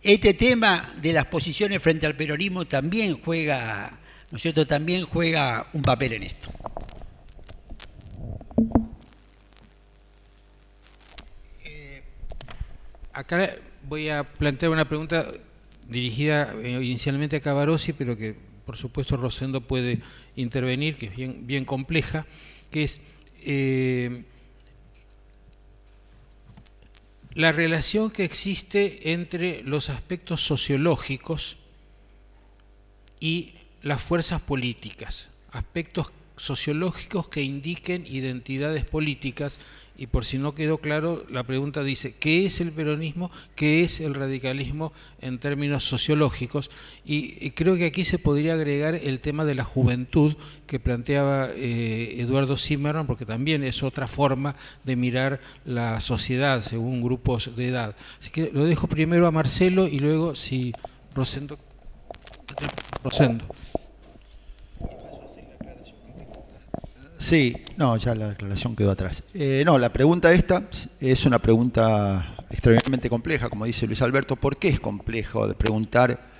Este 0.02 0.34
tema 0.34 0.94
de 1.02 1.14
las 1.14 1.26
posiciones 1.26 1.82
frente 1.82 2.06
al 2.06 2.16
peronismo 2.16 2.66
también 2.66 3.20
juega, 3.22 4.00
¿no 4.32 4.36
es 4.38 4.42
cierto?, 4.42 4.66
también 4.66 5.04
juega 5.04 5.68
un 5.74 5.82
papel 5.82 6.14
en 6.14 6.24
esto. 6.24 6.50
Acá 13.18 13.56
voy 13.90 14.10
a 14.10 14.24
plantear 14.24 14.72
una 14.72 14.88
pregunta 14.88 15.32
dirigida 15.90 16.54
eh, 16.62 16.80
inicialmente 16.84 17.38
a 17.38 17.42
Cavarossi, 17.42 17.94
pero 17.94 18.16
que 18.16 18.36
por 18.66 18.78
supuesto 18.78 19.18
Rosendo 19.18 19.62
puede 19.62 20.00
intervenir, 20.36 20.98
que 20.98 21.08
es 21.08 21.16
bien, 21.16 21.66
compleja, 21.66 22.28
que 22.70 22.84
es 22.84 23.02
eh, 23.42 24.24
la 27.34 27.52
relación 27.52 28.12
que 28.12 28.24
existe 28.24 29.14
entre 29.14 29.64
los 29.64 29.90
aspectos 29.90 30.42
sociológicos 30.42 31.58
y 33.20 33.54
las 33.82 34.02
fuerzas 34.02 34.42
políticas, 34.42 35.32
aspectos 35.52 36.12
sociológicos 36.36 37.30
que 37.30 37.42
indiquen 37.42 38.06
identidades 38.06 38.86
políticas 38.86 39.60
y 39.98 40.08
por 40.08 40.26
si 40.26 40.38
no 40.38 40.54
quedó 40.54 40.78
claro, 40.78 41.26
la 41.30 41.44
pregunta 41.44 41.84
dice, 41.84 42.16
¿qué 42.20 42.46
es 42.46 42.62
el 42.62 42.72
peronismo? 42.72 43.32
¿Qué 43.56 43.84
es 43.84 44.00
el 44.00 44.14
radicalismo 44.14 44.94
en 45.22 45.40
términos 45.40 45.86
sociológicos? 45.86 46.70
Y, 47.04 47.52
creo 47.52 47.76
que 47.76 47.86
aquí 47.86 48.06
se 48.06 48.20
podría 48.20 48.54
agregar 48.54 48.94
el 48.94 49.20
tema 49.20 49.44
de 49.44 49.56
la 49.56 49.64
juventud 49.64 50.36
que 50.68 50.80
planteaba 50.80 51.50
eh, 51.56 52.16
Eduardo 52.20 52.58
Zimmerman, 52.58 53.08
porque 53.08 53.26
también 53.26 53.64
es 53.64 53.82
otra 53.82 54.08
forma 54.08 54.56
de 54.84 54.96
mirar 54.96 55.42
la 55.66 56.00
sociedad 56.00 56.62
según 56.62 57.02
grupos 57.02 57.56
de 57.56 57.70
edad. 57.70 57.96
Así 58.20 58.30
que 58.30 58.52
lo 58.54 58.66
dejo 58.66 58.88
primero 58.88 59.26
a 59.26 59.32
Marcelo 59.32 59.88
y 59.88 60.00
luego 60.00 60.36
si 60.36 60.74
Rosendo. 61.16 61.58
Rosendo. 63.04 63.44
Sí, 67.18 67.58
no, 67.78 67.98
ya 67.98 68.14
la 68.14 68.30
declaración 68.30 68.76
quedó 68.76 68.92
atrás. 68.92 69.24
Eh, 69.34 69.64
no, 69.66 69.80
la 69.80 69.92
pregunta 69.92 70.32
esta 70.32 70.64
es 71.00 71.26
una 71.26 71.40
pregunta 71.40 72.36
extremadamente 72.50 73.10
compleja, 73.10 73.50
como 73.50 73.66
dice 73.66 73.88
Luis 73.88 74.04
Alberto. 74.04 74.36
¿Por 74.36 74.58
qué 74.58 74.70
es 74.70 74.80
complejo 74.80 75.48
de 75.48 75.56
preguntar 75.56 76.38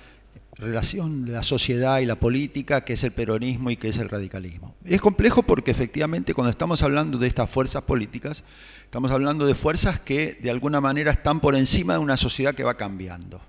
relación 0.54 1.24
de 1.24 1.32
la 1.32 1.42
sociedad 1.42 1.98
y 1.98 2.06
la 2.06 2.14
política, 2.14 2.84
qué 2.84 2.92
es 2.92 3.02
el 3.02 3.10
peronismo 3.10 3.70
y 3.70 3.76
qué 3.76 3.88
es 3.88 3.98
el 3.98 4.08
radicalismo? 4.08 4.76
Es 4.84 5.00
complejo 5.00 5.42
porque 5.42 5.72
efectivamente 5.72 6.32
cuando 6.32 6.50
estamos 6.50 6.82
hablando 6.82 7.18
de 7.18 7.26
estas 7.26 7.50
fuerzas 7.50 7.82
políticas, 7.82 8.44
estamos 8.84 9.10
hablando 9.10 9.46
de 9.46 9.56
fuerzas 9.56 9.98
que 9.98 10.38
de 10.40 10.50
alguna 10.50 10.80
manera 10.80 11.10
están 11.10 11.40
por 11.40 11.56
encima 11.56 11.94
de 11.94 11.98
una 11.98 12.16
sociedad 12.16 12.54
que 12.54 12.62
va 12.62 12.74
cambiando. 12.74 13.40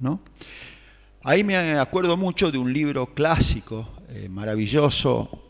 ¿no? 0.00 0.20
Ahí 1.22 1.44
me 1.44 1.56
acuerdo 1.78 2.16
mucho 2.16 2.50
de 2.50 2.58
un 2.58 2.72
libro 2.72 3.06
clásico, 3.06 3.88
eh, 4.08 4.28
maravilloso, 4.28 5.47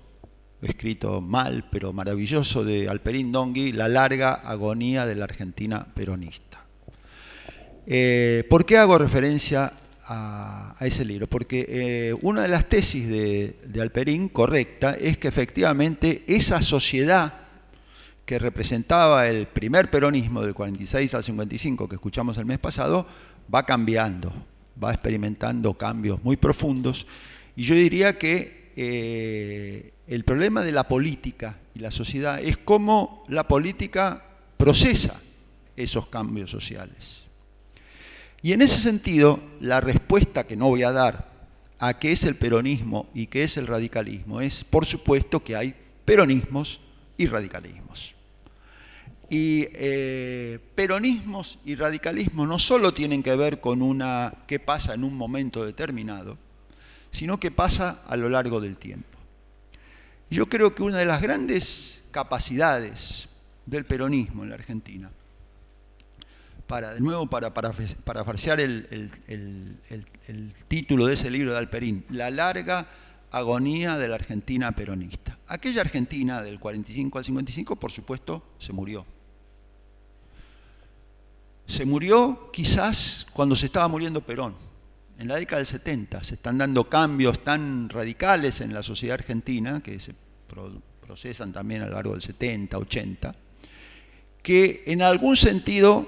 escrito 0.62 1.20
mal, 1.20 1.64
pero 1.70 1.92
maravilloso, 1.92 2.64
de 2.64 2.88
Alperín 2.88 3.32
Dongui, 3.32 3.72
La 3.72 3.88
larga 3.88 4.32
agonía 4.32 5.06
de 5.06 5.14
la 5.14 5.24
Argentina 5.24 5.86
peronista. 5.94 6.64
Eh, 7.86 8.44
¿Por 8.50 8.66
qué 8.66 8.76
hago 8.76 8.98
referencia 8.98 9.72
a, 10.06 10.74
ese 10.80 11.04
libro? 11.04 11.26
Porque 11.26 11.66
eh, 11.68 12.14
una 12.22 12.42
de 12.42 12.48
las 12.48 12.68
tesis 12.68 13.08
de, 13.08 13.80
Alperín, 13.80 14.28
correcta, 14.28 14.94
es 14.94 15.16
que 15.16 15.28
efectivamente 15.28 16.24
esa 16.26 16.60
sociedad 16.60 17.32
que 18.26 18.38
representaba 18.38 19.26
el 19.26 19.46
primer 19.46 19.90
peronismo 19.90 20.42
del 20.42 20.52
46 20.52 21.14
al 21.14 21.24
55 21.24 21.88
que 21.88 21.94
escuchamos 21.94 22.36
el 22.36 22.44
mes 22.44 22.58
pasado, 22.58 23.06
va 23.52 23.64
cambiando, 23.64 24.34
va 24.82 24.92
experimentando 24.92 25.72
cambios 25.74 26.22
muy 26.22 26.36
profundos. 26.36 27.06
Y 27.56 27.62
yo 27.62 27.74
diría 27.74 28.18
que 28.18 28.72
eh, 28.76 29.92
el 30.08 30.24
problema 30.24 30.62
de 30.62 30.72
la 30.72 30.88
política 30.88 31.58
y 31.74 31.80
la 31.80 31.90
sociedad 31.90 32.40
es 32.40 32.56
cómo 32.56 33.24
la 33.28 33.46
política 33.46 34.22
procesa 34.56 35.20
esos 35.76 36.06
cambios 36.08 36.50
sociales. 36.50 37.24
Y 38.42 38.52
en 38.52 38.62
ese 38.62 38.80
sentido, 38.80 39.38
la 39.60 39.80
respuesta 39.80 40.46
que 40.46 40.56
no 40.56 40.68
voy 40.68 40.82
a 40.82 40.92
dar 40.92 41.28
a 41.78 41.98
qué 41.98 42.12
es 42.12 42.24
el 42.24 42.36
peronismo 42.36 43.08
y 43.14 43.26
qué 43.26 43.44
es 43.44 43.56
el 43.58 43.66
radicalismo 43.66 44.40
es, 44.40 44.64
por 44.64 44.86
supuesto, 44.86 45.44
que 45.44 45.56
hay 45.56 45.74
peronismos 46.04 46.80
y 47.18 47.26
radicalismos. 47.26 48.14
Y 49.28 49.66
eh, 49.74 50.58
peronismos 50.74 51.58
y 51.66 51.74
radicalismos 51.74 52.48
no 52.48 52.58
solo 52.58 52.94
tienen 52.94 53.22
que 53.22 53.36
ver 53.36 53.60
con 53.60 53.82
una 53.82 54.32
qué 54.46 54.58
pasa 54.58 54.94
en 54.94 55.04
un 55.04 55.14
momento 55.14 55.66
determinado, 55.66 56.38
sino 57.10 57.38
qué 57.38 57.50
pasa 57.50 58.02
a 58.06 58.16
lo 58.16 58.30
largo 58.30 58.60
del 58.60 58.76
tiempo. 58.76 59.17
Yo 60.30 60.46
creo 60.46 60.74
que 60.74 60.82
una 60.82 60.98
de 60.98 61.06
las 61.06 61.22
grandes 61.22 62.04
capacidades 62.10 63.28
del 63.66 63.84
peronismo 63.84 64.42
en 64.42 64.50
la 64.50 64.56
Argentina, 64.56 65.10
para, 66.66 66.92
de 66.92 67.00
nuevo 67.00 67.26
para, 67.26 67.54
para, 67.54 67.72
el, 68.58 69.10
el, 69.26 70.52
título 70.68 71.06
de 71.06 71.14
ese 71.14 71.30
libro 71.30 71.52
de 71.52 71.58
Alperín, 71.58 72.04
La 72.10 72.30
larga 72.30 72.86
agonía 73.30 73.96
de 73.96 74.08
la 74.08 74.16
Argentina 74.16 74.72
peronista. 74.72 75.38
Aquella 75.48 75.80
Argentina 75.80 76.42
del 76.42 76.60
45 76.60 77.18
al 77.18 77.24
55, 77.24 77.76
por 77.76 77.90
supuesto, 77.90 78.42
se 78.58 78.74
murió. 78.74 79.06
Se 81.66 81.86
murió 81.86 82.50
quizás 82.52 83.26
cuando 83.32 83.56
se 83.56 83.66
estaba 83.66 83.88
muriendo 83.88 84.20
Perón. 84.20 84.67
En 85.18 85.26
la 85.26 85.34
década 85.34 85.58
del 85.58 85.66
70 85.66 86.22
se 86.22 86.34
están 86.36 86.58
dando 86.58 86.88
cambios 86.88 87.40
tan 87.42 87.88
radicales 87.88 88.60
en 88.60 88.72
la 88.72 88.84
sociedad 88.84 89.14
argentina, 89.14 89.80
que 89.80 89.98
se 89.98 90.14
procesan 91.00 91.52
también 91.52 91.82
a 91.82 91.86
lo 91.86 91.94
largo 91.94 92.12
del 92.12 92.22
70, 92.22 92.78
80, 92.78 93.34
que 94.42 94.84
en 94.86 95.02
algún 95.02 95.34
sentido 95.34 96.06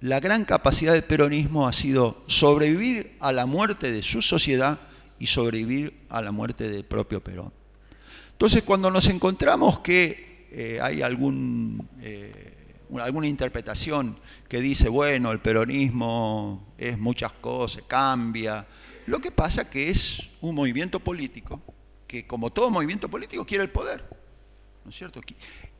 la 0.00 0.18
gran 0.20 0.46
capacidad 0.46 0.94
del 0.94 1.04
peronismo 1.04 1.68
ha 1.68 1.74
sido 1.74 2.24
sobrevivir 2.26 3.16
a 3.20 3.32
la 3.32 3.44
muerte 3.44 3.92
de 3.92 4.02
su 4.02 4.22
sociedad 4.22 4.78
y 5.18 5.26
sobrevivir 5.26 6.06
a 6.08 6.22
la 6.22 6.32
muerte 6.32 6.70
del 6.70 6.84
propio 6.84 7.22
Perón. 7.22 7.52
Entonces, 8.32 8.62
cuando 8.62 8.90
nos 8.90 9.08
encontramos 9.08 9.80
que 9.80 10.46
eh, 10.50 10.78
hay 10.80 11.02
algún, 11.02 11.86
eh, 12.00 12.55
alguna 13.00 13.26
interpretación 13.26 14.16
que 14.48 14.60
dice, 14.60 14.88
bueno, 14.88 15.32
el 15.32 15.40
peronismo 15.40 16.74
es 16.78 16.98
muchas 16.98 17.32
cosas, 17.34 17.84
cambia. 17.86 18.66
Lo 19.06 19.20
que 19.20 19.30
pasa 19.30 19.68
que 19.68 19.90
es 19.90 20.30
un 20.40 20.54
movimiento 20.54 21.00
político 21.00 21.60
que, 22.06 22.26
como 22.26 22.50
todo 22.50 22.70
movimiento 22.70 23.08
político, 23.08 23.44
quiere 23.44 23.64
el 23.64 23.70
poder. 23.70 24.04
¿No 24.84 24.90
es 24.90 24.96
cierto? 24.96 25.20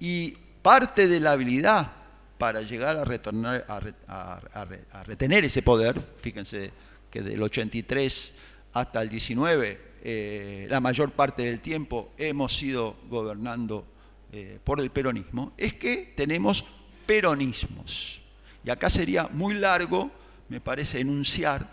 Y 0.00 0.32
parte 0.62 1.06
de 1.06 1.20
la 1.20 1.32
habilidad 1.32 1.92
para 2.38 2.62
llegar 2.62 2.96
a, 2.96 3.04
retornar, 3.04 3.64
a, 4.08 5.02
retener 5.04 5.44
ese 5.44 5.62
poder, 5.62 6.00
fíjense 6.20 6.70
que 7.10 7.22
del 7.22 7.42
83 7.42 8.36
hasta 8.74 9.00
el 9.00 9.08
19, 9.08 9.80
eh, 10.02 10.66
la 10.68 10.80
mayor 10.80 11.12
parte 11.12 11.42
del 11.42 11.60
tiempo 11.60 12.12
hemos 12.18 12.62
ido 12.62 12.96
gobernando 13.08 13.86
eh, 14.32 14.58
por 14.62 14.80
el 14.80 14.90
peronismo, 14.90 15.52
es 15.56 15.74
que 15.74 16.12
tenemos 16.14 16.64
peronismos. 17.06 18.20
Y 18.64 18.70
acá 18.70 18.90
sería 18.90 19.28
muy 19.32 19.54
largo, 19.54 20.10
me 20.48 20.60
parece, 20.60 21.00
enunciar 21.00 21.68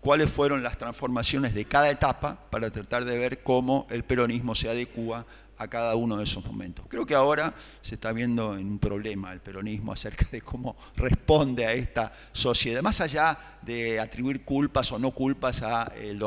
cuáles 0.00 0.30
fueron 0.30 0.62
las 0.62 0.78
transformaciones 0.78 1.54
de 1.54 1.64
cada 1.64 1.90
etapa 1.90 2.38
para 2.50 2.70
tratar 2.70 3.04
de 3.04 3.18
ver 3.18 3.42
cómo 3.42 3.86
el 3.90 4.04
peronismo 4.04 4.54
se 4.54 4.68
adecua 4.68 5.26
a 5.58 5.68
cada 5.68 5.96
uno 5.96 6.18
de 6.18 6.24
esos 6.24 6.44
momentos. 6.44 6.84
Creo 6.88 7.06
que 7.06 7.14
ahora 7.14 7.54
se 7.82 7.94
está 7.94 8.12
viendo 8.12 8.56
en 8.56 8.66
un 8.66 8.78
problema 8.78 9.32
el 9.32 9.40
peronismo 9.40 9.92
acerca 9.92 10.26
de 10.30 10.42
cómo 10.42 10.76
responde 10.96 11.66
a 11.66 11.72
esta 11.72 12.12
sociedad, 12.32 12.82
más 12.82 13.00
allá 13.00 13.36
de 13.62 13.98
atribuir 13.98 14.44
culpas 14.44 14.92
o 14.92 14.98
no 14.98 15.10
culpas 15.10 15.62
a, 15.62 15.92
eh, 15.96 16.18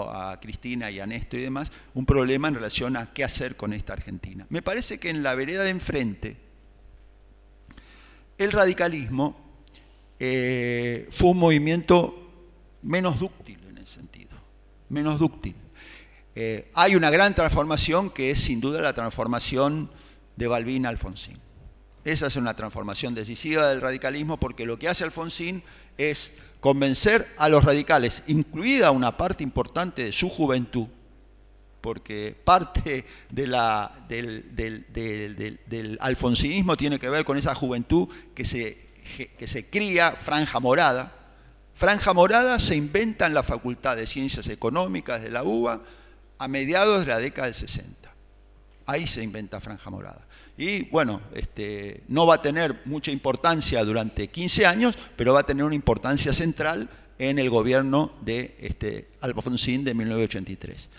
Cristina 0.41 0.90
y 0.91 0.99
a 0.99 1.06
Néstor 1.06 1.40
y 1.40 1.44
demás, 1.44 1.72
un 1.94 2.06
problema 2.06 2.48
en 2.48 2.56
relación 2.56 2.98
a 2.98 3.14
qué 3.14 3.23
hacer 3.23 3.56
con 3.56 3.73
esta 3.73 3.94
Argentina. 3.94 4.45
Me 4.49 4.61
parece 4.61 4.99
que 4.99 5.10
en 5.10 5.23
la 5.23 5.36
vereda 5.36 5.64
de 5.64 5.69
enfrente, 5.69 6.48
el 8.40 8.52
radicalismo 8.52 9.36
eh, 10.18 11.07
fue 11.11 11.32
un 11.32 11.38
movimiento 11.38 12.32
menos 12.82 13.20
dúctil 13.20 13.60
en 13.70 13.78
ese 13.78 13.95
sentido, 13.95 14.32
menos 14.88 15.20
dúctil. 15.20 15.56
Eh, 16.36 16.72
hay 16.74 16.95
una 16.95 17.10
gran 17.10 17.36
transformación 17.36 18.10
que 18.10 18.32
es 18.32 18.40
sin 18.40 18.61
duda 18.61 18.82
la 18.82 18.94
transformación 18.94 19.91
de 20.38 20.48
Balbín 20.48 20.86
Alfonsín. 20.86 21.38
Esa 22.06 22.28
es 22.28 22.38
una 22.38 22.56
transformación 22.56 23.14
decisiva 23.14 23.68
del 23.68 23.82
radicalismo 23.82 24.38
porque 24.38 24.66
lo 24.66 24.80
que 24.80 24.88
hace 24.88 25.03
Alfonsín 25.03 25.61
es 25.98 26.38
convencer 26.61 27.28
a 27.38 27.49
los 27.49 27.66
radicales, 27.66 28.24
incluida 28.28 28.91
una 28.91 29.18
parte 29.18 29.44
importante 29.44 30.06
de 30.06 30.11
su 30.14 30.30
juventud, 30.30 30.88
porque 31.81 32.35
parte 32.43 33.06
del, 33.30 33.56
alfonsinismo 35.99 36.77
tiene 36.77 36.99
que 36.99 37.10
ver 37.10 37.26
con 37.26 37.38
esa 37.38 37.56
juventud 37.56 38.07
que 38.35 38.45
se, 38.45 38.77
que 39.38 39.47
se 39.47 39.69
cría 39.69 40.11
franja 40.11 40.60
morada. 40.60 41.14
Franja 41.73 42.14
morada 42.14 42.60
se 42.60 42.76
inventa 42.76 43.26
en 43.26 43.34
la 43.34 43.43
Facultad 43.43 43.95
de 43.95 44.06
Ciencias 44.06 44.49
Económicas 44.49 45.22
de 45.22 45.30
la 45.30 45.43
UBA 45.43 45.81
a 46.38 46.47
mediados 46.47 47.01
de 47.01 47.06
la 47.06 47.19
década 47.19 47.45
del 47.45 47.56
60. 47.56 48.11
Ahí 48.85 49.07
se 49.07 49.23
inventa 49.23 49.60
franja 49.60 49.89
morada. 49.89 50.26
Y 50.57 50.84
bueno, 50.89 51.22
este, 51.34 52.03
no 52.07 52.26
va 52.26 52.35
a 52.35 52.41
tener 52.41 52.81
mucha 52.85 53.11
importancia 53.11 53.84
durante 53.85 54.27
15 54.27 54.65
años, 54.65 54.97
pero 55.15 55.34
va 55.34 55.41
a 55.41 55.45
tener 55.45 55.64
una 55.64 55.76
importancia 55.76 56.34
central 56.34 56.89
en 57.19 57.38
el 57.38 57.49
gobierno 57.49 58.14
de 58.22 58.57
este, 58.60 59.10
Alfonsín 59.22 59.84
de 59.84 59.93
1983. 59.93 60.89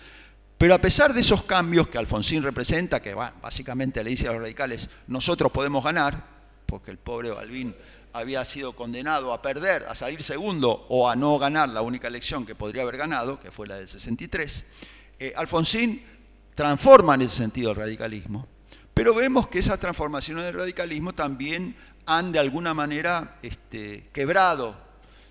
Pero 0.61 0.75
a 0.75 0.79
pesar 0.79 1.15
de 1.15 1.23
esos 1.23 1.45
cambios 1.45 1.89
que 1.89 1.97
Alfonsín 1.97 2.43
representa, 2.43 3.01
que 3.01 3.15
básicamente 3.15 4.05
le 4.05 4.11
dice 4.11 4.29
a 4.29 4.33
los 4.33 4.43
radicales, 4.43 4.91
nosotros 5.07 5.51
podemos 5.51 5.83
ganar, 5.83 6.23
porque 6.67 6.91
el 6.91 6.99
pobre 6.99 7.31
Balbín 7.31 7.75
había 8.13 8.45
sido 8.45 8.75
condenado 8.77 9.33
a 9.33 9.41
perder, 9.41 9.87
a 9.89 9.95
salir 9.95 10.23
segundo 10.23 10.85
o 10.91 11.09
a 11.09 11.17
no 11.17 11.39
ganar 11.39 11.71
la 11.71 11.81
única 11.81 12.09
elección 12.09 12.45
que 12.45 12.55
podría 12.55 12.83
haber 12.83 12.99
ganado, 12.99 13.41
que 13.41 13.51
fue 13.51 13.67
la 13.69 13.77
del 13.77 13.89
63, 13.89 14.67
eh, 15.19 15.33
Alfonsín 15.35 16.05
transforma 16.55 17.15
en 17.15 17.23
ese 17.23 17.37
sentido 17.37 17.71
el 17.71 17.77
radicalismo, 17.77 18.47
pero 18.93 19.15
vemos 19.15 19.49
que 19.49 19.61
esas 19.61 19.81
transformaciones 19.81 20.45
del 20.45 20.57
radicalismo 20.57 21.15
también 21.15 21.75
han 22.05 22.33
de 22.33 22.39
alguna 22.39 22.75
manera 22.75 23.39
este, 23.43 24.11
quebrado 24.13 24.90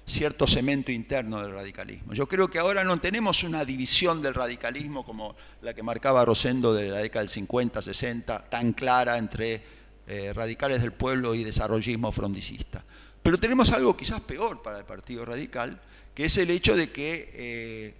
cierto 0.09 0.47
cemento 0.47 0.91
interno 0.91 1.41
del 1.41 1.53
radicalismo. 1.53 2.13
Yo 2.13 2.27
creo 2.27 2.49
que 2.49 2.59
ahora 2.59 2.83
no 2.83 2.99
tenemos 2.99 3.43
una 3.43 3.63
división 3.63 4.21
del 4.21 4.33
radicalismo 4.33 5.05
como 5.05 5.35
la 5.61 5.73
que 5.73 5.83
marcaba 5.83 6.25
Rosendo 6.25 6.73
de 6.73 6.89
la 6.89 6.99
década 6.99 7.21
del 7.21 7.29
50, 7.29 7.81
60, 7.81 8.49
tan 8.49 8.73
clara 8.73 9.17
entre 9.17 9.61
eh, 10.07 10.33
radicales 10.33 10.81
del 10.81 10.91
pueblo 10.91 11.35
y 11.35 11.43
desarrollismo 11.43 12.11
frondicista. 12.11 12.83
Pero 13.21 13.37
tenemos 13.37 13.71
algo 13.71 13.95
quizás 13.95 14.21
peor 14.21 14.61
para 14.61 14.79
el 14.79 14.85
Partido 14.85 15.25
Radical, 15.25 15.79
que 16.15 16.25
es 16.25 16.37
el 16.37 16.49
hecho 16.49 16.75
de 16.75 16.89
que 16.91 17.31
eh, 17.33 17.95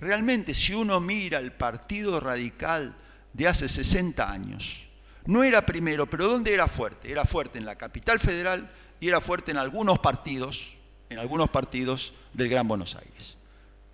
realmente 0.00 0.54
si 0.54 0.74
uno 0.74 1.00
mira 1.00 1.38
el 1.38 1.52
Partido 1.52 2.18
Radical 2.20 2.96
de 3.32 3.48
hace 3.48 3.68
60 3.68 4.30
años, 4.30 4.88
no 5.26 5.44
era 5.44 5.64
primero, 5.64 6.06
pero 6.06 6.26
¿dónde 6.26 6.52
era 6.52 6.66
fuerte? 6.66 7.10
Era 7.10 7.24
fuerte 7.24 7.58
en 7.58 7.64
la 7.64 7.76
capital 7.76 8.18
federal 8.18 8.70
y 8.98 9.08
era 9.08 9.20
fuerte 9.20 9.52
en 9.52 9.56
algunos 9.56 10.00
partidos, 10.00 10.78
en 11.12 11.18
algunos 11.18 11.50
partidos 11.50 12.14
del 12.32 12.48
Gran 12.48 12.66
Buenos 12.66 12.96
Aires. 12.96 13.36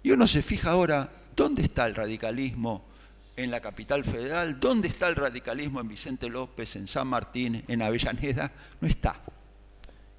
Y 0.02 0.10
uno 0.12 0.26
se 0.26 0.42
fija 0.42 0.70
ahora, 0.70 1.10
¿dónde 1.34 1.62
está 1.62 1.86
el 1.86 1.94
radicalismo 1.94 2.84
en 3.36 3.50
la 3.50 3.60
capital 3.60 4.04
federal? 4.04 4.58
¿Dónde 4.60 4.88
está 4.88 5.08
el 5.08 5.16
radicalismo 5.16 5.80
en 5.80 5.88
Vicente 5.88 6.28
López, 6.28 6.76
en 6.76 6.86
San 6.86 7.08
Martín, 7.08 7.64
en 7.66 7.82
Avellaneda? 7.82 8.50
No 8.80 8.88
está. 8.88 9.20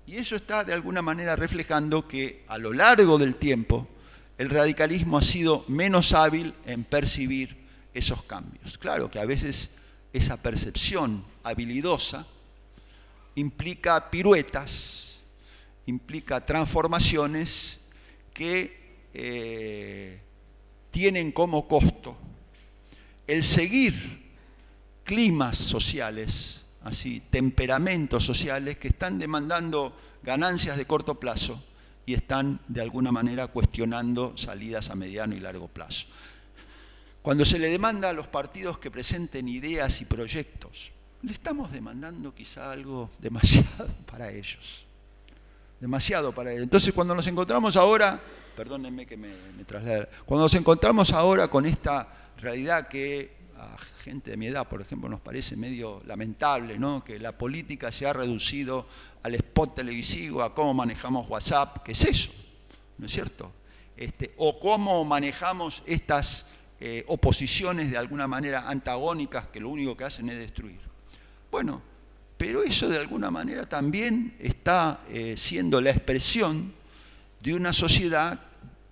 Y 0.05 0.17
eso 0.17 0.35
está 0.35 0.63
de 0.63 0.73
alguna 0.73 1.01
manera 1.01 1.35
reflejando 1.35 2.07
que 2.07 2.43
a 2.47 2.57
lo 2.57 2.73
largo 2.73 3.17
del 3.17 3.35
tiempo 3.35 3.87
el 4.37 4.49
radicalismo 4.49 5.17
ha 5.17 5.21
sido 5.21 5.63
menos 5.67 6.13
hábil 6.13 6.53
en 6.65 6.83
percibir 6.83 7.57
esos 7.93 8.23
cambios. 8.23 8.77
Claro 8.77 9.09
que 9.09 9.19
a 9.19 9.25
veces 9.25 9.71
esa 10.11 10.41
percepción 10.41 11.23
habilidosa 11.43 12.25
implica 13.35 14.09
piruetas, 14.09 15.08
implica 15.85 16.45
transformaciones 16.45 17.79
que 18.33 19.07
eh, 19.13 20.21
tienen 20.91 21.31
como 21.31 21.67
costo 21.67 22.17
el 23.29 23.43
seguir 23.43 23.93
climas 25.03 25.55
sociales, 25.57 26.65
así, 26.81 27.21
temperamentos 27.29 28.25
sociales 28.25 28.77
que 28.77 28.87
están 28.87 29.19
demandando 29.19 29.95
ganancias 30.23 30.77
de 30.77 30.85
corto 30.85 31.19
plazo 31.19 31.63
y 32.07 32.15
están 32.15 32.59
de 32.67 32.81
alguna 32.81 33.11
manera 33.11 33.45
cuestionando 33.47 34.35
salidas 34.35 34.89
a 34.89 34.95
mediano 34.95 35.35
y 35.35 35.39
largo 35.39 35.67
plazo. 35.67 36.07
Cuando 37.21 37.45
se 37.45 37.59
le 37.59 37.69
demanda 37.69 38.09
a 38.09 38.13
los 38.13 38.27
partidos 38.27 38.79
que 38.79 38.89
presenten 38.89 39.47
ideas 39.47 40.01
y 40.01 40.05
proyectos, 40.05 40.91
le 41.21 41.31
estamos 41.31 41.71
demandando 41.71 42.33
quizá 42.33 42.71
algo 42.71 43.11
demasiado 43.19 43.87
para 44.07 44.31
ellos. 44.31 44.85
Demasiado 45.79 46.33
para 46.33 46.51
ellos. 46.51 46.63
Entonces 46.63 46.93
cuando 46.93 47.15
nos 47.15 47.25
encontramos 47.27 47.75
ahora, 47.77 48.19
perdónenme 48.55 49.05
que 49.05 49.17
me, 49.17 49.29
me 49.57 49.63
traslade, 49.63 50.09
cuando 50.25 50.43
nos 50.45 50.53
encontramos 50.55 51.11
ahora 51.11 51.47
con 51.47 51.65
esta 51.65 52.07
realidad 52.37 52.87
que 52.87 53.39
a 53.57 53.77
gente 54.03 54.31
de 54.31 54.37
mi 54.37 54.47
edad, 54.47 54.67
por 54.67 54.81
ejemplo, 54.81 55.09
nos 55.09 55.19
parece 55.19 55.57
medio 55.57 56.01
lamentable, 56.05 56.79
¿no? 56.79 57.03
Que 57.03 57.19
la 57.19 57.37
política 57.37 57.91
se 57.91 58.07
ha 58.07 58.13
reducido 58.13 58.87
al 59.23 59.35
spot 59.35 59.75
televisivo, 59.75 60.41
a 60.43 60.53
cómo 60.53 60.73
manejamos 60.73 61.29
WhatsApp, 61.29 61.83
¿qué 61.83 61.91
es 61.91 62.05
eso? 62.05 62.31
¿No 62.97 63.05
es 63.05 63.11
cierto? 63.11 63.51
Este, 63.97 64.33
o 64.37 64.59
cómo 64.59 65.03
manejamos 65.03 65.83
estas 65.85 66.47
eh, 66.79 67.03
oposiciones 67.07 67.91
de 67.91 67.97
alguna 67.97 68.27
manera 68.27 68.69
antagónicas 68.69 69.47
que 69.49 69.59
lo 69.59 69.69
único 69.69 69.97
que 69.97 70.05
hacen 70.05 70.29
es 70.29 70.37
destruir. 70.37 70.79
Bueno, 71.51 71.81
pero 72.39 72.63
eso 72.63 72.87
de 72.87 72.97
alguna 72.97 73.29
manera 73.29 73.67
también 73.67 74.33
está 74.39 75.01
eh, 75.09 75.35
siendo 75.35 75.81
la 75.81 75.89
expresión 75.89 76.71
de 77.41 77.53
una 77.53 77.73
sociedad 77.73 78.39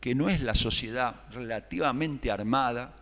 que 0.02 0.14
no 0.14 0.28
es 0.28 0.41
la 0.41 0.53
sociedad 0.53 1.15
relativamente 1.32 2.30
armada, 2.30 2.94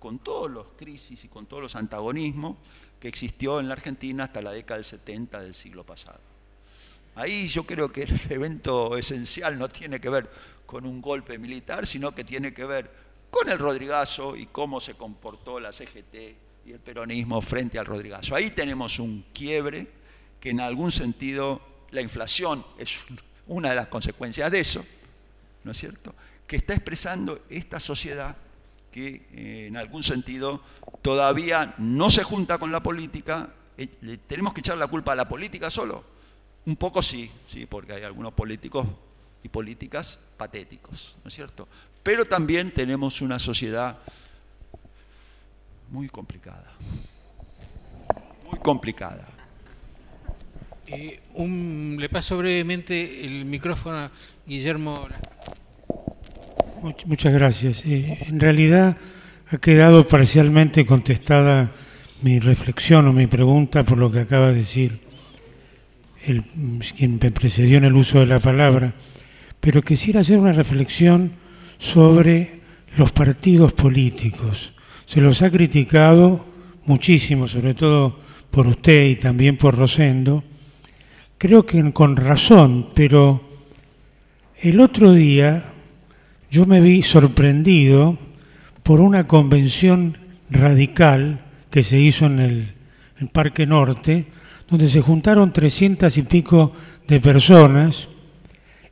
con 0.00 0.18
todos 0.18 0.50
los 0.50 0.72
crisis 0.72 1.24
y 1.24 1.28
con 1.28 1.46
todos 1.46 1.62
los 1.62 1.76
antagonismos 1.76 2.56
que 2.98 3.06
existió 3.06 3.60
en 3.60 3.68
la 3.68 3.74
Argentina 3.74 4.24
hasta 4.24 4.42
la 4.42 4.50
década 4.50 4.78
del 4.78 4.84
70 4.84 5.40
del 5.40 5.54
siglo 5.54 5.86
pasado. 5.86 6.18
Ahí 7.14 7.46
yo 7.46 7.62
creo 7.62 7.92
que 7.92 8.02
el 8.02 8.20
evento 8.30 8.96
esencial 8.96 9.56
no 9.56 9.68
tiene 9.68 10.00
que 10.00 10.08
ver 10.08 10.28
con 10.66 10.84
un 10.84 11.00
golpe 11.00 11.38
militar, 11.38 11.86
sino 11.86 12.12
que 12.12 12.24
tiene 12.24 12.52
que 12.52 12.64
ver 12.64 12.90
con 13.30 13.48
el 13.48 13.58
Rodrigazo 13.60 14.34
y 14.34 14.46
cómo 14.46 14.80
se 14.80 14.94
comportó 14.94 15.60
la 15.60 15.72
CGT 15.72 16.45
y 16.66 16.72
el 16.72 16.80
peronismo 16.80 17.40
frente 17.40 17.78
al 17.78 17.86
Rodrigazo. 17.86 18.34
Ahí 18.34 18.50
tenemos 18.50 18.98
un 18.98 19.24
quiebre 19.32 19.86
que 20.40 20.50
en 20.50 20.60
algún 20.60 20.90
sentido 20.90 21.60
la 21.90 22.00
inflación 22.00 22.64
es 22.78 23.04
una 23.46 23.70
de 23.70 23.76
las 23.76 23.86
consecuencias 23.86 24.50
de 24.50 24.60
eso, 24.60 24.84
¿no 25.62 25.70
es 25.70 25.78
cierto? 25.78 26.14
Que 26.46 26.56
está 26.56 26.74
expresando 26.74 27.44
esta 27.48 27.78
sociedad 27.78 28.36
que 28.90 29.26
eh, 29.32 29.66
en 29.68 29.76
algún 29.76 30.02
sentido 30.02 30.60
todavía 31.02 31.74
no 31.78 32.10
se 32.10 32.24
junta 32.24 32.58
con 32.58 32.72
la 32.72 32.82
política. 32.82 33.50
Eh, 33.78 33.88
¿Le 34.00 34.16
tenemos 34.18 34.52
que 34.52 34.60
echar 34.60 34.76
la 34.76 34.88
culpa 34.88 35.12
a 35.12 35.16
la 35.16 35.28
política 35.28 35.70
solo? 35.70 36.02
Un 36.64 36.76
poco 36.76 37.00
sí, 37.00 37.30
sí, 37.46 37.66
porque 37.66 37.92
hay 37.92 38.02
algunos 38.02 38.32
políticos 38.32 38.86
y 39.44 39.48
políticas 39.48 40.18
patéticos, 40.36 41.14
¿no 41.22 41.28
es 41.28 41.34
cierto? 41.34 41.68
Pero 42.02 42.24
también 42.24 42.72
tenemos 42.72 43.20
una 43.20 43.38
sociedad 43.38 43.98
muy 45.90 46.08
complicada, 46.08 46.72
muy 48.50 48.58
complicada. 48.60 49.26
Eh, 50.88 51.20
le 51.98 52.08
paso 52.08 52.38
brevemente 52.38 53.24
el 53.24 53.44
micrófono 53.44 53.96
a 53.96 54.10
Guillermo. 54.46 55.08
Muchas 57.06 57.32
gracias. 57.32 57.84
Eh, 57.86 58.18
en 58.28 58.38
realidad 58.38 58.96
ha 59.50 59.58
quedado 59.58 60.06
parcialmente 60.06 60.86
contestada 60.86 61.72
mi 62.22 62.38
reflexión 62.38 63.08
o 63.08 63.12
mi 63.12 63.26
pregunta 63.26 63.84
por 63.84 63.98
lo 63.98 64.10
que 64.10 64.20
acaba 64.20 64.48
de 64.48 64.54
decir 64.54 65.00
el, 66.24 66.42
quien 66.96 67.18
me 67.20 67.30
precedió 67.30 67.78
en 67.78 67.84
el 67.84 67.94
uso 67.94 68.20
de 68.20 68.26
la 68.26 68.38
palabra, 68.38 68.94
pero 69.60 69.82
quisiera 69.82 70.20
hacer 70.20 70.38
una 70.38 70.52
reflexión 70.52 71.32
sobre 71.78 72.60
los 72.96 73.12
partidos 73.12 73.72
políticos. 73.72 74.72
Se 75.06 75.20
los 75.20 75.40
ha 75.42 75.50
criticado 75.50 76.44
muchísimo, 76.84 77.46
sobre 77.48 77.74
todo 77.74 78.18
por 78.50 78.66
usted 78.66 79.06
y 79.06 79.16
también 79.16 79.56
por 79.56 79.76
Rosendo. 79.76 80.42
Creo 81.38 81.64
que 81.64 81.92
con 81.92 82.16
razón, 82.16 82.88
pero 82.94 83.42
el 84.60 84.80
otro 84.80 85.12
día 85.12 85.72
yo 86.50 86.66
me 86.66 86.80
vi 86.80 87.02
sorprendido 87.02 88.18
por 88.82 89.00
una 89.00 89.26
convención 89.26 90.16
radical 90.50 91.44
que 91.70 91.82
se 91.82 92.00
hizo 92.00 92.26
en 92.26 92.40
el, 92.40 92.72
Parque 93.32 93.66
Norte, 93.66 94.26
donde 94.68 94.88
se 94.88 95.00
juntaron 95.00 95.52
trescientas 95.52 96.18
y 96.18 96.22
pico 96.22 96.72
de 97.08 97.18
personas 97.18 98.08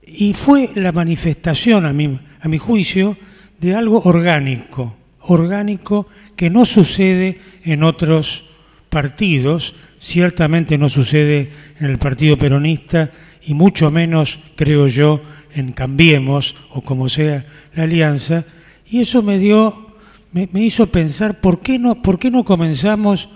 y 0.06 0.32
fue 0.32 0.70
la 0.74 0.92
manifestación, 0.92 1.84
a 1.84 1.92
mi, 1.92 2.18
a 2.40 2.48
mi 2.48 2.56
juicio, 2.56 3.16
de 3.60 3.74
algo 3.74 4.00
orgánico, 4.04 4.96
orgánico 5.26 6.06
que 6.36 6.50
no 6.50 6.66
sucede 6.66 7.38
en 7.64 7.82
otros 7.82 8.44
partidos, 8.90 9.74
ciertamente 9.98 10.78
no 10.78 10.88
sucede 10.88 11.50
en 11.80 11.86
el 11.86 11.98
Partido 11.98 12.36
Peronista 12.36 13.10
y 13.42 13.54
mucho 13.54 13.90
menos, 13.90 14.38
creo 14.56 14.86
yo, 14.86 15.20
en 15.54 15.72
Cambiemos 15.72 16.54
o 16.70 16.80
como 16.80 17.08
sea 17.08 17.44
la 17.74 17.84
alianza, 17.84 18.44
y 18.86 19.00
eso 19.00 19.22
me 19.22 19.38
dio, 19.38 19.96
me, 20.32 20.48
hizo 20.54 20.86
pensar 20.86 21.40
por 21.40 21.60
qué 21.60 21.78
no, 21.78 22.02
por 22.02 22.18
qué 22.18 22.30
no 22.30 22.44
comenzamos, 22.44 23.30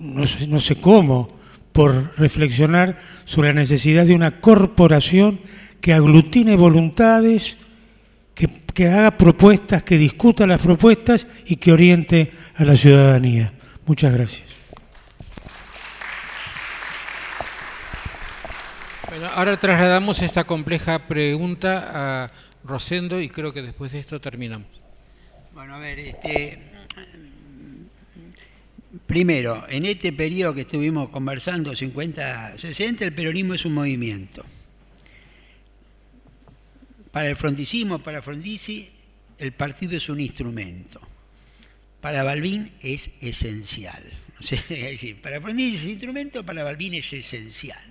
no 0.00 0.26
sé, 0.26 0.46
no 0.46 0.60
sé 0.60 0.76
cómo, 0.76 1.28
por 1.72 2.18
reflexionar 2.18 2.98
sobre 3.24 3.52
la 3.52 3.60
necesidad 3.60 4.06
de 4.06 4.14
una 4.14 4.40
corporación 4.40 5.38
que 5.80 5.92
aglutine 5.92 6.56
voluntades, 6.56 7.58
que, 8.80 8.88
haga 8.88 9.10
propuestas, 9.10 9.82
que 9.82 9.98
discuta 9.98 10.46
las 10.46 10.58
propuestas 10.58 11.26
y 11.44 11.56
que 11.56 11.70
oriente 11.70 12.32
a 12.54 12.64
la 12.64 12.74
ciudadanía. 12.74 13.52
Muchas 13.84 14.10
gracias. 14.10 14.48
Bueno, 19.10 19.26
ahora 19.34 19.58
trasladamos 19.58 20.22
esta 20.22 20.44
compleja 20.44 20.98
pregunta 21.00 21.90
a 21.92 22.30
Rosendo 22.64 23.20
y 23.20 23.28
creo 23.28 23.52
que 23.52 23.60
después 23.60 23.92
de 23.92 23.98
esto 23.98 24.18
terminamos. 24.18 24.68
Bueno, 25.52 25.74
a 25.74 25.78
ver, 25.78 25.98
este, 25.98 26.58
primero, 29.06 29.66
en 29.68 29.84
este 29.84 30.10
periodo 30.10 30.54
que 30.54 30.62
estuvimos 30.62 31.10
conversando, 31.10 31.72
50-60, 31.72 33.02
el 33.02 33.12
peronismo 33.12 33.52
es 33.52 33.66
un 33.66 33.74
movimiento. 33.74 34.42
Para 37.10 37.28
el 37.28 37.36
frondicismo, 37.36 37.98
para 37.98 38.22
Frondizi, 38.22 38.88
el 39.38 39.52
partido 39.52 39.96
es 39.96 40.08
un 40.08 40.20
instrumento. 40.20 41.00
para 42.00 42.22
Balbín 42.22 42.72
es 42.80 43.10
esencial. 43.20 44.02
es 44.70 45.14
para 45.14 45.40
Frondizi 45.40 45.76
ese 45.76 45.90
instrumento, 45.90 46.44
para 46.44 46.62
Balbín 46.62 46.94
es 46.94 47.12
esencial. 47.12 47.82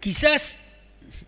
Quizás, 0.00 0.76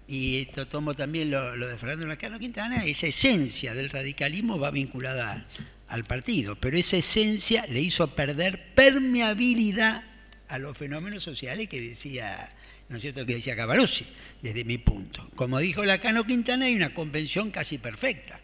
y 0.09 0.39
esto 0.43 0.67
tomo 0.67 0.95
también 0.95 1.31
lo, 1.31 1.57
de 1.57 1.77
Fernando 1.77 2.07
Lacano 2.07 2.39
Quintana, 2.39 2.85
esa 2.85 3.07
esencia 3.07 3.75
del 3.75 3.91
radicalismo 3.91 4.59
va 4.59 4.71
vinculada 4.71 5.47
al 5.89 6.05
partido, 6.05 6.57
pero 6.57 6.77
esa 6.77 6.97
esencia 6.97 7.67
le 7.69 7.81
hizo 7.81 8.15
perder 8.15 8.75
permeabilidad 8.75 10.03
a 10.49 10.59
los 10.59 10.77
fenómenos 10.77 11.23
sociales 11.23 11.69
que 11.69 11.81
decía, 11.81 12.53
¿no 12.89 12.97
es 12.97 13.03
cierto?, 13.03 13.27
que 13.27 13.35
decía 13.37 13.57
Cavarossi, 13.57 14.07
desde 14.43 14.65
mi 14.65 14.79
punto. 14.79 15.29
Como 15.35 15.59
dijo 15.59 15.85
Lacano 15.85 16.25
Quintana, 16.25 16.67
hay 16.67 16.75
una 16.75 16.95
convención 16.95 17.51
casi 17.51 17.79
perfecta, 17.79 18.41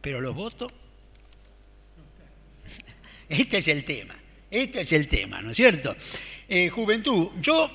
pero 0.00 0.20
los 0.20 0.34
votos... 0.34 0.72
Este 3.28 3.58
es 3.58 3.68
el 3.68 3.84
tema, 3.84 4.16
este 4.50 4.80
es 4.80 4.90
el 4.90 5.06
tema, 5.06 5.40
¿no 5.40 5.52
es 5.52 5.56
cierto? 5.56 5.94
Eh, 6.48 6.68
juventud, 6.68 7.28
yo, 7.40 7.70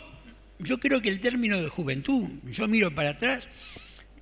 yo 0.59 0.81
creo 0.81 1.01
que 1.01 1.07
el 1.07 1.19
término 1.19 1.61
de 1.61 1.69
juventud, 1.69 2.27
yo 2.51 2.67
miro 2.67 2.93
para 2.93 3.11
atrás, 3.11 3.47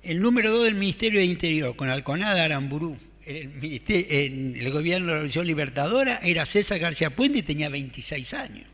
el 0.04 0.20
número 0.20 0.52
dos 0.52 0.62
del 0.62 0.76
Ministerio 0.76 1.18
de 1.18 1.26
Interior, 1.26 1.74
con 1.74 1.90
Alconada 1.90 2.44
Aramburú, 2.44 2.96
en 3.26 4.56
el, 4.56 4.70
gobierno 4.70 5.06
de 5.06 5.12
la 5.12 5.14
Revolución 5.14 5.46
Libertadora, 5.46 6.20
era 6.22 6.44
César 6.46 6.78
García 6.78 7.10
Puente 7.10 7.38
y 7.38 7.42
tenía 7.42 7.68
26 7.68 8.34
años. 8.34 8.66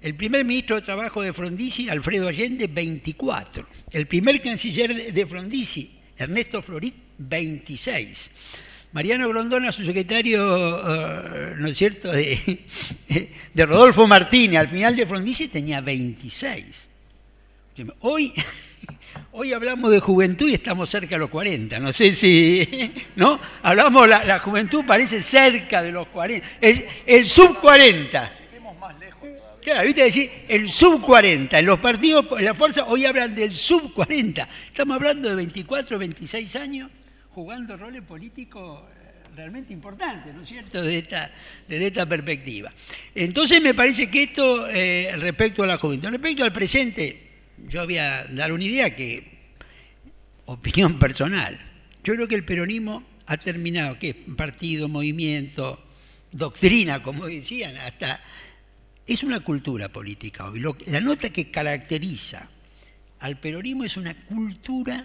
El 0.00 0.14
primer 0.14 0.46
ministro 0.46 0.76
de 0.76 0.82
Trabajo 0.82 1.20
de 1.20 1.34
Frondizi, 1.34 1.90
Alfredo 1.90 2.28
Allende, 2.28 2.66
24. 2.68 3.66
El 3.92 4.06
primer 4.06 4.40
canciller 4.40 4.94
de 4.94 5.26
Frondizi, 5.26 5.90
Ernesto 6.16 6.62
Florit, 6.62 6.94
26. 7.18 8.30
Mariano 8.92 9.28
Grondona, 9.28 9.70
su 9.70 9.84
secretario, 9.84 10.40
eh, 10.40 11.54
¿no 11.58 11.68
es 11.68 11.76
cierto?, 11.76 12.10
de, 12.10 12.64
Rodolfo 13.54 14.06
Martínez, 14.06 14.60
al 14.60 14.68
final 14.68 14.96
de 14.96 15.04
Frondizi 15.04 15.48
tenía 15.48 15.82
26. 15.82 16.88
Hoy, 18.00 18.32
hoy 19.32 19.52
hablamos 19.52 19.92
de 19.92 20.00
juventud 20.00 20.48
y 20.48 20.54
estamos 20.54 20.88
cerca 20.88 21.16
de 21.16 21.18
los 21.18 21.30
40, 21.30 21.78
no 21.78 21.92
sé 21.92 22.12
si, 22.12 22.90
¿no? 23.16 23.38
Hablamos, 23.62 24.08
la, 24.08 24.24
la 24.24 24.38
juventud 24.38 24.82
parece 24.86 25.20
cerca 25.20 25.82
de 25.82 25.92
los 25.92 26.08
40, 26.08 26.46
el, 26.62 26.86
el 27.04 27.26
sub 27.26 27.60
40 27.60 28.39
Claro, 29.70 29.86
viste 29.86 30.02
decir, 30.02 30.28
el 30.48 30.68
sub 30.68 31.00
40. 31.00 31.56
En 31.56 31.64
los 31.64 31.78
partidos, 31.78 32.26
en 32.36 32.44
la 32.44 32.56
fuerza, 32.56 32.86
hoy 32.86 33.06
hablan 33.06 33.36
del 33.36 33.52
sub 33.52 33.94
40. 33.94 34.48
Estamos 34.66 34.96
hablando 34.96 35.28
de 35.28 35.36
24, 35.36 35.96
26 35.96 36.56
años 36.56 36.90
jugando 37.30 37.76
roles 37.76 38.02
políticos 38.02 38.82
eh, 38.82 39.30
realmente 39.36 39.72
importantes, 39.72 40.34
¿no 40.34 40.40
es 40.40 40.48
cierto?, 40.48 40.82
desde 40.82 40.98
esta, 40.98 41.30
desde 41.68 41.86
esta 41.86 42.04
perspectiva. 42.04 42.72
Entonces 43.14 43.62
me 43.62 43.72
parece 43.72 44.10
que 44.10 44.24
esto, 44.24 44.66
eh, 44.70 45.14
respecto 45.16 45.62
a 45.62 45.68
la 45.68 45.78
juventud, 45.78 46.08
respecto 46.08 46.42
al 46.42 46.52
presente, 46.52 47.28
yo 47.68 47.84
voy 47.84 47.98
a 47.98 48.24
dar 48.24 48.50
una 48.50 48.64
idea 48.64 48.96
que, 48.96 49.52
opinión 50.46 50.98
personal, 50.98 51.56
yo 52.02 52.14
creo 52.14 52.26
que 52.26 52.34
el 52.34 52.44
peronismo 52.44 53.04
ha 53.26 53.36
terminado, 53.36 53.96
que 54.00 54.08
es 54.08 54.16
partido, 54.36 54.88
movimiento, 54.88 55.80
doctrina, 56.32 57.04
como 57.04 57.26
decían, 57.26 57.76
hasta 57.76 58.20
es 59.14 59.24
una 59.24 59.40
cultura 59.40 59.88
política 59.88 60.48
hoy. 60.48 60.62
la 60.86 61.00
nota 61.00 61.30
que 61.30 61.50
caracteriza 61.50 62.48
al 63.18 63.40
peronismo 63.40 63.82
es 63.82 63.96
una 63.96 64.14
cultura 64.14 65.04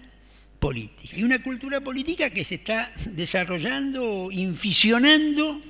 política. 0.60 1.16
Y 1.16 1.24
una 1.24 1.42
cultura 1.42 1.80
política 1.80 2.30
que 2.30 2.44
se 2.44 2.54
está 2.54 2.92
desarrollando, 3.10 4.28
inficionando 4.30 5.60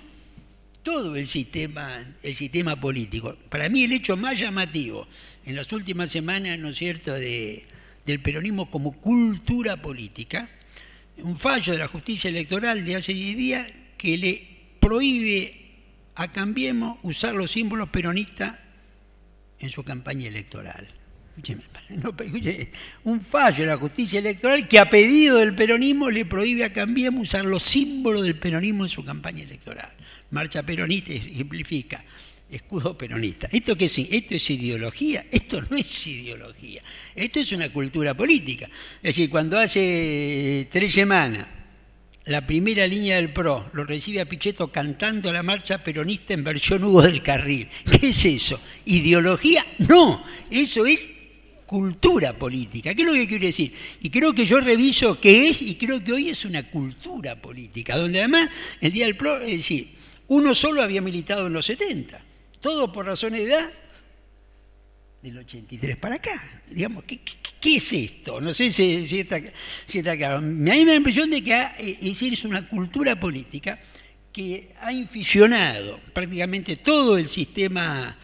todo 0.83 1.17
el 1.17 1.27
sistema, 1.27 2.07
el 2.23 2.37
sistema 2.37 2.79
político. 2.79 3.37
Para 3.49 3.71
mí 3.71 3.85
el 3.85 3.93
hecho 3.93 4.19
más 4.19 4.39
llamativo 4.39 5.09
en 5.47 5.57
las 5.57 5.73
últimas 5.73 6.11
semanas, 6.11 6.59
¿no 6.59 6.69
es 6.69 6.77
cierto?, 6.77 7.15
del 7.15 8.21
peronismo 8.23 8.71
como 8.71 8.93
cultura 9.01 9.81
política, 9.81 10.49
un 11.17 11.39
fallo 11.39 11.73
de 11.73 11.79
la 11.79 11.89
justicia 11.89 12.29
electoral 12.29 12.85
de 12.85 12.97
hace 12.97 13.15
10 13.15 13.37
días 13.37 13.67
que 13.97 14.19
le 14.19 14.47
prohíbe 14.79 15.66
a 16.17 16.33
Cambiemos 16.33 16.99
usar 17.03 17.35
los 17.35 17.51
símbolos 17.51 17.91
peronistas 17.91 18.57
en 19.59 19.71
su 19.71 19.85
campaña 19.85 20.27
electoral. 20.27 20.89
un 23.05 23.21
fallo 23.21 23.61
de 23.61 23.67
la 23.67 23.77
justicia 23.77 24.19
electoral 24.21 24.67
que 24.67 24.79
a 24.79 24.89
pedido 24.89 25.37
del 25.37 25.55
peronismo 25.55 26.11
le 26.11 26.25
prohíbe 26.25 26.65
a 26.65 26.73
Cambiemos 26.73 27.29
usar 27.29 27.45
los 27.45 27.63
símbolos 27.63 28.23
del 28.23 28.39
peronismo 28.39 28.85
en 28.85 28.89
su 28.89 29.05
campaña 29.05 29.43
electoral. 29.43 29.93
Marcha 30.31 30.63
peronista 30.63 31.13
simplifica, 31.13 32.03
escudo 32.51 32.97
peronista. 32.97 33.49
¿Esto 33.53 33.77
qué 33.77 33.85
es? 33.85 33.99
¿Esto 33.99 34.35
es 34.35 34.51
ideología? 34.51 35.27
Esto 35.31 35.61
no 35.61 35.77
es 35.77 36.07
ideología. 36.07 36.83
Esto 37.15 37.41
es 37.41 37.53
una 37.53 37.69
cultura 37.69 38.15
política. 38.15 38.67
Es 38.97 39.15
decir, 39.15 39.29
cuando 39.29 39.59
hace 39.59 40.67
tres 40.71 40.93
semanas 40.93 41.47
la 42.27 42.45
primera 42.45 42.87
línea 42.87 43.17
del 43.17 43.33
PRO 43.33 43.71
lo 43.73 43.85
recibe 43.85 44.21
a 44.21 44.27
Pichetto 44.27 44.69
cantando 44.69 45.33
la 45.33 45.45
marcha 45.45 45.83
peronista 45.83 46.35
en 46.35 46.43
versión 46.43 46.83
Hugo 46.83 47.03
del 47.03 47.23
Carril. 47.23 47.69
¿Qué 47.85 48.09
es 48.09 48.25
eso? 48.25 48.61
¿Ideología? 48.85 49.65
No, 49.79 50.25
eso 50.51 50.87
es 50.87 51.13
cultura 51.67 52.33
política. 52.33 52.95
¿Qué 52.95 53.03
es 53.03 53.09
lo 53.09 53.15
que 53.15 53.29
quiero 53.29 53.47
decir? 53.47 53.73
Y 54.01 54.11
creo 54.11 54.33
que 54.33 54.45
yo 54.45 54.61
reviso 54.61 55.21
qué 55.21 55.49
es 55.49 55.63
y 55.63 55.77
creo 55.77 56.03
que 56.03 56.13
hoy 56.13 56.29
es 56.31 56.45
una 56.45 56.69
cultura 56.69 57.41
política, 57.41 57.97
donde 57.97 58.19
además 58.19 58.51
el 58.81 58.93
día 58.93 59.07
del 59.07 59.17
PRO, 59.17 59.41
es 59.41 59.59
decir, 59.59 59.95
uno 60.29 60.53
solo 60.53 60.83
había 60.83 61.01
militado 61.01 61.47
en 61.47 61.53
los 61.53 61.67
70, 61.67 62.21
todo 62.61 62.93
por 62.93 63.07
razones 63.07 63.41
de 63.41 63.53
edad 63.53 63.71
del 65.27 65.39
83 65.39 65.97
para 65.97 66.17
acá. 66.17 66.63
Digamos, 66.71 67.05
¿qué, 67.05 67.19
es 67.65 67.93
esto? 67.93 68.41
No 68.41 68.55
sé 68.55 68.71
si, 68.71 69.19
está, 69.19 69.41
claro. 70.17 70.41
Me 70.41 70.79
da 70.79 70.85
la 70.85 70.95
impresión 70.95 71.31
de 71.31 71.43
que 71.43 71.53
eh, 71.53 71.99
es, 72.01 72.45
una 72.45 72.69
cultura 72.69 73.19
política 73.19 73.79
que 74.33 74.69
ha 74.83 74.93
inficionado 74.93 75.99
prácticamente 76.13 76.77
todo 76.77 77.19
el 77.19 77.27
sistema 77.27 78.17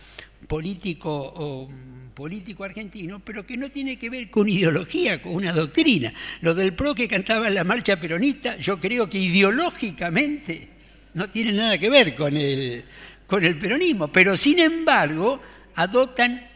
político 0.47 1.11
o 1.11 1.69
político 2.15 2.63
argentino, 2.63 3.21
pero 3.25 3.45
que 3.45 3.57
no 3.57 3.69
tiene 3.69 3.99
que 3.99 4.09
ver 4.09 4.31
con 4.31 4.49
ideología, 4.49 5.21
con 5.21 5.35
una 5.35 5.53
doctrina. 5.53 6.13
Lo 6.41 6.55
del 6.55 6.75
PRO 6.75 6.95
que 6.95 7.09
cantaba 7.09 7.49
en 7.49 7.55
la 7.55 7.65
marcha 7.65 7.99
peronista, 7.99 8.57
yo 8.59 8.79
creo 8.79 9.11
que 9.11 9.19
ideológicamente 9.19 10.69
no 11.15 11.29
tiene 11.31 11.53
nada 11.53 11.79
que 11.79 11.91
ver 11.91 12.15
con 12.15 12.37
el, 12.37 12.85
con 13.27 13.45
el 13.45 13.59
peronismo, 13.59 14.07
pero 14.09 14.37
sin 14.37 14.61
embargo 14.61 15.41
adoptan 15.75 16.52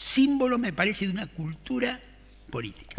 símbolo, 0.00 0.56
me 0.58 0.72
parece, 0.72 1.06
de 1.06 1.12
una 1.12 1.26
cultura 1.26 2.00
política. 2.50 2.96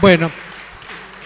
Bueno, 0.00 0.30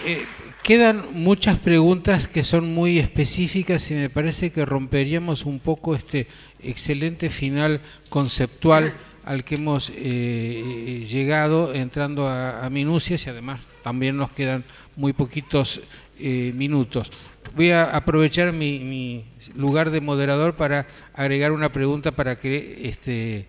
eh, 0.05 0.25
quedan 0.61 1.05
muchas 1.13 1.57
preguntas 1.57 2.27
que 2.27 2.43
son 2.43 2.73
muy 2.73 2.99
específicas 2.99 3.89
y 3.91 3.93
me 3.93 4.09
parece 4.09 4.51
que 4.51 4.65
romperíamos 4.65 5.45
un 5.45 5.59
poco 5.59 5.95
este 5.95 6.27
excelente 6.61 7.29
final 7.29 7.79
conceptual 8.09 8.93
al 9.23 9.45
que 9.45 9.55
hemos 9.55 9.91
eh, 9.95 11.05
llegado 11.09 11.73
entrando 11.73 12.27
a, 12.27 12.69
minucias 12.69 13.25
y 13.25 13.29
además 13.29 13.61
también 13.81 14.17
nos 14.17 14.31
quedan 14.31 14.63
muy 14.97 15.13
poquitos 15.13 15.81
eh, 16.19 16.53
minutos 16.55 17.11
voy 17.55 17.71
a 17.71 17.95
aprovechar 17.95 18.51
mi, 18.53 19.23
lugar 19.55 19.91
de 19.91 20.01
moderador 20.01 20.55
para 20.55 20.87
agregar 21.13 21.51
una 21.51 21.71
pregunta 21.71 22.11
para 22.11 22.37
que 22.37 22.81
este 22.83 23.47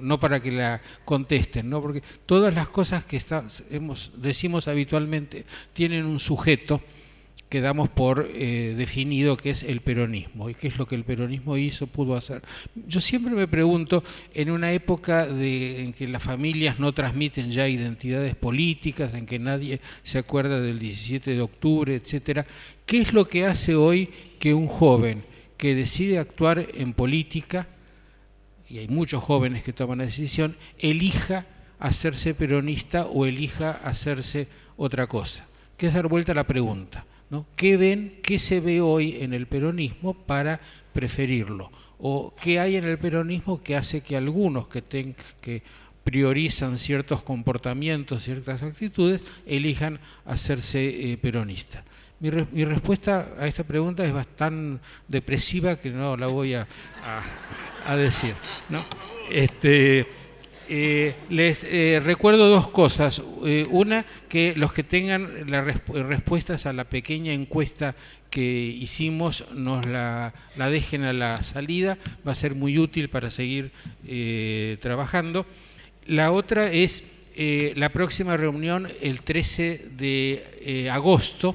no 0.00 0.18
para 0.18 0.40
que 0.40 0.50
la 0.50 0.80
contesten, 1.04 1.68
¿no? 1.68 1.82
porque 1.82 2.02
todas 2.24 2.54
las 2.54 2.70
cosas 2.70 3.04
que 3.04 3.20
hemos, 3.70 4.12
decimos 4.16 4.66
habitualmente 4.66 5.44
tienen 5.74 6.06
un 6.06 6.18
sujeto 6.18 6.80
que 7.52 7.60
damos 7.60 7.90
por 7.90 8.30
eh, 8.32 8.72
definido 8.78 9.36
que 9.36 9.50
es 9.50 9.62
el 9.62 9.82
peronismo 9.82 10.48
y 10.48 10.54
qué 10.54 10.68
es 10.68 10.78
lo 10.78 10.86
que 10.86 10.94
el 10.94 11.04
peronismo 11.04 11.58
hizo, 11.58 11.86
pudo 11.86 12.16
hacer. 12.16 12.40
Yo 12.88 12.98
siempre 12.98 13.34
me 13.34 13.46
pregunto, 13.46 14.02
en 14.32 14.50
una 14.50 14.72
época 14.72 15.26
de, 15.26 15.84
en 15.84 15.92
que 15.92 16.08
las 16.08 16.22
familias 16.22 16.78
no 16.78 16.94
transmiten 16.94 17.50
ya 17.50 17.68
identidades 17.68 18.34
políticas, 18.36 19.12
en 19.12 19.26
que 19.26 19.38
nadie 19.38 19.82
se 20.02 20.16
acuerda 20.16 20.62
del 20.62 20.78
17 20.78 21.34
de 21.34 21.42
octubre, 21.42 21.94
etcétera, 21.94 22.46
¿qué 22.86 23.02
es 23.02 23.12
lo 23.12 23.28
que 23.28 23.44
hace 23.44 23.74
hoy 23.74 24.08
que 24.38 24.54
un 24.54 24.66
joven 24.66 25.22
que 25.58 25.74
decide 25.74 26.18
actuar 26.18 26.66
en 26.72 26.94
política, 26.94 27.68
y 28.66 28.78
hay 28.78 28.88
muchos 28.88 29.22
jóvenes 29.22 29.62
que 29.62 29.74
toman 29.74 29.98
la 29.98 30.06
decisión, 30.06 30.56
elija 30.78 31.44
hacerse 31.78 32.32
peronista 32.32 33.04
o 33.08 33.26
elija 33.26 33.72
hacerse 33.84 34.48
otra 34.78 35.06
cosa? 35.06 35.46
Que 35.76 35.88
es 35.88 35.92
dar 35.92 36.08
vuelta 36.08 36.32
a 36.32 36.36
la 36.36 36.46
pregunta. 36.46 37.04
¿Qué 37.56 37.76
ven, 37.76 38.18
qué 38.22 38.38
se 38.38 38.60
ve 38.60 38.80
hoy 38.80 39.18
en 39.20 39.32
el 39.32 39.46
peronismo 39.46 40.14
para 40.14 40.60
preferirlo? 40.92 41.70
¿O 41.98 42.34
qué 42.40 42.60
hay 42.60 42.76
en 42.76 42.84
el 42.84 42.98
peronismo 42.98 43.62
que 43.62 43.76
hace 43.76 44.02
que 44.02 44.16
algunos 44.16 44.68
que, 44.68 45.62
priorizan 46.04 46.78
ciertos 46.78 47.22
comportamientos, 47.22 48.22
ciertas 48.22 48.62
actitudes, 48.64 49.22
elijan 49.46 50.00
hacerse 50.24 51.16
peronistas. 51.22 51.84
Mi, 52.18 52.64
respuesta 52.64 53.34
a 53.38 53.46
esta 53.46 53.62
pregunta 53.62 54.04
es 54.04 54.12
bastante 54.12 54.82
depresiva 55.06 55.76
que 55.76 55.90
no 55.90 56.16
la 56.16 56.26
voy 56.26 56.54
a, 56.54 56.66
decir. 57.96 58.34
Este, 59.30 60.08
eh, 60.74 61.14
les 61.28 61.64
eh, 61.64 62.00
recuerdo 62.02 62.48
dos 62.48 62.66
cosas. 62.68 63.20
Eh, 63.44 63.66
una, 63.68 64.06
que 64.30 64.54
los 64.56 64.72
que 64.72 64.82
tengan 64.82 65.50
las 65.50 65.66
respuestas 65.86 66.64
a 66.64 66.72
la 66.72 66.84
pequeña 66.84 67.34
encuesta 67.34 67.94
que 68.30 68.40
hicimos 68.40 69.44
nos 69.52 69.84
la, 69.84 70.32
dejen 70.56 71.02
a 71.02 71.12
la 71.12 71.42
salida, 71.42 71.98
va 72.26 72.32
a 72.32 72.34
ser 72.34 72.54
muy 72.54 72.78
útil 72.78 73.10
para 73.10 73.30
seguir 73.30 73.70
trabajando. 74.80 75.44
La 76.06 76.32
otra 76.32 76.72
es 76.72 77.18
la 77.36 77.90
próxima 77.90 78.38
reunión 78.38 78.88
el 79.02 79.20
13 79.20 79.90
de 79.98 80.88
agosto 80.90 81.54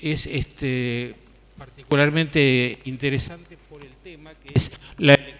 es 0.00 0.26
este, 0.26 1.14
particularmente 1.58 2.78
interesante 2.84 3.58
por 3.68 3.84
el 3.84 3.92
tema 4.02 4.32
que 4.34 4.54
es 4.54 4.78
la 4.96 5.14
elección 5.14 5.37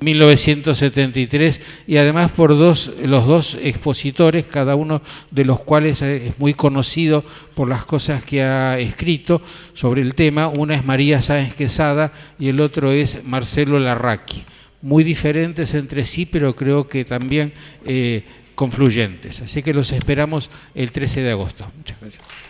1973 0.00 1.60
y 1.86 1.96
además 1.96 2.30
por 2.30 2.56
dos, 2.56 2.92
los 3.02 3.26
dos 3.26 3.56
expositores, 3.62 4.44
cada 4.46 4.74
uno 4.74 5.00
de 5.30 5.44
los 5.44 5.60
cuales 5.60 6.02
es 6.02 6.38
muy 6.38 6.54
conocido 6.54 7.24
por 7.54 7.68
las 7.68 7.84
cosas 7.84 8.24
que 8.24 8.42
ha 8.42 8.78
escrito 8.78 9.40
sobre 9.74 10.02
el 10.02 10.14
tema. 10.14 10.48
Una 10.48 10.74
es 10.74 10.84
María 10.84 11.22
Sáenz 11.22 11.54
Quesada 11.54 12.12
y 12.38 12.48
el 12.48 12.60
otro 12.60 12.92
es 12.92 13.24
Marcelo 13.24 13.78
Larraqui. 13.78 14.44
Muy 14.82 15.02
diferentes 15.02 15.74
entre 15.74 16.04
sí, 16.04 16.26
pero 16.26 16.54
creo 16.54 16.86
que 16.86 17.04
también 17.04 17.52
eh, 17.84 18.22
confluyentes. 18.54 19.40
Así 19.40 19.62
que 19.62 19.72
los 19.72 19.92
esperamos 19.92 20.50
el 20.74 20.92
13 20.92 21.22
de 21.22 21.30
agosto. 21.30 21.70
Muchas 21.76 21.98
gracias. 22.00 22.45